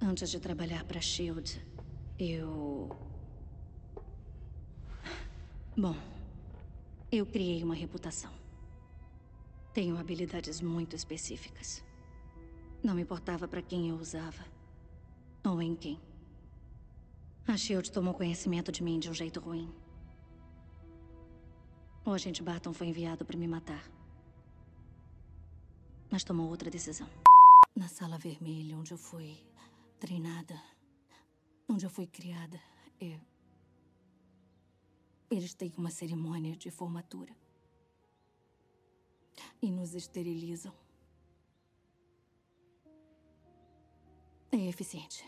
Antes 0.02 0.30
de 0.32 0.40
trabalhar 0.40 0.84
para 0.84 1.00
Shield, 1.00 1.64
eu. 2.20 2.90
Bom, 5.78 5.96
eu 7.12 7.26
criei 7.26 7.64
uma 7.64 7.76
reputação. 7.76 8.32
Tenho 9.74 9.98
habilidades 9.98 10.60
muito 10.60 10.96
específicas. 10.96 11.84
Não 12.84 12.96
me 12.96 13.04
importava 13.04 13.48
para 13.48 13.62
quem 13.62 13.90
eu 13.90 13.96
usava. 13.96 14.44
Ou 15.46 15.62
em 15.62 15.76
quem. 15.76 16.00
A 17.48 17.58
Shield 17.58 17.92
tomou 17.92 18.14
conhecimento 18.14 18.72
de 18.72 18.84
mim 18.84 19.00
de 19.00 19.10
um 19.10 19.14
jeito 19.14 19.40
ruim. 19.40 19.74
O 22.06 22.12
agente 22.12 22.42
Barton 22.42 22.72
foi 22.72 22.88
enviado 22.88 23.26
para 23.26 23.38
me 23.38 23.48
matar. 23.48 23.84
Mas 26.10 26.24
tomou 26.24 26.50
outra 26.50 26.70
decisão. 26.70 27.10
Na 27.76 27.88
sala 27.88 28.18
vermelha, 28.18 28.78
onde 28.78 28.94
eu 28.94 28.98
fui 28.98 29.38
treinada, 30.00 30.62
onde 31.68 31.86
eu 31.86 31.90
fui 31.90 32.06
criada, 32.06 32.60
é... 33.00 33.20
eles 35.30 35.54
têm 35.54 35.74
uma 35.78 35.90
cerimônia 35.90 36.56
de 36.56 36.70
formatura. 36.70 37.36
E 39.62 39.72
nos 39.72 39.94
esterilizam. 39.94 40.74
É 44.52 44.58
eficiente. 44.58 45.26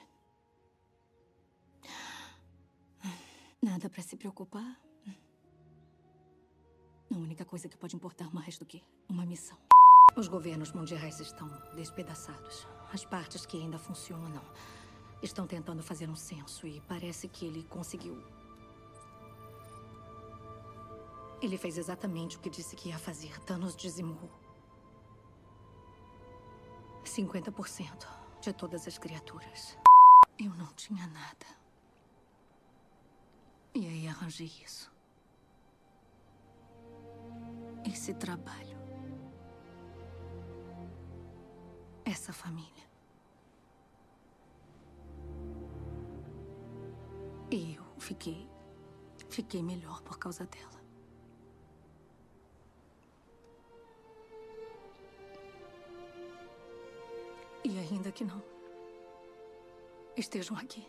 Nada 3.63 3.89
para 3.89 4.03
se 4.03 4.17
preocupar. 4.17 4.77
A 7.09 7.15
única 7.15 7.45
coisa 7.45 7.69
que 7.69 7.77
pode 7.77 7.95
importar 7.95 8.29
mais 8.33 8.57
do 8.57 8.65
que 8.65 8.83
uma 9.07 9.25
missão. 9.25 9.57
Os 10.17 10.27
governos 10.27 10.73
mundiais 10.73 11.21
estão 11.21 11.47
despedaçados. 11.73 12.67
As 12.91 13.05
partes 13.05 13.45
que 13.45 13.55
ainda 13.55 13.79
funcionam 13.79 14.43
estão 15.21 15.47
tentando 15.47 15.81
fazer 15.81 16.09
um 16.09 16.15
censo 16.15 16.67
e 16.67 16.81
parece 16.81 17.29
que 17.29 17.45
ele 17.45 17.63
conseguiu. 17.63 18.21
Ele 21.41 21.57
fez 21.57 21.77
exatamente 21.77 22.35
o 22.35 22.41
que 22.41 22.49
disse 22.49 22.75
que 22.75 22.89
ia 22.89 22.99
fazer. 22.99 23.39
Thanos 23.45 23.77
dizimou 23.77 24.29
50% 27.05 28.07
de 28.41 28.51
todas 28.51 28.85
as 28.89 28.97
criaturas. 28.97 29.77
Eu 30.37 30.53
não 30.55 30.73
tinha 30.73 31.07
nada. 31.07 31.62
E 33.75 33.87
aí 33.87 34.07
arranjei 34.07 34.51
isso. 34.63 34.91
Esse 37.85 38.13
trabalho. 38.13 38.77
Essa 42.05 42.31
família. 42.31 42.83
E 47.49 47.75
eu 47.75 47.83
fiquei. 47.99 48.47
Fiquei 49.29 49.63
melhor 49.63 50.01
por 50.03 50.19
causa 50.19 50.45
dela. 50.45 50.81
E 57.63 57.79
ainda 57.79 58.11
que 58.11 58.23
não 58.23 58.43
estejam 60.15 60.55
aqui. 60.57 60.87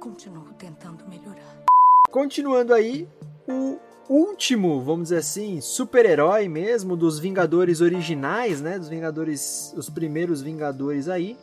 Continuo 0.00 0.52
tentando 0.56 1.04
melhorar. 1.08 1.64
Continuando 2.10 2.72
aí, 2.72 3.08
o 3.46 3.78
último, 4.08 4.80
vamos 4.80 5.04
dizer 5.04 5.18
assim, 5.18 5.60
super-herói 5.60 6.48
mesmo 6.48 6.96
dos 6.96 7.18
Vingadores 7.18 7.80
originais, 7.80 8.60
né? 8.60 8.78
Dos 8.78 8.88
Vingadores, 8.88 9.74
os 9.76 9.90
primeiros 9.90 10.40
Vingadores 10.40 11.08
aí, 11.08 11.36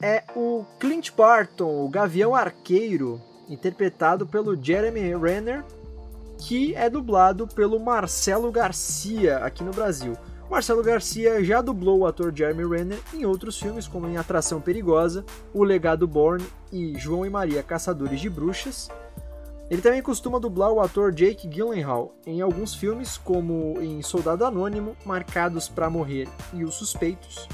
é 0.00 0.22
o 0.36 0.64
Clint 0.78 1.10
Barton, 1.16 1.84
o 1.84 1.88
Gavião 1.88 2.34
Arqueiro, 2.34 3.20
interpretado 3.48 4.26
pelo 4.26 4.54
Jeremy 4.62 5.16
Renner, 5.16 5.64
que 6.38 6.74
é 6.74 6.88
dublado 6.88 7.48
pelo 7.48 7.80
Marcelo 7.80 8.52
Garcia 8.52 9.38
aqui 9.38 9.64
no 9.64 9.72
Brasil. 9.72 10.16
Marcelo 10.50 10.82
Garcia 10.82 11.44
já 11.44 11.60
dublou 11.60 12.00
o 12.00 12.06
ator 12.06 12.32
Jeremy 12.34 12.66
Renner 12.66 12.98
em 13.12 13.26
outros 13.26 13.58
filmes, 13.60 13.86
como 13.86 14.08
em 14.08 14.16
Atração 14.16 14.60
Perigosa, 14.60 15.24
O 15.52 15.62
Legado 15.62 16.06
Born 16.06 16.44
e 16.72 16.98
João 16.98 17.26
e 17.26 17.30
Maria 17.30 17.62
Caçadores 17.62 18.18
de 18.18 18.30
Bruxas. 18.30 18.88
Ele 19.70 19.82
também 19.82 20.00
costuma 20.00 20.40
dublar 20.40 20.72
o 20.72 20.80
ator 20.80 21.12
Jake 21.12 21.46
Gyllenhaal 21.46 22.14
em 22.26 22.40
alguns 22.40 22.74
filmes, 22.74 23.18
como 23.18 23.76
em 23.80 24.00
Soldado 24.00 24.44
Anônimo, 24.44 24.96
Marcados 25.04 25.68
para 25.68 25.90
Morrer 25.90 26.26
e 26.54 26.64
Os 26.64 26.74
Suspeitos. 26.74 27.46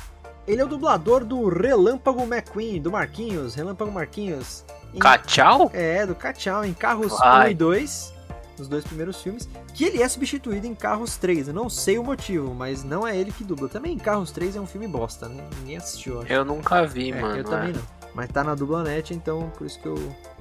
Ele 0.46 0.60
é 0.60 0.64
o 0.64 0.68
dublador 0.68 1.24
do 1.24 1.48
Relâmpago 1.48 2.22
McQueen, 2.22 2.80
do 2.80 2.92
Marquinhos, 2.92 3.54
Relâmpago 3.54 3.90
Marquinhos. 3.90 4.64
Em... 4.92 4.98
Cachau? 5.00 5.70
É, 5.72 6.06
do 6.06 6.14
Cachau, 6.14 6.64
em 6.64 6.72
Carros 6.72 7.20
Ai. 7.20 7.48
1 7.48 7.50
e 7.50 7.54
2, 7.54 8.13
nos 8.58 8.68
dois 8.68 8.84
primeiros 8.84 9.20
filmes, 9.20 9.48
que 9.74 9.84
ele 9.84 10.02
é 10.02 10.08
substituído 10.08 10.66
em 10.66 10.74
Carros 10.74 11.16
3. 11.16 11.48
Eu 11.48 11.54
não 11.54 11.68
sei 11.68 11.98
o 11.98 12.04
motivo, 12.04 12.54
mas 12.54 12.84
não 12.84 13.06
é 13.06 13.16
ele 13.16 13.32
que 13.32 13.44
dubla. 13.44 13.68
Também 13.68 13.96
Carros 13.98 14.30
3 14.30 14.56
é 14.56 14.60
um 14.60 14.66
filme 14.66 14.86
bosta, 14.86 15.28
né? 15.28 15.48
Ninguém 15.60 15.76
assistiu, 15.76 16.20
acho. 16.20 16.32
Eu 16.32 16.44
nunca 16.44 16.86
vi, 16.86 17.10
É, 17.12 17.20
mano. 17.20 17.36
Eu 17.36 17.44
também 17.44 17.70
é. 17.70 17.72
não. 17.72 17.82
Mas 18.14 18.30
tá 18.30 18.44
na 18.44 18.54
Dublanet, 18.54 19.12
então 19.12 19.50
por 19.58 19.66
isso 19.66 19.80
que 19.80 19.86
eu. 19.86 19.96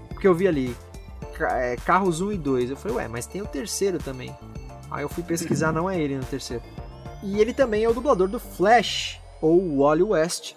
Porque 0.09 0.27
eu 0.27 0.35
vi 0.35 0.47
ali. 0.47 0.75
é, 1.39 1.75
Carros 1.77 2.21
1 2.21 2.33
e 2.33 2.37
2. 2.37 2.69
Eu 2.69 2.77
falei, 2.77 2.97
ué, 2.97 3.07
mas 3.07 3.25
tem 3.25 3.41
o 3.41 3.47
terceiro 3.47 3.97
também. 3.97 4.35
Aí 4.91 5.03
eu 5.03 5.09
fui 5.09 5.23
pesquisar, 5.23 5.71
não 5.71 5.89
é 5.89 5.99
ele 5.99 6.15
no 6.17 6.23
terceiro. 6.25 6.63
E 7.23 7.39
ele 7.39 7.53
também 7.53 7.83
é 7.83 7.89
o 7.89 7.93
dublador 7.93 8.27
do 8.27 8.39
Flash, 8.39 9.19
ou 9.41 9.79
Wally 9.79 10.03
West, 10.03 10.53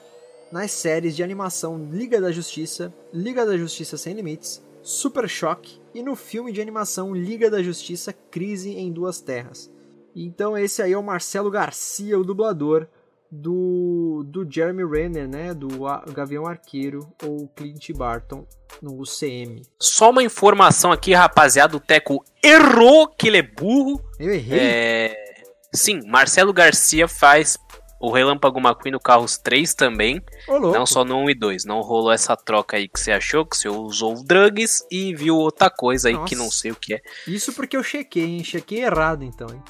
nas 0.53 0.73
séries 0.73 1.17
de 1.17 1.23
animação 1.23 1.79
Liga 1.91 2.21
da 2.21 2.31
Justiça, 2.31 2.93
Liga 3.13 3.47
da 3.47 3.57
Justiça 3.57 3.97
Sem 3.97 4.15
Limites, 4.15 4.63
Super 4.83 5.29
Choque 5.29 5.81
e 5.97 6.03
no 6.03 6.15
filme 6.15 6.53
de 6.53 6.61
animação 6.61 7.15
Liga 7.15 7.51
da 7.51 7.63
Justiça 7.63 8.13
Crise 8.13 8.71
em 8.71 8.93
Duas 8.93 9.19
Terras. 9.19 9.73
Então 10.15 10.57
esse 10.57 10.83
aí 10.83 10.93
é 10.93 10.99
o 10.99 11.03
Marcelo 11.03 11.51
Garcia, 11.51 12.19
o 12.19 12.25
dublador 12.25 12.87
do, 13.31 14.23
do 14.27 14.47
Jeremy 14.49 14.85
Renner, 14.85 15.27
né, 15.27 15.55
do 15.55 15.69
Gavião 16.13 16.47
Arqueiro 16.47 17.11
ou 17.25 17.49
Clint 17.49 17.93
Barton 17.93 18.47
no 18.83 19.01
UCM. 19.01 19.63
Só 19.81 20.11
uma 20.11 20.23
informação 20.23 20.93
aqui, 20.93 21.15
rapaziada. 21.15 21.77
O 21.77 21.81
Teco 21.81 22.23
errou 22.45 23.09
que 23.09 23.29
ele 23.29 23.39
é 23.39 23.43
burro. 23.43 23.99
Eu 24.19 24.35
errei? 24.35 24.59
É... 24.59 25.45
Sim, 25.73 26.01
Marcelo 26.07 26.53
Garcia 26.53 27.09
faz 27.09 27.57
o 28.01 28.11
Relâmpago 28.11 28.59
McQueen 28.59 28.93
no 28.93 29.01
Carros 29.01 29.39
3 29.39 29.75
também. 29.75 30.23
Louco. 30.49 30.73
Não 30.73 30.87
só 30.87 31.05
no 31.05 31.17
1 31.19 31.31
e 31.31 31.35
2. 31.35 31.65
Não 31.65 31.81
rolou 31.81 32.13
essa 32.13 32.37
troca 32.37 32.77
aí 32.77 32.89
que 32.89 33.01
você 33.01 33.13
achou, 33.13 33.45
que 33.45 33.57
você 33.57 33.69
usou 33.69 34.23
drugs 34.23 34.85
e 34.91 35.15
viu 35.15 35.37
outra 35.37 35.71
coisa 35.71 36.09
aí 36.09 36.15
que 36.25 36.35
Nossa. 36.35 36.37
não 36.37 36.51
sei 36.51 36.71
o 36.71 36.77
que 36.77 36.95
é. 36.95 37.01
Isso 37.27 37.53
porque 37.53 37.77
eu 37.77 37.83
chequei, 37.83 38.25
hein? 38.25 38.45
Chequei 38.45 38.85
errado 38.85 39.25
então, 39.25 39.49
hein? 39.49 39.63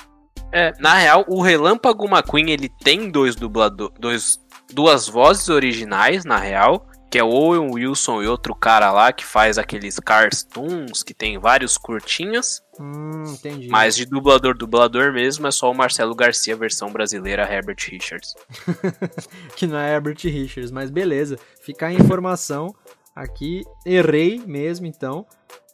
É, 0.52 0.72
na 0.78 0.94
real, 0.94 1.24
o 1.28 1.40
Relâmpago 1.40 2.06
McQueen 2.06 2.50
ele 2.50 2.68
tem 2.68 3.10
dois 3.10 3.34
dubladores, 3.34 3.94
dois, 3.98 4.40
duas 4.72 5.08
vozes 5.08 5.48
originais, 5.48 6.24
na 6.24 6.38
real, 6.38 6.86
que 7.10 7.18
é 7.18 7.22
o 7.24 7.28
Owen 7.28 7.70
Wilson 7.72 8.22
e 8.22 8.26
outro 8.26 8.54
cara 8.54 8.90
lá 8.90 9.12
que 9.12 9.24
faz 9.24 9.58
aqueles 9.58 9.98
cartoons 9.98 11.02
que 11.02 11.14
tem 11.14 11.38
vários 11.38 11.78
curtinhas, 11.78 12.62
Hum, 12.78 13.22
entendi. 13.28 13.68
mas 13.68 13.96
de 13.96 14.04
dublador 14.04 14.56
dublador 14.56 15.12
mesmo 15.12 15.46
é 15.46 15.50
só 15.50 15.70
o 15.70 15.74
Marcelo 15.74 16.14
Garcia 16.14 16.56
versão 16.56 16.90
brasileira 16.92 17.42
Herbert 17.50 17.78
Richards. 17.88 18.34
que 19.56 19.66
não 19.66 19.78
é 19.78 19.94
Herbert 19.94 20.18
Richards, 20.22 20.70
mas 20.70 20.90
beleza. 20.90 21.38
Fica 21.62 21.86
a 21.86 21.92
informação 21.92 22.74
aqui. 23.14 23.62
Errei 23.84 24.42
mesmo, 24.46 24.86
então. 24.86 25.24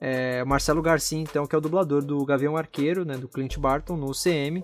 É, 0.00 0.44
Marcelo 0.44 0.82
Garcia, 0.82 1.18
então, 1.18 1.46
que 1.46 1.54
é 1.54 1.58
o 1.58 1.60
dublador 1.60 2.02
do 2.04 2.24
Gavião 2.24 2.56
Arqueiro, 2.56 3.04
né, 3.04 3.16
do 3.16 3.28
Clint 3.28 3.56
Barton, 3.58 3.96
no 3.96 4.10
UCM. 4.10 4.62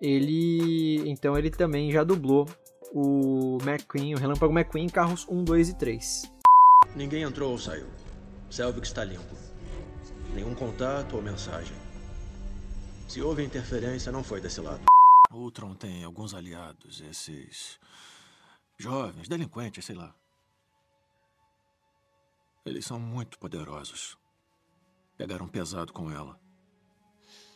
Ele, 0.00 1.02
então, 1.08 1.36
ele 1.36 1.50
também 1.50 1.90
já 1.90 2.04
dublou 2.04 2.46
o 2.92 3.58
McQueen, 3.62 4.14
o 4.14 4.18
Relâmpago 4.18 4.52
McQueen 4.52 4.86
em 4.86 4.88
carros 4.88 5.26
1, 5.28 5.44
2 5.44 5.68
e 5.70 5.74
3. 5.74 6.32
Ninguém 6.94 7.22
entrou 7.22 7.52
ou 7.52 7.58
saiu. 7.58 7.88
Selvig 8.50 8.86
está 8.86 9.04
limpo. 9.04 9.36
Nenhum 10.34 10.54
contato 10.54 11.16
ou 11.16 11.22
mensagem. 11.22 11.76
Se 13.08 13.22
houve 13.22 13.44
interferência, 13.44 14.10
não 14.10 14.24
foi 14.24 14.40
desse 14.40 14.60
lado. 14.60 14.84
Ultron 15.30 15.74
tem 15.74 16.04
alguns 16.04 16.34
aliados, 16.34 17.00
esses. 17.00 17.78
jovens, 18.78 19.28
delinquentes, 19.28 19.84
sei 19.84 19.94
lá. 19.94 20.14
Eles 22.64 22.84
são 22.84 22.98
muito 22.98 23.38
poderosos. 23.38 24.16
Pegaram 25.16 25.48
pesado 25.48 25.92
com 25.92 26.10
ela. 26.10 26.38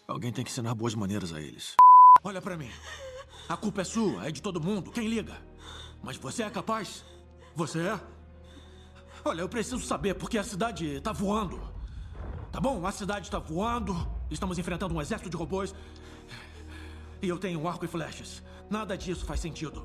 Alguém 0.07 0.32
tem 0.32 0.44
que 0.44 0.51
ensinar 0.51 0.74
boas 0.74 0.94
maneiras 0.94 1.32
a 1.32 1.40
eles. 1.40 1.77
Olha 2.23 2.40
pra 2.40 2.57
mim. 2.57 2.70
A 3.49 3.57
culpa 3.57 3.81
é 3.81 3.85
sua, 3.85 4.27
é 4.27 4.31
de 4.31 4.41
todo 4.41 4.61
mundo. 4.61 4.91
Quem 4.91 5.09
liga? 5.09 5.37
Mas 6.03 6.17
você 6.17 6.43
é 6.43 6.51
capaz? 6.51 7.05
Você 7.55 7.81
é? 7.81 8.01
Olha, 9.25 9.43
eu 9.43 9.49
preciso 9.49 9.81
saber 9.81 10.15
porque 10.15 10.39
a 10.39 10.45
cidade 10.45 11.01
tá 11.01 11.12
voando. 11.12 11.61
Tá 12.51 12.61
bom? 12.61 12.87
A 12.87 12.93
cidade 12.93 13.31
tá 13.31 13.39
voando. 13.39 13.95
Estamos 14.31 14.59
enfrentando 14.59 14.95
um 14.95 15.01
exército 15.01 15.29
de 15.29 15.37
robôs. 15.37 15.75
E 17.23 17.29
eu 17.29 17.39
tenho 17.39 17.61
um 17.61 17.69
arco 17.69 17.85
e 17.85 17.89
flechas. 17.89 18.43
Nada 18.71 18.97
disso 18.97 19.25
faz 19.27 19.41
sentido. 19.41 19.83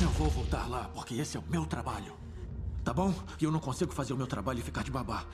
Eu 0.00 0.08
vou 0.10 0.28
voltar 0.30 0.68
lá 0.68 0.90
porque 0.94 1.14
esse 1.14 1.36
é 1.36 1.40
o 1.40 1.44
meu 1.48 1.64
trabalho. 1.64 2.14
Tá 2.82 2.92
bom? 2.92 3.14
E 3.40 3.44
eu 3.44 3.52
não 3.52 3.60
consigo 3.60 3.92
fazer 3.92 4.12
o 4.12 4.16
meu 4.16 4.26
trabalho 4.26 4.58
e 4.58 4.62
ficar 4.62 4.82
de 4.82 4.90
babá. 4.90 5.24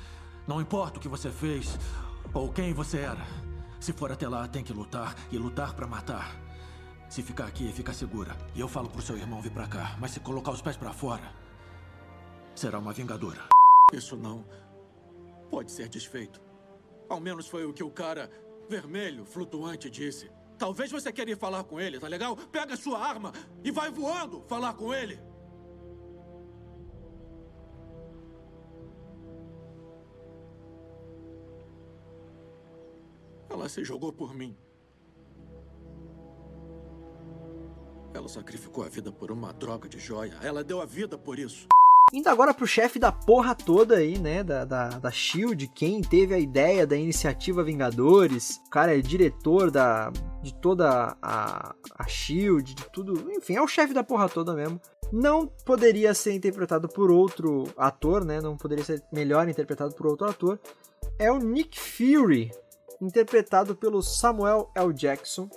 Não 0.46 0.60
importa 0.60 0.98
o 0.98 1.00
que 1.00 1.08
você 1.08 1.30
fez 1.30 1.78
ou 2.34 2.52
quem 2.52 2.74
você 2.74 2.98
era. 2.98 3.26
Se 3.86 3.92
for 3.92 4.10
até 4.10 4.26
lá, 4.26 4.48
tem 4.48 4.64
que 4.64 4.72
lutar 4.72 5.14
e 5.30 5.38
lutar 5.38 5.72
para 5.72 5.86
matar. 5.86 6.34
Se 7.08 7.22
ficar 7.22 7.44
aqui, 7.44 7.72
fica 7.72 7.92
segura. 7.92 8.36
E 8.52 8.58
eu 8.58 8.66
falo 8.66 8.90
pro 8.90 9.00
seu 9.00 9.16
irmão 9.16 9.40
vir 9.40 9.52
pra 9.52 9.68
cá. 9.68 9.96
Mas 10.00 10.10
se 10.10 10.18
colocar 10.18 10.50
os 10.50 10.60
pés 10.60 10.76
pra 10.76 10.92
fora, 10.92 11.32
será 12.52 12.80
uma 12.80 12.92
vingadora. 12.92 13.46
Isso 13.92 14.16
não 14.16 14.44
pode 15.48 15.70
ser 15.70 15.88
desfeito. 15.88 16.40
Ao 17.08 17.20
menos 17.20 17.46
foi 17.46 17.64
o 17.64 17.72
que 17.72 17.84
o 17.84 17.88
cara 17.88 18.28
vermelho, 18.68 19.24
flutuante, 19.24 19.88
disse. 19.88 20.32
Talvez 20.58 20.90
você 20.90 21.12
queira 21.12 21.30
ir 21.30 21.38
falar 21.38 21.62
com 21.62 21.78
ele, 21.78 22.00
tá 22.00 22.08
legal? 22.08 22.36
Pega 22.36 22.76
sua 22.76 22.98
arma 22.98 23.32
e 23.62 23.70
vai 23.70 23.88
voando 23.88 24.42
falar 24.48 24.74
com 24.74 24.92
ele. 24.92 25.16
Ela 33.56 33.70
se 33.70 33.82
jogou 33.82 34.12
por 34.12 34.34
mim. 34.34 34.54
Ela 38.12 38.28
sacrificou 38.28 38.84
a 38.84 38.88
vida 38.88 39.10
por 39.10 39.32
uma 39.32 39.50
droga 39.54 39.88
de 39.88 39.98
joia. 39.98 40.34
Ela 40.42 40.62
deu 40.62 40.78
a 40.78 40.84
vida 40.84 41.16
por 41.16 41.38
isso. 41.38 41.66
Indo 42.12 42.28
agora 42.28 42.52
pro 42.52 42.66
chefe 42.66 42.98
da 42.98 43.10
porra 43.10 43.54
toda 43.54 43.96
aí, 43.96 44.18
né? 44.18 44.44
Da, 44.44 44.66
da, 44.66 44.88
da 44.90 45.10
Shield, 45.10 45.68
quem 45.68 46.02
teve 46.02 46.34
a 46.34 46.38
ideia 46.38 46.86
da 46.86 46.96
iniciativa 46.96 47.64
Vingadores. 47.64 48.62
O 48.66 48.70
cara 48.70 48.96
é 48.96 49.00
diretor 49.00 49.70
da, 49.70 50.12
de 50.42 50.54
toda 50.54 51.16
a, 51.22 51.74
a 51.98 52.06
Shield, 52.06 52.74
de 52.74 52.90
tudo. 52.90 53.32
Enfim, 53.32 53.56
é 53.56 53.62
o 53.62 53.66
chefe 53.66 53.94
da 53.94 54.04
porra 54.04 54.28
toda 54.28 54.54
mesmo. 54.54 54.78
Não 55.10 55.46
poderia 55.46 56.12
ser 56.12 56.34
interpretado 56.34 56.88
por 56.88 57.10
outro 57.10 57.64
ator, 57.74 58.22
né? 58.22 58.38
Não 58.38 58.54
poderia 58.54 58.84
ser 58.84 59.02
melhor 59.10 59.48
interpretado 59.48 59.94
por 59.94 60.06
outro 60.06 60.28
ator. 60.28 60.60
É 61.18 61.32
o 61.32 61.38
Nick 61.38 61.80
Fury, 61.80 62.52
interpretado 63.00 63.74
pelo 63.74 64.02
Samuel 64.02 64.70
L. 64.74 64.92
Jackson. 64.92 65.48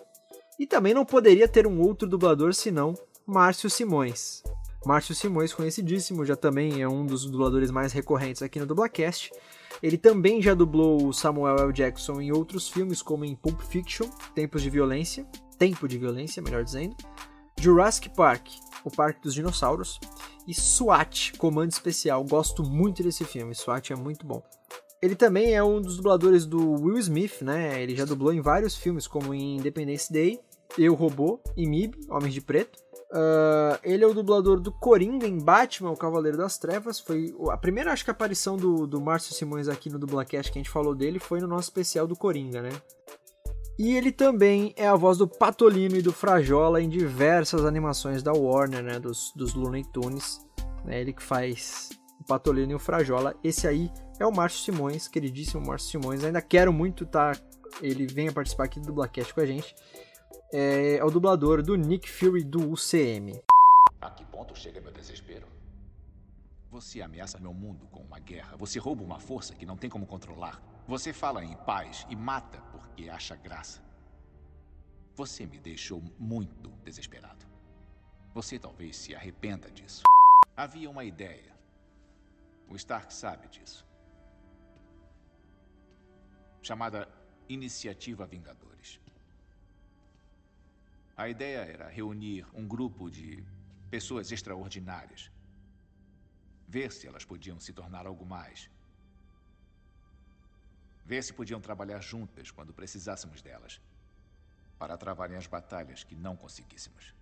E 0.60 0.68
também 0.68 0.94
não 0.94 1.06
poderia 1.06 1.48
ter 1.48 1.66
um 1.66 1.80
outro 1.82 2.08
dublador 2.08 2.54
senão 2.54 2.94
Márcio 3.26 3.70
Simões. 3.70 4.44
Márcio 4.86 5.14
Simões, 5.14 5.54
conhecidíssimo, 5.54 6.26
já 6.26 6.36
também 6.36 6.82
é 6.82 6.88
um 6.88 7.06
dos 7.06 7.26
dubladores 7.26 7.70
mais 7.70 7.92
recorrentes 7.92 8.42
aqui 8.42 8.60
no 8.60 8.66
Dublacast. 8.66 9.32
Ele 9.84 9.98
também 9.98 10.42
já 10.42 10.54
dublou 10.54 11.08
o 11.08 11.14
Samuel 11.14 11.58
L. 11.58 11.74
Jackson 11.74 12.20
em 12.20 12.32
outros 12.32 12.68
filmes, 12.68 13.02
como 13.02 13.26
em 13.26 13.36
Pulp 13.36 13.62
Fiction, 13.62 14.10
Tempos 14.34 14.62
de 14.62 14.70
Violência, 14.70 15.26
Tempo 15.58 15.88
de 15.88 15.98
Violência, 15.98 16.42
melhor 16.42 16.64
dizendo, 16.64 16.96
Jurassic 17.60 18.10
Park, 18.10 18.48
O 18.84 18.90
Parque 18.90 19.22
dos 19.22 19.34
Dinossauros, 19.34 20.00
e 20.48 20.54
SWAT, 20.54 21.34
Comando 21.38 21.72
Especial. 21.72 22.24
Gosto 22.24 22.64
muito 22.64 23.04
desse 23.04 23.24
filme, 23.24 23.54
SWAT 23.54 23.92
é 23.92 23.96
muito 23.96 24.26
bom. 24.26 24.42
Ele 25.02 25.16
também 25.16 25.56
é 25.56 25.64
um 25.64 25.82
dos 25.82 25.96
dubladores 25.98 26.46
do 26.46 26.74
Will 26.74 26.98
Smith, 26.98 27.42
né? 27.42 27.82
Ele 27.82 27.96
já 27.96 28.04
dublou 28.04 28.34
em 28.34 28.42
vários 28.42 28.76
filmes, 28.76 29.08
como 29.08 29.34
em 29.34 29.58
Independence 29.58 30.12
Day, 30.12 30.40
Eu 30.78 30.94
Robô 30.94 31.40
e 31.56 31.66
MIB, 31.66 31.98
Homens 32.10 32.34
de 32.34 32.42
Preto. 32.42 32.80
Uh, 33.12 33.80
ele 33.82 34.04
é 34.04 34.08
o 34.08 34.14
dublador 34.14 34.60
do 34.60 34.72
Coringa 34.72 35.26
em 35.26 35.40
Batman, 35.40 35.90
o 35.90 35.98
Cavaleiro 35.98 36.38
das 36.38 36.58
Trevas. 36.58 37.00
Foi 37.00 37.34
a 37.50 37.58
primeira, 37.58 37.92
acho 37.92 38.04
que, 38.04 38.12
aparição 38.12 38.58
do, 38.58 38.86
do 38.86 39.02
Márcio 39.02 39.34
Simões 39.34 39.68
aqui 39.68 39.90
no 39.90 39.98
Dublacast 39.98 40.52
que 40.52 40.60
a 40.60 40.62
gente 40.62 40.70
falou 40.70 40.94
dele 40.94 41.18
foi 41.18 41.40
no 41.40 41.48
nosso 41.48 41.70
especial 41.70 42.06
do 42.06 42.16
Coringa, 42.16 42.62
né? 42.62 42.72
E 43.80 43.96
ele 43.96 44.12
também 44.12 44.74
é 44.76 44.86
a 44.86 44.96
voz 44.96 45.18
do 45.18 45.28
Patolino 45.28 45.96
e 45.96 46.02
do 46.02 46.12
Frajola 46.12 46.82
em 46.82 46.90
diversas 46.90 47.66
animações 47.66 48.22
da 48.22 48.34
Warner, 48.34 48.84
né? 48.84 49.00
Dos, 49.00 49.32
dos 49.34 49.54
Looney 49.54 49.86
Tunes. 49.86 50.46
É 50.86 51.00
ele 51.00 51.14
que 51.14 51.24
faz 51.24 51.90
o 52.20 52.26
Patolino 52.26 52.74
e 52.74 52.76
o 52.76 52.80
Frajola. 52.80 53.34
Esse 53.42 53.68
aí 53.68 53.90
é 54.20 54.26
o 54.26 54.32
Márcio 54.32 54.60
Simões, 54.60 55.08
queridíssimo 55.08 55.66
Márcio 55.66 55.92
Simões. 55.92 56.24
Ainda 56.24 56.42
quero 56.42 56.74
muito 56.74 57.06
tá, 57.06 57.32
ele 57.82 58.06
venha 58.06 58.34
participar 58.34 58.66
aqui 58.66 58.80
do 58.80 58.88
Dublacast 58.88 59.34
com 59.34 59.40
a 59.40 59.46
gente. 59.46 59.74
É, 60.52 60.98
é 60.98 61.04
o 61.04 61.10
dublador 61.10 61.64
do 61.64 61.76
Nick 61.76 62.10
Fury 62.12 62.44
do 62.44 62.70
UCM. 62.70 63.42
A 64.02 64.10
que 64.12 64.26
ponto 64.26 64.58
chega 64.58 64.82
meu 64.82 64.92
desespero? 64.92 65.48
Você 66.70 67.02
ameaça 67.02 67.40
meu 67.40 67.54
mundo 67.54 67.88
com 67.88 68.02
uma 68.02 68.20
guerra. 68.20 68.58
Você 68.58 68.78
rouba 68.78 69.04
uma 69.04 69.20
força 69.20 69.56
que 69.56 69.66
não 69.66 69.78
tem 69.78 69.90
como 69.90 70.06
controlar. 70.06 70.62
Você 70.88 71.14
fala 71.14 71.44
em 71.44 71.56
paz 71.56 72.06
e 72.10 72.16
mata 72.16 72.60
porque 72.72 73.10
acha 73.10 73.36
graça. 73.36 73.82
Você 75.16 75.46
me 75.46 75.60
deixou 75.60 76.04
muito 76.20 76.70
desesperado. 76.84 77.46
Você 78.34 78.60
talvez 78.60 78.98
se 78.98 79.16
arrependa 79.16 79.72
disso. 79.72 80.04
Havia 80.56 80.90
uma 80.90 81.04
ideia. 81.04 81.58
O 82.68 82.76
Stark 82.76 83.14
sabe 83.14 83.48
disso 83.48 83.89
chamada 86.62 87.08
Iniciativa 87.48 88.26
Vingadores. 88.26 89.00
A 91.18 91.28
ideia 91.28 91.60
era 91.60 91.90
reunir 91.90 92.46
um 92.54 92.68
grupo 92.68 93.10
de 93.10 93.44
pessoas 93.90 94.32
extraordinárias, 94.32 95.32
ver 96.68 96.92
se 96.92 97.08
elas 97.08 97.26
podiam 97.26 97.60
se 97.60 97.74
tornar 97.74 98.06
algo 98.06 98.26
mais, 98.26 98.70
ver 101.06 101.24
se 101.24 101.34
podiam 101.34 101.60
trabalhar 101.60 102.02
juntas 102.02 102.52
quando 102.52 102.74
precisássemos 102.74 103.42
delas, 103.42 103.82
para 104.78 104.96
travarem 104.98 105.36
as 105.36 105.48
batalhas 105.48 106.04
que 106.04 106.16
não 106.16 106.38
conseguíssemos. 106.38 107.14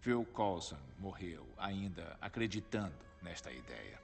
Phil 0.00 0.24
Coulson 0.32 0.80
morreu 0.98 1.46
ainda 1.56 2.16
acreditando 2.20 3.04
nesta 3.22 3.52
ideia. 3.52 4.00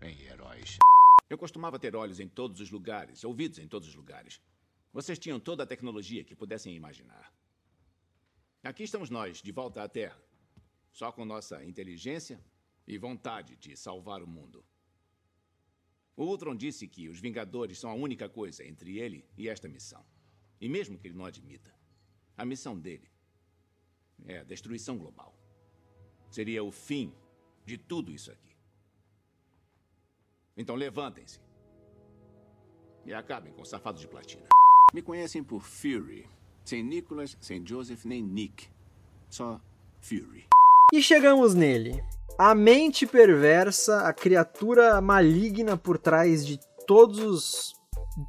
Em 0.00 0.20
heróis. 0.22 0.78
Eu 1.28 1.38
costumava 1.38 1.78
ter 1.78 1.96
olhos 1.96 2.20
em 2.20 2.28
todos 2.28 2.60
os 2.60 2.70
lugares, 2.70 3.24
ouvidos 3.24 3.58
em 3.58 3.66
todos 3.66 3.88
os 3.88 3.94
lugares. 3.94 4.40
Vocês 4.92 5.18
tinham 5.18 5.40
toda 5.40 5.62
a 5.62 5.66
tecnologia 5.66 6.24
que 6.24 6.34
pudessem 6.34 6.74
imaginar. 6.74 7.32
Aqui 8.62 8.84
estamos 8.84 9.10
nós, 9.10 9.42
de 9.42 9.52
volta 9.52 9.82
à 9.82 9.88
Terra. 9.88 10.20
Só 10.92 11.12
com 11.12 11.24
nossa 11.24 11.64
inteligência 11.64 12.42
e 12.86 12.96
vontade 12.96 13.56
de 13.56 13.76
salvar 13.76 14.22
o 14.22 14.26
mundo. 14.26 14.64
O 16.16 16.24
Ultron 16.24 16.56
disse 16.56 16.88
que 16.88 17.08
os 17.08 17.20
Vingadores 17.20 17.78
são 17.78 17.90
a 17.90 17.94
única 17.94 18.28
coisa 18.28 18.64
entre 18.64 18.98
ele 18.98 19.28
e 19.36 19.48
esta 19.48 19.68
missão. 19.68 20.04
E 20.58 20.68
mesmo 20.68 20.98
que 20.98 21.08
ele 21.08 21.16
não 21.16 21.26
admita, 21.26 21.74
a 22.36 22.44
missão 22.44 22.78
dele 22.78 23.10
é 24.24 24.38
a 24.38 24.44
destruição 24.44 24.96
global. 24.96 25.38
Seria 26.30 26.64
o 26.64 26.72
fim 26.72 27.12
de 27.66 27.76
tudo 27.76 28.10
isso 28.10 28.30
aqui. 28.30 28.55
Então 30.56 30.74
levantem-se. 30.74 31.38
E 33.04 33.12
acabem 33.12 33.52
com 33.52 33.62
o 33.62 33.66
safado 33.66 34.00
de 34.00 34.08
platina. 34.08 34.46
Me 34.92 35.02
conhecem 35.02 35.44
por 35.44 35.62
Fury. 35.62 36.28
Sem 36.64 36.82
Nicholas, 36.82 37.36
sem 37.40 37.64
Joseph, 37.64 38.04
nem 38.04 38.22
Nick. 38.22 38.68
Só 39.28 39.60
Fury. 40.00 40.46
E 40.92 41.02
chegamos 41.02 41.54
nele. 41.54 42.02
A 42.38 42.54
mente 42.54 43.06
perversa, 43.06 44.06
a 44.06 44.12
criatura 44.12 45.00
maligna 45.00 45.76
por 45.76 45.98
trás 45.98 46.46
de 46.46 46.58
todos 46.86 47.18
os 47.18 47.76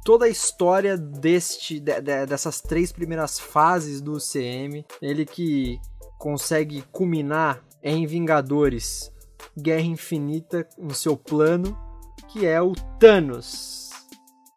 toda 0.04 0.26
a 0.26 0.28
história 0.28 0.98
deste 0.98 1.80
de, 1.80 2.00
de, 2.00 2.26
dessas 2.26 2.60
três 2.60 2.92
primeiras 2.92 3.38
fases 3.38 4.02
do 4.02 4.16
UCM, 4.16 4.84
ele 5.00 5.24
que 5.24 5.80
consegue 6.18 6.82
culminar 6.92 7.64
em 7.82 8.06
Vingadores 8.06 9.10
Guerra 9.56 9.86
Infinita 9.86 10.68
no 10.76 10.94
seu 10.94 11.16
plano 11.16 11.87
que 12.28 12.46
é 12.46 12.60
o 12.60 12.72
Thanos. 12.98 13.90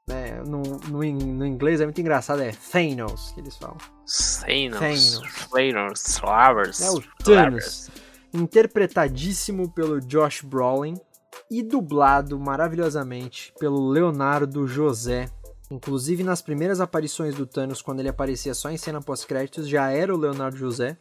Né? 0.08 0.42
No, 0.46 0.62
no, 0.62 1.00
no, 1.00 1.46
inglês 1.46 1.80
é 1.80 1.86
muito 1.86 2.02
engraçado, 2.02 2.42
é 2.42 2.52
Thanos 2.52 3.32
que 3.32 3.40
eles 3.40 3.56
falam. 3.56 3.78
Thanos. 4.80 5.22
Thanos. 5.60 6.16
Thanos. 6.18 6.82
É 6.82 6.92
o 6.92 7.02
Thanos. 7.24 7.90
Interpretadíssimo 8.34 9.70
pelo 9.72 10.00
Josh 10.02 10.42
Brolin 10.42 10.96
e 11.50 11.62
dublado 11.64 12.40
maravilhosamente 12.40 13.54
pelo 13.60 13.90
Leonardo 13.90 14.68
José. 14.68 15.30
Inclusive 15.70 16.24
nas 16.24 16.42
primeiras 16.42 16.82
aparições 16.82 17.36
do 17.36 17.46
Thanos, 17.46 17.82
quando 17.82 18.02
ele 18.02 18.10
aparecia 18.10 18.54
só 18.54 18.70
em 18.70 18.78
cena 18.78 19.02
pós-créditos, 19.02 19.70
já 19.70 19.90
era 19.90 20.14
o 20.14 20.18
Leonardo 20.18 20.58
José. 20.58 20.98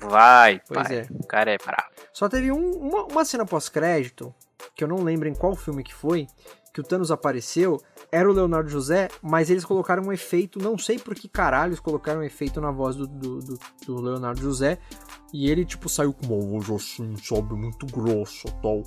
Vai, 0.00 0.60
pois 0.68 0.86
pai. 0.86 0.98
É. 0.98 1.06
O 1.10 1.26
cara 1.26 1.50
é 1.52 1.56
bravo. 1.58 1.90
Só 2.12 2.28
teve 2.28 2.52
um, 2.52 2.70
uma, 2.72 3.04
uma 3.06 3.24
cena 3.24 3.44
pós-crédito 3.44 4.32
que 4.74 4.84
eu 4.84 4.88
não 4.88 5.02
lembro 5.02 5.28
em 5.28 5.34
qual 5.34 5.54
filme 5.54 5.82
que 5.82 5.94
foi, 5.94 6.26
que 6.72 6.80
o 6.80 6.84
Thanos 6.84 7.10
apareceu, 7.10 7.80
era 8.10 8.30
o 8.30 8.32
Leonardo 8.32 8.70
José, 8.70 9.08
mas 9.22 9.50
eles 9.50 9.64
colocaram 9.64 10.04
um 10.04 10.12
efeito, 10.12 10.58
não 10.62 10.78
sei 10.78 10.98
por 10.98 11.14
que 11.14 11.28
caralho 11.28 11.70
eles 11.70 11.80
colocaram 11.80 12.20
um 12.20 12.24
efeito 12.24 12.60
na 12.60 12.70
voz 12.70 12.94
do, 12.96 13.06
do, 13.06 13.38
do, 13.40 13.58
do 13.86 14.00
Leonardo 14.00 14.40
José, 14.40 14.78
e 15.32 15.50
ele, 15.50 15.64
tipo, 15.64 15.88
saiu 15.88 16.12
com 16.12 16.26
uma 16.26 16.60
voz 16.60 16.82
assim, 16.82 17.16
sabe, 17.16 17.54
muito 17.54 17.86
grossa 17.86 18.48
tal. 18.62 18.82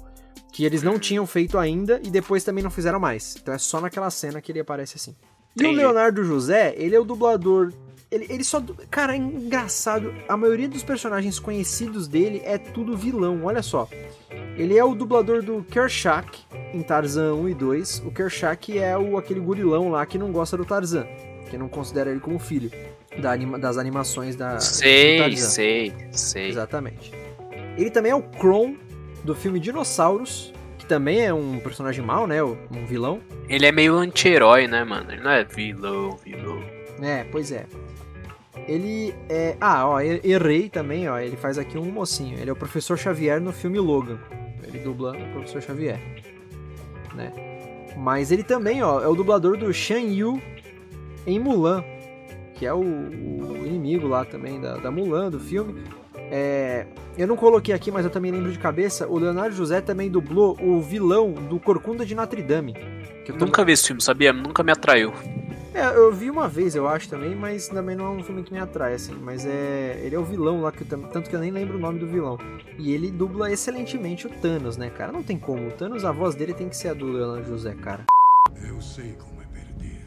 Que 0.54 0.66
eles 0.66 0.84
não 0.84 1.00
tinham 1.00 1.26
feito 1.26 1.58
ainda 1.58 2.02
e 2.04 2.10
depois 2.10 2.44
também 2.44 2.64
não 2.64 2.72
fizeram 2.72 3.00
mais. 3.00 3.36
Então 3.38 3.54
é 3.54 3.58
só 3.58 3.80
naquela 3.80 4.10
cena 4.10 4.42
que 4.42 4.52
ele 4.52 4.60
aparece 4.60 4.98
assim. 4.98 5.16
E 5.56 5.66
o 5.66 5.72
Leonardo 5.72 6.24
José, 6.24 6.74
ele 6.78 6.96
é 6.96 7.00
o 7.00 7.04
dublador 7.04 7.74
Ele, 8.12 8.28
ele 8.30 8.44
só. 8.44 8.62
Cara, 8.90 9.14
é 9.14 9.18
engraçado. 9.18 10.14
A 10.28 10.36
maioria 10.36 10.68
dos 10.68 10.84
personagens 10.84 11.40
conhecidos 11.40 12.08
dele 12.10 12.42
é 12.44 12.58
tudo 12.58 12.98
vilão, 12.98 13.46
olha 13.46 13.64
só. 13.64 13.88
Ele 14.58 14.78
é 14.78 14.84
o 14.84 14.94
dublador 14.94 15.42
do 15.42 15.64
Kershak 15.64 16.40
em 16.74 16.82
Tarzan 16.82 17.34
1 17.36 17.50
e 17.50 17.54
2. 17.54 18.04
O 18.06 18.12
Kershak 18.12 18.78
é 18.78 18.98
o, 18.98 19.18
aquele 19.18 19.40
gurilão 19.40 19.90
lá 19.90 20.06
que 20.06 20.18
não 20.18 20.32
gosta 20.32 20.58
do 20.58 20.66
Tarzan, 20.66 21.08
que 21.50 21.58
não 21.58 21.70
considera 21.70 22.12
ele 22.12 22.20
como 22.20 22.38
filho 22.38 22.70
da 23.22 23.32
anima, 23.32 23.58
das 23.58 23.78
animações 23.78 24.36
da. 24.36 24.60
Sei, 24.60 25.38
sei, 25.38 25.94
sei. 26.12 26.50
Exatamente. 26.50 27.14
Ele 27.78 27.90
também 27.90 28.12
é 28.12 28.16
o 28.16 28.22
Kron 28.22 28.76
do 29.24 29.34
filme 29.34 29.58
Dinossauros, 29.58 30.54
que 30.78 30.86
também 30.86 31.26
é 31.26 31.34
um 31.34 31.60
personagem 31.60 32.04
mau, 32.04 32.28
né? 32.28 32.44
Um 32.44 32.86
vilão. 32.86 33.22
Ele 33.48 33.66
é 33.66 33.72
meio 33.72 33.96
anti-herói, 33.96 34.68
né, 34.68 34.84
mano? 34.84 35.12
Ele 35.12 35.22
não 35.22 35.32
é 35.32 35.46
vilão, 35.46 36.18
vilão. 36.24 36.62
É, 37.02 37.24
pois 37.26 37.52
é. 37.52 37.66
Ele 38.68 39.14
é. 39.28 39.56
Ah, 39.60 39.88
ó, 39.88 40.00
errei 40.00 40.70
também, 40.70 41.10
ó. 41.10 41.18
Ele 41.20 41.36
faz 41.36 41.58
aqui 41.58 41.78
um 41.78 41.92
mocinho. 41.92 42.38
Ele 42.40 42.50
é 42.50 42.54
o 42.54 42.56
professor 42.56 42.98
Xavier 42.98 43.42
no 43.42 43.52
filme 43.52 43.80
Logan. 43.80 44.20
Ele 44.64 44.80
dubla 44.80 45.12
o 45.12 45.32
professor 45.32 45.62
Xavier. 45.62 46.00
Né? 47.16 47.32
Mas 47.98 48.32
ele 48.32 48.44
também, 48.44 48.82
ó, 48.84 49.02
é 49.02 49.08
o 49.08 49.16
dublador 49.16 49.58
do 49.58 49.74
Shan 49.74 50.00
Yu 50.00 50.42
em 51.26 51.40
Mulan. 51.40 51.84
Que 52.56 52.66
é 52.66 52.74
o, 52.74 52.80
o 52.80 53.66
inimigo 53.66 54.08
lá 54.08 54.24
também 54.24 54.62
da, 54.62 54.78
da 54.78 54.92
Mulan, 54.92 55.30
do 55.32 55.40
filme. 55.40 55.82
É, 56.34 56.86
eu 57.18 57.28
não 57.28 57.36
coloquei 57.36 57.74
aqui, 57.74 57.92
mas 57.92 58.06
eu 58.06 58.12
também 58.12 58.32
lembro 58.32 58.52
de 58.52 58.60
cabeça. 58.60 59.08
O 59.08 59.18
Leonardo 59.18 59.56
José 59.56 59.82
também 59.82 60.10
dublou 60.10 60.58
o 60.62 60.80
vilão 60.80 61.32
do 61.34 61.60
Corcunda 61.60 62.06
de 62.06 62.14
Notre 62.16 62.42
Dame. 62.42 62.76
Nunca 63.40 63.66
vi 63.66 63.74
esse 63.74 63.88
filme, 63.88 64.02
sabia? 64.02 64.32
Nunca 64.32 64.64
me 64.64 64.72
atraiu. 64.72 65.12
É, 65.74 65.86
eu 65.96 66.12
vi 66.12 66.30
uma 66.30 66.50
vez, 66.50 66.76
eu 66.76 66.86
acho 66.86 67.08
também, 67.08 67.34
mas 67.34 67.70
também 67.70 67.96
não 67.96 68.06
é 68.06 68.10
um 68.10 68.24
filme 68.24 68.44
que 68.44 68.52
me 68.52 68.60
atrai, 68.60 68.94
assim. 68.94 69.14
Mas 69.14 69.46
é. 69.46 70.02
Ele 70.04 70.16
é 70.16 70.20
o 70.20 70.26
vilão 70.26 70.62
lá, 70.62 70.72
que 70.72 70.82
eu, 70.82 71.10
tanto 71.10 71.30
que 71.30 71.36
eu 71.36 71.40
nem 71.40 71.52
lembro 71.52 71.78
o 71.78 71.80
nome 71.80 71.98
do 71.98 72.08
vilão. 72.08 72.38
E 72.78 72.92
ele 72.92 73.10
dubla 73.10 73.52
excelentemente 73.52 74.28
o 74.28 74.30
Thanos, 74.30 74.76
né, 74.76 74.90
cara? 74.90 75.12
Não 75.12 75.24
tem 75.24 75.40
como. 75.40 75.70
O 75.70 75.72
Thanos, 75.72 76.04
a 76.04 76.12
voz 76.12 76.36
dele 76.36 76.54
tem 76.54 76.68
que 76.68 76.76
ser 76.76 76.90
a 76.90 76.94
do 76.94 77.06
Leonardo 77.06 77.48
José, 77.48 77.74
cara. 77.76 78.06
Eu 78.68 78.82
sei 78.82 79.14
como 79.14 79.42
é 79.42 79.46
perder. 79.46 80.06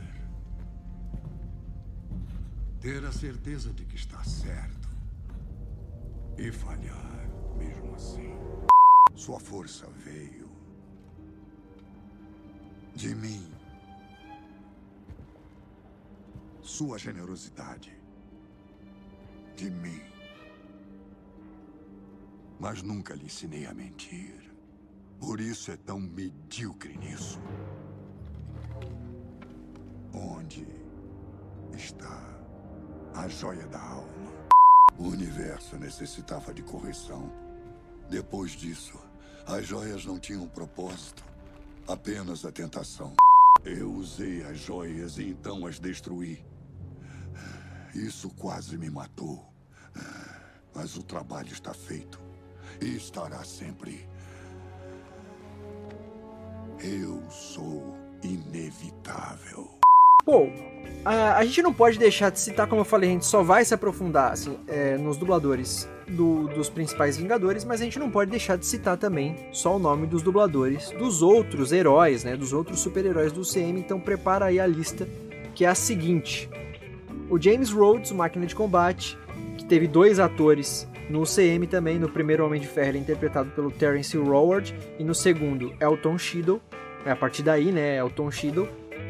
Ter 2.81 3.05
a 3.07 3.13
certeza 3.13 3.73
de 3.73 3.85
que 3.87 3.97
está 3.97 4.23
certo. 4.23 4.89
E 6.37 6.53
falhar, 6.53 7.27
mesmo 7.57 7.95
assim. 7.95 8.37
Sua 9.15 9.41
força 9.41 9.87
veio. 10.05 10.45
De 12.95 13.15
mim. 13.15 13.54
Sua 16.65 16.99
generosidade. 16.99 17.93
De 19.55 19.71
mim. 19.71 20.01
Mas 22.59 22.83
nunca 22.83 23.15
lhe 23.15 23.27
ensinei 23.27 23.67
a 23.67 23.75
mentir. 23.75 24.51
Por 25.21 25.41
isso 25.41 25.71
é 25.71 25.77
tão 25.77 26.01
medíocre 26.01 26.97
nisso. 26.97 27.39
Onde 30.13 30.67
está 31.77 32.23
a 33.15 33.29
joia 33.29 33.67
da 33.67 33.81
alma? 33.81 34.33
O 34.99 35.09
universo 35.09 35.77
necessitava 35.77 36.55
de 36.55 36.63
correção. 36.63 37.31
Depois 38.09 38.53
disso, 38.53 38.99
as 39.47 39.67
joias 39.67 40.07
não 40.07 40.19
tinham 40.19 40.49
propósito, 40.49 41.25
apenas 41.87 42.45
a 42.45 42.53
tentação. 42.53 43.15
Eu 43.65 43.93
usei 43.93 44.43
as 44.45 44.59
joias 44.59 45.19
e 45.19 45.29
então 45.29 45.67
as 45.67 45.79
destruí. 45.79 46.54
Isso 47.95 48.29
quase 48.31 48.77
me 48.77 48.91
matou. 48.91 49.45
Mas 50.75 50.97
o 50.97 51.03
trabalho 51.03 51.53
está 51.53 51.73
feito. 51.73 52.21
E 52.81 52.97
estará 52.97 53.45
sempre. 53.45 54.07
Eu 56.83 57.23
sou 57.31 57.97
inevitável. 58.23 59.71
Pô, 60.25 60.49
a, 61.05 61.37
a, 61.37 61.45
gente 61.45 61.63
não 61.63 61.73
pode 61.73 61.99
deixar 61.99 62.31
de 62.31 62.41
citar, 62.41 62.67
como 62.67 62.81
eu 62.81 62.85
falei, 62.85 63.11
a 63.11 63.13
gente 63.13 63.27
só 63.27 63.43
vai 63.43 63.65
se 63.65 63.75
aprofundar 63.75 64.33
assim, 64.33 64.59
é, 64.67 64.97
nos 64.97 65.19
dubladores 65.19 65.87
do, 66.09 66.49
dos 66.49 66.71
principais 66.71 67.17
Vingadores, 67.19 67.65
mas 67.65 67.81
a 67.81 67.85
gente 67.85 67.99
não 67.99 68.11
pode 68.11 68.31
deixar 68.31 68.57
de 68.57 68.65
citar 68.65 68.97
também 68.97 69.49
só 69.53 69.77
o 69.77 69.79
nome 69.79 70.07
dos 70.07 70.23
dubladores 70.23 70.91
dos 70.93 71.23
outros 71.23 71.73
heróis, 71.73 72.25
né? 72.25 72.37
Dos 72.37 72.53
outros 72.53 72.81
super-heróis 72.81 73.33
do 73.33 73.43
CM. 73.43 73.79
Então 73.79 74.01
prepara 74.01 74.47
aí 74.47 74.59
a 74.59 74.67
lista, 74.67 75.07
que 75.55 75.65
é 75.65 75.69
a 75.69 75.75
seguinte: 75.75 76.49
o 77.31 77.41
James 77.41 77.71
Rhodes, 77.71 78.11
o 78.11 78.15
Máquina 78.15 78.47
de 78.47 78.55
Combate, 78.55 79.19
que 79.57 79.65
teve 79.65 79.87
dois 79.87 80.19
atores 80.19 80.89
no 81.09 81.25
CM 81.25 81.67
também. 81.67 81.99
No 81.99 82.09
primeiro 82.09 82.45
Homem 82.45 82.61
de 82.61 82.67
Ferro 82.67 82.91
ele 82.91 82.99
é 82.99 83.01
interpretado 83.01 83.51
pelo 83.51 83.71
Terence 83.71 84.17
Howard 84.17 84.75
e 84.99 85.05
no 85.05 85.15
segundo 85.15 85.73
Elton 85.81 86.19
Shiddle. 86.19 86.61
É 87.05 87.11
a 87.11 87.17
partir 87.17 87.43
daí, 87.43 87.71
né, 87.71 87.99
Elton 87.99 88.31
Shiddle. 88.31 88.69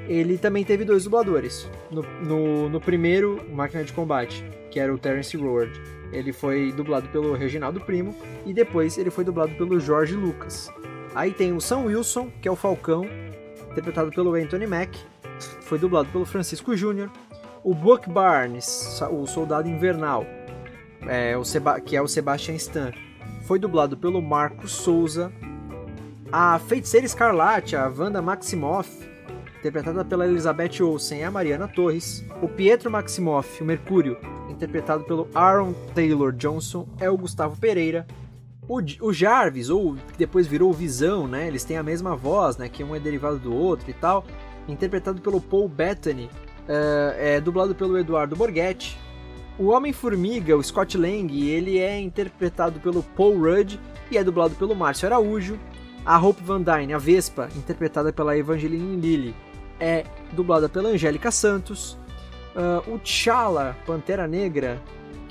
Ele 0.08 0.36
também 0.36 0.64
teve 0.64 0.84
dois 0.84 1.04
dubladores. 1.04 1.68
No, 1.90 2.02
no, 2.22 2.68
no 2.68 2.80
primeiro 2.80 3.40
Máquina 3.50 3.84
de 3.84 3.92
Combate, 3.92 4.44
que 4.70 4.78
era 4.78 4.92
o 4.92 4.98
Terence 4.98 5.36
Howard, 5.36 5.72
ele 6.12 6.32
foi 6.32 6.72
dublado 6.72 7.08
pelo 7.08 7.34
Reginaldo 7.34 7.80
Primo 7.80 8.14
e 8.44 8.52
depois 8.52 8.98
ele 8.98 9.10
foi 9.10 9.24
dublado 9.24 9.54
pelo 9.54 9.80
George 9.80 10.14
Lucas. 10.14 10.70
Aí 11.14 11.32
tem 11.32 11.52
o 11.52 11.60
Sam 11.60 11.84
Wilson, 11.84 12.30
que 12.42 12.48
é 12.48 12.50
o 12.50 12.56
Falcão, 12.56 13.06
interpretado 13.70 14.10
pelo 14.10 14.34
Anthony 14.34 14.66
Mack, 14.66 14.98
foi 15.62 15.78
dublado 15.78 16.08
pelo 16.10 16.24
Francisco 16.24 16.76
Júnior. 16.76 17.10
O 17.64 17.74
Buck 17.74 18.10
Barnes, 18.10 19.00
o 19.10 19.26
Soldado 19.26 19.66
Invernal, 19.66 20.26
é, 21.08 21.34
o 21.34 21.42
que 21.80 21.96
é 21.96 22.02
o 22.02 22.06
Sebastian 22.06 22.56
Stan, 22.56 22.92
foi 23.46 23.58
dublado 23.58 23.96
pelo 23.96 24.20
Marcos 24.20 24.72
Souza. 24.72 25.32
A 26.30 26.58
Feiticeira 26.58 27.06
Escarlate, 27.06 27.74
a 27.74 27.88
Wanda 27.88 28.20
Maximoff, 28.20 28.90
interpretada 29.58 30.04
pela 30.04 30.26
Elizabeth 30.26 30.82
Olsen 30.82 31.20
e 31.20 31.24
a 31.24 31.30
Mariana 31.30 31.66
Torres. 31.66 32.22
O 32.42 32.48
Pietro 32.48 32.90
Maximoff, 32.90 33.62
o 33.62 33.64
Mercúrio, 33.64 34.18
interpretado 34.50 35.04
pelo 35.04 35.26
Aaron 35.34 35.72
Taylor 35.94 36.32
Johnson, 36.32 36.86
é 37.00 37.08
o 37.08 37.16
Gustavo 37.16 37.58
Pereira. 37.58 38.06
O, 38.68 38.80
o 39.00 39.10
Jarvis, 39.10 39.70
ou 39.70 39.94
que 39.94 40.18
depois 40.18 40.46
virou 40.46 40.70
Visão, 40.70 41.26
né? 41.26 41.48
Eles 41.48 41.64
têm 41.64 41.78
a 41.78 41.82
mesma 41.82 42.14
voz, 42.14 42.58
né? 42.58 42.68
Que 42.68 42.84
um 42.84 42.94
é 42.94 43.00
derivado 43.00 43.38
do 43.38 43.54
outro 43.54 43.88
e 43.88 43.94
tal. 43.94 44.22
Interpretado 44.68 45.22
pelo 45.22 45.40
Paul 45.40 45.66
Bettany, 45.66 46.28
uh, 46.68 47.14
é 47.18 47.40
dublado 47.40 47.74
pelo 47.74 47.98
Eduardo 47.98 48.36
Borghetti. 48.36 48.98
O 49.58 49.68
Homem-Formiga, 49.68 50.56
o 50.56 50.62
Scott 50.62 50.98
Lang, 50.98 51.32
ele 51.48 51.78
é 51.78 52.00
interpretado 52.00 52.80
pelo 52.80 53.02
Paul 53.02 53.38
Rudd 53.38 53.78
e 54.10 54.18
é 54.18 54.24
dublado 54.24 54.54
pelo 54.56 54.74
Márcio 54.74 55.06
Araújo. 55.06 55.58
A 56.04 56.18
Hope 56.18 56.42
Van 56.42 56.60
Dyne, 56.60 56.92
a 56.92 56.98
Vespa, 56.98 57.48
interpretada 57.56 58.12
pela 58.12 58.36
Evangeline 58.36 59.00
Lilly, 59.00 59.34
é 59.80 60.04
dublada 60.32 60.68
pela 60.68 60.90
Angélica 60.90 61.30
Santos. 61.30 61.96
Uh, 62.54 62.94
o 62.94 62.98
T'Challa, 62.98 63.76
Pantera 63.86 64.26
Negra, 64.26 64.80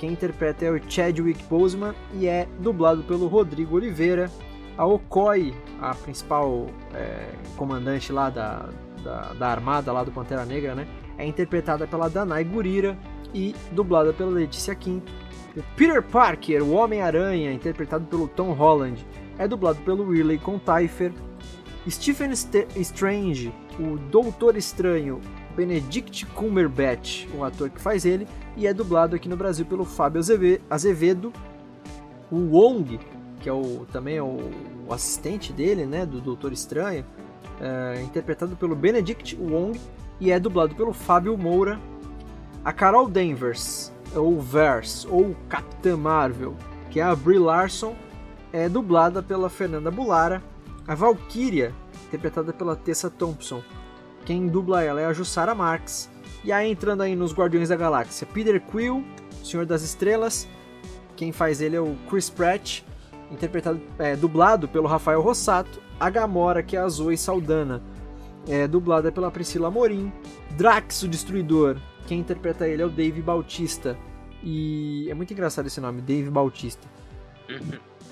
quem 0.03 0.11
interpreta 0.11 0.65
é 0.65 0.71
o 0.71 0.81
Chadwick 0.89 1.41
Boseman 1.45 1.93
e 2.13 2.27
é 2.27 2.45
dublado 2.59 3.03
pelo 3.03 3.27
Rodrigo 3.27 3.77
Oliveira. 3.77 4.29
A 4.77 4.85
Okoi, 4.85 5.53
a 5.79 5.95
principal 5.95 6.67
é, 6.93 7.29
comandante 7.55 8.11
lá 8.11 8.29
da, 8.29 8.67
da, 9.03 9.33
da, 9.33 9.47
armada 9.47 9.91
lá 9.91 10.03
do 10.03 10.11
Pantera 10.11 10.45
Negra, 10.45 10.73
né? 10.73 10.87
é 11.17 11.25
interpretada 11.25 11.87
pela 11.87 12.09
Danai 12.09 12.43
Gurira 12.43 12.97
e 13.33 13.55
dublada 13.71 14.13
pela 14.13 14.31
Letícia 14.31 14.73
Quinto. 14.75 15.11
O 15.55 15.61
Peter 15.75 16.01
Parker, 16.01 16.63
o 16.63 16.71
Homem-Aranha, 16.71 17.51
interpretado 17.51 18.05
pelo 18.05 18.27
Tom 18.27 18.53
Holland, 18.53 19.05
é 19.37 19.47
dublado 19.47 19.79
pelo 19.81 20.09
Riley 20.09 20.37
Contaifer. 20.37 21.11
Stephen 21.87 22.33
St 22.35 22.67
Strange, 22.77 23.53
o 23.79 23.97
Doutor 24.09 24.55
Estranho, 24.55 25.19
Benedict 25.55 26.25
Cumberbatch, 26.27 27.27
o 27.35 27.43
ator 27.43 27.69
que 27.69 27.79
faz 27.79 28.05
ele, 28.05 28.27
e 28.55 28.65
é 28.65 28.73
dublado 28.73 29.15
aqui 29.15 29.27
no 29.27 29.35
Brasil 29.35 29.65
pelo 29.65 29.83
Fábio 29.83 30.21
Azevedo. 30.69 31.33
O 32.31 32.37
Wong, 32.55 32.99
que 33.41 33.49
é 33.49 33.53
o, 33.53 33.85
também 33.91 34.17
é 34.17 34.23
o, 34.23 34.39
o 34.87 34.93
assistente 34.93 35.51
dele, 35.51 35.85
né, 35.85 36.05
do 36.05 36.21
Doutor 36.21 36.53
Estranho, 36.53 37.05
é, 37.61 38.01
interpretado 38.01 38.55
pelo 38.55 38.75
Benedict 38.75 39.35
Wong, 39.35 39.79
e 40.19 40.31
é 40.31 40.39
dublado 40.39 40.75
pelo 40.75 40.93
Fábio 40.93 41.37
Moura. 41.37 41.79
A 42.63 42.71
Carol 42.71 43.09
Danvers, 43.09 43.91
ou 44.15 44.39
Verse, 44.39 45.07
ou 45.07 45.35
Capitã 45.49 45.97
Marvel, 45.97 46.55
que 46.89 46.99
é 46.99 47.03
a 47.03 47.15
Brie 47.15 47.39
Larson, 47.39 47.95
é 48.51 48.69
dublada 48.69 49.21
pela 49.21 49.49
Fernanda 49.49 49.91
Bulara. 49.91 50.41
A 50.87 50.95
Valkyria, 50.95 51.73
interpretada 52.07 52.53
pela 52.53 52.75
Tessa 52.75 53.09
Thompson. 53.09 53.61
Quem 54.25 54.47
dubla 54.47 54.83
ela 54.83 55.01
é 55.01 55.05
a 55.05 55.13
Jussara 55.13 55.55
Marx. 55.55 56.09
E 56.43 56.51
aí 56.51 56.69
entrando 56.69 57.01
aí 57.01 57.15
nos 57.15 57.33
Guardiões 57.33 57.69
da 57.69 57.75
Galáxia, 57.75 58.27
Peter 58.27 58.61
Quill, 58.61 59.03
Senhor 59.43 59.65
das 59.65 59.81
Estrelas. 59.81 60.47
Quem 61.15 61.31
faz 61.31 61.61
ele 61.61 61.75
é 61.75 61.81
o 61.81 61.95
Chris 62.09 62.29
Pratt, 62.29 62.81
interpretado, 63.31 63.81
é, 63.97 64.15
dublado 64.15 64.67
pelo 64.67 64.87
Rafael 64.87 65.21
Rossato. 65.21 65.81
A 66.03 66.09
Gamora, 66.09 66.61
que 66.61 66.75
é 66.75 66.81
a 66.81 66.89
Zoe 66.89 67.15
Saldana, 67.15 67.81
é 68.45 68.67
dublada 68.67 69.09
pela 69.09 69.31
Priscila 69.31 69.71
Morim. 69.71 70.11
Drax, 70.57 71.03
o 71.03 71.07
Destruidor, 71.07 71.77
quem 72.05 72.19
interpreta 72.19 72.67
ele 72.67 72.81
é 72.81 72.85
o 72.85 72.89
Dave 72.89 73.21
Bautista. 73.21 73.97
E 74.43 75.07
é 75.09 75.13
muito 75.13 75.31
engraçado 75.31 75.67
esse 75.67 75.79
nome, 75.79 76.01
Dave 76.01 76.29
Bautista. 76.29 76.85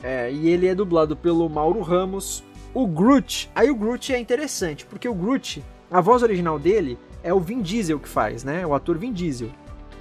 É, 0.02 0.32
e 0.32 0.48
ele 0.48 0.68
é 0.68 0.74
dublado 0.74 1.18
pelo 1.18 1.50
Mauro 1.50 1.82
Ramos. 1.82 2.46
O 2.74 2.88
Groot, 2.88 3.52
aí 3.54 3.70
o 3.70 3.76
Groot 3.76 4.14
é 4.14 4.18
interessante, 4.18 4.86
porque 4.86 5.10
o 5.10 5.14
Groot, 5.14 5.62
a 5.92 6.00
voz 6.00 6.24
original 6.24 6.58
dele 6.58 6.98
é 7.22 7.34
o 7.34 7.42
Vin 7.42 7.62
Diesel 7.62 8.00
que 8.00 8.08
faz, 8.08 8.46
né? 8.46 8.66
O 8.66 8.74
ator 8.74 8.98
Vin 8.98 9.12
Diesel. 9.12 9.50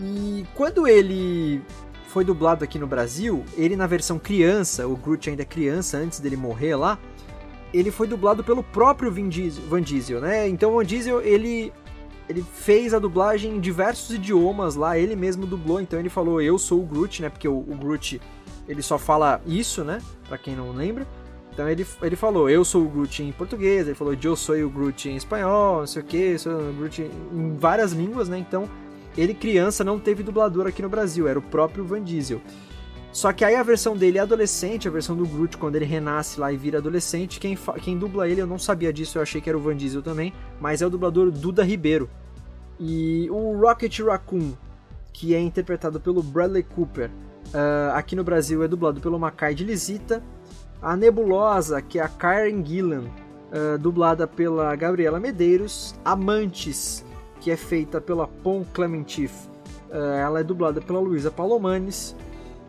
E 0.00 0.46
quando 0.54 0.86
ele 0.86 1.60
foi 2.06 2.24
dublado 2.24 2.62
aqui 2.62 2.78
no 2.78 2.86
Brasil, 2.86 3.44
ele 3.56 3.74
na 3.74 3.88
versão 3.88 4.16
criança, 4.16 4.86
o 4.86 4.96
Groot 4.96 5.28
ainda 5.28 5.42
é 5.42 5.44
criança 5.44 5.98
antes 5.98 6.20
dele 6.20 6.36
morrer 6.36 6.76
lá, 6.76 6.96
ele 7.72 7.90
foi 7.90 8.06
dublado 8.06 8.42
pelo 8.42 8.62
próprio 8.62 9.10
Vin 9.10 9.28
Diesel, 9.28 9.64
Van 9.68 9.82
Diesel, 9.82 10.20
né? 10.20 10.48
Então 10.48 10.72
o 10.72 10.76
Van 10.76 10.84
Diesel, 10.84 11.20
ele 11.22 11.72
ele 12.28 12.44
fez 12.54 12.94
a 12.94 13.00
dublagem 13.00 13.56
em 13.56 13.60
diversos 13.60 14.14
idiomas 14.14 14.76
lá, 14.76 14.96
ele 14.96 15.16
mesmo 15.16 15.46
dublou, 15.46 15.80
então 15.80 15.98
ele 15.98 16.08
falou 16.08 16.40
eu 16.40 16.56
sou 16.58 16.80
o 16.80 16.86
Groot, 16.86 17.22
né? 17.22 17.28
Porque 17.28 17.48
o, 17.48 17.58
o 17.58 17.76
Groot 17.76 18.20
ele 18.68 18.82
só 18.82 18.96
fala 18.96 19.40
isso, 19.46 19.82
né? 19.82 20.00
Pra 20.28 20.38
quem 20.38 20.54
não 20.54 20.70
lembra. 20.70 21.06
Então 21.52 21.68
ele, 21.68 21.84
ele 22.00 22.16
falou, 22.16 22.48
eu 22.48 22.64
sou 22.64 22.84
o 22.84 22.88
Groot 22.88 23.22
em 23.22 23.32
português, 23.32 23.86
ele 23.86 23.96
falou, 23.96 24.14
eu 24.14 24.36
sou 24.36 24.54
o 24.56 24.70
Groot 24.70 25.08
em 25.08 25.16
espanhol, 25.16 25.80
não 25.80 25.86
sei 25.86 26.02
o 26.02 26.04
que, 26.04 26.38
sou 26.38 26.52
o 26.52 26.72
Groot 26.72 27.02
em 27.02 27.56
várias 27.56 27.92
línguas, 27.92 28.28
né? 28.28 28.38
Então, 28.38 28.68
ele 29.18 29.34
criança 29.34 29.82
não 29.82 29.98
teve 29.98 30.22
dublador 30.22 30.66
aqui 30.66 30.80
no 30.80 30.88
Brasil, 30.88 31.26
era 31.26 31.38
o 31.38 31.42
próprio 31.42 31.84
Van 31.84 32.02
Diesel. 32.02 32.40
Só 33.12 33.32
que 33.32 33.44
aí 33.44 33.56
a 33.56 33.62
versão 33.62 33.96
dele 33.96 34.18
é 34.18 34.20
adolescente, 34.20 34.86
a 34.86 34.90
versão 34.90 35.16
do 35.16 35.26
Groot, 35.26 35.58
quando 35.58 35.76
ele 35.76 35.84
renasce 35.84 36.38
lá 36.38 36.52
e 36.52 36.56
vira 36.56 36.78
adolescente, 36.78 37.40
quem, 37.40 37.58
quem 37.82 37.98
dubla 37.98 38.28
ele, 38.28 38.40
eu 38.40 38.46
não 38.46 38.58
sabia 38.58 38.92
disso, 38.92 39.18
eu 39.18 39.22
achei 39.22 39.40
que 39.40 39.48
era 39.48 39.58
o 39.58 39.60
Van 39.60 39.76
Diesel 39.76 40.02
também, 40.02 40.32
mas 40.60 40.80
é 40.80 40.86
o 40.86 40.90
dublador 40.90 41.30
Duda 41.30 41.64
Ribeiro. 41.64 42.08
E 42.78 43.28
o 43.30 43.60
Rocket 43.60 43.98
Raccoon, 44.00 44.52
que 45.12 45.34
é 45.34 45.40
interpretado 45.40 46.00
pelo 46.00 46.22
Bradley 46.22 46.62
Cooper, 46.62 47.10
uh, 47.48 47.94
aqui 47.94 48.14
no 48.14 48.24
Brasil 48.24 48.62
é 48.62 48.68
dublado 48.68 49.00
pelo 49.00 49.18
Makai 49.18 49.54
de 49.54 49.64
Lisita. 49.64 50.22
A 50.80 50.96
Nebulosa, 50.96 51.82
que 51.82 51.98
é 51.98 52.02
a 52.02 52.08
Karen 52.08 52.64
Gillan, 52.64 53.04
uh, 53.04 53.76
dublada 53.78 54.26
pela 54.26 54.74
Gabriela 54.76 55.20
Medeiros. 55.20 55.94
Amantes, 56.04 57.04
que 57.40 57.50
é 57.50 57.56
feita 57.56 58.00
pela 58.00 58.26
Pon 58.26 58.64
Clementif, 58.72 59.46
uh, 59.90 59.94
ela 59.94 60.40
é 60.40 60.44
dublada 60.44 60.80
pela 60.80 61.00
Luísa 61.00 61.30
Palomanes. 61.30 62.16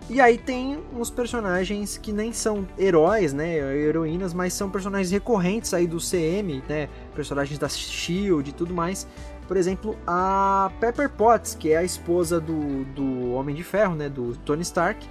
E 0.09 0.19
aí 0.19 0.37
tem 0.37 0.79
uns 0.93 1.09
personagens 1.09 1.97
que 1.97 2.11
nem 2.11 2.33
são 2.33 2.67
heróis, 2.77 3.31
né, 3.31 3.55
heroínas, 3.57 4.33
mas 4.33 4.53
são 4.53 4.69
personagens 4.69 5.09
recorrentes 5.11 5.73
aí 5.73 5.87
do 5.87 5.97
CM, 5.97 6.61
né, 6.67 6.89
personagens 7.15 7.57
da 7.57 7.69
SHIELD 7.69 8.49
e 8.49 8.53
tudo 8.53 8.73
mais. 8.73 9.07
Por 9.47 9.57
exemplo, 9.57 9.97
a 10.05 10.71
Pepper 10.79 11.09
Potts, 11.09 11.55
que 11.55 11.71
é 11.71 11.77
a 11.77 11.83
esposa 11.83 12.39
do, 12.39 12.83
do 12.85 13.31
Homem 13.33 13.55
de 13.55 13.63
Ferro, 13.63 13.95
né, 13.95 14.09
do 14.09 14.35
Tony 14.37 14.63
Stark, 14.63 15.07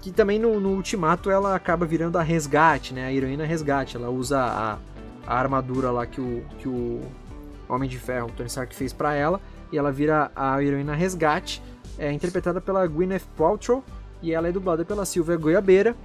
que 0.00 0.12
também 0.12 0.38
no, 0.38 0.60
no 0.60 0.70
Ultimato 0.70 1.30
ela 1.30 1.54
acaba 1.54 1.84
virando 1.84 2.16
a 2.18 2.22
resgate, 2.22 2.94
né, 2.94 3.06
a 3.06 3.12
heroína 3.12 3.44
resgate, 3.44 3.96
ela 3.96 4.08
usa 4.08 4.38
a, 4.40 4.78
a 5.26 5.38
armadura 5.38 5.90
lá 5.90 6.06
que 6.06 6.20
o, 6.20 6.42
que 6.58 6.68
o 6.68 7.02
Homem 7.68 7.88
de 7.88 7.98
Ferro, 7.98 8.28
o 8.28 8.32
Tony 8.32 8.48
Stark 8.48 8.74
fez 8.74 8.92
para 8.92 9.14
ela, 9.14 9.40
e 9.70 9.76
ela 9.76 9.92
vira 9.92 10.30
a 10.34 10.62
heroína 10.62 10.94
resgate, 10.94 11.62
é 11.98 12.10
interpretada 12.12 12.60
pela 12.60 12.86
Gwyneth 12.86 13.26
Paltrow, 13.36 13.84
e 14.22 14.32
ela 14.32 14.48
é 14.48 14.52
dublada 14.52 14.84
pela 14.84 15.04
Silvia 15.04 15.36
Goiabeira. 15.36 15.96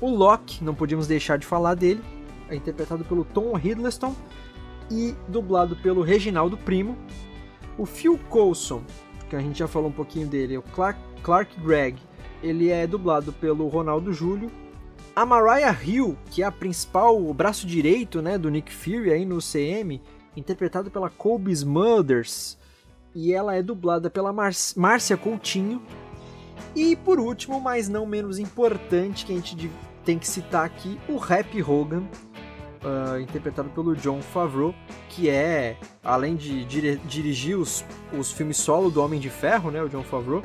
O 0.00 0.10
Loki, 0.10 0.62
não 0.62 0.74
podíamos 0.74 1.06
deixar 1.06 1.38
de 1.38 1.46
falar 1.46 1.74
dele, 1.74 2.02
é 2.48 2.56
interpretado 2.56 3.04
pelo 3.04 3.24
Tom 3.24 3.58
Hiddleston 3.58 4.14
e 4.90 5.14
dublado 5.28 5.76
pelo 5.76 6.02
Reginaldo 6.02 6.56
Primo. 6.56 6.96
O 7.78 7.86
Phil 7.86 8.18
Coulson, 8.28 8.82
que 9.28 9.36
a 9.36 9.40
gente 9.40 9.58
já 9.58 9.66
falou 9.66 9.88
um 9.88 9.92
pouquinho 9.92 10.26
dele, 10.26 10.54
é 10.54 10.58
o 10.58 10.62
Clark, 10.62 10.98
Clark 11.22 11.60
Gregg, 11.60 11.98
ele 12.42 12.70
é 12.70 12.86
dublado 12.86 13.32
pelo 13.32 13.66
Ronaldo 13.68 14.12
Júlio. 14.12 14.50
A 15.16 15.24
Mariah 15.24 15.76
Hill, 15.82 16.18
que 16.30 16.42
é 16.42 16.46
a 16.46 16.52
principal, 16.52 17.20
o 17.24 17.32
braço 17.32 17.66
direito 17.66 18.20
né, 18.20 18.36
do 18.36 18.50
Nick 18.50 18.72
Fury 18.72 19.12
aí 19.12 19.24
no 19.24 19.38
CM, 19.38 20.02
interpretado 20.36 20.90
pela 20.90 21.08
Colby 21.08 21.52
Smulders, 21.52 22.58
e 23.14 23.32
ela 23.32 23.54
é 23.54 23.62
dublada 23.62 24.10
pela 24.10 24.32
Márcia 24.32 25.16
Coutinho. 25.16 25.80
E 26.74 26.96
por 26.96 27.20
último, 27.20 27.60
mas 27.60 27.88
não 27.88 28.06
menos 28.06 28.38
importante, 28.38 29.24
que 29.24 29.32
a 29.32 29.36
gente 29.36 29.70
tem 30.04 30.18
que 30.18 30.28
citar 30.28 30.64
aqui, 30.64 30.98
o 31.08 31.16
Rap 31.16 31.62
Hogan, 31.62 32.02
uh, 32.84 33.18
interpretado 33.20 33.70
pelo 33.70 33.96
John 33.96 34.20
Favreau, 34.20 34.74
que 35.08 35.28
é, 35.28 35.76
além 36.02 36.36
de 36.36 36.64
dir 36.64 36.98
dirigir 37.06 37.56
os, 37.56 37.84
os 38.12 38.30
filmes 38.30 38.56
solo 38.58 38.90
do 38.90 39.02
Homem 39.02 39.18
de 39.18 39.30
Ferro, 39.30 39.70
né, 39.70 39.82
o 39.82 39.88
John 39.88 40.02
Favreau. 40.02 40.42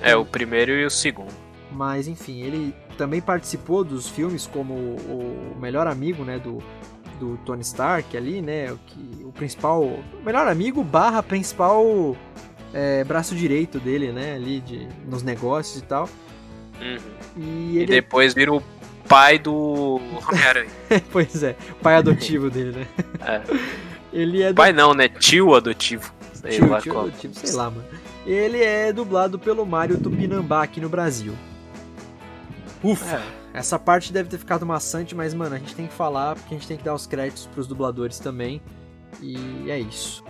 É, 0.00 0.16
o 0.16 0.24
primeiro 0.24 0.72
e 0.72 0.84
o 0.84 0.90
segundo. 0.90 1.32
Mas 1.70 2.08
enfim, 2.08 2.40
ele 2.40 2.74
também 2.96 3.20
participou 3.20 3.84
dos 3.84 4.08
filmes 4.08 4.46
como 4.46 4.74
o 4.74 5.56
melhor 5.60 5.86
amigo, 5.86 6.24
né, 6.24 6.38
do, 6.38 6.62
do 7.18 7.36
Tony 7.44 7.62
Stark 7.62 8.16
ali, 8.16 8.40
né, 8.40 8.72
o, 8.72 8.78
que, 8.78 9.24
o 9.24 9.32
principal, 9.32 9.82
o 9.82 10.24
melhor 10.24 10.46
amigo 10.48 10.82
barra 10.82 11.22
principal 11.22 12.16
é, 12.74 13.04
braço 13.04 13.34
direito 13.36 13.78
dele, 13.78 14.10
né, 14.10 14.34
ali 14.34 14.60
de, 14.60 14.88
nos 15.08 15.22
negócios 15.22 15.80
e 15.80 15.84
tal. 15.84 16.08
Uhum. 16.80 16.98
E, 17.36 17.78
ele... 17.78 17.82
e, 17.84 17.86
depois 17.86 18.34
vira 18.34 18.52
o 18.52 18.62
pai 19.08 19.38
do 19.38 20.00
Homem-Aranha. 20.28 20.70
pois 21.12 21.42
é, 21.42 21.56
pai 21.80 21.94
adotivo 21.94 22.50
dele, 22.50 22.78
né? 22.78 22.86
É. 23.24 23.42
Ele 24.12 24.42
é 24.42 24.52
do... 24.52 24.56
Pai 24.56 24.72
não, 24.72 24.92
né? 24.92 25.08
Tio 25.08 25.54
adotivo. 25.54 26.12
Sei 26.32 26.52
tio, 26.52 26.68
lá 26.68 26.80
tio 26.80 26.92
qual. 26.92 27.06
adotivo, 27.06 27.34
sei 27.34 27.52
lá, 27.52 27.70
mano. 27.70 27.84
Ele 28.26 28.62
é 28.62 28.92
dublado 28.92 29.38
pelo 29.38 29.64
Mário 29.64 29.98
Tupinambá 30.00 30.62
aqui 30.62 30.80
no 30.80 30.88
Brasil. 30.88 31.34
Ufa! 32.82 33.16
É. 33.16 33.44
Essa 33.58 33.78
parte 33.78 34.12
deve 34.12 34.28
ter 34.28 34.38
ficado 34.38 34.66
maçante, 34.66 35.14
mas, 35.14 35.32
mano, 35.32 35.54
a 35.54 35.58
gente 35.58 35.76
tem 35.76 35.86
que 35.86 35.94
falar, 35.94 36.34
porque 36.34 36.54
a 36.54 36.58
gente 36.58 36.66
tem 36.66 36.76
que 36.76 36.82
dar 36.82 36.94
os 36.94 37.06
créditos 37.06 37.46
pros 37.46 37.68
dubladores 37.68 38.18
também. 38.18 38.60
E 39.22 39.70
é 39.70 39.78
isso. 39.78 40.24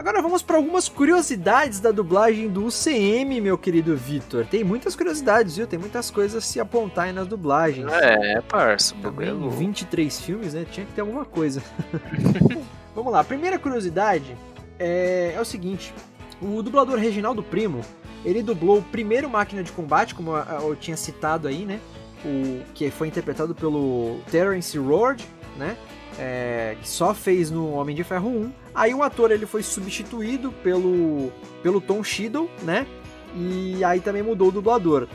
Agora 0.00 0.22
vamos 0.22 0.42
para 0.42 0.56
algumas 0.56 0.88
curiosidades 0.88 1.78
da 1.78 1.90
dublagem 1.90 2.48
do 2.48 2.64
UCM, 2.64 3.38
meu 3.38 3.58
querido 3.58 3.94
Vitor. 3.94 4.46
Tem 4.46 4.64
muitas 4.64 4.96
curiosidades, 4.96 5.58
viu? 5.58 5.66
Tem 5.66 5.78
muitas 5.78 6.10
coisas 6.10 6.42
a 6.42 6.46
se 6.46 6.58
apontar 6.58 7.04
aí 7.04 7.12
nas 7.12 7.26
dublagens. 7.26 7.86
É, 7.92 8.40
parça. 8.40 8.94
Também 9.02 9.28
23 9.50 10.18
filmes, 10.18 10.54
né? 10.54 10.64
Tinha 10.70 10.86
que 10.86 10.92
ter 10.94 11.02
alguma 11.02 11.26
coisa. 11.26 11.62
vamos 12.96 13.12
lá. 13.12 13.20
A 13.20 13.24
primeira 13.24 13.58
curiosidade 13.58 14.34
é, 14.78 15.34
é 15.36 15.38
o 15.38 15.44
seguinte. 15.44 15.92
O 16.40 16.62
dublador 16.62 16.98
Reginaldo 16.98 17.42
Primo, 17.42 17.82
ele 18.24 18.42
dublou 18.42 18.78
o 18.78 18.82
primeiro 18.82 19.28
Máquina 19.28 19.62
de 19.62 19.70
Combate, 19.70 20.14
como 20.14 20.34
eu 20.34 20.74
tinha 20.76 20.96
citado 20.96 21.46
aí, 21.46 21.66
né? 21.66 21.78
O, 22.24 22.62
que 22.72 22.90
foi 22.90 23.06
interpretado 23.06 23.54
pelo 23.54 24.20
Terence 24.30 24.78
Roard, 24.78 25.22
né? 25.58 25.76
É, 26.22 26.76
que 26.78 26.86
só 26.86 27.14
fez 27.14 27.50
no 27.50 27.72
Homem 27.72 27.96
de 27.96 28.04
Ferro 28.04 28.28
1. 28.28 28.52
Aí 28.74 28.92
um 28.92 29.02
ator 29.02 29.30
ele 29.30 29.46
foi 29.46 29.62
substituído 29.62 30.52
pelo, 30.62 31.32
pelo 31.62 31.80
Tom 31.80 32.04
Shiddle, 32.04 32.50
né? 32.62 32.86
E 33.34 33.82
aí 33.82 34.00
também 34.00 34.22
mudou 34.22 34.48
o 34.48 34.52
dublador. 34.52 35.08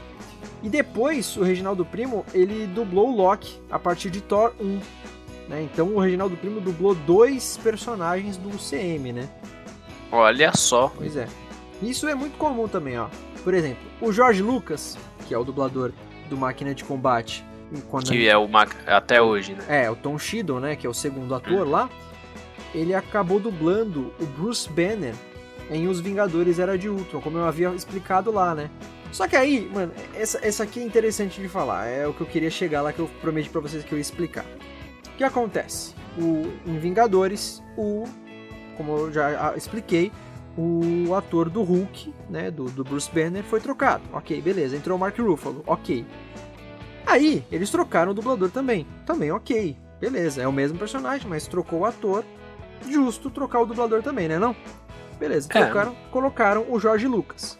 E 0.63 0.69
depois 0.69 1.37
o 1.37 1.43
Reginaldo 1.43 1.85
Primo 1.85 2.25
ele 2.33 2.65
dublou 2.65 3.11
o 3.11 3.15
Loki 3.15 3.61
a 3.69 3.77
partir 3.77 4.09
de 4.09 4.19
Thor 4.19 4.53
1. 4.59 4.79
Né? 5.47 5.61
Então 5.71 5.93
o 5.93 5.99
Reginaldo 5.99 6.35
Primo 6.37 6.59
dublou 6.59 6.95
dois 6.95 7.59
personagens 7.61 8.35
do 8.37 8.49
CM, 8.57 9.13
né? 9.13 9.29
Olha 10.11 10.51
só. 10.55 10.91
Pois 10.95 11.15
é. 11.15 11.27
Isso 11.83 12.07
é 12.07 12.15
muito 12.15 12.35
comum 12.37 12.67
também, 12.67 12.97
ó. 12.97 13.09
Por 13.43 13.53
exemplo, 13.53 13.83
o 14.01 14.11
Jorge 14.11 14.41
Lucas, 14.41 14.97
que 15.27 15.35
é 15.35 15.37
o 15.37 15.43
dublador 15.43 15.91
do 16.29 16.37
Máquina 16.37 16.73
de 16.73 16.83
Combate. 16.83 17.45
Que 17.75 18.05
gente... 18.05 18.27
é 18.27 18.37
o 18.37 18.47
Mac... 18.47 18.71
até 18.85 19.21
hoje, 19.21 19.53
né? 19.53 19.85
É, 19.85 19.91
o 19.91 19.95
Tom 19.95 20.17
Shiddle, 20.17 20.59
né? 20.59 20.75
Que 20.75 20.87
é 20.87 20.89
o 20.89 20.93
segundo 20.93 21.33
ator 21.33 21.67
hum. 21.67 21.69
lá 21.69 21.89
ele 22.75 22.93
acabou 22.93 23.39
dublando 23.39 24.13
o 24.19 24.25
Bruce 24.25 24.69
Banner 24.69 25.15
em 25.71 25.87
Os 25.87 26.01
Vingadores 26.01 26.59
Era 26.59 26.77
de 26.77 26.89
Ultron, 26.89 27.21
como 27.21 27.37
eu 27.37 27.45
havia 27.45 27.69
explicado 27.69 28.31
lá, 28.31 28.53
né? 28.53 28.69
Só 29.11 29.27
que 29.27 29.35
aí, 29.35 29.69
mano, 29.73 29.93
essa, 30.13 30.45
essa 30.45 30.63
aqui 30.63 30.81
é 30.81 30.83
interessante 30.83 31.41
de 31.41 31.47
falar, 31.47 31.87
é 31.87 32.05
o 32.05 32.13
que 32.13 32.21
eu 32.21 32.27
queria 32.27 32.49
chegar 32.49 32.81
lá 32.81 32.91
que 32.91 32.99
eu 32.99 33.09
prometi 33.21 33.49
para 33.49 33.61
vocês 33.61 33.83
que 33.83 33.93
eu 33.93 33.97
ia 33.97 34.01
explicar. 34.01 34.45
O 35.07 35.17
que 35.17 35.23
acontece? 35.23 35.95
O, 36.17 36.51
em 36.65 36.77
Vingadores, 36.77 37.63
o, 37.77 38.03
como 38.75 38.97
eu 38.97 39.13
já 39.13 39.55
expliquei, 39.55 40.11
o 40.57 41.13
ator 41.15 41.49
do 41.49 41.63
Hulk, 41.63 42.13
né, 42.29 42.51
do, 42.51 42.65
do 42.65 42.83
Bruce 42.83 43.09
Banner, 43.11 43.43
foi 43.43 43.61
trocado. 43.61 44.03
Ok, 44.11 44.41
beleza, 44.41 44.75
entrou 44.75 44.97
o 44.97 44.99
Mark 44.99 45.17
Ruffalo, 45.17 45.63
ok. 45.65 46.05
Aí, 47.05 47.43
eles 47.51 47.69
trocaram 47.69 48.11
o 48.11 48.15
dublador 48.15 48.49
também. 48.49 48.87
Também 49.05 49.31
ok, 49.31 49.77
beleza, 49.99 50.41
é 50.41 50.47
o 50.47 50.53
mesmo 50.53 50.77
personagem, 50.77 51.27
mas 51.27 51.47
trocou 51.47 51.79
o 51.79 51.85
ator 51.85 52.23
justo 52.89 53.29
trocar 53.29 53.61
o 53.61 53.65
dublador 53.65 54.01
também, 54.01 54.27
né 54.27 54.37
não? 54.37 54.55
Beleza, 55.19 55.47
é. 55.51 55.63
trocaram, 55.63 55.95
colocaram 56.11 56.65
o 56.69 56.79
Jorge 56.79 57.07
Lucas. 57.07 57.57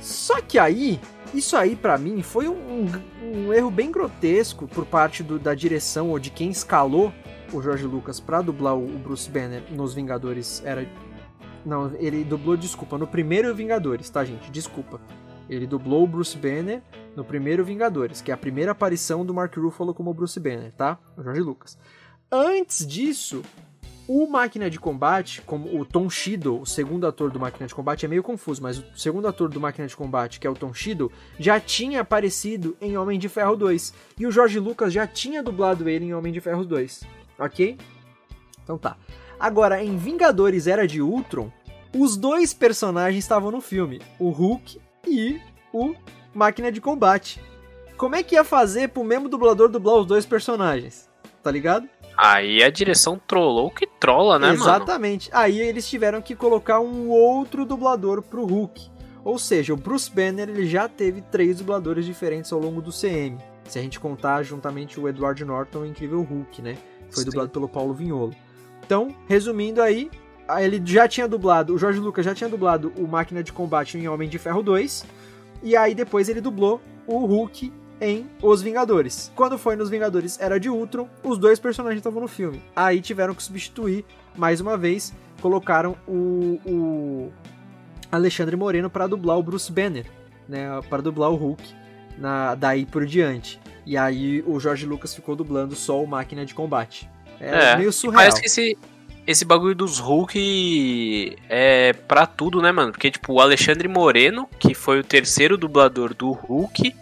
Só 0.00 0.40
que 0.40 0.58
aí, 0.58 0.98
isso 1.34 1.56
aí 1.56 1.76
para 1.76 1.98
mim 1.98 2.22
foi 2.22 2.48
um, 2.48 2.86
um, 3.22 3.52
erro 3.52 3.70
bem 3.70 3.92
grotesco 3.92 4.66
por 4.66 4.86
parte 4.86 5.22
do, 5.22 5.38
da 5.38 5.54
direção 5.54 6.08
ou 6.08 6.18
de 6.18 6.30
quem 6.30 6.50
escalou 6.50 7.12
o 7.52 7.60
George 7.60 7.84
Lucas 7.84 8.18
pra 8.18 8.40
dublar 8.40 8.76
o 8.76 8.86
Bruce 8.86 9.28
Banner 9.28 9.62
nos 9.70 9.94
Vingadores 9.94 10.62
era. 10.64 10.86
Não, 11.64 11.92
ele 11.98 12.24
dublou, 12.24 12.56
desculpa, 12.56 12.96
no 12.96 13.06
primeiro 13.06 13.54
Vingadores, 13.54 14.08
tá, 14.08 14.24
gente? 14.24 14.50
Desculpa. 14.50 15.00
Ele 15.48 15.66
dublou 15.66 16.04
o 16.04 16.06
Bruce 16.06 16.36
Banner 16.36 16.80
no 17.16 17.24
primeiro 17.24 17.64
Vingadores, 17.64 18.20
que 18.20 18.30
é 18.30 18.34
a 18.34 18.38
primeira 18.38 18.72
aparição 18.72 19.24
do 19.24 19.34
Mark 19.34 19.56
Ruffalo 19.56 19.94
como 19.94 20.14
Bruce 20.14 20.38
Banner, 20.38 20.72
tá? 20.72 20.98
O 21.16 21.22
George 21.22 21.40
Lucas. 21.40 21.78
Antes 22.30 22.86
disso, 22.86 23.42
o 24.12 24.26
Máquina 24.26 24.68
de 24.68 24.78
Combate, 24.78 25.40
como 25.42 25.80
o 25.80 25.84
Tom 25.84 26.10
Shido, 26.10 26.60
o 26.60 26.66
segundo 26.66 27.06
ator 27.06 27.30
do 27.30 27.38
Máquina 27.38 27.66
de 27.66 27.74
Combate, 27.74 28.06
é 28.06 28.08
meio 28.08 28.22
confuso, 28.22 28.60
mas 28.62 28.78
o 28.78 28.84
segundo 28.96 29.28
ator 29.28 29.48
do 29.48 29.60
Máquina 29.60 29.86
de 29.86 29.96
Combate, 29.96 30.40
que 30.40 30.46
é 30.46 30.50
o 30.50 30.54
Tom 30.54 30.74
Shido, 30.74 31.12
já 31.38 31.60
tinha 31.60 32.00
aparecido 32.00 32.76
em 32.80 32.96
Homem 32.96 33.18
de 33.18 33.28
Ferro 33.28 33.54
2. 33.54 33.94
E 34.18 34.26
o 34.26 34.32
George 34.32 34.58
Lucas 34.58 34.92
já 34.92 35.06
tinha 35.06 35.42
dublado 35.42 35.88
ele 35.88 36.06
em 36.06 36.14
Homem 36.14 36.32
de 36.32 36.40
Ferro 36.40 36.64
2. 36.64 37.04
Ok? 37.38 37.78
Então 38.64 38.76
tá. 38.76 38.96
Agora, 39.38 39.82
em 39.82 39.96
Vingadores 39.96 40.66
Era 40.66 40.86
de 40.86 41.00
Ultron, 41.00 41.50
os 41.96 42.16
dois 42.16 42.52
personagens 42.52 43.24
estavam 43.24 43.50
no 43.50 43.60
filme, 43.60 44.00
o 44.18 44.30
Hulk 44.30 44.80
e 45.06 45.40
o 45.72 45.94
Máquina 46.34 46.70
de 46.70 46.80
Combate. 46.80 47.42
Como 47.96 48.16
é 48.16 48.22
que 48.22 48.34
ia 48.34 48.44
fazer 48.44 48.88
pro 48.88 49.04
mesmo 49.04 49.28
dublador 49.28 49.68
dublar 49.68 49.96
os 49.96 50.06
dois 50.06 50.24
personagens? 50.24 51.08
Tá 51.42 51.50
ligado? 51.50 51.88
Aí 52.16 52.62
a 52.62 52.70
direção 52.70 53.20
trollou 53.26 53.70
que 53.70 53.86
trola, 53.86 54.38
né, 54.38 54.48
mano? 54.48 54.60
Exatamente. 54.60 55.30
Aí 55.32 55.60
eles 55.60 55.88
tiveram 55.88 56.20
que 56.20 56.34
colocar 56.34 56.80
um 56.80 57.08
outro 57.08 57.64
dublador 57.64 58.22
pro 58.22 58.44
Hulk. 58.44 58.90
Ou 59.24 59.38
seja, 59.38 59.74
o 59.74 59.76
Bruce 59.76 60.10
Banner 60.10 60.48
ele 60.48 60.66
já 60.66 60.88
teve 60.88 61.20
três 61.20 61.58
dubladores 61.58 62.04
diferentes 62.04 62.52
ao 62.52 62.60
longo 62.60 62.80
do 62.80 62.90
CM. 62.90 63.38
Se 63.64 63.78
a 63.78 63.82
gente 63.82 64.00
contar 64.00 64.42
juntamente 64.42 64.98
o 64.98 65.08
Edward 65.08 65.44
Norton 65.44 65.80
e 65.80 65.82
o 65.82 65.86
Incrível 65.86 66.22
Hulk, 66.22 66.62
né? 66.62 66.76
Foi 67.10 67.22
Sim. 67.22 67.30
dublado 67.30 67.50
pelo 67.50 67.68
Paulo 67.68 67.94
Vignolo. 67.94 68.34
Então, 68.84 69.14
resumindo 69.28 69.82
aí, 69.82 70.10
ele 70.58 70.82
já 70.84 71.06
tinha 71.06 71.28
dublado, 71.28 71.74
o 71.74 71.78
Jorge 71.78 72.00
Lucas 72.00 72.24
já 72.24 72.34
tinha 72.34 72.50
dublado 72.50 72.92
o 72.96 73.06
Máquina 73.06 73.42
de 73.42 73.52
Combate 73.52 73.98
em 73.98 74.08
Homem 74.08 74.28
de 74.28 74.38
Ferro 74.38 74.62
2. 74.62 75.04
E 75.62 75.76
aí 75.76 75.94
depois 75.94 76.28
ele 76.28 76.40
dublou 76.40 76.80
o 77.06 77.24
Hulk 77.26 77.72
em 78.00 78.26
Os 78.42 78.62
Vingadores. 78.62 79.30
Quando 79.34 79.58
foi 79.58 79.76
nos 79.76 79.90
Vingadores 79.90 80.40
Era 80.40 80.58
de 80.58 80.70
Ultron, 80.70 81.08
os 81.22 81.38
dois 81.38 81.58
personagens 81.58 81.98
estavam 81.98 82.22
no 82.22 82.28
filme. 82.28 82.62
Aí 82.74 83.00
tiveram 83.00 83.34
que 83.34 83.42
substituir 83.42 84.04
mais 84.36 84.60
uma 84.60 84.76
vez, 84.76 85.12
colocaram 85.40 85.96
o, 86.08 86.60
o 86.64 87.32
Alexandre 88.10 88.56
Moreno 88.56 88.88
para 88.88 89.06
dublar 89.06 89.38
o 89.38 89.42
Bruce 89.42 89.70
Banner, 89.70 90.06
né, 90.48 90.80
para 90.88 91.02
dublar 91.02 91.30
o 91.30 91.36
Hulk 91.36 91.62
na, 92.16 92.54
daí 92.54 92.86
por 92.86 93.04
diante. 93.04 93.60
E 93.84 93.96
aí 93.96 94.42
o 94.46 94.58
Jorge 94.60 94.86
Lucas 94.86 95.14
ficou 95.14 95.34
dublando 95.34 95.74
só 95.74 96.02
o 96.02 96.06
Máquina 96.06 96.44
de 96.46 96.54
Combate. 96.54 97.08
É, 97.40 97.76
meio 97.76 97.88
e 97.88 97.92
surreal. 97.92 98.22
Parece 98.22 98.40
que 98.40 98.46
esse, 98.46 98.78
esse 99.30 99.44
bagulho 99.44 99.74
dos 99.74 99.98
Hulk 99.98 101.36
é 101.48 101.92
pra 102.08 102.26
tudo, 102.26 102.60
né, 102.60 102.72
mano? 102.72 102.92
Porque, 102.92 103.10
tipo, 103.10 103.34
o 103.34 103.40
Alexandre 103.40 103.86
Moreno, 103.86 104.48
que 104.58 104.74
foi 104.74 105.00
o 105.00 105.04
terceiro 105.04 105.56
dublador 105.56 106.12
do 106.14 106.32
Hulk, 106.32 106.94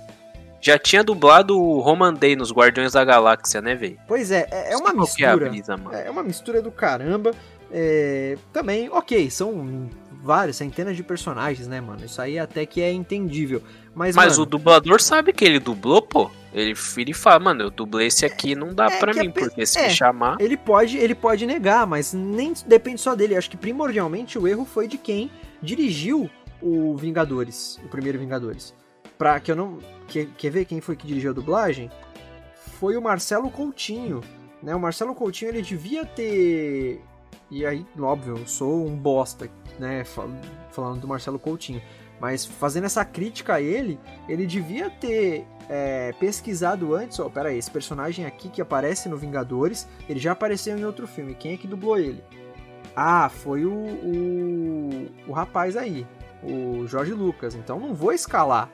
já 0.60 0.78
tinha 0.78 1.02
dublado 1.02 1.58
o 1.58 1.80
Roman 1.80 2.12
Day 2.12 2.36
nos 2.36 2.52
Guardiões 2.52 2.92
da 2.92 3.04
Galáxia, 3.04 3.62
né, 3.62 3.74
velho? 3.74 3.98
Pois 4.06 4.30
é, 4.30 4.46
é, 4.50 4.72
é 4.72 4.76
uma 4.76 4.90
é 4.90 4.94
mistura. 4.94 5.36
brisa, 5.36 5.76
mano? 5.76 5.96
É 5.96 6.10
uma 6.10 6.22
mistura 6.22 6.60
do 6.60 6.70
caramba. 6.70 7.32
É, 7.72 8.36
também, 8.52 8.88
ok, 8.90 9.30
são 9.30 9.88
várias, 10.22 10.56
centenas 10.56 10.96
de 10.96 11.02
personagens, 11.02 11.66
né, 11.68 11.80
mano? 11.80 12.04
Isso 12.04 12.20
aí 12.20 12.38
até 12.38 12.66
que 12.66 12.80
é 12.80 12.92
entendível. 12.92 13.62
Mas, 13.94 14.14
Mas 14.14 14.32
mano, 14.32 14.42
o 14.42 14.46
dublador 14.46 15.00
sabe 15.00 15.32
que 15.32 15.44
ele 15.44 15.58
dublou, 15.58 16.02
pô. 16.02 16.30
Ele, 16.52 16.74
ele 16.96 17.12
fala, 17.12 17.38
mano, 17.40 17.62
eu 17.64 17.70
dublei 17.70 18.06
esse 18.06 18.24
aqui, 18.24 18.54
não 18.54 18.74
dá 18.74 18.90
pra 18.90 19.12
que 19.12 19.20
a 19.20 19.22
mim, 19.22 19.30
pe- 19.30 19.40
porque 19.42 19.66
se 19.66 19.78
é, 19.78 19.88
me 19.88 19.90
chamar. 19.94 20.36
Ele 20.40 20.56
pode, 20.56 20.96
ele 20.96 21.14
pode 21.14 21.46
negar, 21.46 21.86
mas 21.86 22.12
nem 22.12 22.52
depende 22.66 23.00
só 23.00 23.14
dele. 23.14 23.36
Acho 23.36 23.50
que 23.50 23.56
primordialmente 23.56 24.38
o 24.38 24.48
erro 24.48 24.64
foi 24.64 24.88
de 24.88 24.96
quem 24.96 25.30
dirigiu 25.62 26.28
o 26.60 26.96
Vingadores, 26.96 27.78
o 27.84 27.88
primeiro 27.88 28.18
Vingadores. 28.18 28.74
Pra 29.16 29.38
que 29.40 29.50
eu 29.52 29.56
não. 29.56 29.78
Quer, 30.06 30.26
quer 30.38 30.50
ver 30.50 30.64
quem 30.64 30.80
foi 30.80 30.96
que 30.96 31.06
dirigiu 31.06 31.30
a 31.30 31.34
dublagem? 31.34 31.90
Foi 32.80 32.96
o 32.96 33.02
Marcelo 33.02 33.50
Coutinho. 33.50 34.22
Né? 34.62 34.74
O 34.74 34.80
Marcelo 34.80 35.14
Coutinho 35.14 35.50
ele 35.50 35.62
devia 35.62 36.04
ter. 36.06 37.02
E 37.50 37.64
aí, 37.64 37.86
óbvio, 37.98 38.36
eu 38.36 38.46
sou 38.46 38.86
um 38.86 38.94
bosta, 38.96 39.48
né? 39.78 40.04
fal- 40.04 40.28
Falando 40.70 41.00
do 41.00 41.08
Marcelo 41.08 41.38
Coutinho. 41.38 41.80
Mas 42.20 42.44
fazendo 42.44 42.84
essa 42.84 43.04
crítica 43.04 43.54
a 43.54 43.60
ele, 43.62 43.98
ele 44.28 44.44
devia 44.44 44.90
ter 44.90 45.46
é, 45.68 46.12
pesquisado 46.18 46.94
antes. 46.94 47.18
Ó, 47.20 47.28
pera 47.30 47.48
aí, 47.48 47.58
esse 47.58 47.70
personagem 47.70 48.26
aqui 48.26 48.48
que 48.48 48.60
aparece 48.60 49.08
no 49.08 49.16
Vingadores, 49.16 49.88
ele 50.08 50.18
já 50.18 50.32
apareceu 50.32 50.76
em 50.76 50.84
outro 50.84 51.06
filme. 51.06 51.34
Quem 51.34 51.52
é 51.52 51.56
que 51.56 51.66
dublou 51.68 51.98
ele? 51.98 52.22
Ah, 52.96 53.28
foi 53.28 53.64
o, 53.64 53.72
o, 53.72 55.06
o 55.28 55.32
rapaz 55.32 55.76
aí, 55.76 56.04
o 56.42 56.86
Jorge 56.86 57.12
Lucas. 57.12 57.54
Então 57.54 57.78
não 57.78 57.94
vou 57.94 58.12
escalar 58.12 58.68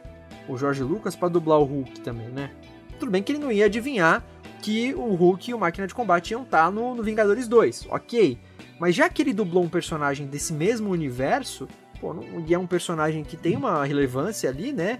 o 0.48 0.56
Jorge 0.56 0.82
Lucas 0.82 1.14
pra 1.14 1.28
dublar 1.28 1.58
o 1.60 1.64
Hulk 1.64 2.00
também, 2.00 2.28
né? 2.28 2.50
Tudo 2.98 3.10
bem 3.12 3.22
que 3.22 3.32
ele 3.32 3.38
não 3.38 3.52
ia 3.52 3.66
adivinhar 3.66 4.24
que 4.62 4.94
o 4.94 5.14
Hulk 5.14 5.50
e 5.50 5.54
o 5.54 5.58
Máquina 5.58 5.86
de 5.86 5.94
Combate 5.94 6.30
iam 6.30 6.42
estar 6.42 6.72
no, 6.72 6.94
no 6.94 7.02
Vingadores 7.02 7.46
2, 7.46 7.86
ok. 7.90 8.38
Mas 8.84 8.94
já 8.94 9.08
que 9.08 9.22
ele 9.22 9.32
dublou 9.32 9.64
um 9.64 9.68
personagem 9.70 10.26
desse 10.26 10.52
mesmo 10.52 10.90
universo, 10.90 11.66
pô, 11.98 12.12
não, 12.12 12.44
e 12.46 12.52
é 12.52 12.58
um 12.58 12.66
personagem 12.66 13.24
que 13.24 13.34
tem 13.34 13.56
uma 13.56 13.82
relevância 13.82 14.50
ali, 14.50 14.74
né? 14.74 14.98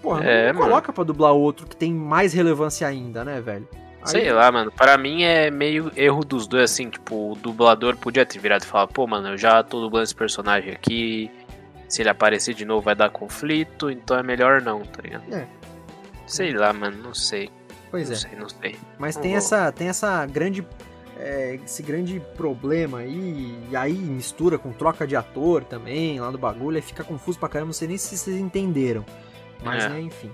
Porra, 0.00 0.24
É, 0.24 0.46
não 0.50 0.54
mano. 0.60 0.70
coloca 0.70 0.90
pra 0.94 1.04
dublar 1.04 1.32
outro 1.34 1.66
que 1.66 1.76
tem 1.76 1.92
mais 1.92 2.32
relevância 2.32 2.88
ainda, 2.88 3.22
né, 3.22 3.38
velho? 3.38 3.68
Aí- 4.00 4.08
Sei 4.08 4.32
lá, 4.32 4.50
mano. 4.50 4.72
Pra 4.72 4.96
mim 4.96 5.24
é 5.24 5.50
meio 5.50 5.92
erro 5.94 6.24
dos 6.24 6.46
dois, 6.46 6.70
assim. 6.70 6.88
Tipo, 6.88 7.32
o 7.32 7.34
dublador 7.36 7.98
podia 7.98 8.24
ter 8.24 8.38
virado 8.38 8.62
e 8.62 8.66
falar: 8.66 8.86
pô, 8.86 9.06
mano, 9.06 9.28
eu 9.28 9.36
já 9.36 9.62
tô 9.62 9.78
dublando 9.82 10.04
esse 10.04 10.14
personagem 10.14 10.72
aqui. 10.72 11.30
Se 11.90 12.00
ele 12.00 12.08
aparecer 12.08 12.54
de 12.54 12.64
novo 12.64 12.80
vai 12.80 12.94
dar 12.94 13.10
conflito, 13.10 13.90
então 13.90 14.16
é 14.18 14.22
melhor 14.22 14.62
não, 14.62 14.80
tá 14.80 15.02
ligado? 15.02 15.24
É. 15.30 15.46
Sei 16.26 16.50
lá, 16.54 16.72
mano, 16.72 16.96
não 17.02 17.12
sei. 17.12 17.50
Pois 17.90 18.08
não 18.08 18.16
é. 18.16 18.18
sei, 18.18 18.30
não 18.38 18.48
sei. 18.48 18.76
Mas 18.98 19.16
Não 19.16 19.22
tem 19.22 19.32
vou- 19.32 19.38
essa, 19.38 19.70
tem 19.70 19.88
essa 19.88 20.24
grande. 20.24 20.66
É, 21.22 21.54
esse 21.64 21.82
grande 21.82 22.20
problema 22.36 22.98
aí, 22.98 23.56
e 23.70 23.76
aí 23.76 23.92
mistura 23.92 24.58
com 24.58 24.72
troca 24.72 25.06
de 25.06 25.14
ator 25.14 25.62
também, 25.64 26.18
lá 26.20 26.30
do 26.30 26.38
bagulho, 26.38 26.76
aí 26.76 26.82
fica 26.82 27.04
confuso 27.04 27.38
pra 27.38 27.48
caramba, 27.48 27.66
não 27.68 27.72
sei 27.72 27.88
nem 27.88 27.96
se 27.96 28.16
vocês 28.16 28.36
entenderam. 28.38 29.04
Mas, 29.64 29.84
É. 29.84 29.88
né, 29.88 30.00
enfim. 30.00 30.30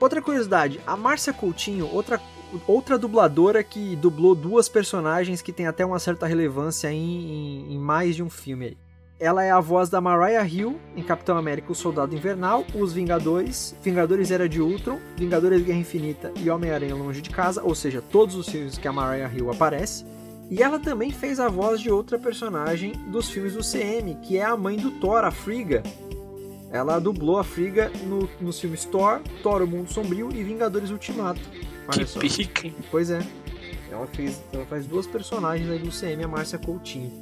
Outra 0.00 0.20
curiosidade, 0.20 0.80
a 0.86 0.96
Márcia 0.96 1.32
Coutinho, 1.32 1.88
outra, 1.90 2.20
outra 2.66 2.98
dubladora 2.98 3.62
que 3.62 3.96
dublou 3.96 4.34
duas 4.34 4.68
personagens 4.68 5.40
que 5.40 5.52
tem 5.52 5.66
até 5.66 5.86
uma 5.86 5.98
certa 5.98 6.26
relevância 6.26 6.92
em, 6.92 6.98
em, 7.70 7.74
em 7.74 7.78
mais 7.78 8.16
de 8.16 8.22
um 8.22 8.28
filme 8.28 8.66
aí. 8.66 8.76
Ela 9.18 9.44
é 9.44 9.50
a 9.52 9.60
voz 9.60 9.88
da 9.88 10.00
Mariah 10.00 10.44
Hill 10.44 10.78
em 10.96 11.02
Capitão 11.02 11.38
América, 11.38 11.70
o 11.70 11.74
Soldado 11.74 12.14
Invernal, 12.14 12.66
Os 12.74 12.92
Vingadores, 12.92 13.74
Vingadores 13.82 14.30
Era 14.32 14.48
de 14.48 14.60
Ultron, 14.60 14.98
Vingadores 15.16 15.62
Guerra 15.62 15.78
Infinita 15.78 16.32
e 16.36 16.50
Homem-Aranha 16.50 16.96
Longe 16.96 17.22
de 17.22 17.30
Casa, 17.30 17.62
ou 17.62 17.74
seja, 17.76 18.02
todos 18.02 18.34
os 18.34 18.48
filmes 18.48 18.76
que 18.76 18.88
a 18.88 18.92
Mariah 18.92 19.32
Hill 19.32 19.50
aparece. 19.50 20.04
E 20.50 20.62
ela 20.62 20.78
também 20.78 21.10
fez 21.10 21.40
a 21.40 21.48
voz 21.48 21.80
de 21.80 21.90
outra 21.90 22.18
personagem 22.18 22.92
dos 23.08 23.30
filmes 23.30 23.54
do 23.54 23.60
CM, 23.62 24.14
que 24.22 24.36
é 24.36 24.44
a 24.44 24.56
mãe 24.56 24.76
do 24.76 24.90
Thor, 24.92 25.24
a 25.24 25.30
Frigga. 25.30 25.82
Ela 26.70 26.98
dublou 26.98 27.38
a 27.38 27.44
Frigga 27.44 27.90
no, 28.04 28.28
nos 28.40 28.60
filmes 28.60 28.84
Thor, 28.84 29.20
Thor 29.42 29.62
O 29.62 29.66
Mundo 29.66 29.90
Sombrio 29.92 30.30
e 30.34 30.42
Vingadores 30.42 30.90
Ultimato. 30.90 31.40
Olha 31.88 32.04
Que 32.04 32.06
só. 32.06 32.20
hein? 32.64 32.74
Pois 32.90 33.10
é. 33.10 33.20
Ela, 33.90 34.06
fez, 34.08 34.42
ela 34.52 34.66
faz 34.66 34.86
duas 34.86 35.06
personagens 35.06 35.70
aí 35.70 35.78
do 35.78 35.90
CM, 35.90 36.24
a 36.24 36.28
Márcia 36.28 36.58
Coutinho. 36.58 37.12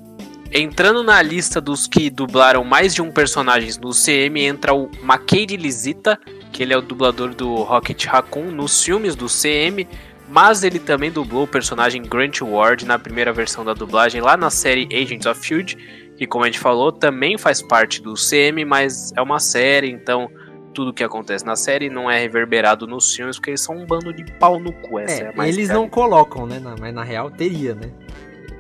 Entrando 0.54 1.02
na 1.02 1.20
lista 1.22 1.60
dos 1.60 1.86
que 1.86 2.10
dublaram 2.10 2.62
mais 2.62 2.94
de 2.94 3.00
um 3.00 3.10
personagem 3.10 3.70
no 3.80 3.90
CM, 3.90 4.38
entra 4.42 4.74
o 4.74 4.90
Makei 5.02 5.46
Lisita, 5.46 6.18
que 6.52 6.62
ele 6.62 6.74
é 6.74 6.76
o 6.76 6.82
dublador 6.82 7.34
do 7.34 7.54
Rocket 7.62 8.04
Raccoon 8.04 8.50
nos 8.50 8.82
filmes 8.82 9.16
do 9.16 9.26
CM, 9.28 9.88
mas 10.32 10.64
ele 10.64 10.78
também 10.78 11.10
dublou 11.10 11.44
o 11.44 11.46
personagem 11.48 12.02
Grant 12.02 12.40
Ward 12.40 12.84
na 12.86 12.98
primeira 12.98 13.32
versão 13.32 13.64
da 13.64 13.74
dublagem 13.74 14.20
lá 14.20 14.36
na 14.36 14.48
série 14.50 14.88
Agents 14.92 15.26
of 15.26 15.44
Shield, 15.46 15.76
que 16.16 16.26
como 16.26 16.44
a 16.44 16.46
gente 16.46 16.59
falou, 16.59 16.90
também 16.90 17.36
faz 17.36 17.60
parte 17.60 18.00
do 18.00 18.14
CM, 18.14 18.64
mas 18.64 19.12
é 19.16 19.20
uma 19.22 19.38
série, 19.38 19.90
então 19.90 20.30
tudo 20.74 20.92
que 20.92 21.04
acontece 21.04 21.44
na 21.44 21.54
série 21.54 21.90
não 21.90 22.10
é 22.10 22.18
reverberado 22.18 22.86
nos 22.86 23.14
filmes, 23.14 23.36
porque 23.36 23.50
eles 23.50 23.60
são 23.60 23.76
um 23.76 23.84
bando 23.86 24.12
de 24.12 24.24
pau 24.38 24.59
no 24.59 24.72
cu. 24.72 24.98
Essa 24.98 25.24
é, 25.24 25.32
É, 25.38 25.48
eles 25.48 25.68
não 25.68 25.86
colocam, 25.88 26.46
né? 26.46 26.59
na- 26.59 26.76
Mas 26.80 26.94
na 26.94 27.02
real 27.04 27.30
teria, 27.30 27.74
né? 27.74 27.90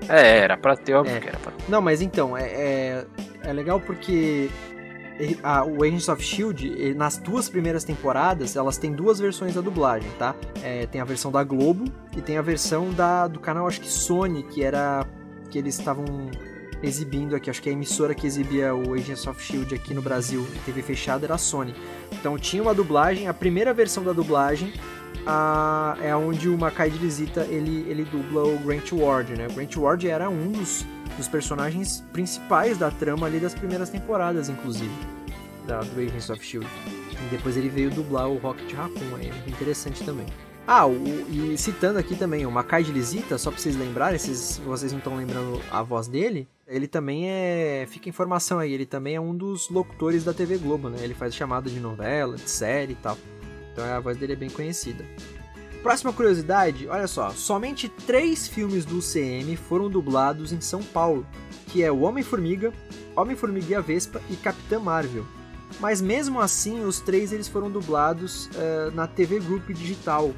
É, 0.08 0.38
era 0.40 0.56
pra 0.56 0.76
ter, 0.76 0.94
óbvio 0.94 1.16
É. 1.16 1.20
que 1.20 1.28
era 1.28 1.38
pra 1.38 1.52
ter. 1.52 1.64
Não, 1.70 1.80
mas 1.80 2.02
então, 2.02 2.36
é, 2.36 2.42
é, 2.42 3.04
é 3.44 3.52
legal 3.52 3.80
porque 3.80 4.50
a- 5.42 5.64
o 5.64 5.82
Agents 5.82 6.08
of 6.08 6.22
Shield, 6.22 6.66
ele- 6.66 6.94
nas 6.94 7.16
duas 7.18 7.48
primeiras 7.48 7.84
temporadas, 7.84 8.56
elas 8.56 8.76
têm 8.78 8.92
duas 8.92 9.18
versões 9.18 9.54
da 9.54 9.60
dublagem, 9.60 10.10
tá? 10.18 10.34
É, 10.62 10.86
tem 10.86 11.00
a 11.00 11.04
versão 11.04 11.30
da 11.30 11.42
Globo 11.44 11.84
e 12.16 12.20
tem 12.20 12.36
a 12.38 12.42
versão 12.42 12.90
da, 12.92 13.26
do 13.28 13.38
canal, 13.40 13.66
acho 13.66 13.80
que 13.80 13.88
Sony, 13.88 14.42
que 14.42 14.62
era. 14.62 15.06
que 15.50 15.58
eles 15.58 15.78
estavam 15.78 16.06
exibindo 16.82 17.36
aqui. 17.36 17.50
Acho 17.50 17.60
que 17.62 17.68
a 17.68 17.72
emissora 17.72 18.14
que 18.14 18.26
exibia 18.26 18.74
o 18.74 18.94
Agents 18.94 19.26
of 19.26 19.42
Shield 19.42 19.74
aqui 19.74 19.92
no 19.94 20.00
Brasil, 20.00 20.46
TV 20.64 20.80
fechada, 20.82 21.26
era 21.26 21.34
a 21.34 21.38
Sony. 21.38 21.74
Então 22.10 22.38
tinha 22.38 22.62
uma 22.62 22.72
dublagem, 22.74 23.28
a 23.28 23.34
primeira 23.34 23.72
versão 23.74 24.02
da 24.02 24.12
dublagem 24.14 24.72
a, 25.26 25.96
é 26.00 26.14
onde 26.14 26.48
o 26.48 26.58
Makai 26.58 26.90
de 26.90 26.98
Visita 26.98 27.42
ele, 27.42 27.88
ele 27.88 28.04
dubla 28.04 28.44
o 28.44 28.58
Grant 28.58 28.92
Ward, 28.92 29.34
né? 29.34 29.46
O 29.48 29.52
Grant 29.52 29.76
Ward 29.76 30.08
era 30.08 30.28
um 30.28 30.50
dos, 30.50 30.84
dos 31.16 31.28
personagens 31.28 32.02
principais 32.12 32.78
da 32.78 32.90
trama 32.90 33.26
ali 33.26 33.38
das 33.38 33.54
primeiras 33.54 33.90
temporadas, 33.90 34.48
inclusive, 34.48 34.92
da, 35.66 35.80
do 35.80 36.00
Agents 36.00 36.30
of 36.30 36.40
S.H.I.E.L.D. 36.40 37.26
E 37.26 37.30
depois 37.30 37.56
ele 37.56 37.68
veio 37.68 37.90
dublar 37.90 38.28
o 38.28 38.38
Rocket 38.38 38.72
Raccoon, 38.72 39.18
é 39.18 39.48
interessante 39.48 40.04
também. 40.04 40.26
Ah, 40.66 40.86
o, 40.86 40.94
e 41.28 41.58
citando 41.58 41.98
aqui 41.98 42.14
também 42.14 42.46
o 42.46 42.50
Makai 42.50 42.84
de 42.84 42.92
Lisita, 42.92 43.36
só 43.36 43.50
pra 43.50 43.60
vocês 43.60 43.76
lembrarem, 43.76 44.18
se 44.18 44.60
vocês 44.60 44.92
não 44.92 44.98
estão 44.98 45.16
lembrando 45.16 45.60
a 45.70 45.82
voz 45.82 46.06
dele, 46.06 46.48
ele 46.68 46.86
também 46.86 47.28
é. 47.28 47.84
Fica 47.88 48.08
informação 48.08 48.58
aí, 48.58 48.72
ele 48.72 48.86
também 48.86 49.16
é 49.16 49.20
um 49.20 49.34
dos 49.34 49.68
locutores 49.68 50.24
da 50.24 50.32
TV 50.32 50.58
Globo, 50.58 50.88
né? 50.88 50.98
Ele 51.02 51.14
faz 51.14 51.34
chamada 51.34 51.68
de 51.68 51.80
novela, 51.80 52.36
de 52.36 52.48
série 52.48 52.92
e 52.92 52.96
tal. 52.96 53.18
Então 53.72 53.84
a 53.84 54.00
voz 54.00 54.16
dele 54.16 54.34
é 54.34 54.36
bem 54.36 54.50
conhecida. 54.50 55.04
Próxima 55.82 56.12
curiosidade, 56.12 56.86
olha 56.86 57.08
só, 57.08 57.30
somente 57.30 57.88
três 57.88 58.46
filmes 58.46 58.84
do 58.84 58.98
UCM 58.98 59.56
foram 59.56 59.90
dublados 59.90 60.52
em 60.52 60.60
São 60.60 60.80
Paulo, 60.80 61.26
que 61.68 61.82
é 61.82 61.90
o 61.90 62.02
Homem-Formiga, 62.02 62.72
Homem-Formiga 63.16 63.72
e 63.72 63.74
a 63.74 63.80
Vespa 63.80 64.22
e 64.30 64.36
Capitã 64.36 64.78
Marvel. 64.78 65.26
Mas 65.80 66.00
mesmo 66.00 66.40
assim, 66.40 66.84
os 66.84 67.00
três 67.00 67.32
eles 67.32 67.48
foram 67.48 67.68
dublados 67.70 68.46
uh, 68.46 68.94
na 68.94 69.08
TV 69.08 69.40
Group 69.40 69.70
Digital, 69.70 70.32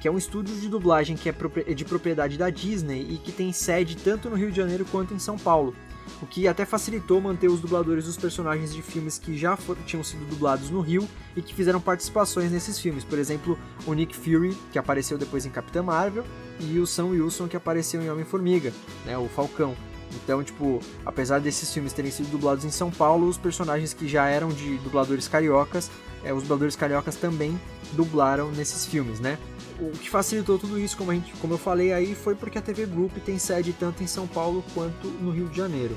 que 0.00 0.08
é 0.08 0.10
um 0.10 0.16
estúdio 0.16 0.54
de 0.54 0.68
dublagem 0.68 1.16
que 1.16 1.28
é 1.28 1.74
de 1.74 1.84
propriedade 1.84 2.38
da 2.38 2.48
Disney 2.48 3.06
e 3.10 3.18
que 3.18 3.32
tem 3.32 3.52
sede 3.52 3.96
tanto 3.96 4.30
no 4.30 4.36
Rio 4.36 4.50
de 4.50 4.56
Janeiro 4.56 4.86
quanto 4.90 5.12
em 5.12 5.18
São 5.18 5.36
Paulo. 5.36 5.74
O 6.22 6.26
que 6.26 6.48
até 6.48 6.64
facilitou 6.64 7.20
manter 7.20 7.48
os 7.48 7.60
dubladores 7.60 8.06
dos 8.06 8.16
personagens 8.16 8.74
de 8.74 8.82
filmes 8.82 9.18
que 9.18 9.36
já 9.36 9.56
for, 9.56 9.76
tinham 9.86 10.02
sido 10.02 10.24
dublados 10.28 10.70
no 10.70 10.80
Rio 10.80 11.06
e 11.34 11.42
que 11.42 11.54
fizeram 11.54 11.80
participações 11.80 12.50
nesses 12.50 12.78
filmes. 12.78 13.04
Por 13.04 13.18
exemplo, 13.18 13.58
o 13.86 13.92
Nick 13.92 14.16
Fury, 14.16 14.56
que 14.72 14.78
apareceu 14.78 15.18
depois 15.18 15.44
em 15.44 15.50
Capitã 15.50 15.82
Marvel, 15.82 16.24
e 16.58 16.78
o 16.78 16.86
Sam 16.86 17.06
Wilson, 17.06 17.48
que 17.48 17.56
apareceu 17.56 18.02
em 18.02 18.10
Homem-Formiga, 18.10 18.72
né, 19.04 19.16
o 19.18 19.28
Falcão. 19.28 19.76
Então, 20.14 20.42
tipo, 20.42 20.80
apesar 21.04 21.40
desses 21.40 21.72
filmes 21.72 21.92
terem 21.92 22.10
sido 22.10 22.30
dublados 22.30 22.64
em 22.64 22.70
São 22.70 22.90
Paulo, 22.90 23.28
os 23.28 23.36
personagens 23.36 23.92
que 23.92 24.08
já 24.08 24.26
eram 24.28 24.48
de 24.48 24.78
dubladores 24.78 25.28
cariocas, 25.28 25.90
é, 26.24 26.32
os 26.32 26.42
dubladores 26.42 26.76
cariocas 26.76 27.16
também 27.16 27.60
dublaram 27.92 28.50
nesses 28.50 28.86
filmes, 28.86 29.20
né? 29.20 29.38
O 29.78 29.90
que 29.90 30.08
facilitou 30.08 30.58
tudo 30.58 30.78
isso, 30.78 30.96
como, 30.96 31.10
a 31.10 31.14
gente, 31.14 31.32
como 31.34 31.54
eu 31.54 31.58
falei 31.58 31.92
aí, 31.92 32.14
foi 32.14 32.34
porque 32.34 32.58
a 32.58 32.62
TV 32.62 32.86
Group 32.86 33.12
tem 33.24 33.38
sede 33.38 33.72
tanto 33.72 34.02
em 34.02 34.06
São 34.06 34.26
Paulo 34.26 34.64
quanto 34.72 35.08
no 35.08 35.30
Rio 35.30 35.48
de 35.48 35.56
Janeiro. 35.56 35.96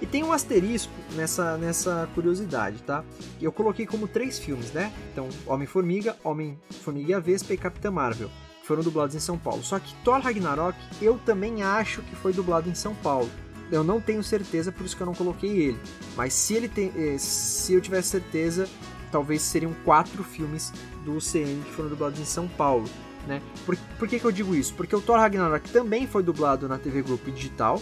E 0.00 0.06
tem 0.06 0.24
um 0.24 0.32
asterisco 0.32 0.92
nessa, 1.14 1.58
nessa 1.58 2.08
curiosidade, 2.14 2.82
tá? 2.82 3.04
Eu 3.40 3.52
coloquei 3.52 3.84
como 3.84 4.08
três 4.08 4.38
filmes, 4.38 4.72
né? 4.72 4.90
Então, 5.12 5.28
Homem-Formiga, 5.46 6.16
Homem-Formiga 6.24 7.10
e 7.10 7.14
a 7.14 7.20
Vespa 7.20 7.52
e 7.52 7.58
Capitã 7.58 7.90
Marvel 7.90 8.30
foram 8.64 8.82
dublados 8.82 9.14
em 9.14 9.20
São 9.20 9.36
Paulo. 9.36 9.62
Só 9.62 9.78
que 9.78 9.94
Thor 10.04 10.20
Ragnarok 10.20 10.78
eu 11.02 11.18
também 11.26 11.62
acho 11.62 12.02
que 12.02 12.16
foi 12.16 12.32
dublado 12.32 12.70
em 12.70 12.74
São 12.74 12.94
Paulo. 12.94 13.28
Eu 13.70 13.84
não 13.84 14.00
tenho 14.00 14.22
certeza, 14.22 14.72
por 14.72 14.86
isso 14.86 14.96
que 14.96 15.02
eu 15.02 15.06
não 15.06 15.14
coloquei 15.14 15.50
ele. 15.50 15.78
Mas 16.16 16.32
se 16.32 16.54
ele 16.54 16.68
tem, 16.68 16.92
eh, 16.96 17.16
se 17.18 17.74
eu 17.74 17.80
tivesse 17.80 18.08
certeza, 18.08 18.68
talvez 19.12 19.42
seriam 19.42 19.74
quatro 19.84 20.24
filmes 20.24 20.72
do 21.04 21.16
UCM 21.16 21.62
que 21.64 21.72
foram 21.72 21.88
dublados 21.88 22.18
em 22.18 22.24
São 22.24 22.48
Paulo. 22.48 22.88
Né? 23.26 23.42
Por, 23.66 23.76
por 23.98 24.08
que, 24.08 24.18
que 24.18 24.24
eu 24.24 24.32
digo 24.32 24.54
isso? 24.54 24.74
Porque 24.74 24.96
o 24.96 25.00
Thor 25.00 25.18
Ragnarok 25.18 25.70
também 25.70 26.06
foi 26.06 26.22
dublado 26.22 26.68
na 26.68 26.78
TV 26.78 27.02
Group 27.02 27.26
Digital, 27.26 27.80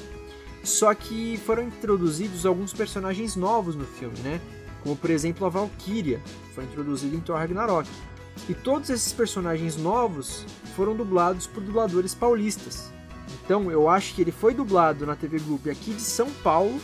só 0.65 0.93
que 0.95 1.41
foram 1.47 1.63
introduzidos 1.63 2.45
alguns 2.45 2.73
personagens 2.73 3.37
novos 3.37 3.77
no 3.77 3.85
filme, 3.85 4.19
né? 4.21 4.41
Como 4.83 4.97
por 4.97 5.11
exemplo 5.11 5.47
a 5.47 5.49
Valkyria, 5.49 6.21
foi 6.55 6.65
introduzida 6.65 7.15
em 7.15 7.21
Thor 7.21 7.37
Ragnarok. 7.37 7.89
E 8.49 8.55
todos 8.55 8.91
esses 8.91 9.13
personagens 9.13 9.77
novos 9.77 10.45
foram 10.77 10.95
dublados 10.95 11.47
por 11.47 11.63
dubladores 11.63 12.15
paulistas. 12.15 12.93
Então 13.45 13.71
eu 13.71 13.89
acho 13.89 14.15
que 14.15 14.23
ele 14.23 14.33
foi 14.33 14.55
dublado 14.55 15.07
na 15.07 15.17
TV 15.17 15.39
Group 15.39 15.67
aqui 15.69 15.93
de 15.93 16.03
São 16.03 16.31
Paulo 16.43 16.79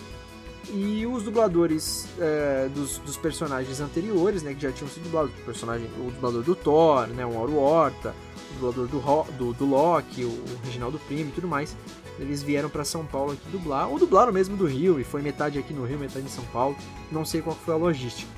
e 0.73 1.07
os 1.07 1.23
dubladores 1.23 2.09
é, 2.19 2.69
dos, 2.75 2.99
dos, 2.99 3.17
personagens 3.17 3.81
anteriores, 3.81 4.43
né, 4.43 4.55
que 4.55 4.63
já 4.63 4.73
tinham 4.73 4.89
sido 4.89 5.05
dublados, 5.05 5.31
o 5.31 5.45
personagem, 5.45 5.87
o 5.99 6.11
dublador 6.11 6.43
do 6.43 6.55
Thor, 6.55 7.07
né, 7.09 7.25
o 7.27 7.35
Mauro 7.35 7.59
Horta, 7.59 8.15
dublador 8.55 8.87
do, 8.87 9.33
do, 9.37 9.53
do 9.53 9.67
Loki, 9.67 10.25
o, 10.25 10.45
Reginaldo 10.65 10.99
Primo 11.01 11.29
e 11.31 11.33
tudo 11.33 11.47
mais, 11.49 11.77
eles 12.19 12.43
vieram 12.43 12.69
para 12.69 12.85
São 12.85 13.05
Paulo 13.05 13.33
aqui 13.33 13.49
dublar, 13.51 13.89
ou 13.89 13.99
dublaram 13.99 14.33
mesmo 14.33 14.57
do 14.57 14.67
Rio, 14.67 15.01
e 15.01 15.05
foi 15.05 15.21
metade 15.21 15.59
aqui 15.59 15.73
no 15.73 15.85
Rio, 15.85 15.99
metade 15.99 16.25
em 16.25 16.31
São 16.31 16.45
Paulo, 16.47 16.77
não 17.11 17.25
sei 17.25 17.43
qual 17.43 17.57
foi 17.57 17.75
a 17.75 17.77
logística. 17.77 18.31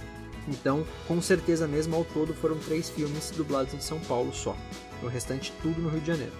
Então, 0.48 0.86
com 1.08 1.20
certeza 1.20 1.66
mesmo, 1.66 1.96
ao 1.96 2.04
todo 2.04 2.32
foram 2.34 2.56
três 2.58 2.88
filmes 2.88 3.30
dublados 3.30 3.74
em 3.74 3.80
São 3.80 3.98
Paulo 4.00 4.32
só. 4.32 4.56
O 5.02 5.08
restante 5.08 5.52
tudo 5.60 5.80
no 5.80 5.88
Rio 5.88 6.00
de 6.00 6.06
Janeiro. 6.06 6.32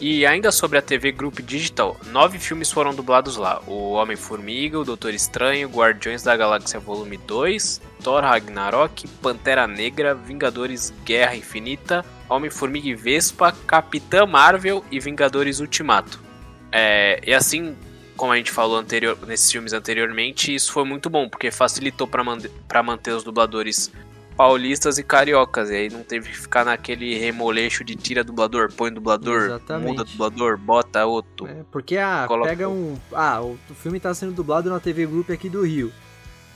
E 0.00 0.26
ainda 0.26 0.52
sobre 0.52 0.78
a 0.78 0.82
TV 0.82 1.10
Group 1.10 1.40
Digital, 1.40 1.96
nove 2.06 2.38
filmes 2.38 2.70
foram 2.70 2.94
dublados 2.94 3.36
lá: 3.36 3.62
O 3.66 3.92
Homem-Formiga, 3.92 4.78
O 4.78 4.84
Doutor 4.84 5.14
Estranho, 5.14 5.68
Guardiões 5.68 6.22
da 6.22 6.36
Galáxia 6.36 6.78
Volume 6.78 7.16
2, 7.16 7.80
Thor 8.02 8.22
Ragnarok, 8.22 9.06
Pantera 9.22 9.66
Negra, 9.66 10.14
Vingadores 10.14 10.92
Guerra 11.04 11.36
Infinita, 11.36 12.04
Homem-Formiga 12.28 12.88
e 12.88 12.94
Vespa, 12.94 13.52
Capitã 13.66 14.26
Marvel 14.26 14.84
e 14.90 15.00
Vingadores 15.00 15.60
Ultimato. 15.60 16.20
É, 16.70 17.20
e 17.26 17.32
assim 17.32 17.76
como 18.16 18.32
a 18.32 18.36
gente 18.36 18.50
falou 18.50 18.78
anterior, 18.78 19.18
nesses 19.26 19.50
filmes 19.52 19.72
anteriormente, 19.72 20.54
isso 20.54 20.72
foi 20.72 20.84
muito 20.84 21.10
bom, 21.10 21.28
porque 21.28 21.50
facilitou 21.50 22.06
para 22.06 22.82
manter 22.82 23.12
os 23.12 23.22
dubladores 23.22 23.92
paulistas 24.36 24.98
e 24.98 25.02
cariocas. 25.02 25.70
E 25.70 25.74
aí 25.74 25.90
não 25.90 26.02
teve 26.02 26.30
que 26.30 26.36
ficar 26.36 26.64
naquele 26.64 27.18
remoleixo 27.18 27.84
de 27.84 27.94
tira 27.94 28.22
dublador, 28.22 28.72
põe 28.72 28.92
dublador, 28.92 29.46
Exatamente. 29.46 29.88
muda 29.88 30.04
dublador, 30.04 30.58
bota 30.58 31.04
outro. 31.06 31.46
É, 31.46 31.64
porque 31.70 31.96
ah, 31.96 32.24
coloca... 32.26 32.50
pega 32.50 32.68
um. 32.68 32.96
Ah, 33.12 33.40
o 33.42 33.58
filme 33.74 34.00
tá 34.00 34.12
sendo 34.14 34.32
dublado 34.32 34.70
na 34.70 34.80
TV 34.80 35.06
Group 35.06 35.30
aqui 35.30 35.48
do 35.48 35.64
Rio. 35.64 35.92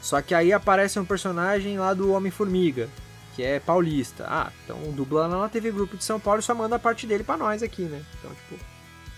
Só 0.01 0.20
que 0.22 0.35
aí 0.35 0.52
aparece 0.52 0.98
um 0.98 1.05
personagem 1.05 1.78
lá 1.78 1.93
do 1.93 2.12
Homem-Formiga, 2.12 2.89
que 3.35 3.43
é 3.43 3.60
paulista. 3.60 4.24
Ah, 4.28 4.51
então 4.64 4.78
dubla 4.93 5.27
lá 5.27 5.40
na 5.40 5.48
TV 5.48 5.70
Group 5.70 5.94
de 5.94 6.05
São 6.05 6.18
Paulo 6.18 6.40
e 6.40 6.43
só 6.43 6.55
manda 6.55 6.77
a 6.77 6.78
parte 6.78 7.06
dele 7.06 7.24
para 7.24 7.36
nós 7.36 7.62
aqui, 7.62 7.82
né? 7.82 8.02
Então, 8.18 8.31
tipo, 8.31 8.64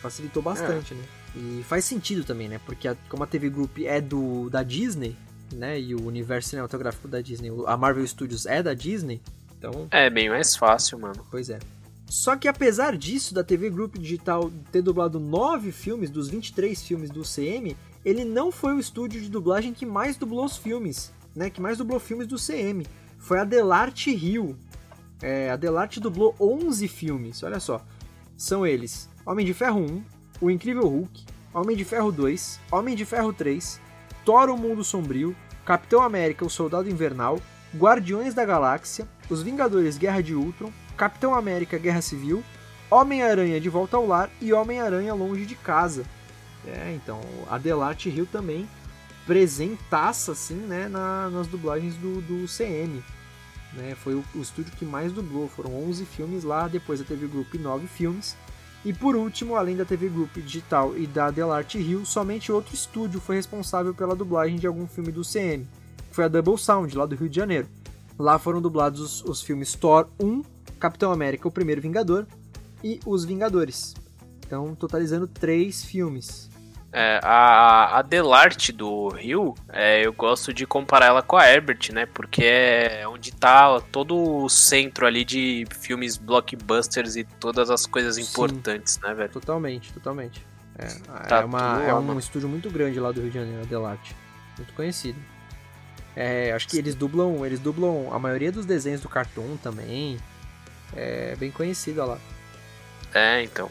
facilitou 0.00 0.42
bastante, 0.42 0.94
é. 0.94 0.96
né? 0.96 1.04
E 1.34 1.64
faz 1.66 1.84
sentido 1.84 2.24
também, 2.24 2.48
né? 2.48 2.60
Porque 2.66 2.88
a, 2.88 2.96
como 3.08 3.22
a 3.22 3.26
TV 3.26 3.48
Group 3.48 3.78
é 3.84 4.00
do 4.00 4.50
da 4.50 4.62
Disney, 4.62 5.16
né? 5.52 5.80
E 5.80 5.94
o 5.94 6.04
universo 6.06 6.50
cinematográfico 6.50 7.08
da 7.08 7.20
Disney, 7.20 7.50
a 7.66 7.76
Marvel 7.76 8.06
Studios 8.06 8.44
é 8.44 8.62
da 8.62 8.74
Disney, 8.74 9.20
então. 9.56 9.86
É 9.90 10.10
bem 10.10 10.28
mais 10.28 10.56
fácil, 10.56 10.98
mano. 10.98 11.24
Pois 11.30 11.48
é. 11.48 11.58
Só 12.12 12.36
que 12.36 12.46
apesar 12.46 12.94
disso, 12.94 13.32
da 13.32 13.42
TV 13.42 13.70
Group 13.70 13.96
Digital 13.96 14.52
ter 14.70 14.82
dublado 14.82 15.18
nove 15.18 15.72
filmes 15.72 16.10
dos 16.10 16.28
23 16.28 16.82
filmes 16.82 17.08
do 17.08 17.22
CM, 17.22 17.74
ele 18.04 18.22
não 18.22 18.52
foi 18.52 18.74
o 18.74 18.78
estúdio 18.78 19.18
de 19.18 19.30
dublagem 19.30 19.72
que 19.72 19.86
mais 19.86 20.14
dublou 20.18 20.44
os 20.44 20.58
filmes, 20.58 21.10
né? 21.34 21.48
Que 21.48 21.58
mais 21.58 21.78
dublou 21.78 21.98
filmes 21.98 22.26
do 22.26 22.36
CM. 22.36 22.86
Foi 23.16 23.38
a 23.38 23.44
Delarte 23.44 24.14
Rio. 24.14 24.58
É, 25.22 25.50
a 25.50 25.56
Delarte 25.56 26.00
dublou 26.00 26.36
11 26.38 26.86
filmes, 26.86 27.42
olha 27.42 27.58
só. 27.58 27.82
São 28.36 28.66
eles 28.66 29.08
Homem 29.24 29.46
de 29.46 29.54
Ferro 29.54 29.80
1, 29.80 30.04
O 30.38 30.50
Incrível 30.50 30.86
Hulk, 30.86 31.24
Homem 31.54 31.74
de 31.74 31.84
Ferro 31.86 32.12
2, 32.12 32.60
Homem 32.70 32.94
de 32.94 33.06
Ferro 33.06 33.32
3, 33.32 33.80
Thor 34.22 34.50
o 34.50 34.58
Mundo 34.58 34.84
Sombrio, 34.84 35.34
Capitão 35.64 36.02
América 36.02 36.44
o 36.44 36.50
Soldado 36.50 36.90
Invernal, 36.90 37.40
Guardiões 37.74 38.34
da 38.34 38.44
Galáxia, 38.44 39.08
Os 39.30 39.42
Vingadores 39.42 39.96
Guerra 39.96 40.20
de 40.20 40.34
Ultron, 40.34 40.70
Capitão 40.96 41.34
América 41.34 41.78
Guerra 41.78 42.02
Civil, 42.02 42.42
Homem-Aranha 42.90 43.60
de 43.60 43.68
Volta 43.68 43.96
ao 43.96 44.06
Lar 44.06 44.30
e 44.40 44.52
Homem-Aranha 44.52 45.14
Longe 45.14 45.46
de 45.46 45.54
Casa. 45.54 46.04
É, 46.66 46.92
então, 46.94 47.20
a 47.50 47.58
Delarte 47.58 48.08
Rio 48.08 48.26
também 48.26 48.68
presentaça, 49.26 50.32
assim, 50.32 50.54
né, 50.54 50.88
na, 50.88 51.30
nas 51.30 51.46
dublagens 51.46 51.94
do, 51.96 52.20
do 52.20 52.46
CM. 52.46 53.02
Né, 53.72 53.94
foi 53.94 54.14
o, 54.14 54.24
o, 54.34 54.40
estúdio 54.40 54.72
que 54.76 54.84
mais 54.84 55.12
dublou, 55.12 55.48
foram 55.48 55.74
11 55.88 56.04
filmes 56.04 56.44
lá, 56.44 56.68
depois 56.68 57.00
a 57.00 57.04
TV 57.04 57.26
Group 57.26 57.54
9 57.54 57.86
filmes, 57.86 58.36
e 58.84 58.92
por 58.92 59.14
último, 59.14 59.56
além 59.56 59.76
da 59.76 59.84
TV 59.84 60.08
Group 60.08 60.36
Digital 60.36 60.96
e 60.96 61.06
da 61.06 61.30
Delarte 61.30 61.78
Rio, 61.78 62.04
somente 62.04 62.50
outro 62.50 62.74
estúdio 62.74 63.20
foi 63.20 63.36
responsável 63.36 63.94
pela 63.94 64.14
dublagem 64.14 64.56
de 64.56 64.66
algum 64.66 64.86
filme 64.86 65.12
do 65.12 65.22
CM, 65.22 65.66
que 66.08 66.14
foi 66.14 66.24
a 66.24 66.28
Double 66.28 66.58
Sound, 66.58 66.94
lá 66.96 67.06
do 67.06 67.14
Rio 67.14 67.28
de 67.28 67.36
Janeiro. 67.36 67.68
Lá 68.18 68.38
foram 68.38 68.60
dublados 68.60 69.00
os, 69.00 69.24
os 69.24 69.42
filmes 69.42 69.74
Thor 69.74 70.08
1, 70.20 70.42
Capitão 70.82 71.12
América, 71.12 71.46
o 71.46 71.50
Primeiro 71.50 71.80
Vingador 71.80 72.26
e 72.82 72.98
Os 73.06 73.24
Vingadores. 73.24 73.94
Então, 74.44 74.74
totalizando 74.74 75.28
três 75.28 75.84
filmes. 75.84 76.50
É, 76.92 77.20
a, 77.22 78.02
Delarte 78.02 78.72
do 78.72 79.08
Rio, 79.10 79.54
é, 79.68 80.04
eu 80.04 80.12
gosto 80.12 80.52
de 80.52 80.66
comparar 80.66 81.06
ela 81.06 81.22
com 81.22 81.36
a 81.36 81.48
Herbert, 81.48 81.92
né? 81.92 82.04
Porque 82.04 82.44
é 82.44 83.06
onde 83.06 83.32
tá 83.32 83.80
todo 83.92 84.16
o 84.16 84.48
centro 84.48 85.06
ali 85.06 85.24
de 85.24 85.64
filmes 85.70 86.16
blockbusters 86.16 87.14
e 87.14 87.22
todas 87.22 87.70
as 87.70 87.86
coisas 87.86 88.18
importantes, 88.18 88.94
Sim, 88.94 89.06
né, 89.06 89.14
velho? 89.14 89.30
Totalmente, 89.30 89.92
totalmente. 89.92 90.44
É, 90.76 90.86
tá 91.28 91.42
é, 91.42 91.44
uma, 91.44 91.82
é 91.84 91.94
um 91.94 92.18
estúdio 92.18 92.48
muito 92.48 92.68
grande 92.68 92.98
lá 92.98 93.12
do 93.12 93.20
Rio 93.20 93.30
de 93.30 93.38
Janeiro, 93.38 93.62
a 93.62 93.66
Delarte. 93.66 94.16
Muito 94.58 94.74
conhecido. 94.74 95.18
É, 96.16 96.50
acho 96.52 96.66
que 96.66 96.76
eles 96.76 96.96
dublam, 96.96 97.46
eles 97.46 97.60
dublam 97.60 98.12
a 98.12 98.18
maioria 98.18 98.50
dos 98.50 98.66
desenhos 98.66 99.00
do 99.00 99.08
Cartoon 99.08 99.56
também. 99.62 100.18
É 100.94 101.36
bem 101.36 101.50
conhecida 101.50 102.04
lá. 102.04 102.18
É, 103.14 103.42
então. 103.42 103.70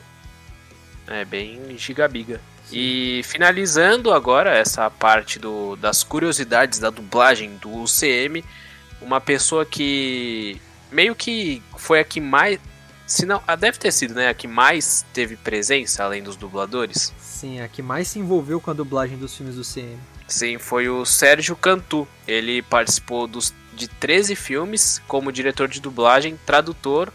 É 1.07 1.25
bem 1.25 1.77
gigabiga. 1.77 2.39
E 2.71 3.21
finalizando 3.23 4.13
agora 4.13 4.51
essa 4.51 4.89
parte 4.89 5.37
do, 5.37 5.75
das 5.75 6.03
curiosidades 6.03 6.79
da 6.79 6.89
dublagem 6.89 7.57
do 7.57 7.69
UCM, 7.83 8.43
uma 9.01 9.19
pessoa 9.19 9.65
que 9.65 10.61
meio 10.91 11.15
que 11.15 11.61
foi 11.77 11.99
a 11.99 12.03
que 12.03 12.21
mais. 12.21 12.59
Se 13.05 13.25
não, 13.25 13.41
deve 13.59 13.77
ter 13.77 13.91
sido, 13.91 14.13
né? 14.13 14.29
A 14.29 14.33
que 14.33 14.47
mais 14.47 15.05
teve 15.13 15.35
presença 15.35 16.03
além 16.03 16.23
dos 16.23 16.37
dubladores. 16.37 17.13
Sim, 17.19 17.59
a 17.59 17.67
que 17.67 17.81
mais 17.81 18.07
se 18.07 18.19
envolveu 18.19 18.61
com 18.61 18.71
a 18.71 18.73
dublagem 18.73 19.17
dos 19.17 19.35
filmes 19.35 19.55
do 19.55 19.63
CM. 19.63 19.97
Sim, 20.27 20.57
foi 20.57 20.87
o 20.87 21.03
Sérgio 21.03 21.57
Cantu. 21.57 22.07
Ele 22.25 22.61
participou 22.61 23.27
dos, 23.27 23.53
de 23.73 23.87
13 23.87 24.35
filmes 24.35 25.01
como 25.07 25.31
diretor 25.31 25.67
de 25.67 25.79
dublagem, 25.81 26.37
tradutor, 26.45 27.11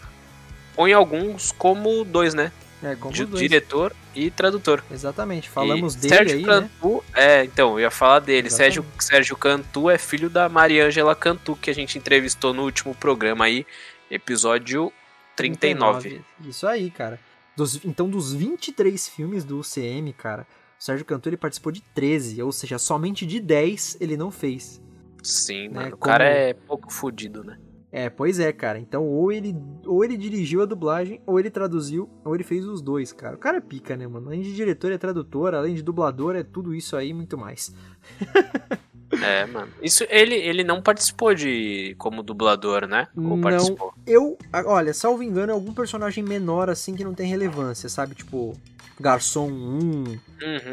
ou 0.76 0.86
em 0.88 0.92
alguns 0.92 1.52
como 1.52 2.04
dois, 2.04 2.34
né? 2.34 2.52
É, 2.82 2.94
como 2.94 3.12
de, 3.12 3.24
dois. 3.24 3.40
diretor 3.40 3.94
e 4.14 4.30
tradutor. 4.30 4.82
Exatamente, 4.90 5.48
falamos 5.48 5.94
E 5.94 5.98
dele 5.98 6.14
Sérgio 6.14 6.36
aí, 6.36 6.42
né? 6.42 6.48
Cantu, 6.48 7.04
é, 7.14 7.44
então, 7.44 7.72
eu 7.72 7.80
ia 7.80 7.90
falar 7.90 8.20
dele. 8.20 8.48
Exatamente. 8.48 8.74
Sérgio, 8.74 8.86
Sérgio 8.98 9.36
Cantu 9.36 9.88
é 9.90 9.96
filho 9.98 10.28
da 10.28 10.48
Mariângela 10.48 11.14
Cantu, 11.14 11.56
que 11.56 11.70
a 11.70 11.74
gente 11.74 11.96
entrevistou 11.98 12.52
no 12.52 12.62
último 12.62 12.94
programa 12.94 13.46
aí, 13.46 13.66
episódio 14.10 14.92
39. 15.34 16.20
Isso 16.46 16.66
aí, 16.66 16.90
cara. 16.90 17.18
Dos- 17.56 17.84
então, 17.84 18.08
dos 18.08 18.32
23 18.32 19.08
filmes 19.08 19.44
do 19.44 19.58
UCM, 19.60 20.12
cara, 20.12 20.46
o 20.78 20.84
Sérgio 20.84 21.04
Cantu 21.06 21.28
ele 21.28 21.36
participou 21.36 21.72
de 21.72 21.80
13, 21.94 22.42
ou 22.42 22.52
seja, 22.52 22.78
somente 22.78 23.24
de 23.26 23.40
10 23.40 23.96
ele 24.00 24.16
não 24.16 24.30
fez. 24.30 24.80
Sim, 25.26 25.68
Né, 25.68 25.74
mano, 25.80 25.94
o 25.94 25.98
como- 25.98 26.12
cara 26.12 26.24
é 26.24 26.54
pouco 26.54 26.92
fudido, 26.92 27.42
né? 27.44 27.58
É, 27.92 28.10
pois 28.10 28.38
é, 28.38 28.52
cara. 28.52 28.78
Então, 28.78 29.04
ou 29.06 29.32
ele, 29.32 29.56
ou 29.86 30.04
ele 30.04 30.16
dirigiu 30.18 30.60
a 30.60 30.66
dublagem, 30.66 31.20
ou 31.24 31.40
ele 31.40 31.48
traduziu, 31.50 32.10
ou 32.24 32.34
ele 32.34 32.44
fez 32.44 32.66
os 32.66 32.82
dois, 32.82 33.10
cara. 33.12 33.36
O 33.36 33.38
cara 33.38 33.56
é 33.56 33.60
pica, 33.60 33.96
né, 33.96 34.06
mano? 34.06 34.26
Além 34.28 34.42
de 34.42 34.54
diretor, 34.54 34.92
é 34.92 34.98
tradutor, 34.98 35.54
além 35.54 35.74
de 35.74 35.82
dublador, 35.82 36.36
é 36.36 36.42
tudo 36.42 36.74
isso 36.74 36.94
aí 36.96 37.08
e 37.10 37.14
muito 37.14 37.38
mais. 37.38 37.74
É, 39.22 39.46
mano. 39.46 39.72
Isso, 39.80 40.04
ele, 40.10 40.34
ele 40.34 40.64
não 40.64 40.82
participou 40.82 41.32
de 41.32 41.94
como 41.96 42.22
dublador, 42.24 42.86
né? 42.86 43.06
Ou 43.16 43.22
Não, 43.22 43.40
participou? 43.40 43.94
eu, 44.06 44.36
olha, 44.66 44.92
salvo 44.92 45.22
engano, 45.22 45.52
é 45.52 45.54
algum 45.54 45.72
personagem 45.72 46.22
menor 46.24 46.68
assim 46.68 46.94
que 46.94 47.04
não 47.04 47.14
tem 47.14 47.26
relevância, 47.28 47.88
sabe? 47.88 48.14
Tipo, 48.16 48.52
Garçom 49.00 49.48
1, 49.48 49.78
Uhum. 49.78 50.18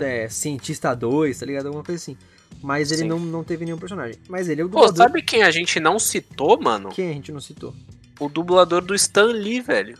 é, 0.01 0.27
Cientista 0.29 0.93
2, 0.95 1.39
tá 1.39 1.45
ligado? 1.45 1.67
Alguma 1.67 1.83
coisa 1.85 2.01
assim. 2.01 2.17
Mas 2.63 2.91
ele 2.91 3.01
Sim. 3.01 3.07
não, 3.09 3.19
não 3.19 3.43
teve 3.43 3.65
nenhum 3.65 3.77
personagem. 3.77 4.17
Mas 4.29 4.47
ele 4.47 4.61
é 4.61 4.63
o 4.63 4.69
Pô, 4.69 4.77
dublador. 4.79 4.95
sabe 4.97 5.21
quem 5.21 5.43
a 5.43 5.51
gente 5.51 5.79
não 5.81 5.99
citou, 5.99 6.57
mano? 6.59 6.89
Quem 6.89 7.09
a 7.09 7.13
gente 7.13 7.31
não 7.31 7.41
citou? 7.41 7.75
O 8.19 8.29
dublador 8.29 8.81
do 8.81 8.95
Stan 8.95 9.25
Lee, 9.25 9.59
velho. 9.59 9.97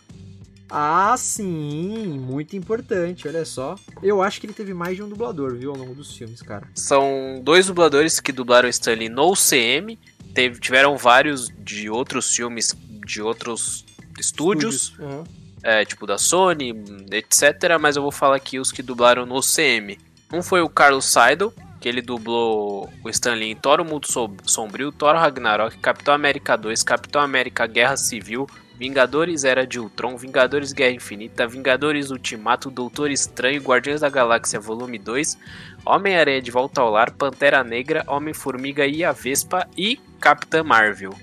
Ah, 0.70 1.14
sim, 1.18 2.18
muito 2.20 2.56
importante, 2.56 3.28
olha 3.28 3.46
só. 3.46 3.76
Eu 4.02 4.24
acho 4.24 4.40
que 4.40 4.48
ele 4.48 4.54
teve 4.54 4.74
mais 4.74 4.96
de 4.96 5.04
um 5.04 5.10
dublador, 5.10 5.56
viu, 5.56 5.72
ao 5.72 5.78
longo 5.78 5.94
dos 5.94 6.16
filmes, 6.16 6.42
cara. 6.42 6.68
São 6.74 7.40
dois 7.44 7.68
dubladores 7.68 8.20
que 8.20 8.32
dublaram 8.32 8.68
Stan 8.70 8.94
Lee 8.96 9.10
no 9.10 9.34
CM. 9.36 10.00
Teve, 10.34 10.60
tiveram 10.60 10.98
vários 10.98 11.50
de 11.60 11.90
outros 11.92 12.34
filmes 12.36 12.74
de 13.06 13.22
outros 13.22 13.86
estúdios. 14.18 14.96
Aham. 15.00 15.24
é, 15.62 15.86
tipo 15.86 16.08
da 16.08 16.18
Sony, 16.18 16.74
etc. 17.12 17.78
Mas 17.80 17.96
eu 17.96 18.02
vou 18.02 18.12
falar 18.12 18.38
aqui 18.38 18.58
os 18.58 18.72
que 18.72 18.82
dublaram 18.82 19.26
no 19.26 19.42
CM. 19.42 19.98
Um 20.32 20.42
foi 20.42 20.62
o 20.62 20.70
Carlos 20.70 21.06
Seidel, 21.06 21.54
que 21.84 21.90
ele 21.90 22.02
dublou 22.02 22.90
o 23.04 23.10
Stan 23.10 23.34
Lee 23.34 23.52
em 23.52 23.56
Thor 23.58 23.82
o 23.82 23.84
Mundo 23.84 24.10
Som- 24.10 24.38
Sombrio, 24.46 24.90
Thor 24.90 25.16
Ragnarok, 25.16 25.78
Capitão 25.80 26.14
América 26.14 26.56
2, 26.56 26.82
Capitão 26.82 27.22
América 27.22 27.68
Guerra 27.68 27.98
Civil, 27.98 28.48
Vingadores 28.80 29.44
Era 29.44 29.68
de 29.68 29.82
Ultron, 29.82 30.16
Vingadores 30.16 30.72
Guerra 30.72 30.94
Infinita, 30.94 31.46
Vingadores 31.46 32.10
Ultimato, 32.10 32.72
Doutor 32.72 33.12
Estranho, 33.12 33.62
Guardiões 33.62 34.00
da 34.00 34.08
Galáxia 34.08 34.62
Volume 34.62 34.98
2, 34.98 35.38
Homem-Aranha 35.86 36.42
de 36.42 36.52
Volta 36.52 36.80
ao 36.80 36.90
Lar, 36.90 37.12
Pantera 37.12 37.62
Negra, 37.66 38.06
Homem-Formiga 38.08 38.88
e 38.88 39.04
a 39.04 39.12
Vespa 39.12 39.68
e 39.78 40.00
Capitã 40.22 40.64
Marvel. 40.64 41.14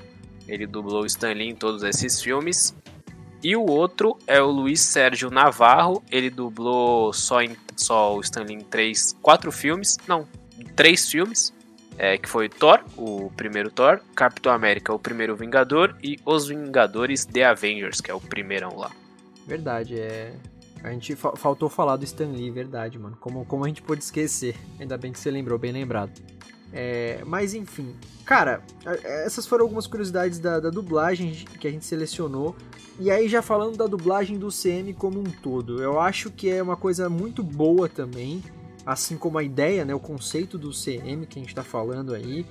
Ele 0.47 0.66
dublou 0.66 1.07
Stan 1.07 1.32
Lee 1.32 1.49
em 1.49 1.55
todos 1.55 1.82
esses 1.85 2.20
filmes. 2.20 2.77
E 3.43 3.57
o 3.57 3.65
outro 3.65 4.19
é 4.27 4.43
o 4.43 4.51
Luiz 4.51 4.82
Sérgio 4.82 5.31
Navarro. 5.31 6.03
Ele 6.11 6.28
dublou 6.28 7.15
só, 7.15 7.41
em, 7.41 7.57
só 7.74 8.15
o 8.15 8.20
Stan 8.20 8.43
Lee 8.43 8.57
em 8.57 8.61
três, 8.61 9.16
quatro 9.23 9.51
filmes. 9.51 9.97
Não, 10.07 10.28
três 10.77 11.09
filmes. 11.09 11.53
É, 12.03 12.16
que 12.16 12.27
foi 12.27 12.49
Thor, 12.49 12.81
o 12.97 13.31
primeiro 13.37 13.70
Thor, 13.70 14.01
Capitão 14.15 14.53
América, 14.55 14.91
o 14.91 14.99
primeiro 14.99 15.37
Vingador, 15.37 15.95
e 16.03 16.19
Os 16.24 16.49
Vingadores 16.49 17.27
The 17.27 17.45
Avengers, 17.45 18.01
que 18.01 18.11
é 18.11 18.15
o 18.15 18.20
primeirão 18.20 18.74
lá. 18.78 18.91
Verdade, 19.47 20.01
é. 20.01 20.32
A 20.82 20.91
gente 20.93 21.15
fa- 21.15 21.37
faltou 21.37 21.69
falar 21.69 21.97
do 21.97 22.05
Stan 22.05 22.28
Lee, 22.28 22.51
verdade, 22.51 22.99
mano. 22.99 23.19
Como, 23.20 23.45
como 23.45 23.66
a 23.66 23.69
gente 23.69 23.82
pôde 23.82 24.03
esquecer? 24.03 24.57
Ainda 24.78 24.97
bem 24.97 25.12
que 25.12 25.19
você 25.19 25.31
lembrou, 25.31 25.59
bem 25.59 25.73
lembrado. 25.73 26.12
É, 26.73 27.20
mas 27.27 27.53
enfim, 27.53 27.95
cara, 28.24 28.62
a- 28.87 28.95
essas 29.27 29.47
foram 29.47 29.65
algumas 29.65 29.87
curiosidades 29.87 30.39
da, 30.39 30.59
da 30.59 30.70
dublagem 30.70 31.32
que 31.61 31.69
a 31.69 31.70
gente 31.70 31.85
selecionou. 31.85 32.57
E 32.99 33.11
aí, 33.11 33.28
já 33.28 33.43
falando 33.43 33.77
da 33.77 33.87
dublagem 33.87 34.39
do 34.39 34.49
CM 34.49 34.95
como 34.95 35.19
um 35.20 35.24
todo, 35.24 35.82
eu 35.82 36.01
acho 36.01 36.31
que 36.31 36.49
é 36.49 36.62
uma 36.62 36.77
coisa 36.78 37.11
muito 37.11 37.43
boa 37.43 37.91
também, 37.91 38.43
assim 38.93 39.17
como 39.17 39.39
a 39.39 39.43
ideia, 39.43 39.85
né, 39.85 39.95
o 39.95 40.01
conceito 40.01 40.59
do 40.59 40.71
CM 40.73 41.27
que 41.27 41.39
a 41.39 41.43
gente 41.43 41.55
tá 41.55 41.62
falando 41.62 42.12
aí. 42.15 42.45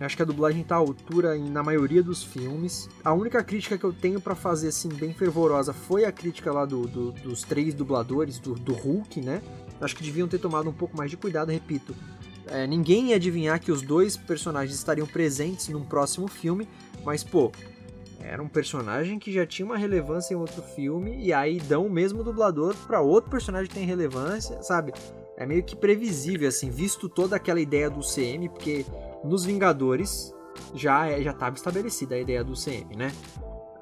Eu 0.00 0.06
acho 0.06 0.16
que 0.16 0.22
a 0.22 0.26
dublagem 0.26 0.64
tá 0.64 0.74
à 0.74 0.78
altura 0.78 1.36
na 1.38 1.62
maioria 1.62 2.02
dos 2.02 2.22
filmes. 2.24 2.88
A 3.04 3.12
única 3.12 3.44
crítica 3.44 3.78
que 3.78 3.84
eu 3.84 3.92
tenho 3.92 4.20
pra 4.20 4.34
fazer, 4.34 4.68
assim, 4.68 4.88
bem 4.88 5.12
fervorosa, 5.12 5.72
foi 5.72 6.04
a 6.04 6.10
crítica 6.10 6.50
lá 6.50 6.64
do, 6.64 6.88
do- 6.88 7.12
dos 7.12 7.42
três 7.42 7.72
dubladores, 7.74 8.38
do, 8.38 8.54
do 8.54 8.72
Hulk, 8.72 9.20
né? 9.20 9.40
Acho 9.80 9.94
que 9.94 10.02
deviam 10.02 10.26
ter 10.26 10.38
tomado 10.38 10.68
um 10.68 10.72
pouco 10.72 10.96
mais 10.96 11.10
de 11.10 11.16
cuidado, 11.16 11.50
repito. 11.52 11.94
É, 12.46 12.66
ninguém 12.66 13.10
ia 13.10 13.16
adivinhar 13.16 13.60
que 13.60 13.70
os 13.70 13.82
dois 13.82 14.16
personagens 14.16 14.74
estariam 14.76 15.06
presentes 15.06 15.68
num 15.68 15.84
próximo 15.84 16.26
filme, 16.26 16.66
mas, 17.04 17.22
pô, 17.22 17.52
era 18.18 18.42
um 18.42 18.48
personagem 18.48 19.18
que 19.18 19.30
já 19.30 19.46
tinha 19.46 19.66
uma 19.66 19.76
relevância 19.76 20.34
em 20.34 20.36
outro 20.36 20.62
filme, 20.62 21.22
e 21.24 21.32
aí 21.32 21.60
dão 21.60 21.86
o 21.86 21.90
mesmo 21.90 22.24
dublador 22.24 22.74
pra 22.88 23.00
outro 23.00 23.30
personagem 23.30 23.68
que 23.68 23.74
tem 23.74 23.86
relevância, 23.86 24.60
sabe? 24.62 24.92
É 25.42 25.46
meio 25.46 25.64
que 25.64 25.74
previsível, 25.74 26.48
assim, 26.48 26.70
visto 26.70 27.08
toda 27.08 27.34
aquela 27.34 27.60
ideia 27.60 27.90
do 27.90 28.00
CM, 28.00 28.48
porque 28.48 28.86
nos 29.24 29.44
Vingadores 29.44 30.32
já 30.72 31.08
é, 31.08 31.20
já 31.20 31.32
estava 31.32 31.56
estabelecida 31.56 32.14
a 32.14 32.18
ideia 32.18 32.44
do 32.44 32.52
CM, 32.52 32.94
né? 32.96 33.12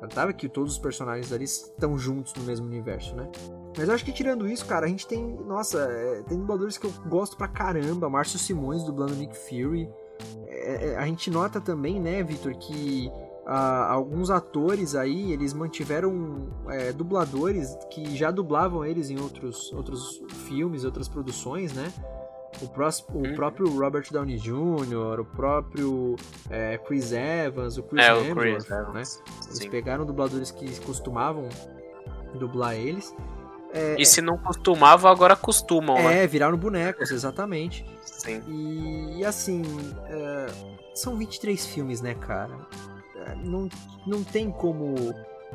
Já 0.01 0.09
tava 0.09 0.33
que 0.33 0.49
todos 0.49 0.73
os 0.73 0.79
personagens 0.79 1.31
ali 1.31 1.45
estão 1.45 1.99
juntos 1.99 2.33
no 2.35 2.45
mesmo 2.45 2.67
universo, 2.67 3.15
né? 3.15 3.29
Mas 3.77 3.87
eu 3.87 3.95
acho 3.95 4.05
que 4.05 4.13
tirando 4.13 4.49
isso, 4.49 4.65
cara, 4.65 4.87
a 4.87 4.89
gente 4.89 5.07
tem. 5.07 5.23
Nossa, 5.47 5.81
é, 5.83 6.23
tem 6.23 6.39
dubladores 6.39 6.79
que 6.79 6.87
eu 6.87 6.93
gosto 7.07 7.37
pra 7.37 7.47
caramba. 7.47 8.09
Márcio 8.09 8.39
Simões 8.39 8.83
dublando 8.83 9.15
Nick 9.15 9.37
Fury. 9.37 9.91
É, 10.47 10.93
é, 10.93 10.97
a 10.97 11.05
gente 11.05 11.31
nota 11.31 11.61
também, 11.61 12.01
né, 12.01 12.23
Victor, 12.23 12.55
que 12.57 13.11
ah, 13.47 13.91
alguns 13.91 14.31
atores 14.31 14.95
aí, 14.95 15.33
eles 15.33 15.53
mantiveram 15.53 16.49
é, 16.69 16.93
dubladores 16.93 17.77
que 17.91 18.17
já 18.17 18.31
dublavam 18.31 18.85
eles 18.85 19.11
em 19.11 19.19
outros, 19.19 19.73
outros 19.73 20.21
filmes, 20.47 20.85
outras 20.85 21.09
produções, 21.09 21.73
né? 21.73 21.93
O, 22.63 22.69
prós- 22.69 23.05
o 23.15 23.19
Uhum. 23.19 23.35
próprio 23.35 23.69
Robert 23.79 24.07
Downey 24.11 24.37
Jr., 24.37 25.21
o 25.21 25.25
próprio 25.25 26.17
é, 26.51 26.77
Chris 26.79 27.13
Evans, 27.13 27.79
o 27.79 27.83
Chris 27.85 28.05
É, 28.05 28.13
o 28.13 28.35
Chris 28.35 28.69
né? 28.69 28.81
Evans, 28.81 29.23
Eles 29.47 29.59
sim. 29.59 29.71
pegaram 29.71 30.05
dubladores 30.05 30.51
que 30.51 30.79
costumavam 30.81 31.49
dublar 32.35 32.75
eles. 32.75 33.15
É, 33.73 33.95
E 34.01 34.05
se 34.05 34.21
não 34.21 34.37
costumava, 34.37 35.09
agora 35.09 35.37
costumam, 35.37 35.97
né? 35.97 36.25
é, 36.25 36.27
viraram 36.27 36.59
bonecos, 36.59 37.11
exatamente. 37.13 37.87
Sim. 38.05 38.43
E, 38.49 39.19
e 39.21 39.25
assim, 39.25 39.63
é, 40.09 40.47
são 40.93 41.17
23 41.17 41.65
filmes, 41.67 42.01
né, 42.01 42.15
cara? 42.15 42.51
Não, 43.45 43.69
não 44.07 44.25
tem 44.25 44.51
como 44.51 44.95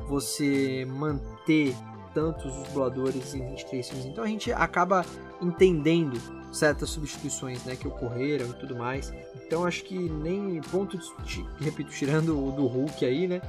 você 0.07 0.85
manter 0.89 1.75
tantos 2.13 2.55
dubladores 2.55 3.35
em 3.35 3.45
23 3.49 3.89
filmes. 3.89 4.05
Então 4.05 4.23
a 4.23 4.27
gente 4.27 4.51
acaba 4.51 5.05
entendendo 5.41 6.19
certas 6.51 6.89
substituições 6.89 7.63
né, 7.65 7.75
que 7.75 7.87
ocorreram 7.87 8.47
e 8.47 8.53
tudo 8.53 8.75
mais. 8.75 9.13
Então 9.45 9.65
acho 9.65 9.83
que 9.83 9.97
nem 9.97 10.61
ponto, 10.71 10.97
de, 11.23 11.45
repito, 11.59 11.91
tirando 11.91 12.47
o 12.47 12.51
do 12.51 12.65
Hulk 12.65 13.05
aí, 13.05 13.27
né? 13.27 13.41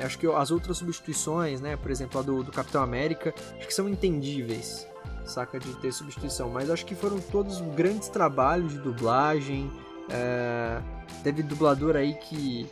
Acho 0.00 0.18
que 0.18 0.26
as 0.26 0.50
outras 0.50 0.78
substituições, 0.78 1.60
né? 1.60 1.76
Por 1.76 1.90
exemplo, 1.90 2.18
a 2.18 2.22
do, 2.22 2.42
do 2.42 2.50
Capitão 2.50 2.82
América, 2.82 3.32
acho 3.56 3.66
que 3.66 3.74
são 3.74 3.88
entendíveis, 3.88 4.88
saca? 5.24 5.60
De 5.60 5.72
ter 5.76 5.92
substituição. 5.92 6.48
Mas 6.48 6.70
acho 6.70 6.84
que 6.84 6.94
foram 6.94 7.20
todos 7.20 7.60
grandes 7.76 8.08
trabalhos 8.08 8.72
de 8.72 8.78
dublagem. 8.78 9.70
é, 10.08 10.80
Teve 11.22 11.42
dublador 11.42 11.94
aí 11.94 12.14
que, 12.14 12.66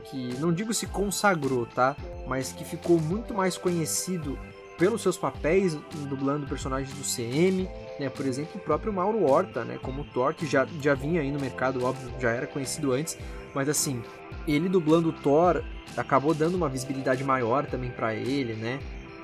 que, 0.00 0.34
não 0.38 0.52
digo 0.52 0.72
se 0.74 0.86
consagrou, 0.86 1.66
tá? 1.66 1.96
Mas 2.26 2.52
que 2.52 2.64
ficou 2.64 2.98
muito 2.98 3.34
mais 3.34 3.56
conhecido 3.56 4.38
pelos 4.80 5.02
seus 5.02 5.18
papéis 5.18 5.76
dublando 6.08 6.46
personagens 6.46 6.92
do 6.96 7.04
CM. 7.04 7.68
né? 7.98 8.08
Por 8.08 8.24
exemplo, 8.26 8.52
o 8.54 8.60
próprio 8.60 8.92
Mauro 8.92 9.22
Horta, 9.24 9.62
né? 9.64 9.78
Como 9.82 10.04
Thor, 10.04 10.32
que 10.34 10.46
já, 10.46 10.66
já 10.80 10.94
vinha 10.94 11.20
aí 11.20 11.30
no 11.30 11.38
mercado, 11.38 11.84
óbvio, 11.84 12.10
já 12.18 12.30
era 12.30 12.46
conhecido 12.46 12.92
antes, 12.92 13.18
mas 13.54 13.68
assim, 13.68 14.02
ele 14.48 14.68
dublando 14.68 15.10
o 15.10 15.12
Thor 15.12 15.62
acabou 15.96 16.32
dando 16.32 16.54
uma 16.54 16.68
visibilidade 16.68 17.22
maior 17.22 17.66
também 17.66 17.90
para 17.90 18.14
ele, 18.14 18.54
né? 18.54 18.80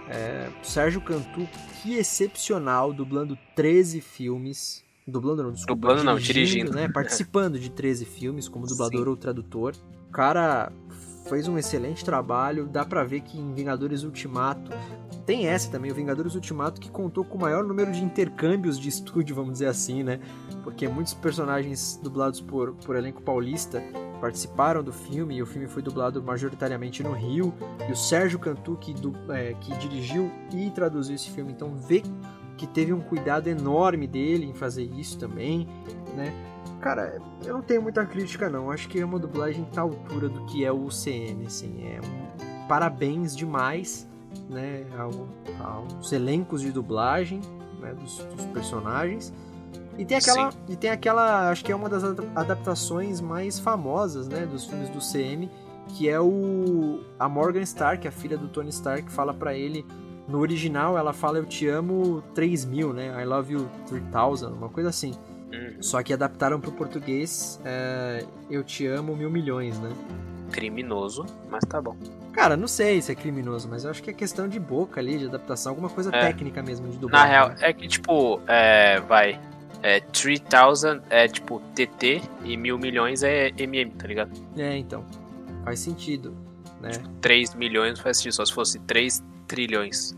É, 0.08 0.48
Sérgio 0.62 1.00
Cantu, 1.00 1.48
que 1.82 1.94
excepcional, 1.94 2.92
dublando 2.92 3.36
13 3.54 4.00
filmes. 4.00 4.84
Dublando 5.06 5.42
não, 5.42 5.52
desculpa. 5.52 5.88
Dublando 5.88 6.04
não, 6.04 6.18
dirigindo. 6.18 6.72
Né? 6.72 6.88
Participando 6.92 7.58
de 7.58 7.70
13 7.70 8.04
filmes 8.04 8.48
como 8.48 8.66
dublador 8.66 9.04
Sim. 9.04 9.08
ou 9.08 9.16
tradutor. 9.16 9.74
Cara 10.16 10.72
fez 11.28 11.46
um 11.46 11.58
excelente 11.58 12.02
trabalho. 12.02 12.66
Dá 12.66 12.86
pra 12.86 13.04
ver 13.04 13.20
que 13.20 13.38
em 13.38 13.52
Vingadores 13.52 14.02
Ultimato. 14.02 14.70
Tem 15.26 15.46
essa 15.46 15.70
também, 15.70 15.92
o 15.92 15.94
Vingadores 15.94 16.34
Ultimato, 16.34 16.80
que 16.80 16.88
contou 16.88 17.22
com 17.22 17.36
o 17.36 17.40
maior 17.42 17.62
número 17.62 17.92
de 17.92 18.02
intercâmbios 18.02 18.78
de 18.78 18.88
estúdio, 18.88 19.36
vamos 19.36 19.52
dizer 19.52 19.66
assim, 19.66 20.02
né? 20.02 20.18
Porque 20.64 20.88
muitos 20.88 21.12
personagens 21.12 22.00
dublados 22.02 22.40
por, 22.40 22.72
por 22.76 22.96
elenco 22.96 23.20
paulista 23.20 23.82
participaram 24.18 24.82
do 24.82 24.90
filme 24.90 25.36
e 25.36 25.42
o 25.42 25.46
filme 25.46 25.68
foi 25.68 25.82
dublado 25.82 26.22
majoritariamente 26.22 27.02
no 27.02 27.12
Rio. 27.12 27.52
E 27.86 27.92
o 27.92 27.96
Sérgio 27.96 28.38
Cantu, 28.38 28.78
que, 28.80 28.94
du, 28.94 29.14
é, 29.28 29.52
que 29.60 29.76
dirigiu 29.76 30.32
e 30.50 30.70
traduziu 30.70 31.14
esse 31.14 31.28
filme, 31.30 31.52
então 31.52 31.76
vê 31.76 32.02
que 32.56 32.66
teve 32.66 32.90
um 32.90 33.00
cuidado 33.00 33.48
enorme 33.48 34.06
dele 34.06 34.46
em 34.46 34.54
fazer 34.54 34.84
isso 34.84 35.18
também, 35.18 35.68
né? 36.16 36.32
Cara, 36.80 37.20
eu 37.44 37.54
não 37.54 37.62
tenho 37.62 37.82
muita 37.82 38.04
crítica 38.04 38.48
não. 38.48 38.70
Acho 38.70 38.88
que 38.88 39.00
é 39.00 39.04
uma 39.04 39.18
dublagem 39.18 39.64
tá 39.72 39.80
à 39.80 39.84
altura 39.84 40.28
do 40.28 40.44
que 40.46 40.64
é 40.64 40.70
o 40.70 40.84
UCM, 40.84 41.46
assim, 41.46 41.74
é 41.86 42.00
um... 42.00 42.66
parabéns 42.68 43.34
demais, 43.34 44.08
né, 44.48 44.84
ao, 44.98 45.28
aos 45.64 46.12
elencos 46.12 46.60
de 46.60 46.70
dublagem, 46.70 47.40
né, 47.80 47.94
dos, 47.94 48.18
dos 48.18 48.44
personagens. 48.46 49.32
E 49.98 50.04
tem 50.04 50.18
aquela, 50.18 50.50
Sim. 50.50 50.58
e 50.68 50.76
tem 50.76 50.90
aquela, 50.90 51.50
acho 51.50 51.64
que 51.64 51.72
é 51.72 51.76
uma 51.76 51.88
das 51.88 52.04
adaptações 52.04 53.20
mais 53.20 53.58
famosas, 53.58 54.28
né, 54.28 54.44
dos 54.44 54.66
filmes 54.66 54.90
do 54.90 54.98
CM, 54.98 55.50
que 55.88 56.08
é 56.08 56.20
o 56.20 57.00
a 57.18 57.28
Morgan 57.28 57.62
Stark, 57.62 58.06
a 58.06 58.12
filha 58.12 58.36
do 58.36 58.48
Tony 58.48 58.68
Stark, 58.68 59.10
fala 59.10 59.32
para 59.32 59.54
ele 59.54 59.86
no 60.28 60.40
original 60.40 60.98
ela 60.98 61.12
fala 61.12 61.38
eu 61.38 61.46
te 61.46 61.68
amo 61.68 62.22
3000, 62.34 62.92
né? 62.92 63.22
I 63.22 63.24
love 63.24 63.52
you 63.52 63.70
3000, 63.86 64.48
uma 64.48 64.68
coisa 64.68 64.88
assim. 64.88 65.14
Uhum. 65.52 65.82
Só 65.82 66.02
que 66.02 66.12
adaptaram 66.12 66.60
pro 66.60 66.72
português 66.72 67.60
é, 67.64 68.24
eu 68.50 68.64
te 68.64 68.86
amo 68.86 69.14
mil 69.16 69.30
milhões, 69.30 69.78
né? 69.78 69.90
Criminoso, 70.50 71.26
mas 71.50 71.64
tá 71.64 71.80
bom. 71.80 71.96
Cara, 72.32 72.56
não 72.56 72.68
sei 72.68 73.00
se 73.00 73.10
é 73.10 73.14
criminoso, 73.14 73.68
mas 73.68 73.84
eu 73.84 73.90
acho 73.90 74.02
que 74.02 74.10
é 74.10 74.12
questão 74.12 74.48
de 74.48 74.60
boca 74.60 75.00
ali, 75.00 75.18
de 75.18 75.26
adaptação, 75.26 75.72
alguma 75.72 75.88
coisa 75.88 76.10
é. 76.14 76.20
técnica 76.20 76.62
mesmo 76.62 76.88
de 76.88 76.98
dublagem. 76.98 77.26
Na 77.26 77.32
real, 77.32 77.54
é 77.60 77.72
que 77.72 77.88
tipo, 77.88 78.40
é, 78.46 79.00
vai, 79.00 79.40
é, 79.82 80.00
3000 80.00 81.02
é 81.10 81.28
tipo 81.28 81.60
TT 81.74 82.22
e 82.44 82.56
mil 82.56 82.78
milhões 82.78 83.22
é 83.22 83.52
MM, 83.56 83.90
tá 83.92 84.06
ligado? 84.06 84.32
É, 84.56 84.76
então. 84.76 85.04
Faz 85.64 85.80
sentido, 85.80 86.36
né? 86.80 86.90
Tipo, 86.90 87.08
3 87.20 87.54
milhões 87.54 87.98
faz 87.98 88.18
sentido, 88.18 88.34
só 88.34 88.44
se 88.44 88.52
fosse 88.52 88.78
3 88.80 89.22
trilhões. 89.48 90.16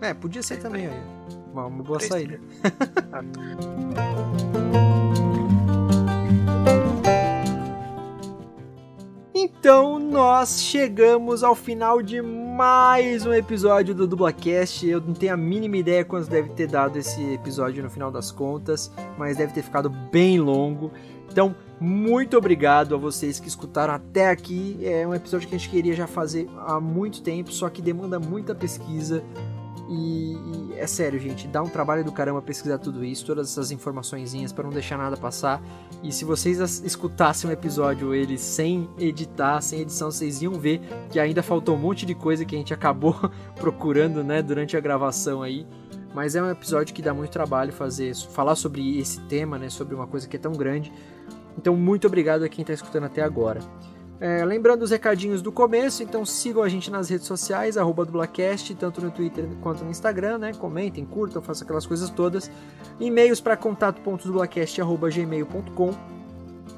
É, 0.00 0.12
podia 0.12 0.42
ser 0.42 0.58
também, 0.58 0.86
aí. 0.86 1.41
Uma, 1.52 1.66
uma 1.66 1.82
boa 1.82 2.00
saída. 2.00 2.40
Então 9.34 9.98
nós 9.98 10.60
chegamos 10.60 11.44
ao 11.44 11.54
final 11.54 12.02
de 12.02 12.20
mais 12.20 13.24
um 13.24 13.32
episódio 13.32 13.94
do 13.94 14.08
Dublacast. 14.08 14.84
Eu 14.84 15.00
não 15.00 15.14
tenho 15.14 15.34
a 15.34 15.36
mínima 15.36 15.76
ideia 15.76 16.04
quanto 16.04 16.28
deve 16.28 16.48
ter 16.50 16.66
dado 16.66 16.98
esse 16.98 17.22
episódio 17.32 17.80
no 17.80 17.88
final 17.88 18.10
das 18.10 18.32
contas, 18.32 18.90
mas 19.16 19.36
deve 19.36 19.52
ter 19.52 19.62
ficado 19.62 19.88
bem 19.88 20.40
longo. 20.40 20.90
Então, 21.30 21.54
muito 21.80 22.36
obrigado 22.36 22.94
a 22.94 22.98
vocês 22.98 23.38
que 23.38 23.46
escutaram 23.46 23.94
até 23.94 24.30
aqui. 24.30 24.78
É 24.82 25.06
um 25.06 25.14
episódio 25.14 25.48
que 25.48 25.54
a 25.54 25.58
gente 25.58 25.70
queria 25.70 25.94
já 25.94 26.08
fazer 26.08 26.48
há 26.66 26.80
muito 26.80 27.22
tempo, 27.22 27.52
só 27.52 27.68
que 27.68 27.80
demanda 27.80 28.18
muita 28.18 28.54
pesquisa. 28.54 29.22
E, 29.92 30.32
e, 30.32 30.74
é 30.78 30.86
sério, 30.86 31.20
gente, 31.20 31.46
dá 31.46 31.62
um 31.62 31.68
trabalho 31.68 32.02
do 32.02 32.10
caramba 32.10 32.40
pesquisar 32.40 32.78
tudo 32.78 33.04
isso, 33.04 33.26
todas 33.26 33.50
essas 33.50 33.70
informaçõezinhas 33.70 34.50
para 34.50 34.64
não 34.64 34.70
deixar 34.70 34.96
nada 34.96 35.18
passar. 35.18 35.62
E 36.02 36.10
se 36.10 36.24
vocês 36.24 36.58
escutassem 36.82 37.50
um 37.50 37.52
episódio 37.52 38.14
ele 38.14 38.38
sem 38.38 38.88
editar, 38.98 39.60
sem 39.60 39.80
edição, 39.80 40.10
vocês 40.10 40.40
iam 40.40 40.54
ver 40.54 40.80
que 41.10 41.20
ainda 41.20 41.42
faltou 41.42 41.76
um 41.76 41.78
monte 41.78 42.06
de 42.06 42.14
coisa 42.14 42.42
que 42.44 42.54
a 42.54 42.58
gente 42.58 42.72
acabou 42.72 43.14
procurando, 43.56 44.24
né, 44.24 44.40
durante 44.40 44.76
a 44.76 44.80
gravação 44.80 45.42
aí. 45.42 45.66
Mas 46.14 46.34
é 46.34 46.42
um 46.42 46.50
episódio 46.50 46.94
que 46.94 47.02
dá 47.02 47.12
muito 47.12 47.30
trabalho 47.30 47.72
fazer, 47.72 48.14
falar 48.14 48.56
sobre 48.56 48.98
esse 48.98 49.20
tema, 49.22 49.58
né, 49.58 49.68
sobre 49.68 49.94
uma 49.94 50.06
coisa 50.06 50.26
que 50.26 50.36
é 50.36 50.40
tão 50.40 50.52
grande. 50.52 50.90
Então, 51.56 51.76
muito 51.76 52.06
obrigado 52.06 52.44
a 52.44 52.48
quem 52.48 52.62
está 52.62 52.72
escutando 52.72 53.04
até 53.04 53.22
agora. 53.22 53.60
É, 54.22 54.42
lembrando 54.44 54.82
os 54.82 54.90
recadinhos 54.92 55.42
do 55.42 55.50
começo, 55.50 56.00
então 56.00 56.24
sigam 56.24 56.62
a 56.62 56.68
gente 56.68 56.88
nas 56.92 57.08
redes 57.08 57.26
sociais, 57.26 57.76
arroba 57.76 58.04
dublacast, 58.04 58.72
tanto 58.76 59.00
no 59.00 59.10
Twitter 59.10 59.48
quanto 59.60 59.82
no 59.82 59.90
Instagram, 59.90 60.38
né? 60.38 60.52
Comentem, 60.52 61.04
curtam, 61.04 61.42
façam 61.42 61.64
aquelas 61.64 61.84
coisas 61.84 62.08
todas. 62.08 62.48
E-mails 63.00 63.40
para 63.40 63.56
contato.dublacast.gmail.com 63.56 65.90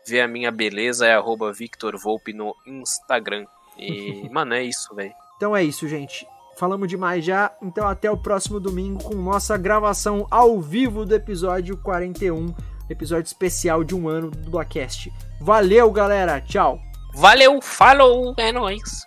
ver 0.09 0.23
a 0.23 0.29
minha 0.29 0.51
beleza 0.51 1.07
é 1.07 1.15
arroba 1.15 1.53
Victor 1.53 1.97
Volpe 1.99 2.33
no 2.33 2.55
Instagram. 2.67 3.45
E, 3.79 4.29
mano, 4.33 4.55
é 4.55 4.63
isso, 4.63 4.95
velho. 4.95 5.13
Então 5.37 5.57
é 5.57 5.63
isso, 5.63 5.87
gente. 5.89 6.27
Falamos 6.57 6.89
demais 6.89 7.25
já, 7.25 7.53
então 7.63 7.87
até 7.87 8.11
o 8.11 8.17
próximo 8.17 8.59
domingo 8.59 9.05
com 9.05 9.15
nossa 9.15 9.57
gravação 9.57 10.27
ao 10.29 10.61
vivo 10.61 11.07
do 11.07 11.15
episódio 11.15 11.77
41, 11.77 12.53
episódio 12.91 13.27
especial 13.27 13.85
de 13.85 13.95
um 13.95 14.09
ano 14.09 14.29
do 14.29 14.51
Blackcast. 14.51 15.13
Valeu, 15.41 15.89
galera, 15.93 16.41
tchau. 16.41 16.81
Valeu, 17.15 17.63
falou, 17.63 18.35
é 18.37 18.51
nóis. 18.51 19.07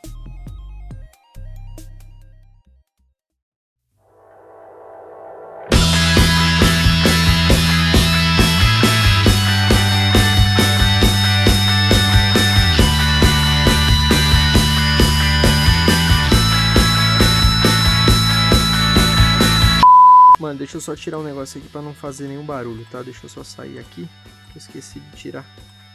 Deixa 20.61 20.77
eu 20.77 20.81
só 20.81 20.95
tirar 20.95 21.17
um 21.17 21.23
negócio 21.23 21.59
aqui 21.59 21.67
para 21.69 21.81
não 21.81 21.91
fazer 21.91 22.27
nenhum 22.27 22.45
barulho, 22.45 22.85
tá? 22.91 23.01
Deixa 23.01 23.25
eu 23.25 23.29
só 23.29 23.43
sair 23.43 23.79
aqui. 23.79 24.07
Eu 24.53 24.57
esqueci 24.57 24.99
de 24.99 25.17
tirar. 25.17 25.43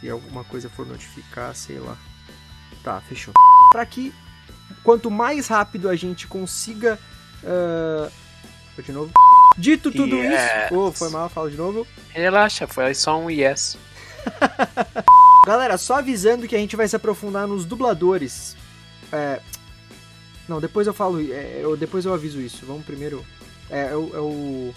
Se 0.01 0.11
alguma 0.11 0.43
coisa 0.43 0.69
for 0.69 0.85
notificar, 0.85 1.55
sei 1.55 1.79
lá. 1.79 1.97
Tá, 2.83 3.01
fechou. 3.03 3.33
Para 3.71 3.87
que 3.87 4.13
quanto 4.83 5.09
mais 5.09 5.47
rápido 5.47 5.89
a 5.89 5.95
gente 5.95 6.27
consiga. 6.27 6.99
Uh... 7.45 8.11
De 8.83 8.93
novo. 8.93 9.13
Dito 9.57 9.91
tudo 9.91 10.17
yes. 10.17 10.35
isso. 10.35 10.75
Oh, 10.75 10.93
foi 10.93 11.11
mal, 11.11 11.29
fala 11.29 11.51
de 11.51 11.57
novo. 11.57 11.87
Relaxa, 12.11 12.67
foi 12.67 12.93
só 12.93 13.19
um 13.19 13.31
yes. 13.31 13.79
Galera, 15.47 15.79
só 15.79 15.99
avisando 15.99 16.47
que 16.49 16.57
a 16.57 16.59
gente 16.59 16.77
vai 16.77 16.89
se 16.89 16.97
aprofundar 16.97 17.47
nos 17.47 17.65
dubladores. 17.65 18.57
É. 19.13 19.41
Não, 20.49 20.61
depois 20.61 20.89
eu 20.89 20.93
falo. 20.93 21.21
é, 21.21 21.61
eu, 21.63 21.77
depois 21.77 22.05
eu 22.05 22.13
aviso 22.13 22.41
isso. 22.41 22.67
Vamos 22.67 22.85
primeiro. 22.85 23.25
É, 23.71 23.89
é 23.89 23.97
o. 23.97 24.17
É 24.17 24.21
o... 24.21 24.75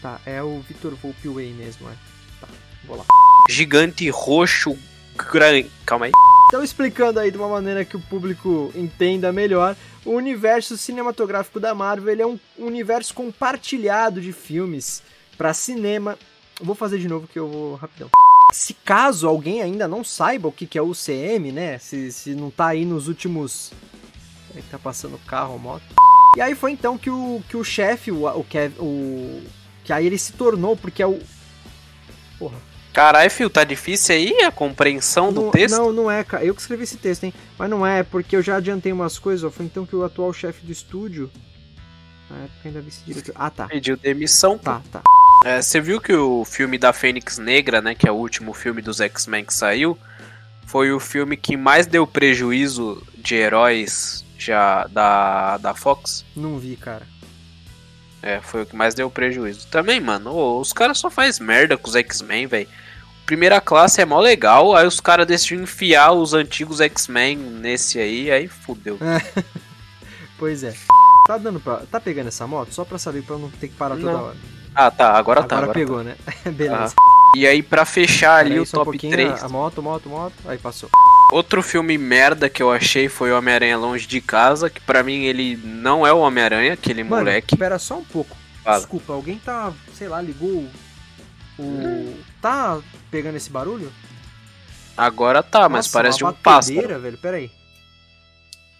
Tá, 0.00 0.20
é 0.26 0.42
o 0.42 0.60
Victor 0.60 0.94
Volpiway 0.94 1.52
mesmo, 1.52 1.88
é. 1.88 1.94
Tá, 2.40 2.48
vou 2.84 2.96
lá. 2.96 3.04
Gigante 3.48 4.08
roxo 4.10 4.76
grande. 5.14 5.70
Calma 5.86 6.06
aí. 6.06 6.12
Então, 6.48 6.62
explicando 6.62 7.18
aí 7.18 7.30
de 7.30 7.36
uma 7.36 7.48
maneira 7.48 7.84
que 7.84 7.96
o 7.96 8.00
público 8.00 8.70
entenda 8.74 9.32
melhor, 9.32 9.76
o 10.04 10.10
universo 10.10 10.76
cinematográfico 10.76 11.58
da 11.58 11.74
Marvel 11.74 12.20
é 12.20 12.26
um 12.26 12.38
universo 12.58 13.14
compartilhado 13.14 14.20
de 14.20 14.32
filmes 14.32 15.02
para 15.36 15.54
cinema. 15.54 16.18
Vou 16.60 16.74
fazer 16.74 16.98
de 16.98 17.08
novo 17.08 17.26
que 17.26 17.38
eu 17.38 17.48
vou 17.48 17.74
rapidão. 17.74 18.10
Se 18.52 18.74
caso 18.74 19.26
alguém 19.26 19.62
ainda 19.62 19.88
não 19.88 20.04
saiba 20.04 20.48
o 20.48 20.52
que 20.52 20.66
que 20.66 20.78
é 20.78 20.82
o 20.82 20.90
UCM, 20.90 21.50
né? 21.50 21.78
Se, 21.78 22.12
se 22.12 22.34
não 22.34 22.50
tá 22.50 22.68
aí 22.68 22.84
nos 22.84 23.08
últimos. 23.08 23.72
É 24.54 24.60
que 24.60 24.68
tá 24.68 24.78
passando 24.78 25.18
carro, 25.26 25.58
moto. 25.58 26.03
E 26.36 26.40
aí 26.40 26.54
foi 26.54 26.72
então 26.72 26.98
que 26.98 27.10
o, 27.10 27.42
que 27.48 27.56
o 27.56 27.64
chefe, 27.64 28.10
o, 28.10 28.26
o, 28.26 28.44
Kev, 28.44 28.74
o. 28.80 29.42
Que 29.84 29.92
aí 29.92 30.06
ele 30.06 30.18
se 30.18 30.32
tornou, 30.32 30.76
porque 30.76 31.02
é 31.02 31.06
o. 31.06 31.18
Porra. 32.38 32.56
Caralho, 32.92 33.30
filho, 33.30 33.50
tá 33.50 33.64
difícil 33.64 34.14
aí 34.14 34.42
a 34.44 34.52
compreensão 34.52 35.32
do 35.32 35.42
Não, 35.42 35.50
texto? 35.50 35.76
não, 35.76 35.92
não 35.92 36.10
é, 36.10 36.22
cara. 36.22 36.44
Eu 36.44 36.54
que 36.54 36.60
escrevi 36.60 36.84
esse 36.84 36.96
texto, 36.96 37.24
hein? 37.24 37.34
Mas 37.58 37.68
não 37.68 37.84
é, 37.84 38.04
porque 38.04 38.36
eu 38.36 38.42
já 38.42 38.56
adiantei 38.56 38.92
umas 38.92 39.18
coisas. 39.18 39.42
ó. 39.44 39.50
Foi 39.50 39.66
então 39.66 39.84
que 39.84 39.96
o 39.96 40.04
atual 40.04 40.32
chefe 40.32 40.64
do 40.64 40.70
estúdio. 40.70 41.28
Na 42.30 42.36
época 42.44 42.60
ainda 42.64 42.80
vice-diretor. 42.80 43.32
Ah, 43.36 43.50
tá. 43.50 43.66
Pediu 43.66 43.96
demissão. 43.96 44.56
Tá, 44.56 44.80
tá. 44.92 45.02
É, 45.44 45.60
você 45.60 45.80
viu 45.80 46.00
que 46.00 46.12
o 46.14 46.44
filme 46.44 46.78
da 46.78 46.92
Fênix 46.92 47.36
Negra, 47.36 47.82
né, 47.82 47.94
que 47.94 48.08
é 48.08 48.12
o 48.12 48.14
último 48.14 48.54
filme 48.54 48.80
dos 48.80 49.00
X-Men 49.00 49.44
que 49.44 49.52
saiu, 49.52 49.98
foi 50.64 50.92
o 50.92 51.00
filme 51.00 51.36
que 51.36 51.56
mais 51.56 51.86
deu 51.86 52.06
prejuízo 52.06 53.02
de 53.18 53.34
heróis 53.34 54.23
já 54.38 54.86
da, 54.88 55.56
da 55.58 55.74
Fox? 55.74 56.24
Não 56.36 56.58
vi, 56.58 56.76
cara. 56.76 57.06
É, 58.22 58.40
foi 58.40 58.62
o 58.62 58.66
que 58.66 58.74
mais 58.74 58.94
deu 58.94 59.10
prejuízo. 59.10 59.66
Também, 59.68 60.00
mano, 60.00 60.30
ô, 60.32 60.60
os 60.60 60.72
caras 60.72 60.98
só 60.98 61.10
faz 61.10 61.38
merda 61.38 61.76
com 61.76 61.88
os 61.88 61.94
X-Men, 61.96 62.46
velho. 62.46 62.68
Primeira 63.26 63.60
classe 63.60 64.00
é 64.00 64.04
mó 64.04 64.20
legal, 64.20 64.74
aí 64.76 64.86
os 64.86 65.00
caras 65.00 65.26
decidiram 65.26 65.62
enfiar 65.62 66.12
os 66.12 66.34
antigos 66.34 66.80
X-Men 66.80 67.36
nesse 67.36 67.98
aí, 67.98 68.30
aí 68.30 68.48
fudeu. 68.48 68.98
Pois 70.38 70.64
é. 70.64 70.74
Tá 71.26 71.38
dando 71.38 71.60
pra. 71.60 71.76
Tá 71.90 72.00
pegando 72.00 72.26
essa 72.28 72.46
moto? 72.46 72.74
Só 72.74 72.84
pra 72.84 72.98
saber, 72.98 73.22
pra 73.22 73.36
eu 73.36 73.38
não 73.38 73.50
ter 73.50 73.68
que 73.68 73.74
parar 73.76 73.94
toda 73.96 74.12
Não. 74.12 74.24
hora. 74.24 74.36
Ah, 74.74 74.90
tá, 74.90 75.12
agora, 75.12 75.42
tá. 75.44 75.56
Agora 75.56 75.70
Agora 75.70 75.72
pegou, 75.72 75.98
tá. 75.98 76.04
né? 76.04 76.16
Beleza. 76.52 76.94
Ah. 76.98 77.13
E 77.34 77.46
aí, 77.46 77.62
pra 77.62 77.84
fechar 77.84 78.36
ali 78.36 78.50
Peraí, 78.50 78.58
o 78.60 78.62
um 78.62 78.66
top 78.66 78.84
pouquinho, 78.84 79.12
3. 79.12 79.42
A 79.42 79.48
moto, 79.48 79.82
moto, 79.82 80.08
moto. 80.08 80.34
Aí 80.46 80.56
passou. 80.58 80.88
Outro 81.32 81.62
filme 81.62 81.96
merda 81.98 82.48
que 82.48 82.62
eu 82.62 82.70
achei 82.70 83.08
foi 83.08 83.32
o 83.32 83.38
Homem-Aranha 83.38 83.76
Longe 83.76 84.06
de 84.06 84.20
Casa, 84.20 84.70
que 84.70 84.80
pra 84.80 85.02
mim 85.02 85.24
ele 85.24 85.56
não 85.56 86.06
é 86.06 86.12
o 86.12 86.18
Homem-Aranha, 86.18 86.74
aquele 86.74 87.02
Mano, 87.02 87.16
moleque. 87.24 87.54
espera 87.54 87.78
só 87.78 87.98
um 87.98 88.04
pouco. 88.04 88.36
Fala. 88.62 88.78
Desculpa, 88.78 89.12
alguém 89.12 89.38
tá, 89.38 89.72
sei 89.94 90.08
lá, 90.08 90.20
ligou 90.22 90.68
o. 91.58 92.14
Tá 92.40 92.80
pegando 93.10 93.36
esse 93.36 93.50
barulho? 93.50 93.92
Agora 94.96 95.42
tá, 95.42 95.68
mas 95.68 95.86
Nossa, 95.86 95.92
parece 95.98 96.22
uma 96.22 96.30
um 96.30 96.34
pássaro. 96.34 97.00
velho. 97.00 97.18
Pera 97.18 97.36
aí. 97.38 97.50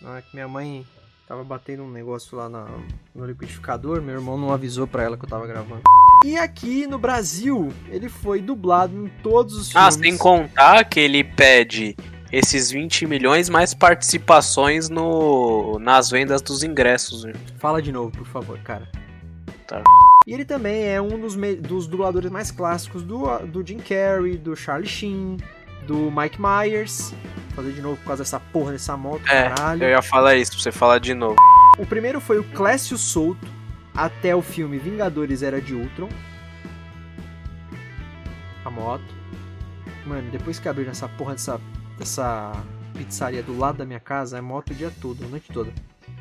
Ah, 0.05 0.20
que 0.22 0.35
minha 0.36 0.47
mãe 0.47 0.86
tava 1.26 1.43
batendo 1.43 1.82
um 1.82 1.90
negócio 1.90 2.36
lá 2.36 2.48
na- 2.48 2.68
no 3.14 3.26
liquidificador, 3.26 4.01
meu 4.02 4.14
irmão 4.14 4.39
não 4.39 4.52
avisou 4.52 4.86
pra 4.86 5.02
ela 5.02 5.16
que 5.16 5.24
eu 5.24 5.28
tava 5.28 5.47
gravando. 5.47 5.82
E 6.25 6.39
aqui 6.39 6.87
no 6.87 6.99
Brasil, 6.99 7.71
ele 7.91 8.09
foi 8.09 8.41
dublado 8.41 8.97
em 8.97 9.09
todos 9.23 9.55
os 9.57 9.77
Ah, 9.77 9.91
filmes. 9.91 9.95
sem 10.09 10.17
contar 10.17 10.83
que 10.85 10.99
ele 10.99 11.23
pede 11.23 11.95
esses 12.33 12.71
20 12.71 13.07
milhões 13.07 13.51
mais 13.51 13.75
participações 13.75 14.89
no 14.89 15.79
nas 15.79 16.09
vendas 16.11 16.41
dos 16.41 16.63
ingressos. 16.63 17.27
Fala 17.59 17.83
de 17.83 17.93
novo, 17.93 18.11
por 18.11 18.27
favor, 18.27 18.59
cara. 18.61 18.89
Tá. 19.67 19.83
E 20.27 20.33
ele 20.33 20.47
também 20.47 20.85
é 20.89 21.01
um 21.01 21.21
dos, 21.21 21.37
dos 21.61 21.87
dubladores 21.87 22.31
mais 22.31 22.51
clássicos 22.51 23.03
do, 23.03 23.27
do 23.47 23.67
Jim 23.67 23.79
Carrey, 23.79 24.39
do 24.39 24.57
Charlie 24.57 24.89
Sheen, 24.89 25.37
do 25.87 26.11
Mike 26.11 26.39
Myers. 26.41 27.13
Vou 27.55 27.57
fazer 27.65 27.73
de 27.73 27.83
novo 27.83 27.97
por 27.99 28.07
causa 28.07 28.23
dessa 28.23 28.41
porra 28.41 28.73
dessa 28.73 28.97
moto, 28.97 29.23
É, 29.29 29.51
caralho. 29.51 29.85
eu 29.85 29.91
ia 29.91 30.01
falar 30.03 30.37
isso 30.37 30.53
pra 30.53 30.61
você 30.63 30.73
falar 30.73 30.99
de 31.01 31.13
novo. 31.13 31.37
O 31.79 31.85
primeiro 31.85 32.19
foi 32.21 32.39
o 32.39 32.45
Clécio 32.45 32.97
Souto, 32.97 33.47
até 33.95 34.35
o 34.35 34.43
filme 34.43 34.79
Vingadores 34.79 35.43
Era 35.43 35.61
de 35.61 35.75
Ultron. 35.75 36.09
A 38.65 38.71
moto. 38.71 39.05
Mano, 40.07 40.31
depois 40.31 40.59
que 40.59 40.69
abriram 40.69 40.91
essa 40.91 41.09
porra 41.09 41.33
dessa, 41.33 41.61
dessa 41.99 42.53
pizzaria 42.95 43.43
do 43.43 43.57
lado 43.57 43.79
da 43.79 43.85
minha 43.85 44.01
casa, 44.01 44.39
é 44.39 44.41
moto 44.41 44.71
o 44.71 44.75
dia 44.75 44.93
todo, 45.01 45.25
a 45.25 45.29
noite 45.29 45.51
toda. 45.53 45.73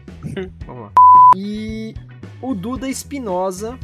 Vamos 0.65 0.83
lá. 0.83 0.91
E 1.35 1.93
o 2.41 2.53
Duda 2.53 2.87
Espinosa, 2.87 3.77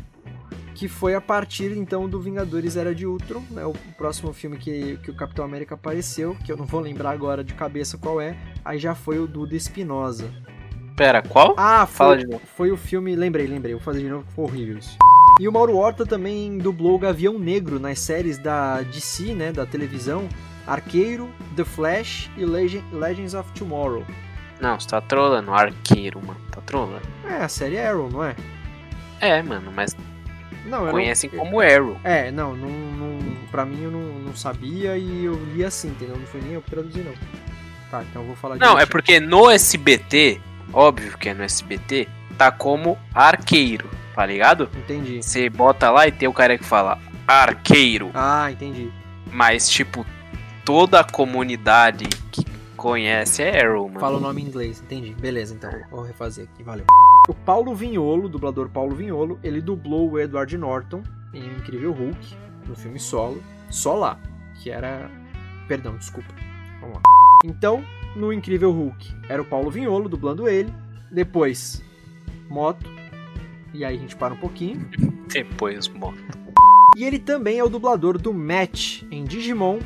que 0.75 0.87
foi 0.87 1.15
a 1.15 1.21
partir 1.21 1.75
então 1.75 2.07
do 2.07 2.21
Vingadores 2.21 2.75
Era 2.75 2.93
de 2.93 3.05
Ultron, 3.05 3.43
né, 3.49 3.65
o 3.65 3.73
próximo 3.97 4.31
filme 4.31 4.57
que, 4.57 4.97
que 4.97 5.11
o 5.11 5.15
Capitão 5.15 5.43
América 5.43 5.75
apareceu, 5.75 6.35
que 6.45 6.51
eu 6.51 6.57
não 6.57 6.65
vou 6.65 6.79
lembrar 6.79 7.11
agora 7.11 7.43
de 7.43 7.53
cabeça 7.53 7.97
qual 7.97 8.21
é, 8.21 8.37
aí 8.63 8.79
já 8.79 8.95
foi 8.95 9.19
o 9.19 9.27
Duda 9.27 9.55
Espinosa. 9.55 10.31
Pera, 10.99 11.21
qual? 11.21 11.55
Ah, 11.57 11.85
Fala 11.85 12.15
foi, 12.15 12.17
de 12.25 12.27
novo. 12.29 12.41
foi 12.57 12.71
o 12.71 12.77
filme. 12.77 13.15
Lembrei, 13.15 13.47
lembrei. 13.47 13.73
Vou 13.73 13.81
fazer 13.81 14.01
de 14.01 14.09
novo 14.09 14.25
que 14.27 14.33
foi 14.33 14.43
horrível 14.43 14.77
isso. 14.77 14.97
E 15.39 15.47
o 15.47 15.51
Mauro 15.53 15.77
Horta 15.77 16.05
também 16.05 16.57
dublou 16.57 16.95
o 16.95 16.99
Gavião 16.99 17.39
Negro 17.39 17.79
nas 17.79 17.99
séries 17.99 18.37
da 18.37 18.81
DC, 18.81 19.33
né? 19.33 19.53
Da 19.53 19.65
televisão. 19.65 20.27
Arqueiro, 20.67 21.29
The 21.55 21.63
Flash 21.63 22.29
e 22.35 22.43
Legend- 22.43 22.83
Legends 22.91 23.33
of 23.33 23.49
Tomorrow. 23.53 24.05
Não, 24.59 24.77
você 24.77 24.89
tá 24.89 24.99
trolando, 24.99 25.51
arqueiro, 25.53 26.19
mano. 26.21 26.39
Tá 26.51 26.59
trolando. 26.65 27.01
É, 27.25 27.35
a 27.45 27.47
série 27.47 27.79
Arrow, 27.79 28.09
não 28.11 28.21
é? 28.21 28.35
É, 29.21 29.41
mano, 29.41 29.71
mas 29.73 29.95
Não, 30.65 30.85
eu 30.85 30.91
conhecem 30.91 31.29
não... 31.31 31.39
como 31.39 31.61
Arrow. 31.61 31.95
É, 32.03 32.29
não, 32.29 32.53
não, 32.57 32.67
não, 32.69 33.19
pra 33.49 33.65
mim 33.65 33.83
eu 33.83 33.89
não, 33.91 34.01
não 34.19 34.35
sabia 34.35 34.97
e 34.97 35.23
eu 35.23 35.33
li 35.55 35.63
assim, 35.63 35.87
entendeu? 35.87 36.17
Não 36.17 36.25
foi 36.27 36.41
nem 36.41 36.51
eu 36.51 36.61
que 36.61 36.69
traduzi, 36.71 36.99
não. 36.99 37.13
Tá, 37.89 38.03
então 38.03 38.21
eu 38.21 38.27
vou 38.27 38.35
falar 38.35 38.57
Não, 38.57 38.77
é 38.77 38.85
porque 38.85 39.19
no 39.21 39.49
SBT, 39.49 40.39
óbvio 40.73 41.17
que 41.17 41.29
é 41.29 41.33
no 41.33 41.43
SBT, 41.43 42.07
tá 42.37 42.51
como 42.51 42.97
arqueiro, 43.13 43.89
tá 44.15 44.25
ligado? 44.25 44.69
Entendi. 44.75 45.21
Você 45.21 45.49
bota 45.49 45.89
lá 45.89 46.07
e 46.07 46.11
tem 46.11 46.27
o 46.27 46.33
cara 46.33 46.57
que 46.57 46.63
fala 46.63 46.99
arqueiro. 47.27 48.11
Ah, 48.13 48.51
entendi. 48.51 48.91
Mas, 49.31 49.69
tipo, 49.69 50.05
toda 50.65 50.99
a 50.99 51.03
comunidade 51.03 52.07
que 52.31 52.45
conhece 52.75 53.43
é 53.43 53.65
Arrow, 53.65 53.87
mano. 53.87 53.99
Fala 53.99 54.17
o 54.17 54.21
nome 54.21 54.41
em 54.41 54.45
inglês, 54.45 54.81
entendi. 54.81 55.13
Beleza, 55.13 55.53
então. 55.53 55.69
Vou 55.91 56.01
refazer 56.01 56.47
aqui, 56.51 56.63
valeu. 56.63 56.85
O 57.27 57.33
Paulo 57.33 57.75
Vinholo, 57.75 58.25
o 58.25 58.29
dublador 58.29 58.69
Paulo 58.69 58.95
Vinholo, 58.95 59.39
ele 59.43 59.61
dublou 59.61 60.09
o 60.09 60.19
Edward 60.19 60.57
Norton 60.57 61.03
em 61.33 61.43
O 61.43 61.57
Incrível 61.57 61.91
Hulk, 61.91 62.35
no 62.67 62.75
filme 62.75 62.99
solo, 62.99 63.43
só 63.69 63.93
lá, 63.93 64.17
que 64.55 64.71
era... 64.71 65.11
Perdão, 65.67 65.95
desculpa. 65.97 66.33
Vamos 66.81 66.95
lá. 66.95 67.01
Então, 67.45 67.83
no 68.15 68.31
Incrível 68.33 68.71
Hulk, 68.71 69.13
era 69.29 69.41
o 69.41 69.45
Paulo 69.45 69.69
Vinholo 69.69 70.09
dublando 70.09 70.47
ele, 70.47 70.73
depois, 71.11 71.83
Moto, 72.49 72.89
e 73.73 73.85
aí 73.85 73.95
a 73.95 73.99
gente 73.99 74.15
para 74.15 74.33
um 74.33 74.37
pouquinho, 74.37 74.89
Depois, 75.27 75.87
moto. 75.87 76.17
e 76.97 77.03
ele 77.03 77.19
também 77.19 77.59
é 77.59 77.63
o 77.63 77.69
dublador 77.69 78.17
do 78.17 78.33
Match 78.33 79.03
em 79.11 79.23
Digimon. 79.23 79.79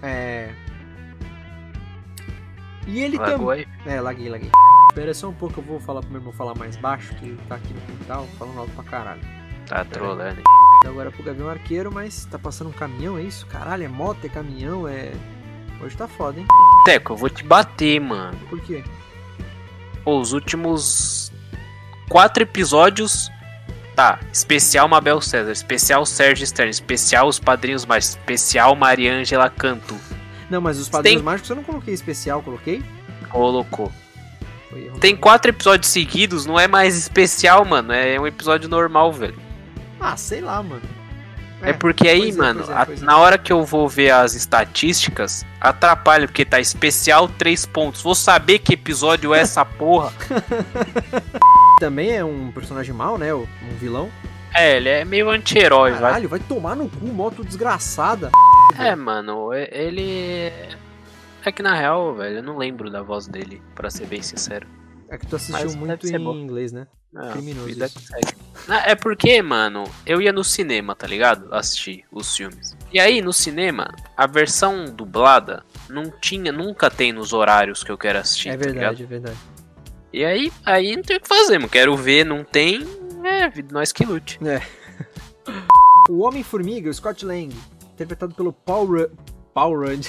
É. 0.00 0.54
E 2.86 3.00
ele 3.00 3.18
também. 3.18 3.66
É, 3.86 4.00
laguei, 4.00 4.28
laguei. 4.28 4.50
Espera 4.90 5.12
só 5.14 5.28
um 5.28 5.34
pouco, 5.34 5.58
eu 5.58 5.64
vou 5.64 5.80
falar 5.80 6.00
pro 6.02 6.10
meu 6.10 6.20
irmão 6.20 6.32
falar 6.32 6.54
mais 6.54 6.76
baixo, 6.76 7.14
que 7.16 7.24
ele 7.26 7.38
tá 7.48 7.56
aqui 7.56 7.72
no 7.74 7.80
quintal 7.80 8.26
falando 8.38 8.60
alto 8.60 8.70
pra 8.72 8.84
caralho. 8.84 9.20
Tá 9.66 9.84
trolando. 9.84 10.38
hein? 10.38 10.44
Agora 10.86 11.10
pro 11.10 11.22
Gavião 11.24 11.48
Arqueiro, 11.48 11.90
mas 11.90 12.26
tá 12.26 12.38
passando 12.38 12.68
um 12.68 12.72
caminhão, 12.72 13.16
é 13.18 13.22
isso? 13.22 13.46
Caralho, 13.46 13.84
é 13.84 13.88
moto, 13.88 14.24
é 14.24 14.28
caminhão, 14.28 14.86
é. 14.86 15.12
Hoje 15.80 15.96
tá 15.96 16.08
foda, 16.08 16.40
hein? 16.40 16.46
Teco, 16.84 17.12
eu 17.12 17.16
vou 17.16 17.28
te 17.28 17.44
bater, 17.44 18.00
mano. 18.00 18.36
Por 18.48 18.60
quê? 18.60 18.82
Pô, 20.04 20.18
os 20.20 20.32
últimos 20.32 21.32
quatro 22.08 22.42
episódios. 22.42 23.30
Tá, 23.94 24.18
especial 24.32 24.88
Mabel 24.88 25.20
César, 25.20 25.52
especial 25.52 26.04
Sérgio 26.04 26.44
Stern, 26.44 26.68
especial 26.68 27.28
Os 27.28 27.38
Padrinhos 27.38 27.86
Mais, 27.86 28.08
especial 28.08 28.74
Mariângela 28.74 29.48
Cantu. 29.48 29.96
Não, 30.50 30.60
mas 30.60 30.78
os 30.80 30.88
padrinhos 30.88 31.18
Tem- 31.20 31.24
mágicos 31.24 31.48
eu 31.50 31.56
não 31.56 31.62
coloquei 31.62 31.94
especial, 31.94 32.42
coloquei? 32.42 32.82
Colocou. 33.30 33.92
Tem 35.00 35.14
quatro 35.14 35.50
episódios 35.52 35.92
seguidos, 35.92 36.44
não 36.44 36.58
é 36.58 36.66
mais 36.66 36.96
especial, 36.96 37.64
mano. 37.64 37.92
É 37.92 38.18
um 38.18 38.26
episódio 38.26 38.68
normal, 38.68 39.12
velho. 39.12 39.38
Ah, 40.00 40.16
sei 40.16 40.40
lá, 40.40 40.60
mano. 40.60 40.82
É, 41.64 41.72
porque 41.72 42.06
aí, 42.08 42.30
é, 42.30 42.32
mano, 42.34 42.64
é, 42.70 42.72
a- 42.74 42.86
é. 42.90 43.00
na 43.04 43.18
hora 43.18 43.38
que 43.38 43.52
eu 43.52 43.64
vou 43.64 43.88
ver 43.88 44.10
as 44.10 44.34
estatísticas, 44.34 45.44
atrapalha, 45.60 46.26
porque 46.26 46.44
tá 46.44 46.60
especial 46.60 47.28
3 47.28 47.64
pontos. 47.66 48.02
Vou 48.02 48.14
saber 48.14 48.58
que 48.58 48.74
episódio 48.74 49.32
é 49.34 49.40
essa 49.40 49.64
porra. 49.66 50.12
Também 51.80 52.12
é 52.16 52.24
um 52.24 52.50
personagem 52.52 52.94
mau, 52.94 53.18
né? 53.18 53.34
Um 53.34 53.46
vilão. 53.80 54.10
É, 54.54 54.76
ele 54.76 54.88
é 54.88 55.04
meio 55.04 55.28
anti-herói, 55.30 55.90
vai. 55.92 56.00
Caralho, 56.00 56.28
vai 56.28 56.38
tomar 56.38 56.76
no 56.76 56.88
cu, 56.88 57.06
moto 57.06 57.44
desgraçada. 57.44 58.30
É, 58.78 58.94
mano, 58.94 59.52
ele. 59.52 60.52
É 61.44 61.52
que 61.52 61.62
na 61.62 61.74
real, 61.74 62.14
velho, 62.14 62.36
eu 62.38 62.42
não 62.42 62.56
lembro 62.56 62.88
da 62.90 63.02
voz 63.02 63.26
dele, 63.26 63.60
pra 63.74 63.90
ser 63.90 64.06
bem 64.06 64.22
sincero. 64.22 64.66
É 65.14 65.18
que 65.18 65.26
tu 65.28 65.36
assistiu 65.36 65.64
Mas 65.64 65.76
muito 65.76 66.06
em 66.08 66.18
bom. 66.18 66.34
inglês, 66.34 66.72
né? 66.72 66.88
Ah, 67.14 67.30
Criminoso 67.30 67.66
vida 67.66 67.86
isso. 67.86 67.98
que 68.00 68.06
segue. 68.06 68.34
É 68.84 68.96
porque, 68.96 69.40
mano, 69.40 69.84
eu 70.04 70.20
ia 70.20 70.32
no 70.32 70.42
cinema, 70.42 70.96
tá 70.96 71.06
ligado? 71.06 71.54
Assistir 71.54 72.04
os 72.10 72.36
filmes. 72.36 72.76
E 72.92 72.98
aí, 72.98 73.22
no 73.22 73.32
cinema, 73.32 73.94
a 74.16 74.26
versão 74.26 74.86
dublada 74.86 75.64
não 75.88 76.10
tinha, 76.10 76.50
nunca 76.50 76.90
tem 76.90 77.12
nos 77.12 77.32
horários 77.32 77.84
que 77.84 77.92
eu 77.92 77.96
quero 77.96 78.18
assistir. 78.18 78.48
É 78.48 78.56
tá 78.56 78.64
verdade, 78.64 79.04
é 79.04 79.06
verdade. 79.06 79.36
E 80.12 80.24
aí, 80.24 80.52
aí 80.64 80.96
não 80.96 81.02
tem 81.04 81.16
o 81.16 81.20
que 81.20 81.28
fazer, 81.28 81.58
mano. 81.58 81.70
Quero 81.70 81.96
ver, 81.96 82.24
não 82.24 82.42
tem. 82.42 82.82
É, 83.22 83.52
nós 83.70 83.92
que 83.92 84.04
lute. 84.04 84.38
É. 84.44 84.60
O 86.10 86.18
Homem-Formiga, 86.18 86.90
o 86.90 86.92
Scott 86.92 87.24
Lang, 87.24 87.56
interpretado 87.94 88.34
pelo 88.34 88.52
Paul, 88.52 88.84
Ru 88.84 89.10
Paul 89.54 89.74
Rudd. 89.74 90.06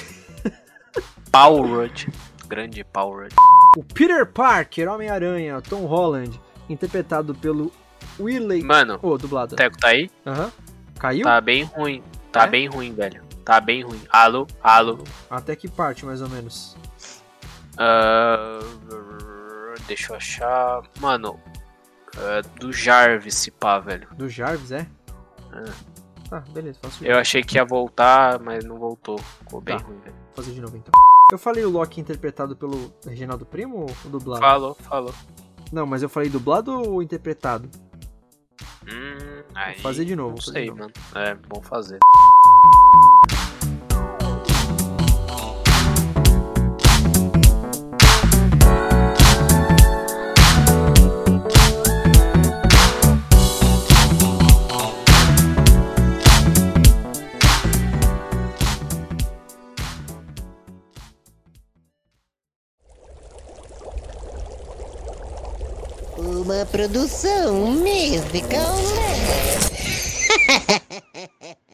Paul 1.32 1.66
Rudd. 1.66 2.08
Grande 2.46 2.84
Paul 2.84 3.14
Rudd. 3.16 3.34
O 3.76 3.84
Peter 3.84 4.24
Parker, 4.26 4.88
Homem-Aranha, 4.88 5.60
Tom 5.60 5.84
Holland, 5.86 6.40
interpretado 6.68 7.34
pelo 7.34 7.70
Willey... 8.18 8.62
Mano, 8.62 8.98
Ô, 9.02 9.18
dublado. 9.18 9.54
o 9.54 9.56
Teco 9.56 9.76
tá 9.76 9.88
aí? 9.88 10.10
Aham. 10.24 10.50
Caiu? 10.98 11.24
Tá 11.24 11.40
bem 11.40 11.64
ruim. 11.64 12.02
Tá 12.32 12.44
É? 12.44 12.46
bem 12.46 12.66
ruim, 12.68 12.94
velho. 12.94 13.22
Tá 13.44 13.60
bem 13.60 13.82
ruim. 13.82 14.00
Alô? 14.08 14.46
Alô? 14.62 14.98
Até 15.30 15.54
que 15.54 15.68
parte, 15.68 16.04
mais 16.06 16.22
ou 16.22 16.28
menos? 16.28 16.74
Ah, 17.78 18.60
deixa 19.86 20.12
eu 20.12 20.16
achar. 20.16 20.82
Mano, 20.98 21.38
ah, 22.16 22.40
do 22.58 22.72
Jarvis, 22.72 23.34
se 23.34 23.50
pá, 23.50 23.78
velho. 23.78 24.08
Do 24.16 24.28
Jarvis, 24.28 24.72
é? 24.72 24.86
É. 25.52 25.64
Ah, 26.30 26.42
beleza, 26.50 26.78
faço 26.82 27.04
Eu 27.04 27.18
achei 27.18 27.42
que 27.42 27.56
ia 27.56 27.64
voltar, 27.64 28.40
mas 28.40 28.64
não 28.64 28.78
voltou. 28.78 29.18
Ficou 29.18 29.60
bem 29.60 29.78
Tá. 29.78 29.84
ruim, 29.84 29.98
velho. 30.00 30.14
Vou 30.34 30.44
fazer 30.44 30.52
de 30.54 30.60
novo 30.60 30.76
então. 30.76 30.92
Eu 31.32 31.38
falei 31.38 31.64
o 31.64 31.70
Loki 31.70 32.00
interpretado 32.00 32.54
pelo 32.54 32.92
Reginaldo 33.04 33.44
Primo 33.44 33.86
ou 34.04 34.10
dublado? 34.10 34.40
Falou, 34.42 34.74
falou. 34.74 35.14
Não, 35.72 35.84
mas 35.84 36.02
eu 36.02 36.08
falei 36.08 36.28
dublado 36.30 36.70
ou 36.72 37.02
interpretado? 37.02 37.68
Hum, 38.84 39.42
aí, 39.52 39.76
fazer 39.80 40.04
de 40.04 40.14
novo, 40.14 40.36
Não 40.36 40.36
vou 40.36 40.44
fazer 40.44 40.52
sei, 40.52 40.64
de 40.64 40.70
novo. 40.70 40.80
mano. 40.80 41.26
É, 41.26 41.34
bom 41.34 41.60
fazer. 41.60 41.98
uma 66.46 66.64
produção 66.64 67.72
musical. 67.72 68.76